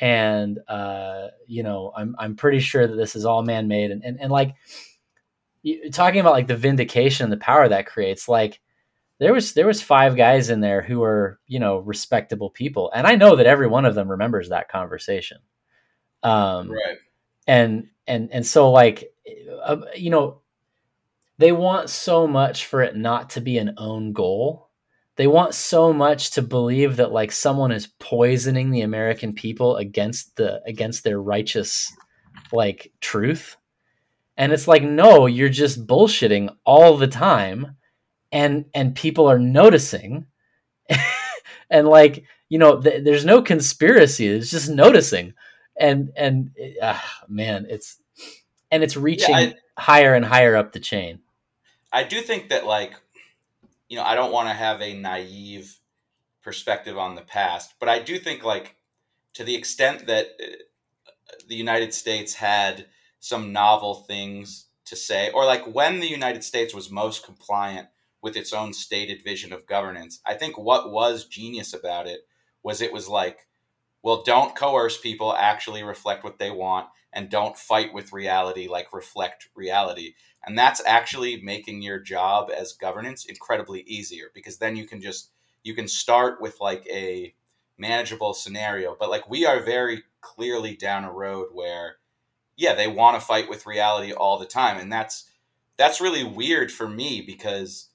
And 0.00 0.58
uh, 0.68 1.28
you 1.46 1.62
know 1.62 1.92
I'm 1.96 2.16
I'm 2.18 2.36
pretty 2.36 2.60
sure 2.60 2.86
that 2.86 2.96
this 2.96 3.14
is 3.14 3.24
all 3.24 3.42
man 3.42 3.68
made 3.68 3.90
and, 3.90 4.02
and 4.02 4.18
and 4.20 4.32
like 4.32 4.54
talking 5.92 6.20
about 6.20 6.32
like 6.32 6.48
the 6.48 6.56
vindication 6.56 7.24
and 7.24 7.32
the 7.32 7.36
power 7.36 7.68
that 7.68 7.86
creates 7.86 8.28
like 8.28 8.60
there 9.18 9.32
was 9.32 9.52
there 9.52 9.66
was 9.66 9.80
five 9.80 10.16
guys 10.16 10.50
in 10.50 10.60
there 10.60 10.82
who 10.82 11.00
were 11.00 11.38
you 11.46 11.60
know 11.60 11.78
respectable 11.78 12.50
people. 12.50 12.90
And 12.94 13.06
I 13.06 13.14
know 13.14 13.36
that 13.36 13.46
every 13.46 13.66
one 13.66 13.84
of 13.84 13.94
them 13.94 14.10
remembers 14.10 14.48
that 14.48 14.68
conversation. 14.68 15.38
Um, 16.22 16.70
right. 16.70 16.98
and 17.46 17.88
and 18.06 18.30
and 18.32 18.46
so 18.46 18.70
like 18.70 19.12
uh, 19.64 19.76
you 19.94 20.10
know 20.10 20.42
they 21.38 21.52
want 21.52 21.90
so 21.90 22.26
much 22.26 22.66
for 22.66 22.82
it 22.82 22.96
not 22.96 23.30
to 23.30 23.40
be 23.40 23.58
an 23.58 23.74
own 23.78 24.12
goal. 24.12 24.68
They 25.16 25.26
want 25.26 25.54
so 25.54 25.92
much 25.92 26.32
to 26.32 26.42
believe 26.42 26.96
that 26.96 27.12
like 27.12 27.32
someone 27.32 27.70
is 27.70 27.92
poisoning 27.98 28.70
the 28.70 28.80
American 28.82 29.34
people 29.34 29.76
against 29.76 30.36
the 30.36 30.62
against 30.66 31.04
their 31.04 31.20
righteous 31.20 31.92
like 32.52 32.92
truth. 33.00 33.56
And 34.36 34.52
it's 34.52 34.66
like 34.66 34.82
no, 34.82 35.26
you're 35.26 35.48
just 35.48 35.86
bullshitting 35.86 36.54
all 36.64 36.96
the 36.96 37.08
time 37.08 37.76
and 38.32 38.64
and 38.74 38.94
people 38.96 39.30
are 39.30 39.38
noticing. 39.38 40.26
and 41.70 41.86
like, 41.86 42.24
you 42.48 42.58
know, 42.58 42.80
th- 42.80 43.04
there's 43.04 43.24
no 43.24 43.42
conspiracy, 43.42 44.26
it's 44.26 44.50
just 44.50 44.70
noticing. 44.70 45.34
And 45.78 46.10
and 46.16 46.50
uh, 46.80 46.98
man, 47.28 47.66
it's 47.68 48.00
and 48.70 48.82
it's 48.82 48.96
reaching 48.96 49.34
yeah, 49.34 49.52
I, 49.76 49.80
higher 49.80 50.14
and 50.14 50.24
higher 50.24 50.56
up 50.56 50.72
the 50.72 50.80
chain. 50.80 51.20
I 51.92 52.04
do 52.04 52.20
think 52.22 52.48
that 52.48 52.66
like 52.66 52.94
you 53.88 53.96
know, 53.96 54.04
I 54.04 54.14
don't 54.14 54.32
want 54.32 54.48
to 54.48 54.54
have 54.54 54.80
a 54.80 54.94
naive 54.94 55.78
perspective 56.42 56.96
on 56.96 57.14
the 57.14 57.22
past, 57.22 57.74
but 57.78 57.88
I 57.88 57.98
do 57.98 58.18
think 58.18 58.42
like 58.42 58.76
to 59.34 59.44
the 59.44 59.54
extent 59.54 60.06
that 60.06 60.28
uh, 60.42 61.34
the 61.48 61.54
United 61.54 61.92
States 61.92 62.34
had 62.34 62.86
some 63.20 63.52
novel 63.52 63.94
things 63.94 64.66
to 64.86 64.96
say, 64.96 65.30
or 65.30 65.44
like 65.44 65.64
when 65.66 66.00
the 66.00 66.08
United 66.08 66.42
States 66.42 66.74
was 66.74 66.90
most 66.90 67.24
compliant 67.24 67.88
with 68.22 68.36
its 68.36 68.52
own 68.52 68.72
stated 68.72 69.22
vision 69.22 69.52
of 69.52 69.66
governance, 69.66 70.20
I 70.24 70.34
think 70.34 70.56
what 70.56 70.90
was 70.90 71.26
genius 71.26 71.74
about 71.74 72.06
it 72.06 72.20
was 72.62 72.80
it 72.80 72.92
was 72.92 73.08
like, 73.08 73.46
well, 74.02 74.22
don't 74.22 74.56
coerce 74.56 74.98
people, 74.98 75.34
actually 75.34 75.82
reflect 75.82 76.24
what 76.24 76.38
they 76.38 76.50
want, 76.50 76.88
and 77.12 77.28
don't 77.28 77.58
fight 77.58 77.92
with 77.92 78.12
reality, 78.12 78.68
like 78.68 78.92
reflect 78.92 79.48
reality. 79.54 80.14
And 80.44 80.58
that's 80.58 80.82
actually 80.86 81.40
making 81.42 81.82
your 81.82 81.98
job 81.98 82.50
as 82.56 82.72
governance 82.72 83.24
incredibly 83.26 83.80
easier 83.82 84.26
because 84.34 84.58
then 84.58 84.76
you 84.76 84.86
can 84.86 85.00
just 85.00 85.30
you 85.62 85.74
can 85.74 85.86
start 85.86 86.40
with 86.40 86.60
like 86.60 86.86
a 86.88 87.34
manageable 87.78 88.34
scenario. 88.34 88.96
But 88.98 89.10
like 89.10 89.28
we 89.28 89.44
are 89.46 89.60
very 89.60 90.04
clearly 90.20 90.74
down 90.74 91.04
a 91.04 91.12
road 91.12 91.48
where 91.52 91.96
yeah, 92.56 92.74
they 92.74 92.86
want 92.86 93.18
to 93.18 93.26
fight 93.26 93.48
with 93.48 93.66
reality 93.66 94.12
all 94.12 94.38
the 94.38 94.46
time. 94.46 94.78
And 94.78 94.92
that's 94.92 95.28
that's 95.76 96.00
really 96.00 96.24
weird 96.24 96.70
for 96.70 96.88
me 96.88 97.20
because 97.20 97.88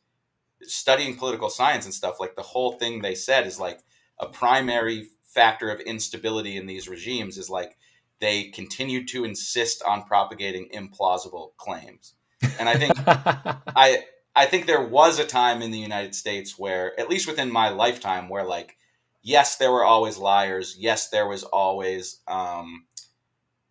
studying 0.63 1.15
political 1.15 1.49
science 1.49 1.85
and 1.85 1.93
stuff, 1.93 2.19
like 2.19 2.35
the 2.35 2.41
whole 2.41 2.73
thing 2.73 3.01
they 3.01 3.15
said 3.15 3.45
is 3.47 3.59
like 3.59 3.79
a 4.19 4.27
primary 4.27 5.07
factor 5.23 5.69
of 5.69 5.79
instability 5.81 6.57
in 6.57 6.65
these 6.65 6.87
regimes 6.89 7.37
is 7.37 7.49
like 7.49 7.77
they 8.19 8.45
continue 8.45 9.05
to 9.05 9.23
insist 9.23 9.83
on 9.83 10.03
propagating 10.03 10.69
implausible 10.73 11.55
claims. 11.57 12.15
And 12.59 12.67
I 12.67 12.77
think 12.77 12.93
I 13.07 14.03
I 14.35 14.45
think 14.45 14.65
there 14.65 14.85
was 14.85 15.19
a 15.19 15.25
time 15.25 15.61
in 15.61 15.71
the 15.71 15.79
United 15.79 16.13
States 16.13 16.57
where, 16.59 16.99
at 16.99 17.09
least 17.09 17.27
within 17.27 17.51
my 17.51 17.69
lifetime, 17.69 18.29
where 18.29 18.43
like, 18.43 18.77
yes, 19.23 19.57
there 19.57 19.71
were 19.71 19.83
always 19.83 20.17
liars. 20.17 20.75
Yes, 20.79 21.09
there 21.09 21.27
was 21.27 21.43
always 21.43 22.21
um, 22.27 22.85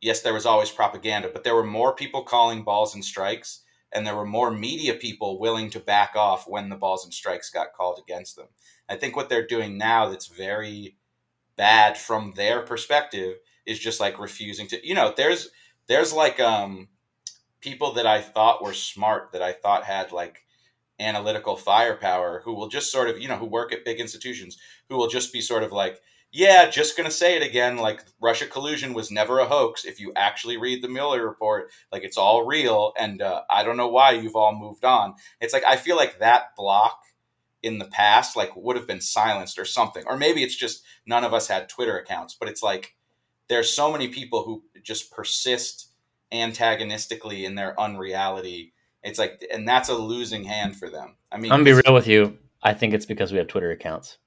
yes, 0.00 0.22
there 0.22 0.34
was 0.34 0.46
always 0.46 0.70
propaganda, 0.70 1.30
but 1.32 1.44
there 1.44 1.54
were 1.54 1.64
more 1.64 1.94
people 1.94 2.22
calling 2.22 2.62
balls 2.62 2.94
and 2.94 3.04
strikes, 3.04 3.62
and 3.96 4.06
there 4.06 4.16
were 4.16 4.26
more 4.26 4.52
media 4.52 4.94
people 4.94 5.40
willing 5.40 5.70
to 5.70 5.80
back 5.80 6.14
off 6.16 6.48
when 6.48 6.68
the 6.68 6.76
balls 6.76 7.04
and 7.04 7.14
strikes 7.14 7.50
got 7.50 7.72
called 7.74 7.98
against 7.98 8.36
them. 8.36 8.48
I 8.88 8.96
think 8.96 9.16
what 9.16 9.30
they're 9.30 9.46
doing 9.46 9.78
now 9.78 10.08
that's 10.08 10.28
very 10.28 10.98
bad 11.56 11.98
from 11.98 12.34
their 12.36 12.62
perspective 12.62 13.38
is 13.66 13.78
just 13.78 14.00
like 14.00 14.18
refusing 14.20 14.68
to 14.68 14.86
you 14.86 14.94
know 14.94 15.12
there's 15.16 15.50
there's 15.88 16.12
like 16.12 16.38
um 16.40 16.88
people 17.60 17.92
that 17.94 18.06
I 18.06 18.20
thought 18.20 18.62
were 18.62 18.72
smart, 18.72 19.32
that 19.32 19.42
I 19.42 19.52
thought 19.52 19.84
had 19.84 20.12
like 20.12 20.44
analytical 21.00 21.56
firepower, 21.56 22.42
who 22.44 22.54
will 22.54 22.68
just 22.68 22.92
sort 22.92 23.08
of, 23.08 23.18
you 23.20 23.28
know, 23.28 23.36
who 23.36 23.46
work 23.46 23.72
at 23.72 23.84
big 23.84 24.00
institutions, 24.00 24.58
who 24.88 24.96
will 24.96 25.08
just 25.08 25.32
be 25.32 25.40
sort 25.40 25.62
of 25.62 25.72
like, 25.72 26.00
yeah, 26.36 26.68
just 26.68 26.98
going 26.98 27.08
to 27.08 27.14
say 27.14 27.34
it 27.34 27.42
again. 27.42 27.78
Like 27.78 28.04
Russia 28.20 28.46
collusion 28.46 28.92
was 28.92 29.10
never 29.10 29.38
a 29.38 29.46
hoax. 29.46 29.86
If 29.86 29.98
you 29.98 30.12
actually 30.16 30.58
read 30.58 30.82
the 30.82 30.88
Mueller 30.88 31.26
report, 31.26 31.70
like 31.90 32.04
it's 32.04 32.18
all 32.18 32.44
real. 32.44 32.92
And 32.98 33.22
uh, 33.22 33.44
I 33.48 33.64
don't 33.64 33.78
know 33.78 33.88
why 33.88 34.10
you've 34.10 34.36
all 34.36 34.54
moved 34.54 34.84
on. 34.84 35.14
It's 35.40 35.54
like, 35.54 35.64
I 35.64 35.76
feel 35.76 35.96
like 35.96 36.18
that 36.18 36.54
block 36.54 37.00
in 37.62 37.78
the 37.78 37.86
past, 37.86 38.36
like 38.36 38.54
would 38.54 38.76
have 38.76 38.86
been 38.86 39.00
silenced 39.00 39.58
or 39.58 39.64
something. 39.64 40.04
Or 40.06 40.18
maybe 40.18 40.42
it's 40.42 40.54
just 40.54 40.82
none 41.06 41.24
of 41.24 41.32
us 41.32 41.48
had 41.48 41.70
Twitter 41.70 41.98
accounts, 41.98 42.36
but 42.38 42.50
it's 42.50 42.62
like, 42.62 42.94
there's 43.48 43.72
so 43.72 43.90
many 43.90 44.08
people 44.08 44.42
who 44.42 44.62
just 44.82 45.10
persist 45.10 45.88
antagonistically 46.32 47.46
in 47.46 47.54
their 47.54 47.80
unreality. 47.80 48.74
It's 49.02 49.18
like, 49.18 49.42
and 49.50 49.66
that's 49.66 49.88
a 49.88 49.94
losing 49.94 50.44
hand 50.44 50.76
for 50.76 50.90
them. 50.90 51.16
I 51.32 51.38
mean, 51.38 51.50
I'm 51.50 51.64
gonna 51.64 51.76
be 51.76 51.82
real 51.86 51.94
with 51.94 52.08
you. 52.08 52.36
I 52.62 52.74
think 52.74 52.92
it's 52.92 53.06
because 53.06 53.32
we 53.32 53.38
have 53.38 53.46
Twitter 53.46 53.70
accounts. 53.70 54.18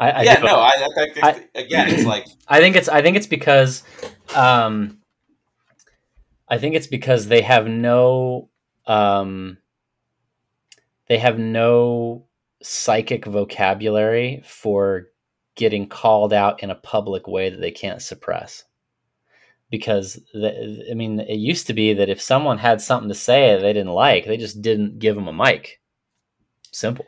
I, 0.00 0.10
I 0.10 0.22
yeah, 0.22 0.40
no, 0.40 0.56
I, 0.56 0.72
I, 0.96 1.12
I, 1.22 1.48
again, 1.54 1.90
it's 1.90 2.06
like 2.06 2.26
I 2.48 2.58
think 2.60 2.74
it's 2.74 2.88
I 2.88 3.02
think 3.02 3.18
it's 3.18 3.26
because, 3.26 3.82
um, 4.34 4.98
I 6.48 6.56
think 6.56 6.74
it's 6.74 6.86
because 6.86 7.28
they 7.28 7.42
have 7.42 7.66
no, 7.66 8.48
um, 8.86 9.58
they 11.06 11.18
have 11.18 11.38
no 11.38 12.24
psychic 12.62 13.26
vocabulary 13.26 14.42
for 14.46 15.08
getting 15.54 15.86
called 15.86 16.32
out 16.32 16.62
in 16.62 16.70
a 16.70 16.74
public 16.74 17.28
way 17.28 17.50
that 17.50 17.60
they 17.60 17.70
can't 17.70 18.00
suppress 18.00 18.64
because 19.70 20.18
the, 20.34 20.88
I 20.90 20.94
mean, 20.94 21.20
it 21.20 21.36
used 21.38 21.66
to 21.68 21.74
be 21.74 21.94
that 21.94 22.08
if 22.08 22.20
someone 22.20 22.58
had 22.58 22.80
something 22.80 23.08
to 23.08 23.14
say 23.14 23.56
they 23.60 23.72
didn't 23.72 23.92
like, 23.92 24.26
they 24.26 24.36
just 24.36 24.60
didn't 24.60 24.98
give 24.98 25.14
them 25.14 25.28
a 25.28 25.32
mic. 25.32 25.80
Simple. 26.72 27.06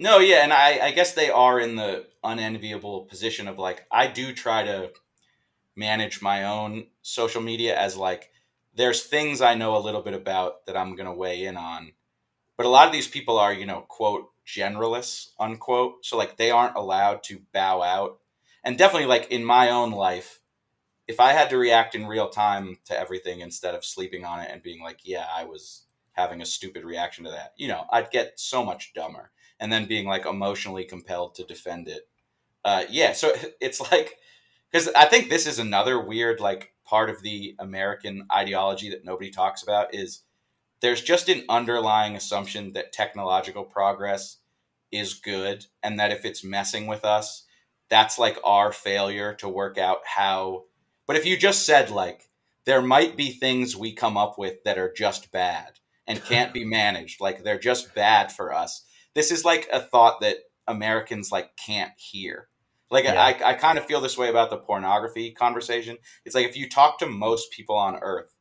No, 0.00 0.18
yeah, 0.18 0.42
and 0.42 0.52
I, 0.52 0.86
I 0.86 0.90
guess 0.92 1.12
they 1.12 1.30
are 1.30 1.60
in 1.60 1.76
the 1.76 2.06
unenviable 2.24 3.02
position 3.02 3.46
of 3.46 3.58
like 3.58 3.86
I 3.92 4.06
do 4.08 4.32
try 4.32 4.64
to 4.64 4.92
manage 5.76 6.22
my 6.22 6.44
own 6.44 6.88
social 7.02 7.42
media 7.42 7.78
as 7.78 7.96
like 7.96 8.30
there's 8.74 9.04
things 9.04 9.42
I 9.42 9.54
know 9.54 9.76
a 9.76 9.80
little 9.86 10.02
bit 10.02 10.14
about 10.14 10.66
that 10.66 10.76
I'm 10.76 10.96
gonna 10.96 11.14
weigh 11.14 11.44
in 11.44 11.56
on, 11.56 11.92
but 12.56 12.66
a 12.66 12.70
lot 12.70 12.86
of 12.86 12.92
these 12.92 13.08
people 13.08 13.38
are 13.38 13.52
you 13.52 13.66
know 13.66 13.82
quote 13.88 14.30
generalists 14.46 15.30
unquote, 15.40 16.04
so 16.06 16.16
like 16.18 16.36
they 16.38 16.50
aren't 16.50 16.76
allowed 16.76 17.22
to 17.24 17.42
bow 17.54 17.82
out, 17.82 18.20
and 18.64 18.78
definitely 18.78 19.08
like 19.08 19.30
in 19.32 19.44
my 19.44 19.70
own 19.70 19.92
life 19.92 20.40
if 21.06 21.20
I 21.20 21.32
had 21.32 21.50
to 21.50 21.58
react 21.58 21.94
in 21.94 22.06
real 22.06 22.28
time 22.28 22.78
to 22.86 22.98
everything 22.98 23.40
instead 23.40 23.74
of 23.74 23.84
sleeping 23.84 24.24
on 24.24 24.40
it 24.40 24.50
and 24.50 24.62
being 24.62 24.82
like, 24.82 25.00
yeah, 25.04 25.26
I 25.34 25.44
was 25.44 25.84
having 26.12 26.40
a 26.40 26.46
stupid 26.46 26.84
reaction 26.84 27.24
to 27.24 27.30
that, 27.30 27.54
you 27.56 27.68
know, 27.68 27.84
I'd 27.90 28.10
get 28.10 28.38
so 28.38 28.64
much 28.64 28.92
dumber. 28.94 29.30
And 29.60 29.72
then 29.72 29.86
being 29.86 30.06
like 30.06 30.26
emotionally 30.26 30.84
compelled 30.84 31.34
to 31.36 31.44
defend 31.44 31.88
it. 31.88 32.08
Uh, 32.64 32.84
yeah, 32.90 33.12
so 33.12 33.32
it's 33.60 33.80
like, 33.92 34.16
because 34.70 34.88
I 34.96 35.04
think 35.06 35.28
this 35.28 35.46
is 35.46 35.58
another 35.58 36.00
weird, 36.00 36.40
like, 36.40 36.72
part 36.86 37.10
of 37.10 37.22
the 37.22 37.54
American 37.60 38.26
ideology 38.32 38.90
that 38.90 39.04
nobody 39.04 39.30
talks 39.30 39.62
about 39.62 39.94
is 39.94 40.22
there's 40.80 41.02
just 41.02 41.28
an 41.28 41.44
underlying 41.48 42.16
assumption 42.16 42.72
that 42.72 42.92
technological 42.92 43.64
progress 43.64 44.38
is 44.90 45.14
good 45.14 45.66
and 45.82 46.00
that 46.00 46.10
if 46.10 46.24
it's 46.24 46.42
messing 46.42 46.86
with 46.88 47.04
us, 47.04 47.44
that's 47.88 48.18
like 48.18 48.38
our 48.44 48.72
failure 48.72 49.34
to 49.34 49.48
work 49.48 49.78
out 49.78 49.98
how 50.04 50.64
but 51.06 51.16
if 51.16 51.26
you 51.26 51.36
just 51.36 51.66
said 51.66 51.90
like 51.90 52.30
there 52.66 52.80
might 52.80 53.16
be 53.16 53.32
things 53.32 53.74
we 53.76 53.92
come 53.92 54.16
up 54.16 54.38
with 54.38 54.62
that 54.64 54.78
are 54.78 54.92
just 54.92 55.32
bad 55.32 55.72
and 56.06 56.24
can't 56.24 56.52
be 56.54 56.64
managed, 56.78 57.20
like 57.20 57.42
they're 57.42 57.58
just 57.58 57.96
bad 57.96 58.30
for 58.30 58.54
us. 58.54 58.84
This 59.14 59.30
is 59.30 59.44
like 59.44 59.68
a 59.72 59.80
thought 59.80 60.20
that 60.20 60.36
Americans 60.66 61.32
like 61.32 61.56
can't 61.56 61.92
hear. 61.96 62.48
Like 62.90 63.04
yeah. 63.04 63.22
I, 63.22 63.50
I 63.50 63.54
kind 63.54 63.78
of 63.78 63.86
feel 63.86 64.00
this 64.00 64.18
way 64.18 64.28
about 64.28 64.50
the 64.50 64.56
pornography 64.56 65.30
conversation. 65.32 65.98
It's 66.24 66.34
like 66.34 66.46
if 66.46 66.56
you 66.56 66.68
talk 66.68 66.98
to 66.98 67.06
most 67.06 67.52
people 67.52 67.76
on 67.76 67.98
earth 68.02 68.34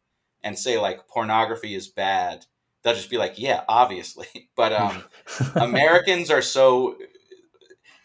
and 0.43 0.57
say 0.57 0.79
like 0.79 1.07
pornography 1.07 1.75
is 1.75 1.87
bad, 1.87 2.45
they'll 2.83 2.95
just 2.95 3.09
be 3.09 3.17
like, 3.17 3.37
yeah, 3.37 3.63
obviously. 3.67 4.27
But 4.55 4.73
um, 4.73 5.03
Americans 5.55 6.29
are 6.29 6.41
so 6.41 6.97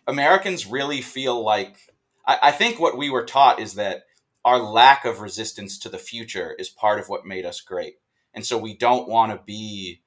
Americans 0.07 0.67
really 0.67 1.01
feel 1.01 1.43
like 1.43 1.77
I, 2.25 2.39
I 2.45 2.51
think 2.53 2.79
what 2.79 2.97
we 2.97 3.11
were 3.11 3.25
taught 3.25 3.59
is 3.59 3.75
that 3.75 4.05
our 4.45 4.59
lack 4.59 5.05
of 5.05 5.21
resistance 5.21 5.79
to 5.81 5.89
the 5.89 5.99
future 5.99 6.55
is 6.57 6.69
part 6.69 7.01
of 7.01 7.09
what 7.09 7.27
made 7.27 7.45
us 7.45 7.61
great, 7.61 7.95
and 8.33 8.47
so 8.47 8.57
we 8.57 8.77
don't 8.77 9.09
want 9.09 9.33
to 9.33 9.41
be 9.45 10.03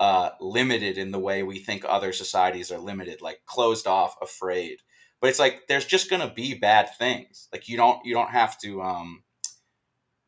uh, 0.00 0.30
limited 0.40 0.96
in 0.96 1.10
the 1.10 1.18
way 1.18 1.42
we 1.42 1.58
think 1.58 1.84
other 1.86 2.12
societies 2.12 2.72
are 2.72 2.78
limited, 2.78 3.20
like 3.20 3.42
closed 3.44 3.86
off, 3.86 4.16
afraid. 4.22 4.78
But 5.20 5.28
it's 5.28 5.38
like 5.38 5.68
there's 5.68 5.84
just 5.84 6.08
gonna 6.08 6.32
be 6.34 6.54
bad 6.54 6.88
things. 6.96 7.48
Like 7.52 7.68
you 7.68 7.76
don't 7.76 8.04
you 8.04 8.14
don't 8.14 8.30
have 8.30 8.58
to 8.60 8.80
um, 8.80 9.22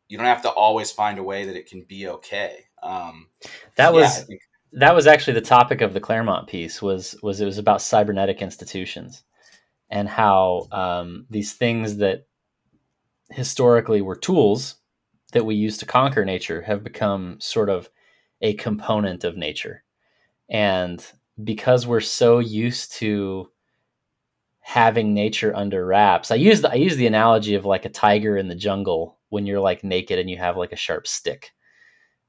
you 0.08 0.18
don't 0.18 0.26
have 0.26 0.42
to 0.42 0.50
always 0.50 0.92
find 0.92 1.18
a 1.18 1.22
way 1.22 1.46
that 1.46 1.56
it 1.56 1.66
can 1.66 1.82
be 1.88 2.06
okay. 2.06 2.66
Um, 2.82 3.28
that 3.76 3.94
was 3.94 4.26
yeah, 4.28 4.36
that 4.72 4.94
was 4.94 5.06
actually 5.06 5.34
the 5.34 5.40
topic 5.40 5.80
of 5.80 5.94
the 5.94 6.00
Claremont 6.00 6.48
piece. 6.48 6.82
Was 6.82 7.16
was 7.22 7.40
it 7.40 7.46
was 7.46 7.56
about 7.56 7.80
cybernetic 7.80 8.42
institutions 8.42 9.24
and 9.88 10.06
how 10.06 10.66
um, 10.70 11.24
these 11.30 11.54
things 11.54 11.96
that 11.96 12.26
historically 13.30 14.02
were 14.02 14.16
tools 14.16 14.76
that 15.32 15.46
we 15.46 15.54
use 15.54 15.78
to 15.78 15.86
conquer 15.86 16.26
nature 16.26 16.60
have 16.60 16.84
become 16.84 17.38
sort 17.40 17.70
of 17.70 17.88
a 18.42 18.54
component 18.54 19.24
of 19.24 19.36
nature. 19.36 19.84
And 20.50 21.04
because 21.42 21.86
we're 21.86 22.00
so 22.00 22.40
used 22.40 22.92
to 22.94 23.48
having 24.60 25.14
nature 25.14 25.54
under 25.56 25.86
wraps, 25.86 26.30
I 26.30 26.34
use 26.34 26.60
the 26.60 26.70
I 26.70 26.74
use 26.74 26.96
the 26.96 27.06
analogy 27.06 27.54
of 27.54 27.64
like 27.64 27.84
a 27.84 27.90
tiger 27.90 28.36
in 28.36 28.48
the 28.48 28.54
jungle 28.54 29.18
when 29.30 29.46
you're 29.46 29.60
like 29.60 29.82
naked 29.82 30.18
and 30.18 30.28
you 30.28 30.36
have 30.36 30.56
like 30.56 30.72
a 30.72 30.76
sharp 30.76 31.06
stick. 31.06 31.52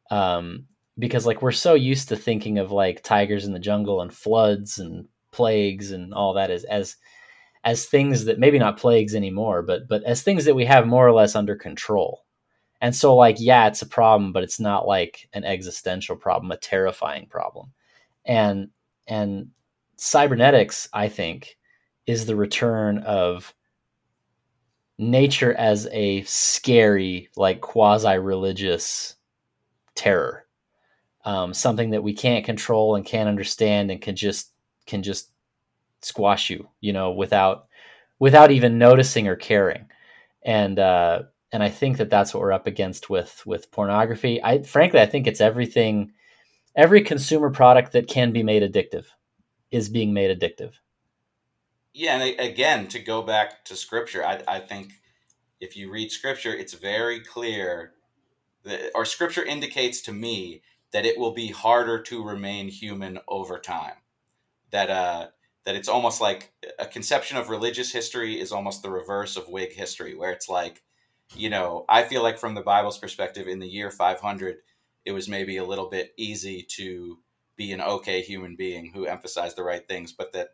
Um, 0.09 0.67
because 0.97 1.25
like 1.25 1.41
we're 1.41 1.51
so 1.51 1.73
used 1.73 2.09
to 2.09 2.15
thinking 2.15 2.59
of 2.59 2.71
like 2.71 3.03
tigers 3.03 3.45
in 3.45 3.53
the 3.53 3.59
jungle 3.59 4.01
and 4.01 4.13
floods 4.13 4.77
and 4.77 5.07
plagues 5.31 5.91
and 5.91 6.13
all 6.13 6.33
that 6.33 6.51
as 6.51 6.63
as 6.65 6.95
as 7.65 7.85
things 7.85 8.25
that 8.25 8.39
maybe 8.39 8.59
not 8.59 8.77
plagues 8.77 9.15
anymore, 9.15 9.61
but 9.63 9.87
but 9.87 10.03
as 10.03 10.21
things 10.21 10.45
that 10.45 10.55
we 10.55 10.65
have 10.65 10.87
more 10.87 11.07
or 11.07 11.11
less 11.11 11.35
under 11.35 11.55
control. 11.55 12.22
And 12.83 12.93
so, 12.93 13.15
like, 13.15 13.37
yeah, 13.39 13.67
it's 13.67 13.81
a 13.81 13.87
problem, 13.87 14.33
but 14.33 14.43
it's 14.43 14.59
not 14.59 14.85
like 14.85 15.29
an 15.31 15.45
existential 15.45 16.17
problem, 16.17 16.51
a 16.51 16.57
terrifying 16.57 17.27
problem. 17.27 17.71
And 18.25 18.71
and 19.07 19.51
cybernetics, 19.95 20.89
I 20.91 21.07
think, 21.07 21.57
is 22.07 22.25
the 22.25 22.35
return 22.35 22.97
of 22.99 23.55
nature 24.97 25.53
as 25.53 25.87
a 25.93 26.23
scary, 26.23 27.29
like 27.37 27.61
quasi-religious 27.61 29.15
terror, 29.95 30.45
um, 31.23 31.53
something 31.53 31.91
that 31.91 32.03
we 32.03 32.13
can't 32.13 32.43
control 32.43 32.95
and 32.95 33.05
can't 33.05 33.29
understand 33.29 33.91
and 33.91 34.01
can 34.01 34.17
just 34.17 34.51
can 34.87 35.03
just 35.03 35.31
squash 36.01 36.49
you, 36.49 36.67
you 36.81 36.91
know, 36.91 37.11
without 37.11 37.67
without 38.19 38.51
even 38.51 38.77
noticing 38.77 39.29
or 39.29 39.37
caring. 39.37 39.85
And 40.43 40.77
uh, 40.79 41.23
and 41.53 41.61
I 41.61 41.69
think 41.69 41.97
that 41.97 42.09
that's 42.09 42.33
what 42.33 42.41
we're 42.41 42.51
up 42.51 42.67
against 42.67 43.09
with 43.09 43.45
with 43.45 43.71
pornography. 43.71 44.43
I 44.43 44.63
frankly 44.63 44.99
I 44.99 45.05
think 45.05 45.27
it's 45.27 45.39
everything 45.39 46.11
every 46.75 47.01
consumer 47.03 47.51
product 47.51 47.93
that 47.93 48.07
can 48.07 48.31
be 48.31 48.43
made 48.43 48.63
addictive 48.63 49.05
is 49.71 49.87
being 49.87 50.13
made 50.13 50.37
addictive. 50.37 50.73
Yeah, 51.93 52.19
and 52.19 52.39
again, 52.39 52.87
to 52.87 52.99
go 52.99 53.21
back 53.21 53.63
to 53.65 53.75
scripture, 53.75 54.25
I, 54.25 54.41
I 54.47 54.59
think 54.59 54.93
if 55.61 55.77
you 55.77 55.91
read 55.91 56.11
scripture, 56.11 56.51
it's 56.51 56.73
very 56.73 57.19
clear 57.19 57.93
that, 58.63 58.91
or 58.95 59.05
scripture 59.05 59.43
indicates 59.43 60.01
to 60.01 60.11
me 60.11 60.63
that 60.91 61.05
it 61.05 61.19
will 61.19 61.33
be 61.33 61.49
harder 61.49 62.01
to 62.01 62.23
remain 62.23 62.67
human 62.67 63.19
over 63.27 63.59
time. 63.59 63.93
That 64.71 64.89
uh, 64.89 65.27
that 65.65 65.75
it's 65.75 65.87
almost 65.87 66.19
like 66.19 66.51
a 66.79 66.87
conception 66.87 67.37
of 67.37 67.49
religious 67.49 67.91
history 67.91 68.39
is 68.39 68.51
almost 68.51 68.81
the 68.81 68.89
reverse 68.89 69.37
of 69.37 69.47
Whig 69.47 69.73
history, 69.73 70.15
where 70.15 70.31
it's 70.31 70.49
like 70.49 70.81
you 71.35 71.49
know, 71.49 71.85
I 71.89 72.03
feel 72.03 72.23
like 72.23 72.37
from 72.37 72.53
the 72.53 72.61
Bible's 72.61 72.97
perspective, 72.97 73.47
in 73.47 73.59
the 73.59 73.67
year 73.67 73.91
500, 73.91 74.57
it 75.05 75.11
was 75.11 75.27
maybe 75.27 75.57
a 75.57 75.65
little 75.65 75.89
bit 75.89 76.13
easy 76.17 76.65
to 76.77 77.19
be 77.55 77.71
an 77.71 77.81
okay 77.81 78.21
human 78.21 78.55
being 78.55 78.91
who 78.93 79.05
emphasized 79.05 79.57
the 79.57 79.63
right 79.63 79.87
things, 79.87 80.11
but 80.11 80.33
that 80.33 80.49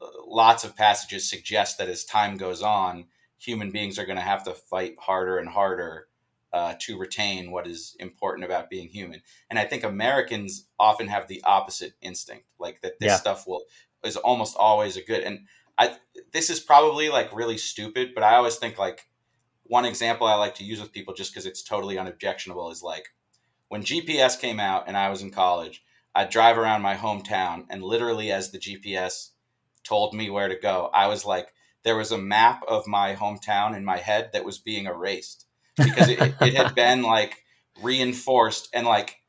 uh, 0.00 0.06
lots 0.26 0.64
of 0.64 0.76
passages 0.76 1.28
suggest 1.28 1.78
that 1.78 1.88
as 1.88 2.04
time 2.04 2.36
goes 2.36 2.62
on, 2.62 3.06
human 3.38 3.70
beings 3.70 3.98
are 3.98 4.06
going 4.06 4.16
to 4.16 4.22
have 4.22 4.44
to 4.44 4.52
fight 4.52 4.94
harder 4.98 5.38
and 5.38 5.48
harder 5.48 6.08
uh, 6.52 6.74
to 6.78 6.98
retain 6.98 7.50
what 7.50 7.66
is 7.66 7.96
important 7.98 8.44
about 8.44 8.68
being 8.68 8.88
human. 8.88 9.22
And 9.48 9.58
I 9.58 9.64
think 9.64 9.84
Americans 9.84 10.66
often 10.78 11.08
have 11.08 11.26
the 11.26 11.42
opposite 11.44 11.94
instinct, 12.02 12.44
like 12.58 12.82
that 12.82 12.98
this 13.00 13.08
yeah. 13.08 13.16
stuff 13.16 13.46
will 13.46 13.64
is 14.04 14.16
almost 14.16 14.56
always 14.56 14.96
a 14.96 15.02
good. 15.02 15.22
And 15.22 15.46
I 15.78 15.96
this 16.32 16.50
is 16.50 16.60
probably 16.60 17.08
like 17.08 17.34
really 17.34 17.56
stupid, 17.56 18.10
but 18.14 18.22
I 18.22 18.36
always 18.36 18.56
think 18.56 18.78
like 18.78 19.06
one 19.72 19.86
example 19.86 20.26
I 20.26 20.34
like 20.34 20.56
to 20.56 20.64
use 20.64 20.82
with 20.82 20.92
people 20.92 21.14
just 21.14 21.32
because 21.32 21.46
it's 21.46 21.62
totally 21.62 21.96
unobjectionable 21.96 22.70
is 22.70 22.82
like 22.82 23.08
when 23.68 23.82
GPS 23.82 24.38
came 24.38 24.60
out 24.60 24.84
and 24.86 24.98
I 24.98 25.08
was 25.08 25.22
in 25.22 25.30
college, 25.30 25.82
I'd 26.14 26.28
drive 26.28 26.58
around 26.58 26.82
my 26.82 26.94
hometown 26.94 27.64
and 27.70 27.82
literally 27.82 28.30
as 28.30 28.50
the 28.50 28.58
GPS 28.58 29.30
told 29.82 30.12
me 30.12 30.28
where 30.28 30.48
to 30.48 30.58
go, 30.60 30.90
I 30.92 31.06
was 31.06 31.24
like, 31.24 31.54
there 31.84 31.96
was 31.96 32.12
a 32.12 32.18
map 32.18 32.62
of 32.68 32.86
my 32.86 33.14
hometown 33.14 33.74
in 33.74 33.82
my 33.82 33.96
head 33.96 34.28
that 34.34 34.44
was 34.44 34.58
being 34.58 34.84
erased 34.84 35.46
because 35.78 36.10
it, 36.10 36.20
it 36.20 36.54
had 36.54 36.74
been 36.84 37.00
like 37.00 37.42
reinforced 37.80 38.68
and 38.74 38.86
like 38.86 39.20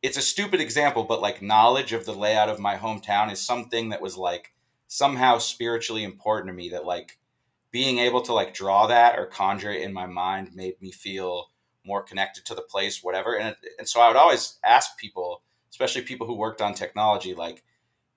it's 0.00 0.16
a 0.16 0.22
stupid 0.22 0.62
example, 0.62 1.04
but 1.04 1.20
like 1.20 1.42
knowledge 1.42 1.92
of 1.92 2.06
the 2.06 2.14
layout 2.14 2.48
of 2.48 2.58
my 2.58 2.76
hometown 2.76 3.30
is 3.30 3.42
something 3.42 3.90
that 3.90 4.00
was 4.00 4.16
like 4.16 4.54
somehow 4.88 5.36
spiritually 5.36 6.02
important 6.02 6.48
to 6.48 6.54
me 6.54 6.70
that 6.70 6.86
like 6.86 7.18
being 7.72 7.98
able 7.98 8.20
to 8.22 8.34
like 8.34 8.54
draw 8.54 8.86
that 8.86 9.18
or 9.18 9.26
conjure 9.26 9.72
it 9.72 9.82
in 9.82 9.92
my 9.92 10.06
mind 10.06 10.54
made 10.54 10.80
me 10.80 10.92
feel 10.92 11.46
more 11.84 12.02
connected 12.02 12.44
to 12.46 12.54
the 12.54 12.62
place, 12.62 13.02
whatever. 13.02 13.36
And 13.36 13.56
and 13.78 13.88
so 13.88 14.00
I 14.00 14.08
would 14.08 14.16
always 14.16 14.58
ask 14.62 14.96
people, 14.98 15.42
especially 15.70 16.02
people 16.02 16.26
who 16.26 16.34
worked 16.34 16.60
on 16.60 16.74
technology, 16.74 17.34
like, 17.34 17.64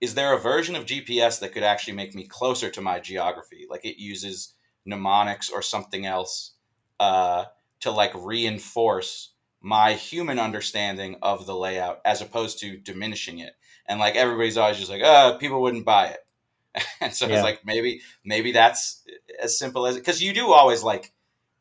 is 0.01 0.13
there 0.13 0.33
a 0.33 0.39
version 0.39 0.75
of 0.75 0.85
GPS 0.85 1.39
that 1.39 1.53
could 1.53 1.63
actually 1.63 1.93
make 1.93 2.13
me 2.13 2.27
closer 2.27 2.69
to 2.69 2.81
my 2.81 2.99
geography? 2.99 3.65
Like 3.69 3.85
it 3.85 3.99
uses 3.99 4.53
mnemonics 4.85 5.49
or 5.49 5.61
something 5.61 6.05
else 6.05 6.51
uh, 6.99 7.45
to 7.79 7.91
like 7.91 8.11
reinforce 8.13 9.31
my 9.61 9.93
human 9.93 10.37
understanding 10.37 11.15
of 11.21 11.45
the 11.45 11.55
layout 11.55 11.99
as 12.05 12.21
opposed 12.21 12.59
to 12.59 12.77
diminishing 12.77 13.39
it. 13.39 13.53
And 13.87 13.99
like 13.99 14.15
everybody's 14.15 14.57
always 14.57 14.77
just 14.77 14.91
like, 14.91 15.01
oh, 15.03 15.37
people 15.39 15.61
wouldn't 15.61 15.85
buy 15.85 16.07
it. 16.07 16.19
And 17.01 17.13
so 17.13 17.27
yeah. 17.27 17.35
it's 17.35 17.43
like 17.43 17.61
maybe 17.65 18.01
maybe 18.23 18.51
that's 18.51 19.03
as 19.41 19.57
simple 19.57 19.85
as 19.85 19.95
it 19.95 19.99
because 19.99 20.21
you 20.21 20.33
do 20.33 20.51
always 20.51 20.83
like 20.83 21.11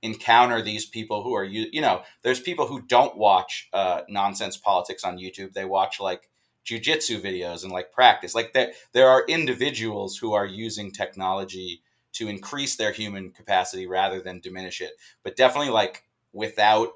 encounter 0.03 0.61
these 0.61 0.85
people 0.85 1.23
who 1.23 1.35
are 1.35 1.45
you 1.45 1.67
you 1.73 1.81
know 1.81 2.03
there's 2.23 2.41
people 2.41 2.67
who 2.67 2.83
don't 2.83 3.17
watch 3.17 3.69
uh, 3.73 4.03
nonsense 4.09 4.57
politics 4.57 5.05
on 5.05 5.19
YouTube. 5.19 5.53
They 5.53 5.65
watch 5.65 6.01
like 6.01 6.29
jujitsu 6.65 7.21
videos 7.21 7.63
and 7.63 7.73
like 7.73 7.93
practice. 7.93 8.35
Like 8.35 8.53
there 8.53 8.73
there 8.93 9.09
are 9.09 9.25
individuals 9.29 10.17
who 10.17 10.33
are 10.33 10.47
using 10.47 10.91
technology 10.91 11.83
to 12.13 12.29
increase 12.29 12.77
their 12.77 12.93
human 12.93 13.31
capacity 13.31 13.87
rather 13.87 14.21
than 14.21 14.41
diminish 14.41 14.81
it. 14.81 14.93
But 15.23 15.37
definitely 15.37 15.73
like 15.73 16.05
without 16.33 16.91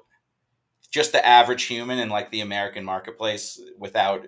just 0.91 1.11
the 1.11 1.25
average 1.25 1.63
human 1.63 1.99
in 1.99 2.09
like 2.09 2.31
the 2.31 2.41
American 2.41 2.83
marketplace 2.83 3.59
without 3.77 4.25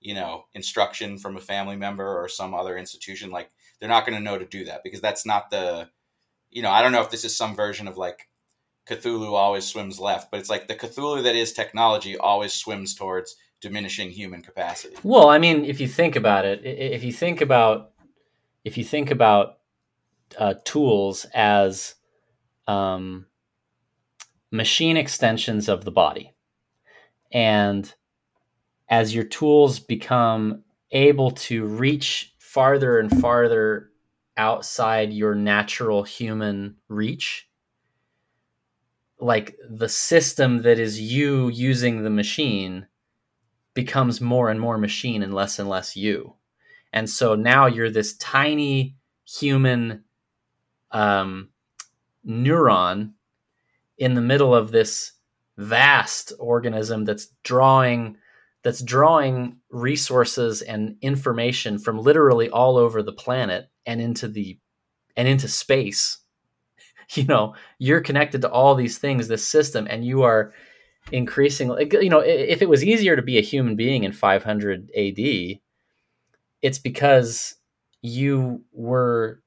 you 0.00 0.14
know 0.14 0.44
instruction 0.54 1.18
from 1.18 1.36
a 1.36 1.40
family 1.40 1.76
member 1.76 2.18
or 2.18 2.28
some 2.28 2.54
other 2.54 2.76
institution 2.76 3.30
like 3.30 3.50
they're 3.78 3.88
not 3.88 4.06
going 4.06 4.16
to 4.16 4.24
know 4.24 4.38
to 4.38 4.44
do 4.44 4.64
that 4.64 4.82
because 4.82 5.00
that's 5.00 5.26
not 5.26 5.50
the 5.50 5.88
you 6.50 6.62
know 6.62 6.70
i 6.70 6.82
don't 6.82 6.92
know 6.92 7.02
if 7.02 7.10
this 7.10 7.24
is 7.24 7.36
some 7.36 7.54
version 7.54 7.86
of 7.86 7.96
like 7.96 8.28
cthulhu 8.88 9.32
always 9.32 9.66
swims 9.66 10.00
left 10.00 10.30
but 10.30 10.40
it's 10.40 10.50
like 10.50 10.66
the 10.66 10.74
cthulhu 10.74 11.22
that 11.22 11.36
is 11.36 11.52
technology 11.52 12.16
always 12.16 12.52
swims 12.52 12.94
towards 12.94 13.36
diminishing 13.60 14.10
human 14.10 14.40
capacity. 14.40 14.96
Well 15.02 15.28
i 15.28 15.38
mean 15.38 15.64
if 15.64 15.80
you 15.80 15.88
think 15.88 16.16
about 16.16 16.44
it 16.44 16.64
if 16.64 17.04
you 17.04 17.12
think 17.12 17.40
about 17.40 17.90
if 18.64 18.78
you 18.78 18.84
think 18.84 19.10
about 19.10 19.58
uh, 20.38 20.54
tools 20.64 21.26
as 21.34 21.94
um, 22.66 23.26
machine 24.50 24.96
extensions 24.96 25.68
of 25.68 25.84
the 25.84 25.90
body 25.90 26.34
and 27.32 27.94
as 28.90 29.14
your 29.14 29.24
tools 29.24 29.78
become 29.78 30.62
able 30.90 31.30
to 31.30 31.64
reach 31.64 32.34
farther 32.38 32.98
and 32.98 33.20
farther 33.20 33.90
outside 34.36 35.12
your 35.12 35.34
natural 35.34 36.02
human 36.02 36.76
reach 36.88 37.48
like 39.20 39.56
the 39.68 39.88
system 39.88 40.62
that 40.62 40.78
is 40.78 41.00
you 41.00 41.48
using 41.48 42.02
the 42.02 42.10
machine 42.10 42.86
becomes 43.74 44.20
more 44.20 44.50
and 44.50 44.60
more 44.60 44.78
machine 44.78 45.22
and 45.22 45.34
less 45.34 45.58
and 45.58 45.68
less 45.68 45.96
you. 45.96 46.34
And 46.92 47.08
so 47.08 47.34
now 47.34 47.66
you're 47.66 47.90
this 47.90 48.16
tiny 48.16 48.96
human 49.24 50.04
um, 50.90 51.50
neuron 52.26 53.12
in 53.98 54.14
the 54.14 54.20
middle 54.20 54.54
of 54.54 54.72
this 54.72 55.12
vast 55.56 56.32
organism 56.38 57.04
that's 57.04 57.28
drawing 57.44 58.16
that's 58.62 58.82
drawing 58.82 59.56
resources 59.70 60.62
and 60.62 60.96
information 61.00 61.78
from 61.78 61.98
literally 61.98 62.50
all 62.50 62.76
over 62.76 63.02
the 63.02 63.12
planet 63.12 63.70
and 63.86 64.00
into 64.00 64.28
the 64.28 64.58
and 65.16 65.28
into 65.28 65.48
space. 65.48 66.18
You 67.14 67.24
know 67.24 67.56
you're 67.80 68.00
connected 68.00 68.40
to 68.42 68.48
all 68.48 68.76
these 68.76 68.98
things 68.98 69.26
this 69.26 69.44
system 69.44 69.88
and 69.90 70.04
you 70.04 70.22
are 70.22 70.52
increasingly 71.10 71.90
you 71.90 72.08
know 72.08 72.20
if 72.20 72.62
it 72.62 72.68
was 72.68 72.84
easier 72.84 73.16
to 73.16 73.22
be 73.22 73.36
a 73.36 73.42
human 73.42 73.74
being 73.74 74.04
in 74.04 74.12
500 74.12 74.92
AD 74.96 75.58
it's 76.62 76.78
because 76.78 77.56
you 78.02 78.62
were 78.72 79.42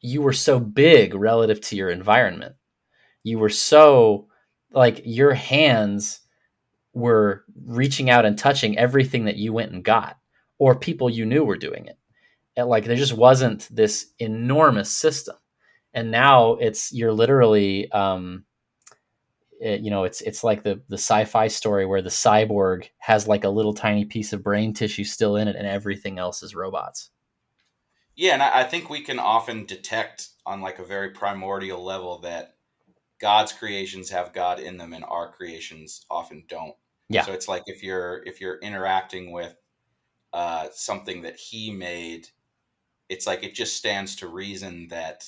you 0.00 0.22
were 0.22 0.32
so 0.32 0.60
big 0.60 1.14
relative 1.14 1.60
to 1.60 1.76
your 1.76 1.90
environment. 1.90 2.54
You 3.24 3.38
were 3.38 3.50
so 3.50 4.28
like 4.70 5.02
your 5.04 5.34
hands 5.34 6.20
were 6.96 7.44
reaching 7.66 8.08
out 8.08 8.24
and 8.24 8.38
touching 8.38 8.78
everything 8.78 9.26
that 9.26 9.36
you 9.36 9.52
went 9.52 9.70
and 9.70 9.84
got 9.84 10.16
or 10.58 10.74
people 10.74 11.10
you 11.10 11.26
knew 11.26 11.44
were 11.44 11.58
doing 11.58 11.84
it. 11.84 11.98
And 12.56 12.68
like 12.68 12.86
there 12.86 12.96
just 12.96 13.12
wasn't 13.12 13.68
this 13.70 14.06
enormous 14.18 14.90
system. 14.90 15.36
And 15.92 16.10
now 16.10 16.54
it's 16.54 16.92
you're 16.94 17.12
literally 17.12 17.92
um 17.92 18.46
it, 19.60 19.80
you 19.80 19.90
know 19.90 20.04
it's 20.04 20.22
it's 20.22 20.42
like 20.42 20.62
the 20.62 20.80
the 20.88 20.96
sci-fi 20.96 21.48
story 21.48 21.84
where 21.84 22.00
the 22.00 22.08
cyborg 22.08 22.88
has 22.98 23.28
like 23.28 23.44
a 23.44 23.50
little 23.50 23.74
tiny 23.74 24.06
piece 24.06 24.32
of 24.32 24.42
brain 24.42 24.72
tissue 24.72 25.04
still 25.04 25.36
in 25.36 25.48
it 25.48 25.56
and 25.56 25.66
everything 25.66 26.18
else 26.18 26.42
is 26.42 26.54
robots. 26.54 27.10
Yeah 28.14 28.34
and 28.34 28.42
i 28.42 28.64
think 28.64 28.88
we 28.88 29.02
can 29.02 29.18
often 29.18 29.66
detect 29.66 30.30
on 30.46 30.62
like 30.62 30.78
a 30.78 30.84
very 30.84 31.10
primordial 31.10 31.82
level 31.82 32.18
that 32.20 32.56
god's 33.20 33.52
creations 33.52 34.10
have 34.10 34.32
god 34.32 34.60
in 34.60 34.76
them 34.78 34.92
and 34.92 35.04
our 35.04 35.30
creations 35.30 36.04
often 36.10 36.44
don't 36.48 36.74
yeah. 37.08 37.22
So 37.22 37.32
it's 37.32 37.48
like 37.48 37.62
if 37.66 37.82
you're 37.82 38.22
if 38.24 38.40
you're 38.40 38.58
interacting 38.58 39.32
with 39.32 39.54
uh, 40.32 40.68
something 40.72 41.22
that 41.22 41.36
he 41.36 41.70
made 41.70 42.28
it's 43.08 43.26
like 43.26 43.42
it 43.42 43.54
just 43.54 43.76
stands 43.76 44.16
to 44.16 44.28
reason 44.28 44.88
that 44.88 45.26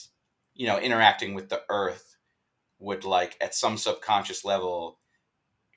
you 0.55 0.67
know 0.67 0.79
interacting 0.79 1.35
with 1.35 1.49
the 1.49 1.63
earth 1.69 2.17
would 2.79 3.05
like 3.05 3.37
at 3.41 3.55
some 3.55 3.77
subconscious 3.77 4.45
level 4.45 4.99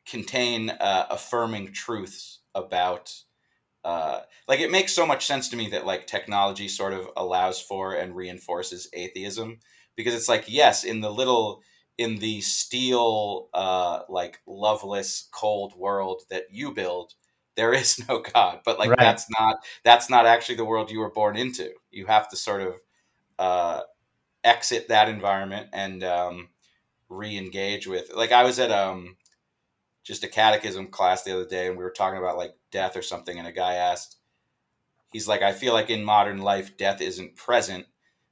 contain 0.06 0.70
uh, 0.70 1.08
affirming 1.10 1.74
truths 1.74 2.40
about 2.56 3.14
uh, 3.84 4.22
like 4.48 4.60
it 4.60 4.72
makes 4.72 4.94
so 4.94 5.06
much 5.06 5.26
sense 5.26 5.50
to 5.50 5.58
me 5.58 5.70
that 5.70 5.86
like 5.86 6.08
technology 6.08 6.68
sort 6.68 6.94
of 6.94 7.10
allows 7.18 7.62
for 7.62 7.96
and 7.96 8.16
reinforces 8.16 8.90
atheism 8.94 9.60
because 9.96 10.14
it's 10.14 10.30
like 10.30 10.46
yes 10.48 10.84
in 10.84 11.02
the 11.02 11.12
little 11.12 11.62
in 11.98 12.18
the 12.20 12.42
steel 12.42 13.50
uh, 13.54 14.02
like 14.10 14.40
loveless 14.48 15.30
cold 15.32 15.74
world 15.78 16.24
that 16.30 16.46
you 16.52 16.74
build 16.74 17.14
there 17.56 17.74
is 17.74 18.04
no 18.08 18.20
god 18.34 18.60
but 18.66 18.80
like 18.80 18.90
right. 18.90 19.00
that's 19.00 19.28
not 19.40 19.58
that's 19.84 20.10
not 20.10 20.26
actually 20.26 20.56
the 20.56 20.66
world 20.66 20.92
you 20.92 21.00
were 21.00 21.12
born 21.12 21.36
into 21.36 21.72
you 21.92 22.06
have 22.06 22.30
to 22.30 22.36
sort 22.36 22.62
of 22.62 22.76
uh, 23.40 23.82
exit 24.44 24.88
that 24.88 25.10
environment 25.10 25.68
and 25.74 26.04
um, 26.04 26.50
re-engage 27.10 27.88
with 27.88 28.12
like 28.16 28.32
i 28.32 28.44
was 28.44 28.58
at 28.58 28.72
um 28.72 29.18
just 30.04 30.24
a 30.24 30.28
catechism 30.28 30.88
class 30.88 31.24
the 31.24 31.34
other 31.34 31.46
day 31.46 31.68
and 31.68 31.78
we 31.78 31.84
were 31.84 31.92
talking 31.92 32.18
about 32.18 32.38
like 32.38 32.56
death 32.72 32.96
or 32.96 33.02
something 33.02 33.38
and 33.38 33.48
a 33.48 33.52
guy 33.52 33.74
asked 33.74 34.18
he's 35.12 35.28
like 35.28 35.42
i 35.42 35.52
feel 35.52 35.74
like 35.74 35.90
in 35.90 36.04
modern 36.04 36.40
life 36.40 36.78
death 36.78 37.02
isn't 37.02 37.36
present 37.36 37.86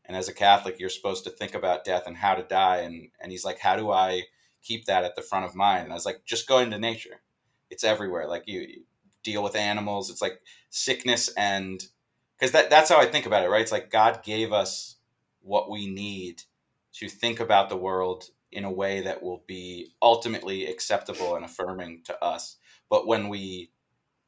and 0.10 0.18
as 0.18 0.28
a 0.28 0.34
catholic 0.34 0.80
you're 0.80 0.90
supposed 0.90 1.24
to 1.24 1.30
think 1.30 1.56
about 1.56 1.86
death 1.86 2.04
and 2.06 2.18
how 2.18 2.36
to 2.36 2.44
die. 2.44 2.80
And 2.80 3.10
and 3.22 3.32
he's 3.32 3.46
like 3.46 3.60
how 3.60 3.78
do 3.78 3.92
i 3.92 4.24
keep 4.62 4.86
that 4.86 5.06
at 5.06 5.16
the 5.16 5.22
front 5.22 5.46
of 5.46 5.56
mind? 5.56 5.84
And 5.84 5.94
i 5.94 5.96
was 5.96 6.06
like 6.06 6.26
just 6.26 6.48
go 6.48 6.60
into 6.60 6.78
nature. 6.78 7.22
It's 7.70 7.84
everywhere. 7.86 8.28
Like 8.28 8.44
you, 8.48 8.60
you 8.60 8.84
deal 9.24 9.44
with 9.44 9.56
animals. 9.56 10.10
It's 10.10 10.22
like 10.22 10.42
sickness 10.70 11.30
and 11.38 11.82
because 12.38 12.52
that, 12.54 12.70
that's 12.70 12.90
how 12.90 13.00
i 13.00 13.06
think 13.06 13.26
about 13.26 13.46
it 13.46 13.50
right? 13.50 13.62
It's 13.62 13.72
like 13.72 13.90
god 13.90 14.24
gave 14.24 14.52
us 14.52 14.98
what 15.42 15.70
we 15.70 15.88
need 15.88 16.42
to 16.96 17.08
think 17.08 17.40
about 17.40 17.70
the 17.70 17.78
world 17.78 18.26
in 18.52 18.66
a 18.66 18.72
way 18.72 19.02
that 19.02 19.22
will 19.22 19.44
be 19.48 19.94
ultimately 20.02 20.66
acceptable 20.66 21.36
and 21.36 21.46
affirming 21.46 22.02
to 22.06 22.24
us. 22.24 22.58
But 22.90 23.06
when 23.06 23.30
we 23.30 23.72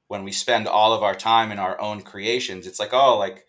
when 0.07 0.23
we 0.23 0.31
spend 0.31 0.67
all 0.67 0.93
of 0.93 1.03
our 1.03 1.15
time 1.15 1.51
in 1.51 1.59
our 1.59 1.79
own 1.79 2.01
creations, 2.01 2.67
it's 2.67 2.79
like, 2.79 2.93
oh, 2.93 3.17
like 3.17 3.45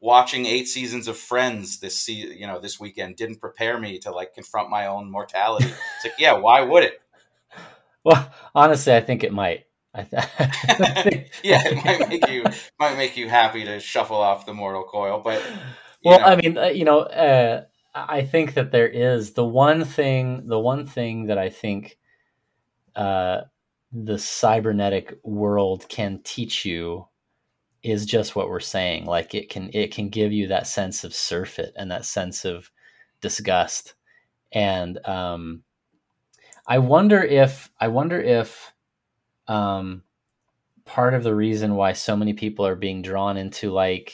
watching 0.00 0.46
eight 0.46 0.66
seasons 0.66 1.08
of 1.08 1.16
Friends 1.16 1.80
this 1.80 1.96
se- 1.96 2.36
you 2.36 2.46
know 2.46 2.58
this 2.58 2.80
weekend 2.80 3.16
didn't 3.16 3.40
prepare 3.40 3.78
me 3.78 3.98
to 4.00 4.10
like 4.10 4.34
confront 4.34 4.70
my 4.70 4.86
own 4.86 5.10
mortality. 5.10 5.66
It's 5.66 6.04
like, 6.04 6.14
yeah, 6.18 6.32
why 6.34 6.62
would 6.62 6.84
it? 6.84 7.00
Well, 8.02 8.32
honestly, 8.54 8.94
I 8.94 9.02
think 9.02 9.24
it 9.24 9.30
might. 9.30 9.66
I 9.92 10.04
th- 10.04 10.22
yeah, 11.42 11.62
it 11.66 11.84
might 11.84 12.08
make 12.08 12.26
you 12.30 12.46
might 12.78 12.96
make 12.96 13.14
you 13.18 13.28
happy 13.28 13.62
to 13.64 13.78
shuffle 13.78 14.16
off 14.16 14.46
the 14.46 14.54
mortal 14.54 14.84
coil, 14.84 15.20
but 15.22 15.42
well, 16.02 16.18
know. 16.18 16.24
I 16.24 16.36
mean, 16.36 16.56
uh, 16.56 16.66
you 16.68 16.86
know, 16.86 17.00
uh, 17.00 17.64
I 17.94 18.22
think 18.22 18.54
that 18.54 18.72
there 18.72 18.88
is 18.88 19.32
the 19.32 19.44
one 19.44 19.84
thing, 19.84 20.46
the 20.46 20.58
one 20.58 20.86
thing 20.86 21.26
that 21.26 21.36
I 21.36 21.50
think 21.50 21.98
uh, 22.96 23.42
the 23.92 24.18
cybernetic 24.18 25.18
world 25.22 25.86
can 25.88 26.20
teach 26.24 26.64
you 26.64 27.06
is 27.82 28.06
just 28.06 28.36
what 28.36 28.48
we're 28.48 28.60
saying. 28.60 29.06
Like 29.06 29.34
it 29.34 29.48
can, 29.48 29.70
it 29.72 29.94
can 29.94 30.08
give 30.08 30.32
you 30.32 30.48
that 30.48 30.66
sense 30.66 31.04
of 31.04 31.14
surfeit 31.14 31.72
and 31.76 31.90
that 31.90 32.04
sense 32.04 32.44
of 32.44 32.70
disgust. 33.20 33.94
And 34.52 34.98
um, 35.06 35.62
I 36.66 36.78
wonder 36.78 37.22
if, 37.22 37.70
I 37.80 37.88
wonder 37.88 38.20
if 38.20 38.72
um, 39.48 40.02
part 40.84 41.14
of 41.14 41.22
the 41.22 41.34
reason 41.34 41.76
why 41.76 41.92
so 41.92 42.16
many 42.16 42.32
people 42.32 42.66
are 42.66 42.76
being 42.76 43.02
drawn 43.02 43.36
into 43.36 43.70
like 43.70 44.12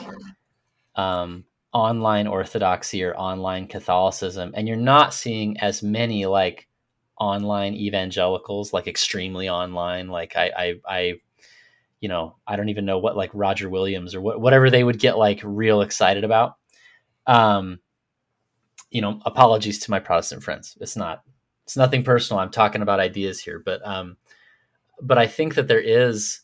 um, 0.95 1.45
online 1.73 2.27
orthodoxy 2.27 3.03
or 3.03 3.15
online 3.17 3.67
Catholicism, 3.67 4.53
and 4.55 4.67
you're 4.67 4.77
not 4.77 5.15
seeing 5.15 5.59
as 5.61 5.83
many 5.83 6.27
like 6.27 6.69
online 7.19 7.75
evangelicals, 7.75 8.73
like 8.73 8.87
extremely 8.87 9.49
online. 9.49 10.09
Like 10.09 10.37
I, 10.37 10.51
I, 10.57 10.75
I 10.87 11.15
you 12.01 12.09
know, 12.09 12.37
I 12.47 12.57
don't 12.57 12.69
even 12.69 12.85
know 12.85 12.99
what 12.99 13.17
like 13.17 13.31
Roger 13.33 13.71
Williams 13.71 14.15
or 14.15 14.21
what, 14.21 14.41
whatever 14.41 14.71
they 14.71 14.85
would 14.85 14.99
get 14.99 15.19
like 15.19 15.41
real 15.43 15.81
excited 15.81 16.25
about. 16.25 16.57
Um, 17.27 17.81
you 18.91 19.01
know, 19.01 19.21
apologies 19.25 19.79
to 19.81 19.91
my 19.91 19.99
Protestant 19.99 20.43
friends. 20.43 20.77
It's 20.81 20.97
not, 20.97 21.23
it's 21.65 21.77
nothing 21.77 22.05
personal. 22.05 22.41
I'm 22.41 22.51
talking 22.51 22.83
about 22.83 23.01
ideas 23.01 23.41
here, 23.41 23.61
but, 23.65 23.85
um, 23.87 24.17
but 25.01 25.19
I 25.19 25.27
think 25.27 25.55
that 25.55 25.69
there 25.69 25.81
is 25.81 26.41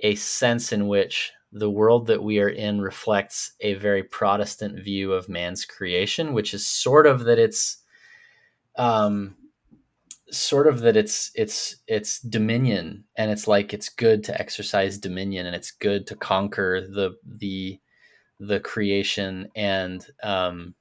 a 0.00 0.14
sense 0.14 0.72
in 0.72 0.88
which 0.88 1.32
the 1.52 1.70
world 1.70 2.06
that 2.06 2.22
we 2.22 2.40
are 2.40 2.48
in 2.48 2.80
reflects 2.80 3.52
a 3.60 3.74
very 3.74 4.02
Protestant 4.02 4.82
view 4.82 5.12
of 5.12 5.28
man's 5.28 5.64
creation, 5.64 6.32
which 6.32 6.54
is 6.54 6.66
sort 6.66 7.06
of 7.06 7.24
that 7.24 7.38
it's, 7.38 7.78
um, 8.76 9.36
sort 10.36 10.66
of 10.66 10.80
that 10.80 10.96
it's 10.96 11.30
it's 11.34 11.76
it's 11.86 12.20
dominion, 12.20 13.04
and 13.16 13.30
it's 13.30 13.48
like 13.48 13.74
it's 13.74 13.88
good 13.88 14.24
to 14.24 14.40
exercise 14.40 14.98
dominion, 14.98 15.46
and 15.46 15.56
it's 15.56 15.70
good 15.70 16.06
to 16.08 16.16
conquer 16.16 16.80
the 16.80 17.16
the 17.24 17.80
the 18.40 18.60
creation, 18.60 19.48
and 19.54 20.06
um, 20.22 20.74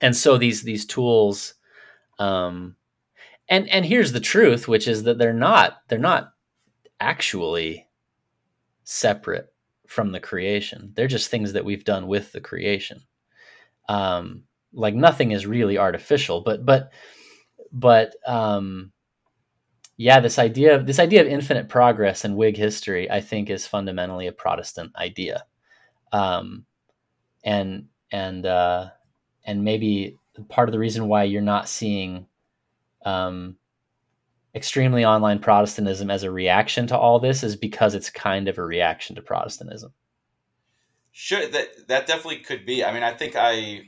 and 0.00 0.16
so 0.16 0.38
these 0.38 0.62
these 0.62 0.86
tools, 0.86 1.54
um, 2.18 2.76
and 3.48 3.68
and 3.68 3.84
here's 3.84 4.12
the 4.12 4.20
truth, 4.20 4.68
which 4.68 4.88
is 4.88 5.04
that 5.04 5.18
they're 5.18 5.32
not 5.32 5.78
they're 5.88 5.98
not 5.98 6.32
actually 7.00 7.86
separate 8.84 9.52
from 9.86 10.12
the 10.12 10.20
creation. 10.20 10.92
They're 10.94 11.06
just 11.06 11.30
things 11.30 11.52
that 11.52 11.64
we've 11.64 11.84
done 11.84 12.06
with 12.06 12.32
the 12.32 12.40
creation. 12.40 13.02
Um, 13.88 14.44
like 14.72 14.94
nothing 14.94 15.32
is 15.32 15.46
really 15.46 15.78
artificial, 15.78 16.42
but 16.42 16.64
but 16.64 16.92
but 17.72 18.14
um, 18.26 18.92
yeah, 19.96 20.20
this 20.20 20.38
idea 20.38 20.76
of 20.76 20.86
this 20.86 20.98
idea 20.98 21.20
of 21.20 21.26
infinite 21.26 21.68
progress 21.68 22.24
in 22.24 22.36
Whig 22.36 22.56
history, 22.56 23.10
I 23.10 23.20
think, 23.20 23.50
is 23.50 23.66
fundamentally 23.66 24.26
a 24.26 24.32
Protestant 24.32 24.92
idea, 24.96 25.44
um, 26.12 26.66
and 27.44 27.86
and 28.12 28.46
uh, 28.46 28.90
and 29.44 29.64
maybe 29.64 30.16
part 30.48 30.68
of 30.68 30.72
the 30.72 30.78
reason 30.78 31.08
why 31.08 31.24
you're 31.24 31.42
not 31.42 31.68
seeing 31.68 32.26
um, 33.04 33.56
extremely 34.54 35.04
online 35.04 35.40
Protestantism 35.40 36.10
as 36.10 36.22
a 36.22 36.30
reaction 36.30 36.86
to 36.86 36.96
all 36.96 37.18
this 37.18 37.42
is 37.42 37.56
because 37.56 37.94
it's 37.94 38.10
kind 38.10 38.48
of 38.48 38.58
a 38.58 38.64
reaction 38.64 39.16
to 39.16 39.22
Protestantism. 39.22 39.92
Sure, 41.10 41.46
that 41.48 41.88
that 41.88 42.06
definitely 42.06 42.38
could 42.38 42.64
be. 42.64 42.84
I 42.84 42.92
mean, 42.92 43.02
I 43.02 43.12
think 43.12 43.34
I 43.36 43.82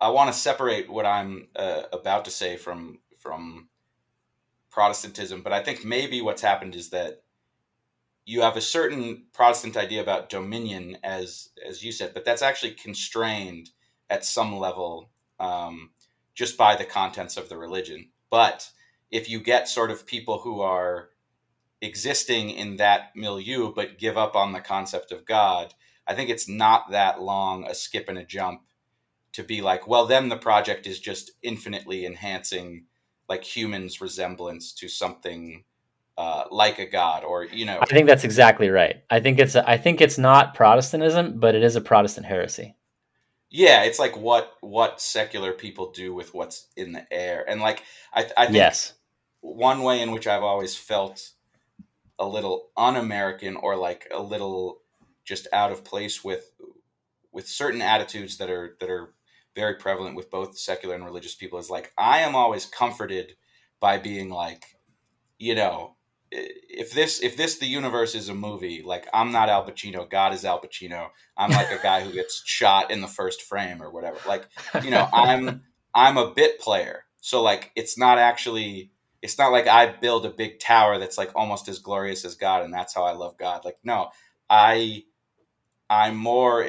I 0.00 0.08
want 0.08 0.32
to 0.32 0.38
separate 0.38 0.90
what 0.90 1.04
I'm 1.04 1.48
uh, 1.54 1.82
about 1.92 2.24
to 2.24 2.30
say 2.30 2.56
from 2.56 2.98
from 3.18 3.68
Protestantism, 4.70 5.42
but 5.42 5.52
I 5.52 5.62
think 5.62 5.84
maybe 5.84 6.22
what's 6.22 6.42
happened 6.42 6.74
is 6.74 6.90
that 6.90 7.22
you 8.24 8.40
have 8.40 8.56
a 8.56 8.62
certain 8.62 9.24
Protestant 9.32 9.76
idea 9.76 10.00
about 10.00 10.30
dominion, 10.30 10.96
as 11.02 11.50
as 11.66 11.84
you 11.84 11.92
said, 11.92 12.14
but 12.14 12.24
that's 12.24 12.42
actually 12.42 12.72
constrained 12.72 13.70
at 14.08 14.24
some 14.24 14.58
level 14.58 15.10
um, 15.38 15.90
just 16.34 16.56
by 16.56 16.76
the 16.76 16.84
contents 16.84 17.36
of 17.36 17.48
the 17.48 17.58
religion. 17.58 18.08
But 18.30 18.70
if 19.10 19.28
you 19.28 19.40
get 19.40 19.68
sort 19.68 19.90
of 19.90 20.06
people 20.06 20.38
who 20.38 20.60
are 20.60 21.10
existing 21.82 22.50
in 22.50 22.76
that 22.76 23.10
milieu 23.16 23.72
but 23.74 23.98
give 23.98 24.16
up 24.16 24.36
on 24.36 24.52
the 24.52 24.60
concept 24.60 25.12
of 25.12 25.26
God, 25.26 25.74
I 26.06 26.14
think 26.14 26.30
it's 26.30 26.48
not 26.48 26.90
that 26.90 27.20
long 27.20 27.64
a 27.66 27.74
skip 27.74 28.08
and 28.08 28.18
a 28.18 28.24
jump 28.24 28.62
to 29.32 29.42
be 29.42 29.60
like, 29.60 29.86
well, 29.86 30.06
then 30.06 30.28
the 30.28 30.36
project 30.36 30.86
is 30.86 30.98
just 30.98 31.32
infinitely 31.42 32.04
enhancing 32.04 32.86
like 33.28 33.44
humans' 33.44 34.00
resemblance 34.00 34.72
to 34.72 34.88
something 34.88 35.64
uh, 36.18 36.44
like 36.50 36.78
a 36.78 36.86
god, 36.86 37.24
or 37.24 37.44
you 37.44 37.64
know. 37.64 37.78
I 37.80 37.86
think 37.86 38.06
that's 38.06 38.24
exactly 38.24 38.68
right. 38.68 39.02
I 39.08 39.20
think 39.20 39.38
it's 39.38 39.56
I 39.56 39.78
think 39.78 40.00
it's 40.00 40.18
not 40.18 40.54
Protestantism, 40.54 41.38
but 41.38 41.54
it 41.54 41.62
is 41.62 41.76
a 41.76 41.80
Protestant 41.80 42.26
heresy. 42.26 42.76
Yeah, 43.48 43.84
it's 43.84 43.98
like 43.98 44.16
what 44.16 44.52
what 44.60 45.00
secular 45.00 45.52
people 45.52 45.92
do 45.92 46.12
with 46.12 46.34
what's 46.34 46.66
in 46.76 46.92
the 46.92 47.10
air, 47.12 47.44
and 47.48 47.60
like 47.60 47.84
I, 48.12 48.26
I 48.36 48.44
think 48.46 48.56
yes. 48.56 48.92
one 49.40 49.82
way 49.82 50.02
in 50.02 50.12
which 50.12 50.26
I've 50.26 50.42
always 50.42 50.76
felt 50.76 51.30
a 52.18 52.26
little 52.26 52.68
un-American 52.76 53.56
or 53.56 53.76
like 53.76 54.06
a 54.12 54.20
little 54.20 54.82
just 55.24 55.48
out 55.52 55.72
of 55.72 55.84
place 55.84 56.22
with 56.22 56.50
with 57.32 57.48
certain 57.48 57.80
attitudes 57.80 58.36
that 58.36 58.50
are 58.50 58.76
that 58.80 58.90
are 58.90 59.14
very 59.54 59.74
prevalent 59.74 60.16
with 60.16 60.30
both 60.30 60.58
secular 60.58 60.94
and 60.94 61.04
religious 61.04 61.34
people 61.34 61.58
is 61.58 61.70
like 61.70 61.92
I 61.98 62.20
am 62.20 62.36
always 62.36 62.66
comforted 62.66 63.34
by 63.80 63.98
being 63.98 64.30
like, 64.30 64.64
you 65.38 65.54
know, 65.54 65.96
if 66.32 66.92
this 66.92 67.20
if 67.22 67.36
this 67.36 67.58
the 67.58 67.66
universe 67.66 68.14
is 68.14 68.28
a 68.28 68.34
movie, 68.34 68.82
like 68.84 69.08
I'm 69.12 69.32
not 69.32 69.48
Al 69.48 69.66
Pacino, 69.66 70.08
God 70.08 70.32
is 70.32 70.44
Al 70.44 70.60
Pacino. 70.60 71.08
I'm 71.36 71.50
like 71.50 71.72
a 71.72 71.82
guy 71.82 72.02
who 72.02 72.12
gets 72.12 72.42
shot 72.46 72.90
in 72.90 73.00
the 73.00 73.08
first 73.08 73.42
frame 73.42 73.82
or 73.82 73.90
whatever. 73.90 74.18
Like, 74.28 74.46
you 74.84 74.90
know, 74.90 75.08
I'm 75.12 75.62
I'm 75.94 76.16
a 76.16 76.32
bit 76.32 76.60
player. 76.60 77.04
So 77.20 77.42
like 77.42 77.72
it's 77.74 77.98
not 77.98 78.18
actually 78.18 78.92
it's 79.22 79.38
not 79.38 79.52
like 79.52 79.66
I 79.66 79.86
build 79.86 80.24
a 80.24 80.30
big 80.30 80.60
tower 80.60 80.98
that's 80.98 81.18
like 81.18 81.32
almost 81.34 81.68
as 81.68 81.80
glorious 81.80 82.24
as 82.24 82.36
God 82.36 82.62
and 82.64 82.72
that's 82.72 82.94
how 82.94 83.04
I 83.04 83.12
love 83.12 83.36
God. 83.36 83.64
Like 83.64 83.78
no, 83.82 84.10
I 84.48 85.04
I'm 85.90 86.16
more 86.16 86.64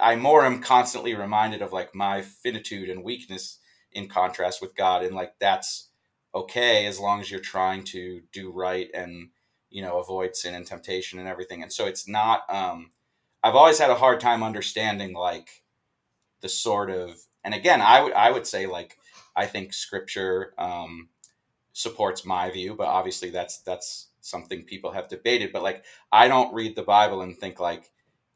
I 0.00 0.16
more 0.16 0.44
am 0.44 0.60
constantly 0.60 1.14
reminded 1.14 1.62
of 1.62 1.72
like 1.72 1.94
my 1.94 2.22
finitude 2.22 2.90
and 2.90 3.04
weakness 3.04 3.60
in 3.92 4.08
contrast 4.08 4.60
with 4.60 4.74
God, 4.74 5.04
and 5.04 5.14
like 5.14 5.34
that's 5.38 5.88
okay 6.34 6.86
as 6.86 6.98
long 6.98 7.20
as 7.20 7.30
you're 7.30 7.40
trying 7.40 7.84
to 7.84 8.20
do 8.32 8.50
right 8.50 8.90
and 8.92 9.30
you 9.70 9.80
know 9.80 10.00
avoid 10.00 10.34
sin 10.34 10.56
and 10.56 10.66
temptation 10.66 11.20
and 11.20 11.28
everything. 11.28 11.62
And 11.62 11.72
so 11.72 11.86
it's 11.86 12.08
not. 12.08 12.42
Um, 12.52 12.90
I've 13.44 13.54
always 13.54 13.78
had 13.78 13.90
a 13.90 13.94
hard 13.94 14.18
time 14.18 14.42
understanding 14.42 15.14
like 15.14 15.62
the 16.40 16.48
sort 16.48 16.90
of 16.90 17.16
and 17.44 17.54
again 17.54 17.80
I 17.80 18.02
would 18.02 18.12
I 18.12 18.32
would 18.32 18.46
say 18.46 18.66
like 18.66 18.98
I 19.36 19.46
think 19.46 19.72
Scripture 19.72 20.52
um, 20.58 21.10
supports 21.74 22.24
my 22.24 22.50
view, 22.50 22.74
but 22.74 22.88
obviously 22.88 23.30
that's 23.30 23.58
that's 23.58 24.08
something 24.20 24.64
people 24.64 24.90
have 24.90 25.08
debated. 25.08 25.52
But 25.52 25.62
like 25.62 25.84
I 26.10 26.26
don't 26.26 26.52
read 26.52 26.74
the 26.74 26.82
Bible 26.82 27.22
and 27.22 27.38
think 27.38 27.60
like 27.60 27.88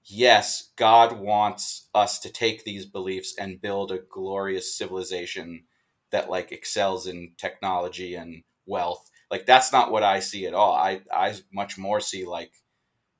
yes, 0.05 0.71
God 0.77 1.19
wants 1.19 1.89
us 1.95 2.21
to 2.21 2.31
take 2.31 2.65
these 2.65 2.87
beliefs 2.87 3.35
and 3.39 3.61
build 3.61 3.93
a 3.93 4.01
glorious 4.11 4.77
civilization 4.77 5.65
that 6.11 6.31
like 6.31 6.53
excels 6.53 7.07
in 7.07 7.33
technology 7.39 8.15
and 8.15 8.43
wealth. 8.67 9.11
Like 9.31 9.47
that's 9.47 9.73
not 9.73 9.91
what 9.91 10.03
I 10.03 10.21
see 10.21 10.47
at 10.47 10.55
all. 10.55 10.75
I 10.75 11.01
I 11.13 11.35
much 11.53 11.79
more 11.79 12.01
see 12.01 12.25
like 12.25 12.53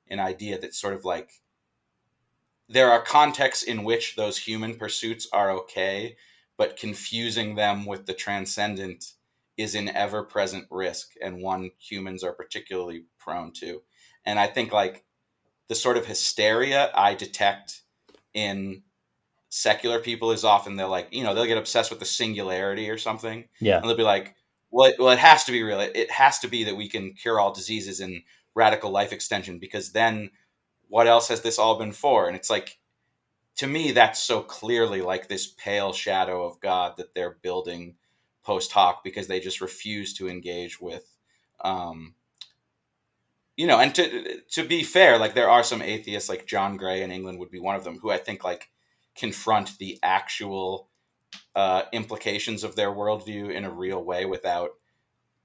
an 0.09 0.19
idea 0.19 0.59
that 0.59 0.75
sort 0.75 0.93
of 0.93 1.05
like 1.05 1.31
there 2.69 2.91
are 2.91 3.01
contexts 3.01 3.63
in 3.63 3.83
which 3.83 4.15
those 4.15 4.37
human 4.37 4.75
pursuits 4.75 5.27
are 5.33 5.51
okay, 5.51 6.15
but 6.57 6.77
confusing 6.77 7.55
them 7.55 7.85
with 7.85 8.05
the 8.05 8.13
transcendent 8.13 9.13
is 9.57 9.75
an 9.75 9.89
ever 9.89 10.23
present 10.23 10.65
risk 10.71 11.11
and 11.21 11.41
one 11.41 11.71
humans 11.77 12.23
are 12.23 12.33
particularly 12.33 13.05
prone 13.19 13.51
to. 13.53 13.81
And 14.25 14.39
I 14.39 14.47
think 14.47 14.71
like 14.71 15.03
the 15.67 15.75
sort 15.75 15.97
of 15.97 16.05
hysteria 16.05 16.91
I 16.93 17.15
detect 17.15 17.81
in 18.33 18.83
secular 19.49 19.99
people 19.99 20.31
is 20.31 20.43
often 20.43 20.75
they're 20.75 20.87
like, 20.87 21.09
you 21.11 21.23
know, 21.23 21.33
they'll 21.33 21.45
get 21.45 21.57
obsessed 21.57 21.91
with 21.91 21.99
the 21.99 22.05
singularity 22.05 22.89
or 22.89 22.97
something. 22.97 23.45
Yeah. 23.59 23.77
And 23.77 23.87
they'll 23.87 23.95
be 23.95 24.03
like, 24.03 24.35
well, 24.71 24.89
it, 24.89 24.95
well, 24.97 25.11
it 25.11 25.19
has 25.19 25.43
to 25.43 25.51
be 25.51 25.61
real. 25.61 25.79
It, 25.79 25.91
it 25.95 26.11
has 26.11 26.39
to 26.39 26.47
be 26.47 26.63
that 26.63 26.75
we 26.75 26.89
can 26.89 27.13
cure 27.13 27.39
all 27.39 27.53
diseases 27.53 27.99
and 27.99 28.23
radical 28.55 28.89
life 28.89 29.13
extension 29.13 29.59
because 29.59 29.91
then 29.91 30.31
what 30.89 31.07
else 31.07 31.27
has 31.27 31.41
this 31.41 31.59
all 31.59 31.77
been 31.77 31.91
for? 31.91 32.27
And 32.27 32.35
it's 32.35 32.49
like, 32.49 32.79
to 33.57 33.67
me, 33.67 33.91
that's 33.91 34.19
so 34.19 34.41
clearly 34.41 35.01
like 35.01 35.27
this 35.27 35.47
pale 35.47 35.93
shadow 35.93 36.43
of 36.45 36.59
God 36.59 36.97
that 36.97 37.13
they're 37.13 37.37
building 37.41 37.95
post 38.43 38.71
hoc 38.71 39.03
because 39.03 39.27
they 39.27 39.39
just 39.39 39.61
refuse 39.61 40.15
to 40.15 40.27
engage 40.27 40.81
with 40.81 41.05
um, 41.63 42.15
you 43.55 43.67
know, 43.67 43.79
and 43.79 43.93
to 43.95 44.41
to 44.51 44.63
be 44.63 44.83
fair, 44.83 45.17
like 45.17 45.35
there 45.35 45.49
are 45.49 45.63
some 45.63 45.81
atheists, 45.81 46.29
like 46.29 46.47
John 46.47 46.77
Gray 46.77 47.03
in 47.03 47.11
England 47.11 47.39
would 47.39 47.51
be 47.51 47.59
one 47.59 47.75
of 47.75 47.83
them, 47.83 47.99
who 47.99 48.09
I 48.09 48.17
think 48.17 48.43
like 48.43 48.69
confront 49.15 49.77
the 49.77 49.99
actual 50.01 50.89
uh, 51.55 51.83
implications 51.91 52.63
of 52.63 52.75
their 52.75 52.91
worldview 52.91 53.53
in 53.53 53.63
a 53.63 53.71
real 53.71 54.03
way 54.03 54.25
without 54.25 54.71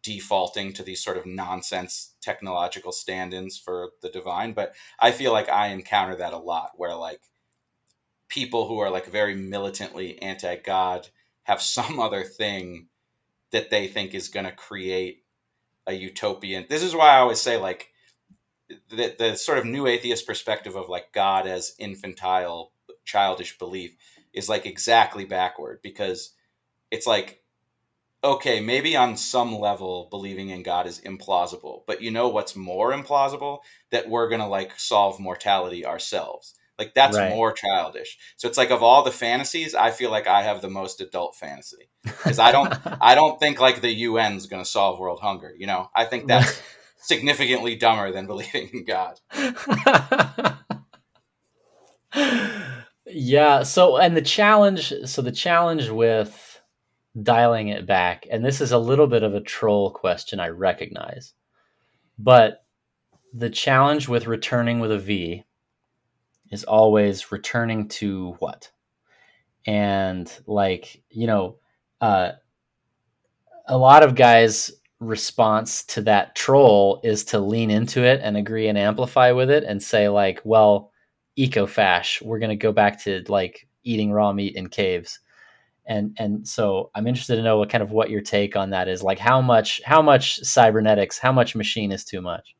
defaulting 0.03 0.73
to 0.73 0.83
these 0.83 1.03
sort 1.03 1.19
of 1.19 1.27
nonsense 1.27 2.15
technological 2.23 2.93
stand-ins 2.93 3.59
for 3.59 3.91
the 4.01 4.09
divine. 4.09 4.53
But 4.53 4.75
I 4.99 5.11
feel 5.11 5.33
like 5.33 5.49
I 5.51 5.69
encounter 5.69 6.17
that 6.17 6.33
a 6.33 6.39
lot, 6.39 6.73
where 6.77 6.95
like 6.95 7.21
people 8.29 8.69
who 8.69 8.79
are 8.79 8.91
like 8.91 9.07
very 9.07 9.35
militantly 9.35 10.21
anti-God 10.23 11.09
have 11.43 11.61
some 11.61 12.01
other 12.01 12.25
thing 12.25 12.89
that 13.51 13.71
they 13.71 13.87
think 13.87 14.15
is 14.15 14.29
going 14.29 14.47
to 14.47 14.53
create 14.53 15.25
a 15.87 15.93
utopian. 15.93 16.67
This 16.69 16.83
is 16.83 16.95
why 16.95 17.11
I 17.11 17.19
always 17.19 17.41
say 17.41 17.57
like 17.57 17.91
the, 18.90 19.15
the 19.19 19.36
sort 19.36 19.59
of 19.59 19.65
new 19.65 19.86
atheist 19.86 20.27
perspective 20.27 20.77
of 20.77 20.89
like 20.89 21.12
God 21.12 21.47
as 21.47 21.74
infantile, 21.78 22.73
childish 23.05 23.59
belief 23.59 23.97
is 24.32 24.49
like 24.49 24.66
exactly 24.66 25.24
backward 25.24 25.81
because 25.82 26.35
it's 26.90 27.07
like, 27.07 27.43
okay, 28.23 28.61
maybe 28.61 28.97
on 28.97 29.16
some 29.16 29.59
level 29.59 30.09
believing 30.11 30.51
in 30.51 30.62
God 30.62 30.86
is 30.86 31.01
implausible, 31.01 31.82
but 31.86 32.03
you 32.03 32.11
know 32.11 32.28
what's 32.28 32.57
more 32.57 32.93
implausible? 32.93 33.61
That 33.90 34.09
we're 34.09 34.28
going 34.28 34.40
to 34.40 34.47
like 34.47 34.78
solve 34.78 35.20
mortality 35.20 35.86
ourselves. 35.86 36.55
Like 36.78 36.95
that's 36.95 37.16
right. 37.16 37.31
more 37.31 37.53
childish. 37.53 38.19
So 38.36 38.49
it's 38.49 38.59
like 38.59 38.70
of 38.70 38.82
all 38.82 39.03
the 39.03 39.11
fantasies, 39.11 39.74
I 39.74 39.90
feel 39.90 40.11
like 40.11 40.28
I 40.28 40.43
have 40.43 40.62
the 40.62 40.70
most 40.70 41.01
adult 41.01 41.35
fantasy 41.35 41.89
because 42.05 42.39
I 42.39 42.53
don't, 42.53 42.73
I 43.01 43.15
don't 43.15 43.40
think 43.40 43.61
like 43.61 43.81
the 43.81 44.05
UN's 44.07 44.47
going 44.47 44.62
to 44.62 44.69
solve 44.69 45.01
world 45.01 45.20
hunger. 45.20 45.53
You 45.57 45.66
know, 45.66 45.90
I 45.95 46.05
think 46.05 46.28
that's 46.28 46.62
significantly 46.99 47.77
dumber 47.77 48.12
than 48.12 48.27
believing 48.29 48.69
in 48.73 48.85
God. 48.85 49.19
yeah. 53.07 53.62
So, 53.62 53.97
and 53.97 54.16
the 54.16 54.23
challenge, 54.23 54.93
so 55.05 55.23
the 55.23 55.33
challenge 55.33 55.89
with 55.89 56.61
dialing 57.20 57.69
it 57.69 57.87
back, 57.87 58.27
and 58.31 58.45
this 58.45 58.61
is 58.61 58.73
a 58.73 58.79
little 58.79 59.07
bit 59.07 59.23
of 59.23 59.35
a 59.35 59.41
troll 59.41 59.91
question, 59.91 60.41
I 60.41 60.49
recognize, 60.49 61.33
but 62.19 62.65
the 63.33 63.51
challenge 63.51 64.09
with 64.09 64.27
returning 64.27 64.81
with 64.81 64.91
a 64.91 64.99
V 64.99 65.45
is 66.51 66.65
always 66.65 67.31
returning 67.31 67.89
to 67.89 68.35
what? 68.39 68.70
And 69.66 70.33
like, 70.47 71.03
you 71.11 71.27
know, 71.27 71.57
uh, 72.01 72.33
a 73.66 73.77
lot 73.77 74.03
of 74.03 74.15
guys 74.15 74.73
response 75.01 75.85
to 75.85 76.03
that 76.03 76.35
troll 76.35 77.01
is 77.05 77.25
to 77.25 77.39
lean 77.39 77.70
into 77.70 78.03
it 78.03 78.20
and 78.23 78.37
agree 78.37 78.69
and 78.69 78.77
amplify 78.77 79.31
with 79.31 79.49
it 79.49 79.62
and 79.62 79.81
say 79.83 80.09
like 80.09 80.41
well 80.45 80.91
eco-fash 81.37 82.20
we're 82.23 82.41
going 82.41 82.51
to 82.51 82.57
go 82.57 82.73
back 82.73 83.01
to 83.01 83.23
like 83.29 83.69
eating 83.85 84.11
raw 84.12 84.33
meat 84.33 84.57
in 84.57 84.69
caves. 84.69 85.20
And 85.87 86.15
and 86.19 86.47
so 86.47 86.91
i'm 86.95 87.07
interested 87.07 87.37
to 87.37 87.43
know 87.43 87.59
what 87.59 87.70
kind 87.70 87.83
of 87.83 87.93
what 87.93 88.11
your 88.11 88.20
take 88.20 88.57
on 88.57 88.70
that 88.70 88.89
is. 88.89 89.03
Like 89.03 89.19
how 89.19 89.41
much 89.41 89.81
how 89.85 90.03
much 90.03 90.41
cybernetics 90.41 91.19
how 91.19 91.33
much 91.33 91.55
machine 91.55 91.93
is 91.93 92.05
too 92.05 92.20
much? 92.20 92.57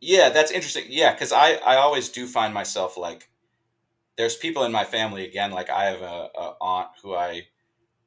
Yeah 0.00 0.28
that's 0.30 0.52
interesting. 0.52 0.84
Yeah 0.88 1.12
because 1.12 1.32
i 1.32 1.54
i 1.54 1.76
always 1.76 2.08
do 2.08 2.26
find 2.26 2.54
myself 2.54 2.96
like 2.96 3.28
there's 4.16 4.36
people 4.36 4.62
in 4.62 4.70
my 4.70 4.84
family 4.84 5.26
again 5.26 5.50
like 5.50 5.68
i 5.68 5.84
have 5.86 6.00
a, 6.00 6.28
a 6.36 6.56
aunt 6.60 6.88
who 7.02 7.14
i 7.14 7.42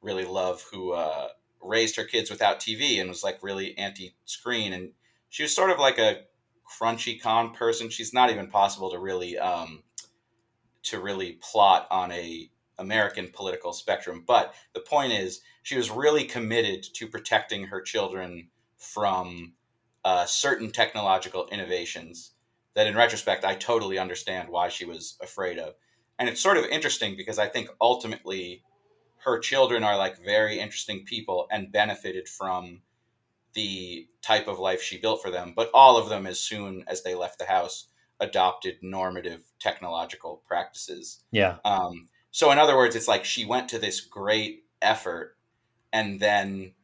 really 0.00 0.24
love 0.24 0.64
who 0.72 0.92
uh 0.92 1.28
raised 1.62 1.96
her 1.96 2.04
kids 2.04 2.30
without 2.30 2.60
TV 2.60 3.00
and 3.00 3.08
was 3.08 3.24
like 3.24 3.42
really 3.42 3.76
anti 3.76 4.14
screen. 4.24 4.72
And 4.72 4.92
she 5.28 5.42
was 5.42 5.54
sort 5.54 5.70
of 5.70 5.78
like 5.78 5.98
a 5.98 6.22
crunchy 6.80 7.20
con 7.20 7.54
person. 7.54 7.90
She's 7.90 8.14
not 8.14 8.30
even 8.30 8.48
possible 8.48 8.90
to 8.90 8.98
really 8.98 9.38
um, 9.38 9.82
to 10.84 11.00
really 11.00 11.38
plot 11.40 11.86
on 11.90 12.12
a 12.12 12.50
American 12.78 13.28
political 13.32 13.72
spectrum. 13.72 14.24
But 14.26 14.54
the 14.72 14.80
point 14.80 15.12
is, 15.12 15.40
she 15.62 15.76
was 15.76 15.90
really 15.90 16.24
committed 16.24 16.82
to 16.94 17.08
protecting 17.08 17.64
her 17.64 17.80
children 17.80 18.48
from 18.76 19.54
uh, 20.04 20.24
certain 20.24 20.70
technological 20.70 21.48
innovations 21.50 22.32
that, 22.74 22.86
in 22.86 22.94
retrospect, 22.94 23.44
I 23.44 23.54
totally 23.54 23.98
understand 23.98 24.48
why 24.48 24.68
she 24.68 24.84
was 24.84 25.16
afraid 25.20 25.58
of. 25.58 25.74
And 26.18 26.28
it's 26.28 26.40
sort 26.40 26.56
of 26.56 26.64
interesting 26.66 27.16
because 27.16 27.38
I 27.38 27.46
think 27.46 27.68
ultimately 27.80 28.62
her 29.24 29.38
children 29.38 29.84
are 29.84 29.96
like 29.96 30.22
very 30.24 30.58
interesting 30.58 31.04
people 31.04 31.46
and 31.50 31.72
benefited 31.72 32.28
from 32.28 32.82
the 33.54 34.06
type 34.22 34.46
of 34.46 34.58
life 34.58 34.82
she 34.82 34.98
built 34.98 35.22
for 35.22 35.30
them, 35.30 35.52
but 35.56 35.70
all 35.74 35.96
of 35.96 36.08
them, 36.08 36.26
as 36.26 36.38
soon 36.38 36.84
as 36.86 37.02
they 37.02 37.14
left 37.14 37.38
the 37.38 37.44
house, 37.44 37.88
adopted 38.20 38.76
normative 38.82 39.42
technological 39.58 40.42
practices. 40.46 41.22
Yeah. 41.30 41.56
Um, 41.64 42.08
so, 42.30 42.50
in 42.50 42.58
other 42.58 42.76
words, 42.76 42.94
it's 42.94 43.08
like 43.08 43.24
she 43.24 43.44
went 43.44 43.68
to 43.70 43.78
this 43.78 44.00
great 44.00 44.64
effort, 44.82 45.36
and 45.92 46.20
then, 46.20 46.74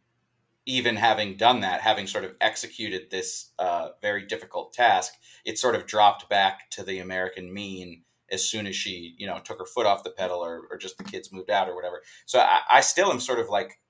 even 0.66 0.97
having 0.97 1.36
done 1.36 1.61
that, 1.61 1.82
having 1.82 2.06
sort 2.06 2.24
of 2.24 2.35
executed 2.40 3.11
this 3.11 3.51
uh, 3.59 3.90
very 4.01 4.27
difficult 4.27 4.73
task, 4.73 5.12
it 5.44 5.59
sort 5.59 5.74
of 5.74 5.86
dropped 5.86 6.28
back 6.28 6.70
to 6.70 6.82
the 6.82 6.98
American 6.98 7.52
mean 7.52 8.02
as 8.31 8.49
soon 8.49 8.67
as 8.67 8.75
she, 8.75 9.15
you 9.19 9.27
know, 9.27 9.39
took 9.45 9.59
her 9.59 9.67
foot 9.67 9.87
off 9.87 10.05
the 10.05 10.11
pedal 10.11 10.39
or, 10.39 10.63
or 10.71 10.77
just 10.77 10.99
the 10.99 11.05
kids 11.05 11.33
moved 11.33 11.51
out 11.51 11.69
or 11.69 11.75
whatever. 11.75 12.03
So 12.27 12.39
I, 12.39 12.61
I 12.71 12.81
still 12.81 13.11
am 13.11 13.21
sort 13.21 13.39
of 13.39 13.49
like 13.49 13.81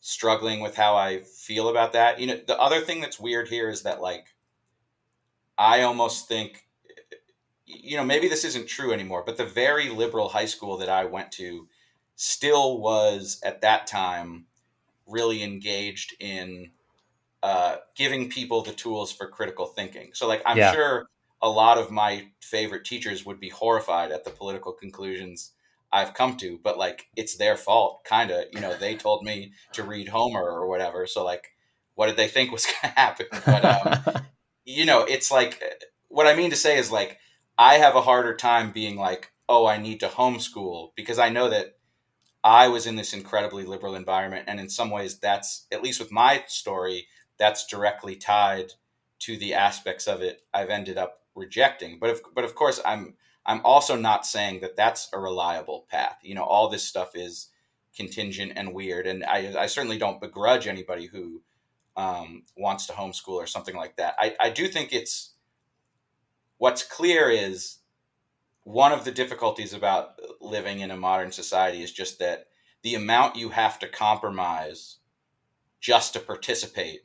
struggling 0.00 0.60
with 0.60 0.76
how 0.76 0.96
I 0.96 1.20
feel 1.20 1.68
about 1.68 1.92
that. 1.92 2.20
You 2.20 2.26
know, 2.26 2.40
the 2.46 2.58
other 2.60 2.80
thing 2.80 3.00
that's 3.00 3.18
weird 3.18 3.48
here 3.48 3.68
is 3.68 3.82
that 3.82 4.00
like 4.00 4.34
I 5.58 5.82
almost 5.82 6.28
think 6.28 6.66
you 7.66 7.96
know, 7.96 8.04
maybe 8.04 8.28
this 8.28 8.44
isn't 8.44 8.68
true 8.68 8.92
anymore, 8.92 9.24
but 9.26 9.36
the 9.36 9.44
very 9.44 9.88
liberal 9.88 10.28
high 10.28 10.46
school 10.46 10.76
that 10.78 10.88
I 10.88 11.04
went 11.04 11.32
to 11.32 11.68
still 12.14 12.80
was 12.80 13.40
at 13.44 13.60
that 13.62 13.86
time 13.88 14.46
really 15.06 15.42
engaged 15.42 16.14
in 16.20 16.70
uh, 17.42 17.76
giving 17.96 18.30
people 18.30 18.62
the 18.62 18.72
tools 18.72 19.12
for 19.12 19.28
critical 19.28 19.66
thinking. 19.66 20.10
So, 20.14 20.28
like, 20.28 20.42
I'm 20.46 20.56
yeah. 20.56 20.72
sure 20.72 21.08
a 21.42 21.48
lot 21.48 21.78
of 21.78 21.90
my 21.90 22.28
favorite 22.40 22.84
teachers 22.84 23.26
would 23.26 23.40
be 23.40 23.48
horrified 23.48 24.10
at 24.10 24.24
the 24.24 24.30
political 24.30 24.72
conclusions 24.72 25.52
I've 25.92 26.14
come 26.14 26.36
to, 26.38 26.58
but 26.62 26.78
like, 26.78 27.06
it's 27.16 27.36
their 27.36 27.56
fault, 27.56 28.04
kind 28.04 28.30
of. 28.30 28.44
You 28.52 28.60
know, 28.60 28.76
they 28.76 28.96
told 28.96 29.24
me 29.24 29.52
to 29.72 29.84
read 29.84 30.08
Homer 30.08 30.42
or 30.42 30.66
whatever. 30.66 31.06
So, 31.06 31.24
like, 31.24 31.52
what 31.94 32.06
did 32.06 32.16
they 32.16 32.28
think 32.28 32.52
was 32.52 32.66
going 32.82 32.92
to 32.92 33.00
happen? 33.00 33.26
But, 33.44 33.64
um, 33.64 34.22
you 34.64 34.84
know, 34.84 35.04
it's 35.04 35.30
like, 35.30 35.62
what 36.08 36.26
I 36.26 36.34
mean 36.34 36.50
to 36.50 36.56
say 36.56 36.78
is 36.78 36.90
like, 36.90 37.18
I 37.58 37.74
have 37.74 37.96
a 37.96 38.02
harder 38.02 38.34
time 38.34 38.72
being 38.72 38.96
like, 38.96 39.32
oh, 39.48 39.66
I 39.66 39.78
need 39.78 40.00
to 40.00 40.08
homeschool 40.08 40.90
because 40.96 41.18
I 41.18 41.28
know 41.28 41.48
that 41.48 41.76
I 42.42 42.68
was 42.68 42.86
in 42.86 42.96
this 42.96 43.12
incredibly 43.12 43.64
liberal 43.64 43.94
environment. 43.94 44.44
And 44.48 44.60
in 44.60 44.68
some 44.68 44.90
ways, 44.90 45.18
that's, 45.18 45.66
at 45.72 45.82
least 45.82 46.00
with 46.00 46.12
my 46.12 46.44
story, 46.48 47.06
that's 47.38 47.66
directly 47.66 48.16
tied 48.16 48.72
to 49.20 49.36
the 49.36 49.54
aspects 49.54 50.06
of 50.06 50.20
it 50.20 50.42
I've 50.52 50.68
ended 50.68 50.98
up 50.98 51.20
rejecting. 51.36 51.98
But, 52.00 52.10
if, 52.10 52.20
but 52.34 52.44
of 52.44 52.54
course, 52.54 52.80
I'm, 52.84 53.14
I'm 53.44 53.60
also 53.64 53.94
not 53.94 54.26
saying 54.26 54.60
that 54.60 54.76
that's 54.76 55.08
a 55.12 55.20
reliable 55.20 55.86
path. 55.88 56.18
You 56.22 56.34
know, 56.34 56.44
all 56.44 56.68
this 56.68 56.82
stuff 56.82 57.14
is 57.14 57.48
contingent 57.94 58.52
and 58.56 58.74
weird. 58.74 59.06
And 59.06 59.24
I, 59.24 59.54
I 59.58 59.66
certainly 59.66 59.98
don't 59.98 60.20
begrudge 60.20 60.66
anybody 60.66 61.06
who 61.06 61.42
um, 61.96 62.42
wants 62.56 62.86
to 62.86 62.92
homeschool 62.92 63.34
or 63.34 63.46
something 63.46 63.76
like 63.76 63.96
that. 63.96 64.14
I, 64.18 64.34
I 64.40 64.50
do 64.50 64.68
think 64.68 64.92
it's, 64.92 65.34
what's 66.58 66.82
clear 66.82 67.30
is 67.30 67.78
one 68.64 68.92
of 68.92 69.04
the 69.04 69.12
difficulties 69.12 69.72
about 69.72 70.20
living 70.40 70.80
in 70.80 70.90
a 70.90 70.96
modern 70.96 71.30
society 71.30 71.82
is 71.82 71.92
just 71.92 72.18
that 72.18 72.48
the 72.82 72.96
amount 72.96 73.36
you 73.36 73.48
have 73.48 73.78
to 73.78 73.88
compromise 73.88 74.96
just 75.80 76.12
to 76.12 76.20
participate 76.20 77.02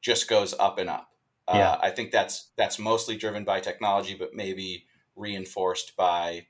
just 0.00 0.28
goes 0.28 0.54
up 0.58 0.78
and 0.78 0.88
up. 0.88 1.11
Uh, 1.48 1.54
yeah. 1.56 1.78
I 1.80 1.90
think 1.90 2.12
that's 2.12 2.50
that's 2.56 2.78
mostly 2.78 3.16
driven 3.16 3.44
by 3.44 3.60
technology, 3.60 4.14
but 4.14 4.34
maybe 4.34 4.86
reinforced 5.16 5.96
by 5.96 6.46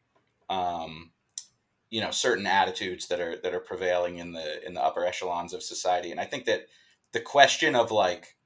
um, 0.51 1.10
you 1.90 2.01
know 2.01 2.10
certain 2.10 2.47
attitudes 2.47 3.09
that 3.09 3.20
are 3.20 3.36
that 3.43 3.55
are 3.55 3.60
prevailing 3.60 4.19
in 4.19 4.32
the 4.32 4.64
in 4.66 4.74
the 4.74 4.82
upper 4.82 5.05
echelons 5.05 5.55
of 5.55 5.62
society. 5.62 6.10
And 6.10 6.20
I 6.20 6.24
think 6.24 6.44
that 6.47 6.66
the 7.12 7.20
question 7.20 7.74
of 7.74 7.90
like 7.90 8.36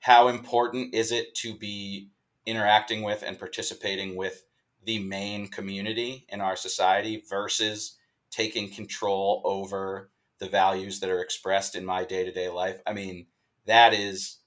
how 0.00 0.28
important 0.28 0.94
is 0.94 1.12
it 1.12 1.34
to 1.36 1.54
be 1.54 2.10
interacting 2.46 3.02
with 3.02 3.22
and 3.22 3.38
participating 3.38 4.16
with 4.16 4.44
the 4.84 4.98
main 5.00 5.48
community 5.48 6.24
in 6.28 6.40
our 6.40 6.56
society 6.56 7.22
versus 7.28 7.96
taking 8.30 8.70
control 8.70 9.42
over 9.44 10.10
the 10.38 10.48
values 10.48 11.00
that 11.00 11.10
are 11.10 11.20
expressed 11.20 11.74
in 11.74 11.84
my 11.84 12.04
day-to-day 12.04 12.48
life 12.48 12.80
i 12.86 12.92
mean 12.92 13.26
that 13.66 13.92
is 13.92 14.37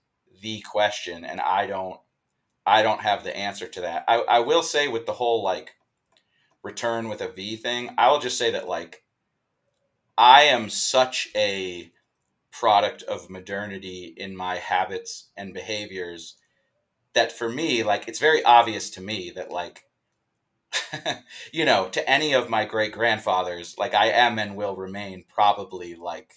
the 0.41 0.61
question 0.61 1.23
and 1.25 1.39
i 1.41 1.65
don't 1.65 1.99
i 2.65 2.81
don't 2.81 3.01
have 3.01 3.23
the 3.23 3.35
answer 3.35 3.67
to 3.67 3.81
that. 3.81 4.05
I, 4.07 4.17
I 4.21 4.39
will 4.39 4.63
say 4.63 4.87
with 4.87 5.05
the 5.05 5.13
whole 5.13 5.43
like 5.43 5.71
return 6.63 7.09
with 7.09 7.21
a 7.21 7.29
v 7.29 7.55
thing 7.55 7.95
i 7.97 8.09
will 8.09 8.19
just 8.19 8.37
say 8.37 8.51
that 8.51 8.67
like 8.67 9.03
i 10.17 10.43
am 10.43 10.69
such 10.69 11.29
a 11.35 11.91
product 12.51 13.03
of 13.03 13.29
modernity 13.29 14.13
in 14.17 14.35
my 14.35 14.57
habits 14.57 15.29
and 15.37 15.53
behaviors 15.53 16.35
that 17.13 17.31
for 17.31 17.49
me, 17.49 17.83
like 17.83 18.07
it's 18.07 18.19
very 18.19 18.43
obvious 18.43 18.89
to 18.91 19.01
me 19.01 19.31
that 19.35 19.51
like 19.51 19.83
you 21.51 21.65
know, 21.65 21.89
to 21.89 22.09
any 22.09 22.33
of 22.33 22.49
my 22.49 22.65
great 22.65 22.93
grandfathers, 22.93 23.75
like 23.77 23.93
I 23.93 24.07
am 24.07 24.39
and 24.39 24.55
will 24.55 24.75
remain 24.75 25.25
probably 25.27 25.95
like, 25.95 26.35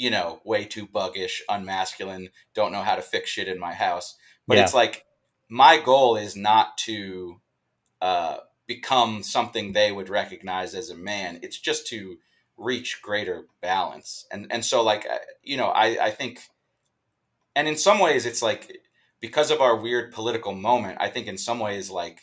you 0.00 0.08
know, 0.08 0.40
way 0.44 0.64
too 0.64 0.86
buggish, 0.86 1.42
unmasculine, 1.50 2.30
don't 2.54 2.72
know 2.72 2.80
how 2.80 2.94
to 2.94 3.02
fix 3.02 3.28
shit 3.28 3.48
in 3.48 3.58
my 3.58 3.74
house. 3.74 4.16
But 4.48 4.56
yeah. 4.56 4.64
it's 4.64 4.72
like 4.72 5.04
my 5.50 5.78
goal 5.78 6.16
is 6.16 6.34
not 6.36 6.78
to 6.78 7.38
uh, 8.00 8.38
become 8.66 9.22
something 9.22 9.74
they 9.74 9.92
would 9.92 10.08
recognize 10.08 10.74
as 10.74 10.88
a 10.88 10.96
man. 10.96 11.40
It's 11.42 11.58
just 11.58 11.86
to 11.88 12.16
reach 12.56 13.02
greater 13.02 13.44
balance. 13.60 14.24
And 14.32 14.46
and 14.50 14.64
so 14.64 14.82
like 14.82 15.06
you 15.42 15.58
know, 15.58 15.68
I 15.68 16.06
I 16.06 16.10
think 16.12 16.40
and 17.54 17.68
in 17.68 17.76
some 17.76 17.98
ways 17.98 18.24
it's 18.24 18.40
like 18.40 18.80
because 19.20 19.50
of 19.50 19.60
our 19.60 19.76
weird 19.76 20.14
political 20.14 20.54
moment, 20.54 20.96
I 20.98 21.10
think 21.10 21.26
in 21.26 21.36
some 21.36 21.58
ways, 21.58 21.90
like 21.90 22.20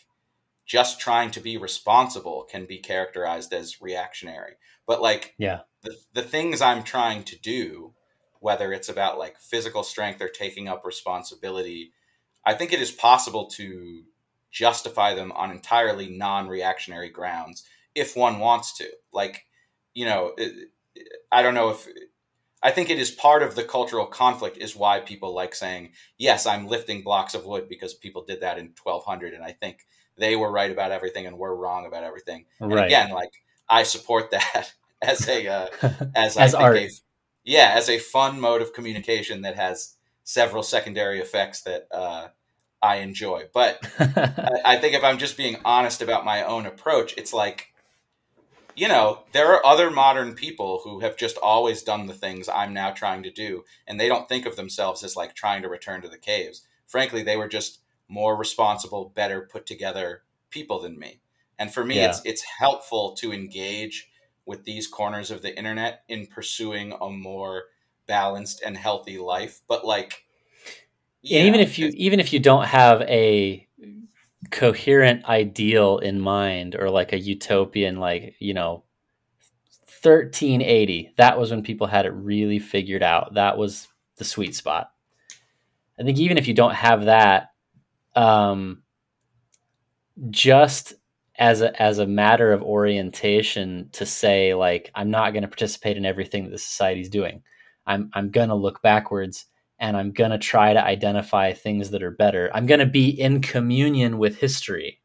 just 0.66 1.00
trying 1.00 1.30
to 1.32 1.40
be 1.40 1.58
responsible 1.58 2.48
can 2.50 2.66
be 2.66 2.80
characterized 2.80 3.54
as 3.54 3.82
reactionary. 3.84 4.54
But 4.88 5.00
like, 5.00 5.36
yeah, 5.38 5.60
the, 5.88 6.22
the 6.22 6.28
things 6.28 6.62
I'm 6.62 6.84
trying 6.84 7.24
to 7.24 7.40
do, 7.40 7.94
whether 8.40 8.72
it's 8.72 8.90
about 8.90 9.18
like 9.18 9.40
physical 9.40 9.84
strength 9.84 10.22
or 10.22 10.28
taking 10.28 10.68
up 10.68 10.86
responsibility, 10.86 11.94
I 12.46 12.54
think 12.54 12.74
it 12.74 12.82
is 12.82 12.92
possible 12.92 13.48
to 13.52 14.04
justify 14.52 15.14
them 15.14 15.32
on 15.34 15.52
entirely 15.52 16.10
non 16.10 16.48
reactionary 16.48 17.10
grounds 17.10 17.64
if 17.96 18.16
one 18.16 18.40
wants 18.40 18.78
to. 18.78 18.88
Like, 19.12 19.46
you 19.94 20.06
know, 20.06 20.36
I 21.32 21.42
don't 21.42 21.54
know 21.56 21.70
if 21.70 21.88
I 22.64 22.72
think 22.72 22.90
it 22.90 23.00
is 23.00 23.12
part 23.12 23.44
of 23.44 23.56
the 23.56 23.64
cultural 23.64 24.06
conflict 24.06 24.58
is 24.58 24.76
why 24.76 25.00
people 25.00 25.34
like 25.34 25.54
saying, 25.54 25.92
yes, 26.18 26.46
I'm 26.46 26.68
lifting 26.68 27.04
blocks 27.04 27.34
of 27.34 27.46
wood 27.46 27.70
because 27.70 27.94
people 27.94 28.26
did 28.26 28.42
that 28.42 28.58
in 28.58 28.74
1200. 28.82 29.34
And 29.34 29.44
I 29.44 29.52
think 29.52 29.86
they 30.18 30.36
were 30.36 30.52
right 30.52 30.72
about 30.72 30.92
everything 30.92 31.28
and 31.28 31.38
we're 31.38 31.54
wrong 31.54 31.86
about 31.86 32.04
everything. 32.04 32.46
Right. 32.60 32.72
And 32.72 32.80
again, 32.80 33.12
like 33.12 33.32
I 33.70 33.84
support 33.84 34.32
that 34.32 34.74
as 35.02 35.28
a, 35.28 35.48
uh, 35.48 35.68
as, 36.16 36.38
as 36.38 36.54
art. 36.54 36.78
A, 36.78 36.90
yeah, 37.44 37.74
as 37.76 37.90
a 37.90 38.00
fun 38.00 38.40
mode 38.40 38.62
of 38.62 38.74
communication 38.74 39.42
that 39.42 39.56
has 39.56 39.96
several 40.24 40.64
secondary 40.64 41.20
effects 41.20 41.62
that, 41.62 41.88
uh, 41.92 42.28
I 42.82 42.98
enjoy. 42.98 43.46
But 43.54 43.80
I, 44.00 44.62
I 44.66 44.78
think 44.78 44.94
if 44.94 45.04
I'm 45.04 45.18
just 45.18 45.38
being 45.38 45.58
honest 45.66 46.02
about 46.02 46.26
my 46.26 46.44
own 46.44 46.66
approach, 46.66 47.14
it's 47.18 47.34
like, 47.34 47.74
you 48.76 48.88
know, 48.88 49.24
there 49.32 49.52
are 49.54 49.66
other 49.66 49.90
modern 49.90 50.36
people 50.36 50.82
who 50.84 51.00
have 51.00 51.18
just 51.18 51.38
always 51.38 51.82
done 51.82 52.06
the 52.06 52.14
things 52.14 52.48
I'm 52.48 52.74
now 52.74 52.92
trying 52.92 53.24
to 53.24 53.32
do, 53.32 53.64
and 53.88 54.00
they 54.00 54.08
don't 54.08 54.30
think 54.30 54.46
of 54.46 54.56
themselves 54.56 55.04
as 55.04 55.16
like 55.16 55.34
trying 55.34 55.64
to 55.64 55.70
return 55.70 56.02
to 56.04 56.08
the 56.08 56.18
caves. 56.18 56.68
Frankly, 56.86 57.24
they 57.24 57.38
were 57.38 57.48
just 57.48 57.80
more 58.08 58.36
responsible, 58.36 59.12
better 59.16 59.50
put 59.52 59.66
together 59.66 60.24
people 60.52 60.80
than 60.80 61.00
me. 61.00 61.20
And 61.60 61.74
for 61.74 61.84
me, 61.84 61.96
yeah. 61.96 62.10
it's 62.10 62.22
it's 62.24 62.44
helpful 62.60 63.16
to 63.16 63.34
engage 63.34 64.08
with 64.48 64.64
these 64.64 64.88
corners 64.88 65.30
of 65.30 65.42
the 65.42 65.56
internet 65.56 66.04
in 66.08 66.26
pursuing 66.26 66.94
a 67.00 67.10
more 67.10 67.66
balanced 68.08 68.64
and 68.66 68.78
healthy 68.78 69.20
life. 69.20 69.62
But 69.68 69.86
like, 69.86 70.24
yeah, 71.22 71.44
even 71.44 71.60
if 71.60 71.78
you 71.78 71.92
even 71.94 72.20
if 72.20 72.34
you 72.34 72.40
don't 72.40 72.66
have 72.66 73.02
a 73.02 73.68
coherent 74.50 75.26
ideal 75.26 75.98
in 75.98 76.22
mind 76.22 76.76
or 76.76 76.90
like 76.90 77.12
a 77.12 77.20
utopian 77.20 77.98
like 77.98 78.36
you 78.40 78.54
know 78.54 78.84
1380 80.02 81.14
that 81.18 81.38
was 81.38 81.52
when 81.52 81.64
people 81.64 81.88
had 81.88 82.06
it 82.06 82.12
really 82.12 82.60
figured 82.60 83.04
out 83.04 83.34
that 83.34 83.58
was 83.58 83.88
the 84.18 84.24
sweet 84.24 84.56
spot 84.56 84.92
i 86.00 86.04
think 86.04 86.18
even 86.20 86.38
if 86.38 86.48
you 86.48 86.54
don't 86.54 86.76
have 86.76 87.06
that 87.06 87.50
um 88.16 88.84
just 90.30 90.94
as 91.40 91.62
a 91.62 91.82
as 91.82 92.00
a 92.00 92.08
matter 92.08 92.52
of 92.52 92.64
orientation 92.64 93.90
to 93.92 94.06
say 94.06 94.54
like 94.54 94.92
i'm 94.96 95.10
not 95.12 95.32
going 95.32 95.44
to 95.44 95.48
participate 95.48 95.98
in 95.98 96.06
everything 96.06 96.44
that 96.44 96.52
the 96.52 96.58
society's 96.58 97.10
doing 97.10 97.42
i'm 97.86 98.10
i'm 98.14 98.32
going 98.32 98.50
to 98.50 98.56
look 98.56 98.82
backwards 98.82 99.46
and 99.80 99.96
I'm 99.96 100.12
going 100.12 100.32
to 100.32 100.38
try 100.38 100.74
to 100.74 100.84
identify 100.84 101.54
things 101.54 101.92
that 101.92 102.04
are 102.04 102.12
better. 102.12 102.50
I'm 102.54 102.66
going 102.66 102.80
to 102.80 102.86
be 102.86 103.10
in 103.10 103.42
communion 103.42 104.18
with 104.18 104.38
history. 104.38 105.02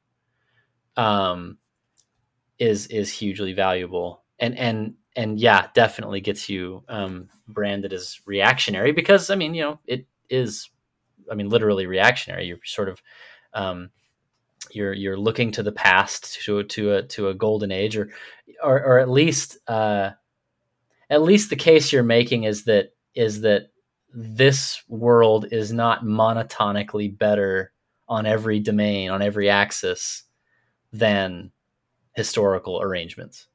Um, 0.97 1.59
is 2.59 2.87
is 2.89 3.11
hugely 3.11 3.55
valuable, 3.55 4.23
and 4.39 4.57
and 4.57 4.95
and 5.17 5.41
yeah, 5.41 5.69
definitely 5.75 6.21
gets 6.21 6.49
you 6.49 6.85
um, 6.89 7.29
branded 7.49 7.93
as 7.93 8.21
reactionary 8.27 8.93
because 8.93 9.31
I 9.31 9.35
mean, 9.35 9.55
you 9.55 9.63
know, 9.63 9.81
it 9.87 10.07
is, 10.29 10.71
I 11.31 11.35
mean, 11.35 11.49
literally 11.49 11.87
reactionary. 11.87 12.47
You're 12.47 12.59
sort 12.65 12.89
of 12.89 13.03
um, 13.55 13.91
you're 14.75 14.93
you're 14.93 15.17
looking 15.17 15.53
to 15.53 15.63
the 15.63 15.73
past 15.73 16.41
to 16.45 16.63
to 16.65 16.95
a 16.95 17.03
to 17.03 17.29
a 17.29 17.35
golden 17.35 17.73
age, 17.73 17.97
or 17.97 18.11
or, 18.63 18.83
or 18.83 18.99
at 18.99 19.09
least 19.09 19.59
uh, 19.69 20.11
at 21.11 21.23
least 21.23 21.51
the 21.51 21.57
case 21.57 21.93
you're 21.93 22.03
making 22.03 22.45
is 22.45 22.65
that 22.65 22.95
is 23.15 23.43
that 23.43 23.71
this 24.15 24.83
world 24.89 25.47
is 25.51 25.73
not 25.73 26.05
monotonically 26.05 27.17
better 27.17 27.73
on 28.09 28.27
every 28.27 28.61
domain 28.61 29.11
on 29.11 29.23
every 29.23 29.49
axis 29.49 30.25
than 30.93 31.51
historical 32.15 32.81
arrangements. 32.81 33.47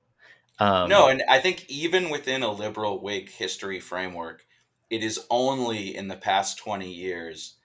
Um, 0.59 0.89
no, 0.89 1.07
and 1.07 1.23
I 1.29 1.39
think 1.39 1.69
even 1.69 2.09
within 2.09 2.41
a 2.41 2.51
liberal 2.51 2.99
Whig 3.01 3.29
history 3.29 3.79
framework, 3.79 4.45
it 4.89 5.03
is 5.03 5.19
only 5.29 5.95
in 5.95 6.07
the 6.07 6.15
past 6.15 6.57
20 6.57 6.91
years 6.91 7.56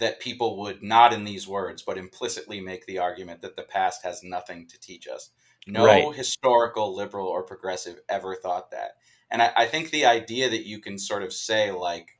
that 0.00 0.20
people 0.20 0.58
would, 0.60 0.82
not 0.82 1.12
in 1.12 1.24
these 1.24 1.46
words, 1.46 1.82
but 1.82 1.98
implicitly 1.98 2.60
make 2.60 2.86
the 2.86 2.98
argument 2.98 3.42
that 3.42 3.56
the 3.56 3.62
past 3.62 4.02
has 4.02 4.22
nothing 4.22 4.66
to 4.66 4.80
teach 4.80 5.06
us. 5.06 5.30
No 5.66 5.84
right. 5.84 6.14
historical 6.14 6.94
liberal 6.94 7.28
or 7.28 7.42
progressive 7.42 8.00
ever 8.08 8.34
thought 8.34 8.70
that. 8.70 8.96
And 9.30 9.42
I, 9.42 9.52
I, 9.56 9.66
think 9.66 9.90
the 9.90 10.06
idea 10.06 10.48
that 10.48 10.66
you 10.66 10.80
can 10.80 10.98
sort 10.98 11.22
of 11.22 11.32
say, 11.32 11.70
like, 11.70 12.18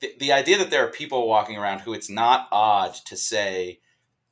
the, 0.00 0.14
the 0.18 0.32
idea 0.32 0.56
that 0.58 0.70
there 0.70 0.86
are 0.86 0.90
people 0.90 1.28
walking 1.28 1.58
around 1.58 1.80
who 1.80 1.92
it's 1.92 2.08
not 2.08 2.48
odd 2.50 2.94
to 3.06 3.16
say, 3.16 3.80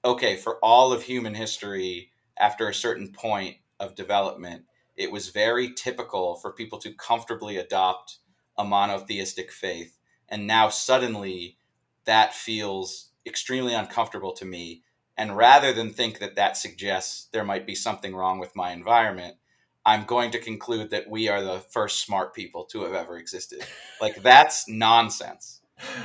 okay, 0.04 0.36
for 0.36 0.58
all 0.64 0.92
of 0.92 1.02
human 1.02 1.34
history, 1.34 2.12
after 2.38 2.68
a 2.68 2.74
certain 2.74 3.12
point 3.12 3.56
of 3.80 3.96
development, 3.96 4.64
it 4.96 5.12
was 5.12 5.28
very 5.28 5.74
typical 5.74 6.36
for 6.36 6.52
people 6.52 6.78
to 6.78 6.92
comfortably 6.92 7.56
adopt 7.56 8.18
a 8.56 8.64
monotheistic 8.64 9.52
faith. 9.52 9.98
And 10.28 10.46
now 10.46 10.68
suddenly 10.68 11.57
that 12.08 12.34
feels 12.34 13.10
extremely 13.26 13.74
uncomfortable 13.74 14.32
to 14.32 14.46
me. 14.46 14.82
And 15.18 15.36
rather 15.36 15.72
than 15.72 15.90
think 15.90 16.20
that 16.20 16.36
that 16.36 16.56
suggests 16.56 17.28
there 17.32 17.44
might 17.44 17.66
be 17.66 17.74
something 17.74 18.14
wrong 18.14 18.38
with 18.38 18.56
my 18.56 18.72
environment, 18.72 19.36
I'm 19.84 20.04
going 20.04 20.30
to 20.30 20.38
conclude 20.38 20.90
that 20.90 21.10
we 21.10 21.28
are 21.28 21.42
the 21.42 21.60
first 21.60 22.00
smart 22.00 22.34
people 22.34 22.64
to 22.66 22.82
have 22.82 22.94
ever 22.94 23.18
existed. 23.18 23.64
Like, 24.00 24.22
that's 24.22 24.68
nonsense. 24.68 25.60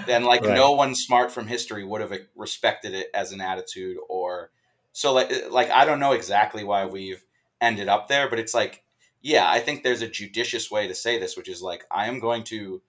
Then, 0.05 0.23
like, 0.23 0.41
right. 0.41 0.55
no 0.55 0.73
one 0.73 0.93
smart 0.93 1.31
from 1.31 1.47
history 1.47 1.84
would 1.84 2.01
have 2.01 2.13
respected 2.35 2.93
it 2.93 3.07
as 3.13 3.31
an 3.31 3.39
attitude 3.39 3.97
or 4.09 4.51
so 4.93 5.11
like 5.11 5.31
eh, 5.31 5.47
like 5.49 5.71
I 5.71 5.85
don't 5.85 5.99
know 5.99 6.11
exactly 6.11 6.63
why 6.63 6.85
we've 6.85 7.25
ended 7.59 7.89
up 7.89 8.07
there, 8.07 8.30
but 8.30 8.39
it's 8.39 8.53
like 8.53 8.84
yeah, 9.21 9.49
I 9.49 9.59
think 9.59 9.84
there's 9.84 10.01
a 10.01 10.07
judicious 10.07 10.69
way 10.69 10.88
to 10.88 10.93
say 10.93 11.17
this, 11.17 11.35
which 11.35 11.49
is 11.49 11.61
like 11.61 11.85
I 11.89 12.07
am 12.07 12.19
going 12.19 12.43
to 12.45 12.81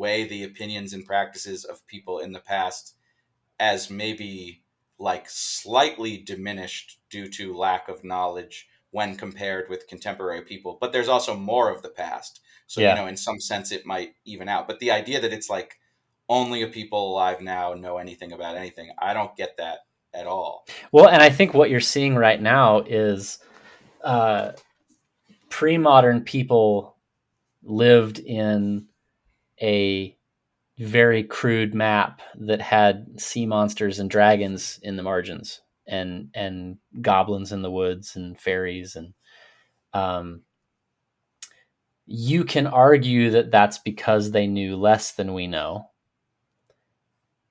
weigh 0.00 0.24
the 0.24 0.44
opinions 0.44 0.94
and 0.94 1.04
practices 1.04 1.64
of 1.64 1.86
people 1.86 2.18
in 2.18 2.32
the 2.32 2.40
past 2.40 2.96
as 3.60 3.90
maybe 3.90 4.62
like 4.98 5.28
slightly 5.28 6.16
diminished 6.16 6.98
due 7.10 7.28
to 7.28 7.54
lack 7.54 7.88
of 7.88 8.02
knowledge 8.02 8.66
when 8.92 9.14
compared 9.14 9.68
with 9.68 9.86
contemporary 9.86 10.42
people. 10.42 10.78
But 10.80 10.92
there's 10.92 11.08
also 11.08 11.36
more 11.36 11.70
of 11.70 11.82
the 11.82 11.90
past. 11.90 12.40
So, 12.66 12.80
yeah. 12.80 12.94
you 12.94 13.00
know, 13.00 13.06
in 13.08 13.16
some 13.16 13.38
sense 13.40 13.72
it 13.72 13.84
might 13.84 14.14
even 14.24 14.48
out. 14.48 14.66
But 14.66 14.80
the 14.80 14.90
idea 14.90 15.20
that 15.20 15.32
it's 15.32 15.50
like 15.50 15.78
only 16.28 16.62
a 16.62 16.66
people 16.66 17.12
alive 17.12 17.42
now 17.42 17.74
know 17.74 17.98
anything 17.98 18.32
about 18.32 18.56
anything, 18.56 18.90
I 18.98 19.12
don't 19.12 19.36
get 19.36 19.58
that 19.58 19.80
at 20.14 20.26
all. 20.26 20.66
Well, 20.92 21.08
and 21.08 21.22
I 21.22 21.28
think 21.28 21.52
what 21.52 21.70
you're 21.70 21.80
seeing 21.80 22.16
right 22.16 22.40
now 22.40 22.80
is 22.80 23.38
uh, 24.02 24.52
pre-modern 25.50 26.22
people 26.22 26.96
lived 27.62 28.18
in 28.18 28.86
a 29.62 30.16
very 30.78 31.22
crude 31.22 31.74
map 31.74 32.22
that 32.34 32.60
had 32.60 33.20
sea 33.20 33.46
monsters 33.46 33.98
and 33.98 34.10
dragons 34.10 34.80
in 34.82 34.96
the 34.96 35.02
margins 35.02 35.60
and 35.86 36.30
and 36.34 36.78
goblins 37.02 37.52
in 37.52 37.62
the 37.62 37.70
woods 37.70 38.16
and 38.16 38.40
fairies 38.40 38.96
and 38.96 39.12
um, 39.92 40.42
you 42.06 42.44
can 42.44 42.66
argue 42.66 43.30
that 43.30 43.50
that's 43.52 43.78
because 43.78 44.30
they 44.30 44.46
knew 44.46 44.76
less 44.76 45.12
than 45.12 45.32
we 45.32 45.46
know. 45.46 45.90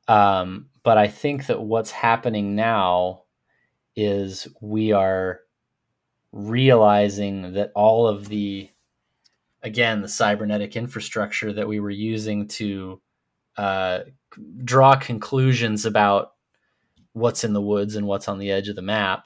Um, 0.10 0.70
but 0.84 0.98
I 0.98 1.08
think 1.08 1.46
that 1.46 1.62
what's 1.62 1.92
happening 1.92 2.56
now 2.56 3.24
is 3.96 4.48
we 4.60 4.92
are 4.92 5.40
realizing 6.32 7.54
that 7.54 7.72
all 7.76 8.08
of 8.08 8.28
the 8.28 8.70
again 9.62 10.02
the 10.02 10.08
cybernetic 10.08 10.76
infrastructure 10.76 11.54
that 11.54 11.68
we 11.68 11.80
were 11.80 11.90
using 11.90 12.48
to 12.48 13.02
uh, 13.58 14.00
draw 14.64 14.96
conclusions 14.96 15.86
about 15.86 16.34
what's 17.14 17.44
in 17.44 17.54
the 17.54 17.62
woods 17.62 17.96
and 17.96 18.08
what's 18.08 18.28
on 18.28 18.40
the 18.40 18.52
edge 18.52 18.70
of 18.70 18.76
the 18.76 18.82
map 18.82 19.26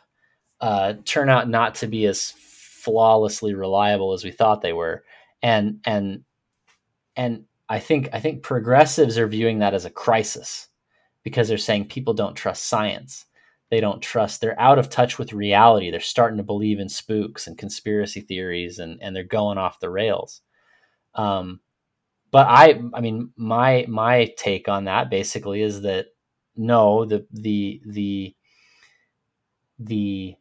uh, 0.62 0.94
turn 1.06 1.30
out 1.30 1.50
not 1.50 1.76
to 1.76 1.88
be 1.88 2.06
as 2.06 2.32
flawlessly 2.38 3.54
reliable 3.54 4.14
as 4.14 4.24
we 4.24 4.32
thought 4.32 4.62
they 4.62 4.74
were 4.74 5.04
and 5.42 5.80
and 5.86 6.24
and 7.16 7.46
i 7.70 7.80
think 7.80 8.10
i 8.14 8.20
think 8.20 8.44
progressives 8.44 9.18
are 9.18 9.28
viewing 9.28 9.60
that 9.60 9.74
as 9.74 9.86
a 9.86 9.90
crisis 9.90 10.70
because 11.24 11.48
they're 11.48 11.58
saying 11.58 11.86
people 11.88 12.14
don't 12.14 12.36
trust 12.36 12.68
science. 12.68 13.26
They 13.74 13.82
don't 13.82 14.04
trust, 14.04 14.40
they're 14.40 14.60
out 14.62 14.78
of 14.78 14.88
touch 14.88 15.18
with 15.18 15.34
reality. 15.34 15.90
They're 15.90 16.00
starting 16.00 16.38
to 16.38 16.44
believe 16.44 16.78
in 16.78 16.88
spooks 16.88 17.48
and 17.48 17.58
conspiracy 17.58 18.22
theories 18.22 18.78
and, 18.78 19.02
and 19.02 19.16
they're 19.16 19.24
going 19.24 19.58
off 19.58 19.80
the 19.80 19.90
rails. 19.90 20.42
Um, 21.16 21.60
but 22.30 22.46
I, 22.48 22.80
I 22.94 23.02
mean, 23.02 23.32
my, 23.36 23.88
my 23.90 24.32
take 24.38 24.70
on 24.70 24.84
that 24.84 25.10
basically 25.10 25.64
is 25.64 25.82
that 25.82 26.10
no, 26.56 27.04
the, 27.06 27.26
the, 27.32 27.82
the, 27.88 28.36
the 29.80 30.36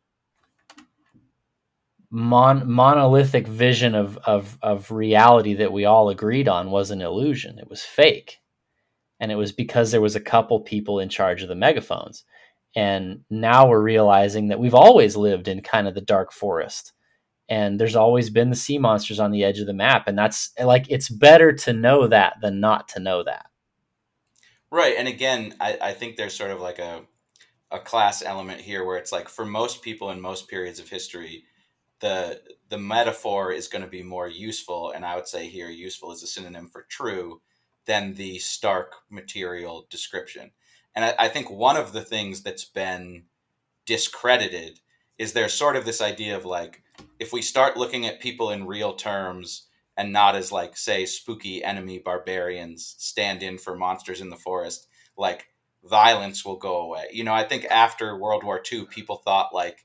mon- 2.11 2.71
monolithic 2.71 3.47
vision 3.49 3.95
of, 3.95 4.19
of, 4.27 4.59
of 4.61 4.91
reality 4.91 5.55
that 5.55 5.73
we 5.73 5.87
all 5.87 6.11
agreed 6.11 6.49
on 6.49 6.71
was 6.71 6.91
an 6.91 7.01
illusion. 7.01 7.59
It 7.59 7.71
was 7.71 7.81
fake 7.81 8.41
and 9.21 9.33
it 9.33 9.37
was 9.37 9.53
because 9.53 9.91
there 9.91 10.03
was 10.03 10.17
a 10.17 10.21
couple 10.21 10.61
people 10.61 11.01
in 11.01 11.09
charge 11.09 11.43
of 11.43 11.49
the 11.49 11.55
megaphones 11.55 12.25
and 12.75 13.25
now 13.31 13.69
we're 13.69 13.83
realizing 13.83 14.49
that 14.49 14.59
we've 14.59 14.75
always 14.75 15.17
lived 15.17 15.49
in 15.49 15.61
kind 15.61 15.87
of 15.87 15.95
the 15.95 16.01
dark 16.01 16.33
forest 16.33 16.93
and 17.49 17.79
there's 17.79 17.97
always 17.97 18.31
been 18.31 18.51
the 18.51 18.57
sea 18.57 18.79
monsters 18.79 19.21
on 19.21 19.31
the 19.31 19.45
edge 19.45 19.59
of 19.59 19.67
the 19.67 19.73
map 19.73 20.09
and 20.09 20.19
that's 20.19 20.53
like 20.63 20.87
it's 20.89 21.09
better 21.09 21.53
to 21.53 21.73
know 21.73 22.07
that 22.07 22.35
than 22.41 22.61
not 22.61 22.89
to 22.89 23.01
know 23.01 23.23
that 23.23 23.47
right 24.71 24.95
and 24.97 25.09
again 25.09 25.55
i, 25.61 25.79
I 25.81 25.93
think 25.93 26.17
there's 26.17 26.35
sort 26.35 26.51
of 26.51 26.61
like 26.61 26.79
a, 26.79 27.03
a 27.71 27.79
class 27.79 28.23
element 28.23 28.61
here 28.61 28.85
where 28.85 28.99
it's 28.99 29.13
like 29.13 29.29
for 29.29 29.45
most 29.45 29.83
people 29.83 30.11
in 30.11 30.21
most 30.21 30.49
periods 30.49 30.79
of 30.79 30.89
history 30.89 31.45
the 32.01 32.41
the 32.69 32.79
metaphor 32.79 33.53
is 33.53 33.69
going 33.69 33.85
to 33.85 33.91
be 33.91 34.03
more 34.03 34.29
useful 34.29 34.91
and 34.93 35.05
i 35.05 35.15
would 35.15 35.29
say 35.29 35.49
here 35.49 35.69
useful 35.69 36.13
is 36.13 36.23
a 36.23 36.27
synonym 36.27 36.69
for 36.69 36.87
true 36.89 37.41
than 37.87 38.15
the 38.15 38.39
stark 38.39 38.95
material 39.11 39.87
description. 39.91 40.51
And 40.95 41.05
I, 41.05 41.15
I, 41.19 41.29
think 41.29 41.51
one 41.51 41.77
of 41.77 41.93
the 41.93 42.03
things 42.03 42.43
that's 42.43 42.65
been 42.65 43.25
discredited 43.87 44.81
is 45.19 45.33
there's 45.33 45.55
sort 45.55 45.77
of 45.77 45.85
this 45.85 46.01
idea 46.01 46.37
of 46.37 46.45
like, 46.45 46.83
if 47.19 47.33
we 47.33 47.43
start 47.43 47.77
looking 47.77 48.07
at 48.07 48.21
people 48.21 48.51
in 48.51 48.67
real 48.67 48.95
terms 48.95 49.67
and 49.97 50.13
not 50.13 50.35
as 50.35 50.53
like, 50.53 50.77
say, 50.77 51.07
spooky 51.07 51.63
enemy 51.63 51.99
barbarians 51.99 52.95
stand 52.99 53.43
in 53.43 53.59
for 53.59 53.77
monsters 53.77 54.21
in 54.21 54.31
the 54.31 54.37
forest, 54.37 54.89
like 55.17 55.47
violence 55.85 56.45
will 56.45 56.57
go 56.57 56.79
away. 56.83 57.07
You 57.13 57.25
know, 57.25 57.35
I 57.35 57.45
think 57.45 57.65
after 57.67 58.17
World 58.17 58.45
War 58.45 58.63
II, 58.71 58.87
people 58.87 59.17
thought 59.17 59.55
like, 59.55 59.85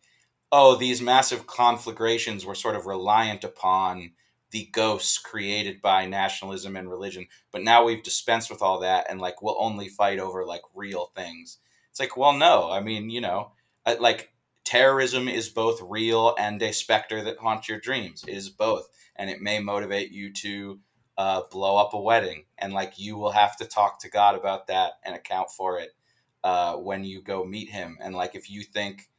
oh, 0.52 0.76
these 0.76 1.02
massive 1.02 1.48
conflagrations 1.48 2.46
were 2.46 2.56
sort 2.56 2.76
of 2.76 2.86
reliant 2.86 3.44
upon 3.44 4.12
the 4.52 4.70
ghosts 4.72 5.18
created 5.18 5.82
by 5.82 6.06
nationalism 6.06 6.76
and 6.76 6.90
religion. 6.90 7.28
But 7.52 7.64
now 7.64 7.84
we've 7.84 8.04
dispensed 8.04 8.50
with 8.50 8.62
all 8.62 8.80
that 8.80 9.08
and 9.10 9.20
like 9.20 9.42
we'll 9.42 9.58
only 9.60 9.90
fight 9.90 10.20
over 10.20 10.46
like 10.46 10.62
real 10.74 11.12
things. 11.16 11.58
It's 11.92 12.00
like, 12.00 12.16
well, 12.16 12.34
no. 12.34 12.70
I 12.70 12.80
mean, 12.80 13.10
you 13.10 13.22
know, 13.22 13.52
like 14.00 14.32
terrorism 14.68 15.30
is 15.30 15.50
both 15.50 15.80
real 15.82 16.36
and 16.38 16.62
a 16.62 16.74
specter 16.74 17.24
that 17.24 17.38
haunts 17.38 17.70
your 17.70 17.80
dreams. 17.80 18.24
It 18.28 18.34
is 18.34 18.50
both, 18.50 18.90
and 19.16 19.30
it 19.30 19.42
may 19.42 19.60
motivate 19.60 20.12
you 20.12 20.34
to 20.34 20.80
uh, 21.18 21.42
blow 21.50 21.78
up 21.78 21.94
a 21.94 22.00
wedding, 22.00 22.44
and 22.58 22.74
like 22.74 23.00
you 23.00 23.18
will 23.18 23.32
have 23.32 23.56
to 23.58 23.66
talk 23.66 24.00
to 24.02 24.10
God 24.10 24.36
about 24.36 24.68
that 24.68 24.94
and 25.04 25.16
account 25.16 25.50
for 25.52 25.80
it 25.80 25.92
uh, 26.44 26.76
when 26.76 27.04
you 27.04 27.22
go 27.22 27.46
meet 27.46 27.70
Him. 27.70 27.98
And 28.02 28.14
like 28.14 28.36
if 28.36 28.50
you 28.50 28.62
think 28.62 29.10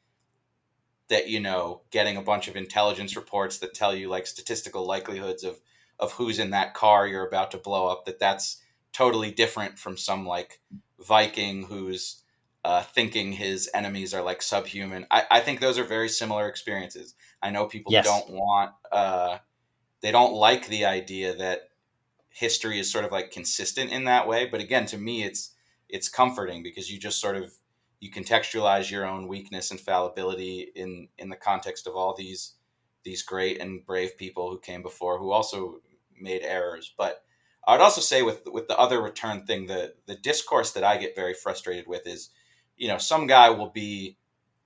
that 1.08 1.28
you 1.28 1.40
know 1.40 1.82
getting 1.90 2.16
a 2.16 2.22
bunch 2.22 2.48
of 2.48 2.56
intelligence 2.56 3.16
reports 3.16 3.58
that 3.58 3.74
tell 3.74 3.94
you 3.94 4.08
like 4.08 4.26
statistical 4.26 4.86
likelihoods 4.86 5.44
of 5.44 5.58
of 5.98 6.12
who's 6.12 6.38
in 6.38 6.50
that 6.50 6.74
car 6.74 7.06
you're 7.06 7.26
about 7.26 7.50
to 7.50 7.58
blow 7.58 7.88
up 7.88 8.04
that 8.06 8.18
that's 8.18 8.62
totally 8.92 9.30
different 9.30 9.78
from 9.78 9.96
some 9.96 10.26
like 10.26 10.60
viking 11.00 11.64
who's 11.64 12.22
uh, 12.64 12.82
thinking 12.82 13.32
his 13.32 13.70
enemies 13.72 14.12
are 14.12 14.22
like 14.22 14.42
subhuman 14.42 15.06
I, 15.10 15.24
I 15.30 15.40
think 15.40 15.60
those 15.60 15.78
are 15.78 15.84
very 15.84 16.08
similar 16.08 16.48
experiences 16.48 17.14
i 17.42 17.50
know 17.50 17.66
people 17.66 17.92
yes. 17.92 18.04
don't 18.04 18.30
want 18.30 18.72
uh, 18.90 19.38
they 20.00 20.12
don't 20.12 20.34
like 20.34 20.66
the 20.66 20.84
idea 20.84 21.36
that 21.36 21.68
history 22.38 22.78
is 22.78 22.90
sort 22.90 23.04
of 23.04 23.10
like 23.10 23.32
consistent 23.32 23.90
in 23.90 24.04
that 24.04 24.28
way. 24.28 24.46
But 24.46 24.60
again, 24.60 24.86
to 24.86 24.98
me, 24.98 25.24
it's 25.24 25.52
it's 25.88 26.08
comforting 26.08 26.62
because 26.62 26.90
you 26.90 26.98
just 26.98 27.20
sort 27.20 27.36
of 27.36 27.52
you 28.00 28.10
contextualize 28.10 28.90
your 28.90 29.06
own 29.06 29.28
weakness 29.28 29.70
and 29.70 29.80
fallibility 29.80 30.70
in 30.74 31.08
in 31.18 31.28
the 31.28 31.36
context 31.36 31.86
of 31.86 31.96
all 31.96 32.14
these 32.14 32.54
these 33.04 33.22
great 33.22 33.60
and 33.60 33.84
brave 33.86 34.16
people 34.16 34.50
who 34.50 34.58
came 34.58 34.82
before 34.82 35.18
who 35.18 35.30
also 35.30 35.80
made 36.20 36.42
errors. 36.42 36.92
But 36.96 37.22
I 37.66 37.72
would 37.72 37.80
also 37.80 38.00
say 38.00 38.22
with 38.22 38.42
with 38.46 38.68
the 38.68 38.78
other 38.78 39.00
return 39.02 39.44
thing, 39.46 39.66
the 39.66 39.94
the 40.06 40.16
discourse 40.16 40.72
that 40.72 40.84
I 40.84 40.96
get 40.96 41.16
very 41.16 41.34
frustrated 41.34 41.86
with 41.86 42.06
is, 42.06 42.30
you 42.76 42.88
know, 42.88 42.98
some 42.98 43.26
guy 43.26 43.50
will 43.50 43.70
be 43.70 44.16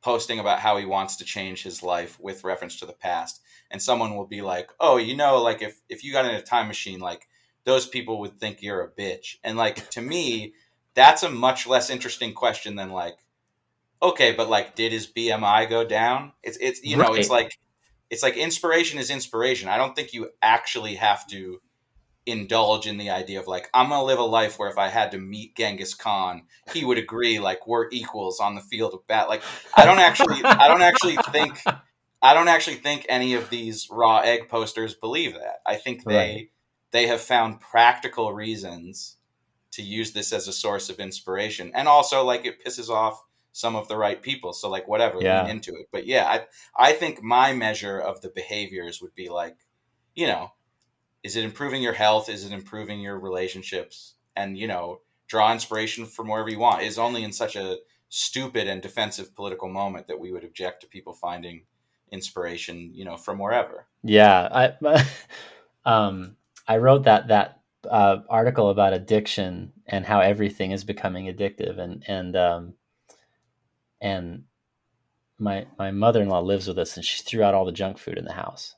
posting 0.02 0.38
about 0.40 0.58
how 0.58 0.76
he 0.76 0.84
wants 0.84 1.16
to 1.16 1.24
change 1.24 1.62
his 1.62 1.82
life 1.82 2.18
with 2.20 2.44
reference 2.44 2.78
to 2.80 2.86
the 2.86 2.92
past, 2.92 3.40
and 3.70 3.80
someone 3.80 4.16
will 4.16 4.26
be 4.26 4.42
like, 4.42 4.70
"Oh, 4.80 4.96
you 4.98 5.16
know, 5.16 5.40
like 5.42 5.62
if 5.62 5.80
if 5.88 6.04
you 6.04 6.12
got 6.12 6.26
in 6.26 6.34
a 6.34 6.42
time 6.42 6.68
machine, 6.68 7.00
like 7.00 7.28
those 7.64 7.86
people 7.86 8.20
would 8.20 8.38
think 8.38 8.62
you're 8.62 8.82
a 8.82 8.90
bitch," 8.90 9.36
and 9.44 9.56
like 9.56 9.88
to 9.90 10.00
me, 10.02 10.54
that's 10.94 11.22
a 11.22 11.30
much 11.30 11.66
less 11.66 11.90
interesting 11.90 12.34
question 12.34 12.76
than 12.76 12.90
like, 12.90 13.16
okay, 14.02 14.32
but 14.32 14.48
like, 14.48 14.74
did 14.74 14.92
his 14.92 15.06
BMI 15.06 15.70
go 15.70 15.84
down? 15.84 16.32
It's 16.42 16.58
it's 16.60 16.82
you 16.82 16.96
know, 16.96 17.14
it's 17.14 17.30
like 17.30 17.58
it's 18.10 18.22
like 18.22 18.36
inspiration 18.36 18.98
is 18.98 19.10
inspiration. 19.10 19.68
I 19.68 19.78
don't 19.78 19.94
think 19.94 20.12
you 20.12 20.30
actually 20.42 20.96
have 20.96 21.26
to 21.28 21.60
indulge 22.24 22.86
in 22.86 22.98
the 22.98 23.10
idea 23.10 23.40
of 23.40 23.48
like 23.48 23.68
I'm 23.74 23.88
gonna 23.88 24.04
live 24.04 24.18
a 24.18 24.24
life 24.24 24.58
where 24.58 24.70
if 24.70 24.78
I 24.78 24.88
had 24.88 25.10
to 25.12 25.18
meet 25.18 25.56
Genghis 25.56 25.94
Khan, 25.94 26.42
he 26.72 26.84
would 26.84 26.98
agree 26.98 27.38
like 27.38 27.66
we're 27.66 27.88
equals 27.90 28.40
on 28.40 28.54
the 28.54 28.60
field 28.60 28.94
of 28.94 29.06
battle. 29.06 29.30
Like 29.30 29.42
I 29.76 29.84
don't 29.84 29.98
actually 29.98 30.42
I 30.44 30.68
don't 30.68 30.82
actually 30.82 31.16
think 31.30 31.62
I 32.22 32.34
don't 32.34 32.48
actually 32.48 32.76
think 32.76 33.06
any 33.08 33.34
of 33.34 33.50
these 33.50 33.88
raw 33.90 34.18
egg 34.18 34.48
posters 34.48 34.94
believe 34.94 35.34
that. 35.34 35.60
I 35.66 35.76
think 35.76 36.04
they 36.04 36.14
right. 36.14 36.50
they 36.92 37.06
have 37.08 37.20
found 37.20 37.60
practical 37.60 38.32
reasons 38.32 39.16
to 39.72 39.82
use 39.82 40.12
this 40.12 40.32
as 40.32 40.46
a 40.46 40.52
source 40.52 40.90
of 40.90 41.00
inspiration. 41.00 41.72
And 41.74 41.88
also 41.88 42.24
like 42.24 42.44
it 42.44 42.64
pisses 42.64 42.90
off 42.90 43.22
some 43.52 43.76
of 43.76 43.86
the 43.88 43.96
right 43.96 44.20
people. 44.20 44.52
So 44.52 44.68
like 44.68 44.88
whatever, 44.88 45.18
yeah. 45.20 45.42
lean 45.42 45.50
into 45.50 45.72
it. 45.74 45.88
But 45.92 46.06
yeah, 46.06 46.26
I 46.26 46.90
I 46.90 46.92
think 46.92 47.22
my 47.22 47.52
measure 47.52 47.98
of 47.98 48.20
the 48.20 48.30
behaviors 48.30 49.00
would 49.00 49.14
be 49.14 49.28
like, 49.28 49.56
you 50.14 50.26
know, 50.26 50.52
is 51.22 51.36
it 51.36 51.44
improving 51.44 51.82
your 51.82 51.92
health? 51.92 52.28
Is 52.28 52.44
it 52.44 52.52
improving 52.52 53.00
your 53.00 53.18
relationships? 53.18 54.14
And 54.34 54.56
you 54.58 54.66
know, 54.66 55.00
draw 55.28 55.52
inspiration 55.52 56.06
from 56.06 56.28
wherever 56.28 56.48
you 56.48 56.58
want. 56.58 56.82
Is 56.82 56.98
only 56.98 57.22
in 57.22 57.32
such 57.32 57.56
a 57.56 57.76
stupid 58.08 58.68
and 58.68 58.82
defensive 58.82 59.34
political 59.34 59.68
moment 59.68 60.06
that 60.08 60.18
we 60.18 60.32
would 60.32 60.44
object 60.44 60.82
to 60.82 60.86
people 60.86 61.12
finding 61.12 61.62
inspiration, 62.10 62.90
you 62.92 63.04
know, 63.04 63.16
from 63.16 63.38
wherever. 63.38 63.86
Yeah, 64.02 64.74
I 64.82 65.04
um 65.84 66.36
I 66.66 66.78
wrote 66.78 67.04
that 67.04 67.28
that 67.28 67.58
uh, 67.90 68.18
article 68.28 68.70
about 68.70 68.92
addiction 68.92 69.72
and 69.86 70.06
how 70.06 70.20
everything 70.20 70.70
is 70.70 70.84
becoming 70.84 71.26
addictive 71.26 71.78
and 71.78 72.04
and 72.06 72.36
um 72.36 72.74
and 74.02 74.44
my 75.38 75.66
my 75.78 75.90
mother-in-law 75.90 76.40
lives 76.40 76.68
with 76.68 76.78
us 76.78 76.96
and 76.96 77.04
she 77.04 77.22
threw 77.22 77.42
out 77.42 77.54
all 77.54 77.64
the 77.64 77.72
junk 77.72 77.96
food 77.96 78.18
in 78.18 78.26
the 78.26 78.32
house 78.32 78.74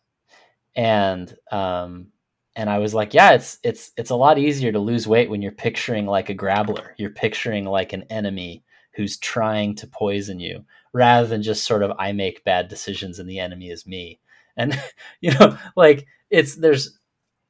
and 0.76 1.36
um 1.50 2.12
and 2.56 2.70
I 2.70 2.78
was 2.78 2.94
like, 2.94 3.14
yeah, 3.14 3.32
it's 3.32 3.58
it's 3.64 3.92
it's 3.96 4.10
a 4.10 4.16
lot 4.16 4.38
easier 4.38 4.70
to 4.72 4.78
lose 4.78 5.08
weight 5.08 5.28
when 5.28 5.42
you're 5.42 5.52
picturing 5.52 6.06
like 6.06 6.28
a 6.28 6.34
grabbler. 6.34 6.94
You're 6.98 7.10
picturing 7.10 7.64
like 7.64 7.92
an 7.92 8.04
enemy 8.10 8.64
who's 8.94 9.18
trying 9.18 9.74
to 9.76 9.88
poison 9.88 10.38
you 10.38 10.64
rather 10.92 11.26
than 11.26 11.42
just 11.42 11.66
sort 11.66 11.82
of 11.82 11.92
I 11.98 12.12
make 12.12 12.44
bad 12.44 12.68
decisions 12.68 13.18
and 13.18 13.28
the 13.28 13.40
enemy 13.40 13.70
is 13.70 13.86
me. 13.86 14.20
And 14.56 14.80
you 15.20 15.32
know, 15.32 15.58
like 15.76 16.06
it's 16.30 16.54
there's 16.54 16.98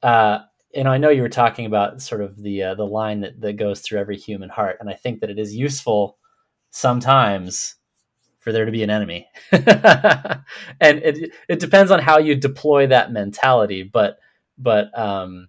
uh 0.01 0.39
and 0.75 0.87
I 0.87 0.97
know 0.97 1.09
you 1.09 1.21
were 1.21 1.29
talking 1.29 1.65
about 1.67 2.01
sort 2.01 2.21
of 2.21 2.41
the 2.41 2.63
uh, 2.63 2.75
the 2.75 2.85
line 2.87 3.21
that 3.21 3.39
that 3.41 3.53
goes 3.53 3.81
through 3.81 3.99
every 3.99 4.17
human 4.17 4.49
heart 4.49 4.77
and 4.79 4.89
I 4.89 4.93
think 4.93 5.21
that 5.21 5.29
it 5.29 5.37
is 5.37 5.55
useful 5.55 6.17
sometimes 6.75 7.75
for 8.39 8.51
there 8.51 8.65
to 8.65 8.71
be 8.71 8.83
an 8.83 8.89
enemy. 8.89 9.27
and 9.51 10.43
it 10.79 11.31
it 11.47 11.59
depends 11.59 11.89
on 11.89 11.99
how 11.99 12.19
you 12.19 12.35
deploy 12.35 12.87
that 12.87 13.11
mentality, 13.11 13.81
but 13.83 14.19
but 14.57 14.97
um, 14.97 15.47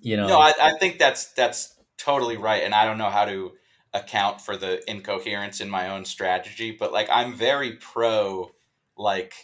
you 0.00 0.16
know, 0.16 0.28
no, 0.28 0.38
I, 0.38 0.52
I 0.60 0.78
think 0.78 0.98
that's 0.98 1.32
that's 1.32 1.74
totally 1.96 2.36
right, 2.36 2.62
and 2.62 2.74
I 2.74 2.84
don't 2.84 2.98
know 2.98 3.10
how 3.10 3.24
to 3.24 3.52
account 3.92 4.40
for 4.40 4.56
the 4.56 4.88
incoherence 4.88 5.60
in 5.60 5.68
my 5.68 5.90
own 5.90 6.04
strategy, 6.04 6.70
but 6.70 6.92
like 6.92 7.08
I'm 7.10 7.34
very 7.34 7.72
pro 7.72 8.50
like 8.96 9.34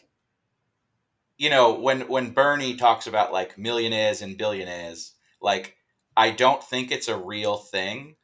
you 1.37 1.51
know 1.51 1.75
when 1.75 2.03
when 2.03 2.31
Bernie 2.31 2.77
talks 2.77 3.09
about 3.09 3.33
like 3.33 3.59
millionaires 3.59 4.23
and 4.23 4.39
billionaires, 4.39 5.13
like 5.43 5.77
I 6.17 6.31
don't 6.31 6.63
think 6.63 6.93
it's 6.93 7.09
a 7.09 7.19
real 7.19 7.57
thing, 7.57 8.15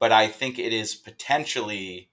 but 0.00 0.10
I 0.10 0.26
think 0.26 0.58
it 0.58 0.72
is 0.72 0.96
potentially 0.96 2.10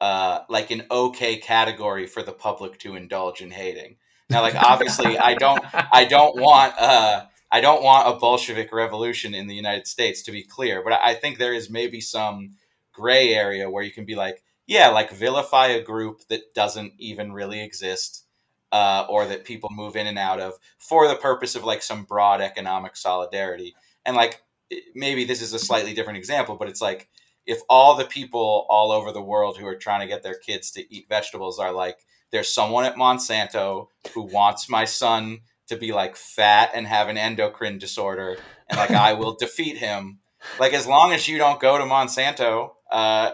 uh, 0.00 0.40
like 0.48 0.70
an 0.70 0.84
okay 0.90 1.36
category 1.36 2.06
for 2.06 2.22
the 2.22 2.32
public 2.32 2.78
to 2.80 2.96
indulge 2.96 3.40
in 3.40 3.50
hating. 3.50 3.96
Now, 4.30 4.42
like 4.42 4.54
obviously, 4.54 5.18
I 5.18 5.34
don't, 5.34 5.62
I 5.92 6.04
don't 6.04 6.40
want, 6.40 6.74
uh, 6.78 7.24
I 7.50 7.60
don't 7.60 7.82
want 7.82 8.08
a 8.08 8.18
Bolshevik 8.18 8.72
revolution 8.72 9.34
in 9.34 9.46
the 9.46 9.54
United 9.54 9.86
States 9.86 10.22
to 10.22 10.32
be 10.32 10.42
clear, 10.42 10.82
but 10.82 10.92
I 10.92 11.14
think 11.14 11.38
there 11.38 11.54
is 11.54 11.70
maybe 11.70 12.00
some 12.00 12.56
gray 12.92 13.34
area 13.34 13.70
where 13.70 13.84
you 13.84 13.92
can 13.92 14.04
be 14.04 14.14
like, 14.14 14.42
yeah, 14.66 14.88
like 14.88 15.10
vilify 15.10 15.68
a 15.68 15.82
group 15.82 16.26
that 16.28 16.54
doesn't 16.54 16.94
even 16.98 17.32
really 17.32 17.62
exist, 17.62 18.24
uh, 18.72 19.06
or 19.08 19.26
that 19.26 19.44
people 19.44 19.70
move 19.70 19.94
in 19.94 20.06
and 20.06 20.18
out 20.18 20.40
of 20.40 20.54
for 20.78 21.06
the 21.06 21.14
purpose 21.14 21.54
of 21.54 21.64
like 21.64 21.82
some 21.82 22.04
broad 22.04 22.40
economic 22.40 22.96
solidarity. 22.96 23.74
And 24.04 24.16
like 24.16 24.42
maybe 24.94 25.24
this 25.24 25.42
is 25.42 25.52
a 25.52 25.58
slightly 25.58 25.94
different 25.94 26.18
example, 26.18 26.56
but 26.56 26.68
it's 26.68 26.80
like 26.80 27.08
if 27.46 27.60
all 27.68 27.96
the 27.96 28.04
people 28.04 28.66
all 28.68 28.90
over 28.90 29.12
the 29.12 29.22
world 29.22 29.58
who 29.58 29.66
are 29.66 29.76
trying 29.76 30.00
to 30.00 30.06
get 30.06 30.22
their 30.22 30.38
kids 30.38 30.70
to 30.72 30.94
eat 30.94 31.08
vegetables 31.08 31.58
are 31.58 31.72
like 31.72 31.98
there's 32.30 32.52
someone 32.52 32.84
at 32.84 32.96
Monsanto 32.96 33.88
who 34.12 34.22
wants 34.22 34.68
my 34.68 34.84
son 34.84 35.40
to 35.68 35.76
be 35.76 35.92
like 35.92 36.16
fat 36.16 36.72
and 36.74 36.86
have 36.86 37.08
an 37.08 37.16
endocrine 37.16 37.78
disorder, 37.78 38.36
and 38.68 38.78
like 38.78 38.90
I 38.90 39.12
will 39.12 39.34
defeat 39.40 39.78
him. 39.78 40.18
Like 40.58 40.72
as 40.72 40.86
long 40.86 41.12
as 41.12 41.28
you 41.28 41.38
don't 41.38 41.60
go 41.60 41.78
to 41.78 41.84
Monsanto, 41.84 42.72
uh, 42.90 43.30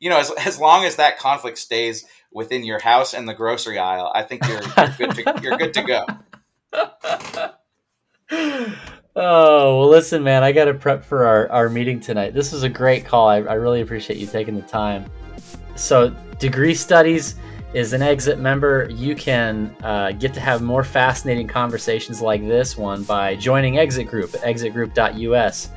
you 0.00 0.10
know, 0.10 0.18
as 0.18 0.30
as 0.32 0.58
long 0.58 0.84
as 0.84 0.96
that 0.96 1.18
conflict 1.18 1.58
stays 1.58 2.04
within 2.32 2.64
your 2.64 2.80
house 2.80 3.14
and 3.14 3.28
the 3.28 3.34
grocery 3.34 3.78
aisle, 3.78 4.10
I 4.14 4.22
think 4.22 4.46
you're, 4.48 4.60
you're 4.60 4.96
good 4.98 5.14
to 5.14 5.40
you're 5.42 5.56
good 5.56 5.74
to 5.74 5.82
go. 5.82 6.04
Oh, 9.16 9.78
well, 9.78 9.88
listen, 9.88 10.24
man, 10.24 10.42
I 10.42 10.50
got 10.50 10.64
to 10.64 10.74
prep 10.74 11.04
for 11.04 11.24
our, 11.24 11.50
our 11.52 11.68
meeting 11.68 12.00
tonight. 12.00 12.34
This 12.34 12.52
is 12.52 12.64
a 12.64 12.68
great 12.68 13.04
call. 13.04 13.28
I, 13.28 13.36
I 13.36 13.54
really 13.54 13.80
appreciate 13.80 14.18
you 14.18 14.26
taking 14.26 14.56
the 14.56 14.62
time. 14.62 15.08
So, 15.76 16.10
DegreeStudies 16.38 17.36
is 17.74 17.92
an 17.92 18.02
exit 18.02 18.38
member, 18.38 18.88
you 18.90 19.14
can 19.16 19.74
uh, 19.82 20.12
get 20.12 20.32
to 20.32 20.40
have 20.40 20.62
more 20.62 20.84
fascinating 20.84 21.48
conversations 21.48 22.20
like 22.22 22.40
this 22.46 22.76
one 22.76 23.02
by 23.02 23.34
joining 23.34 23.78
Exit 23.78 24.06
Group 24.06 24.32
at 24.34 24.40
exitgroup.us. 24.42 25.70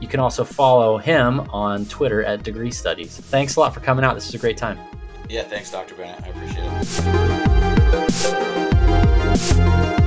You 0.00 0.08
can 0.08 0.20
also 0.20 0.44
follow 0.44 0.96
him 0.96 1.40
on 1.50 1.86
Twitter 1.86 2.24
at 2.24 2.44
DegreeStudies. 2.44 3.08
Thanks 3.08 3.56
a 3.56 3.60
lot 3.60 3.74
for 3.74 3.80
coming 3.80 4.04
out. 4.04 4.14
This 4.14 4.26
was 4.26 4.34
a 4.36 4.38
great 4.38 4.56
time. 4.56 4.78
Yeah, 5.28 5.42
thanks, 5.42 5.70
Dr. 5.70 5.96
Bennett. 5.96 6.22
I 6.24 6.28
appreciate 6.28 6.64
it. 9.94 9.99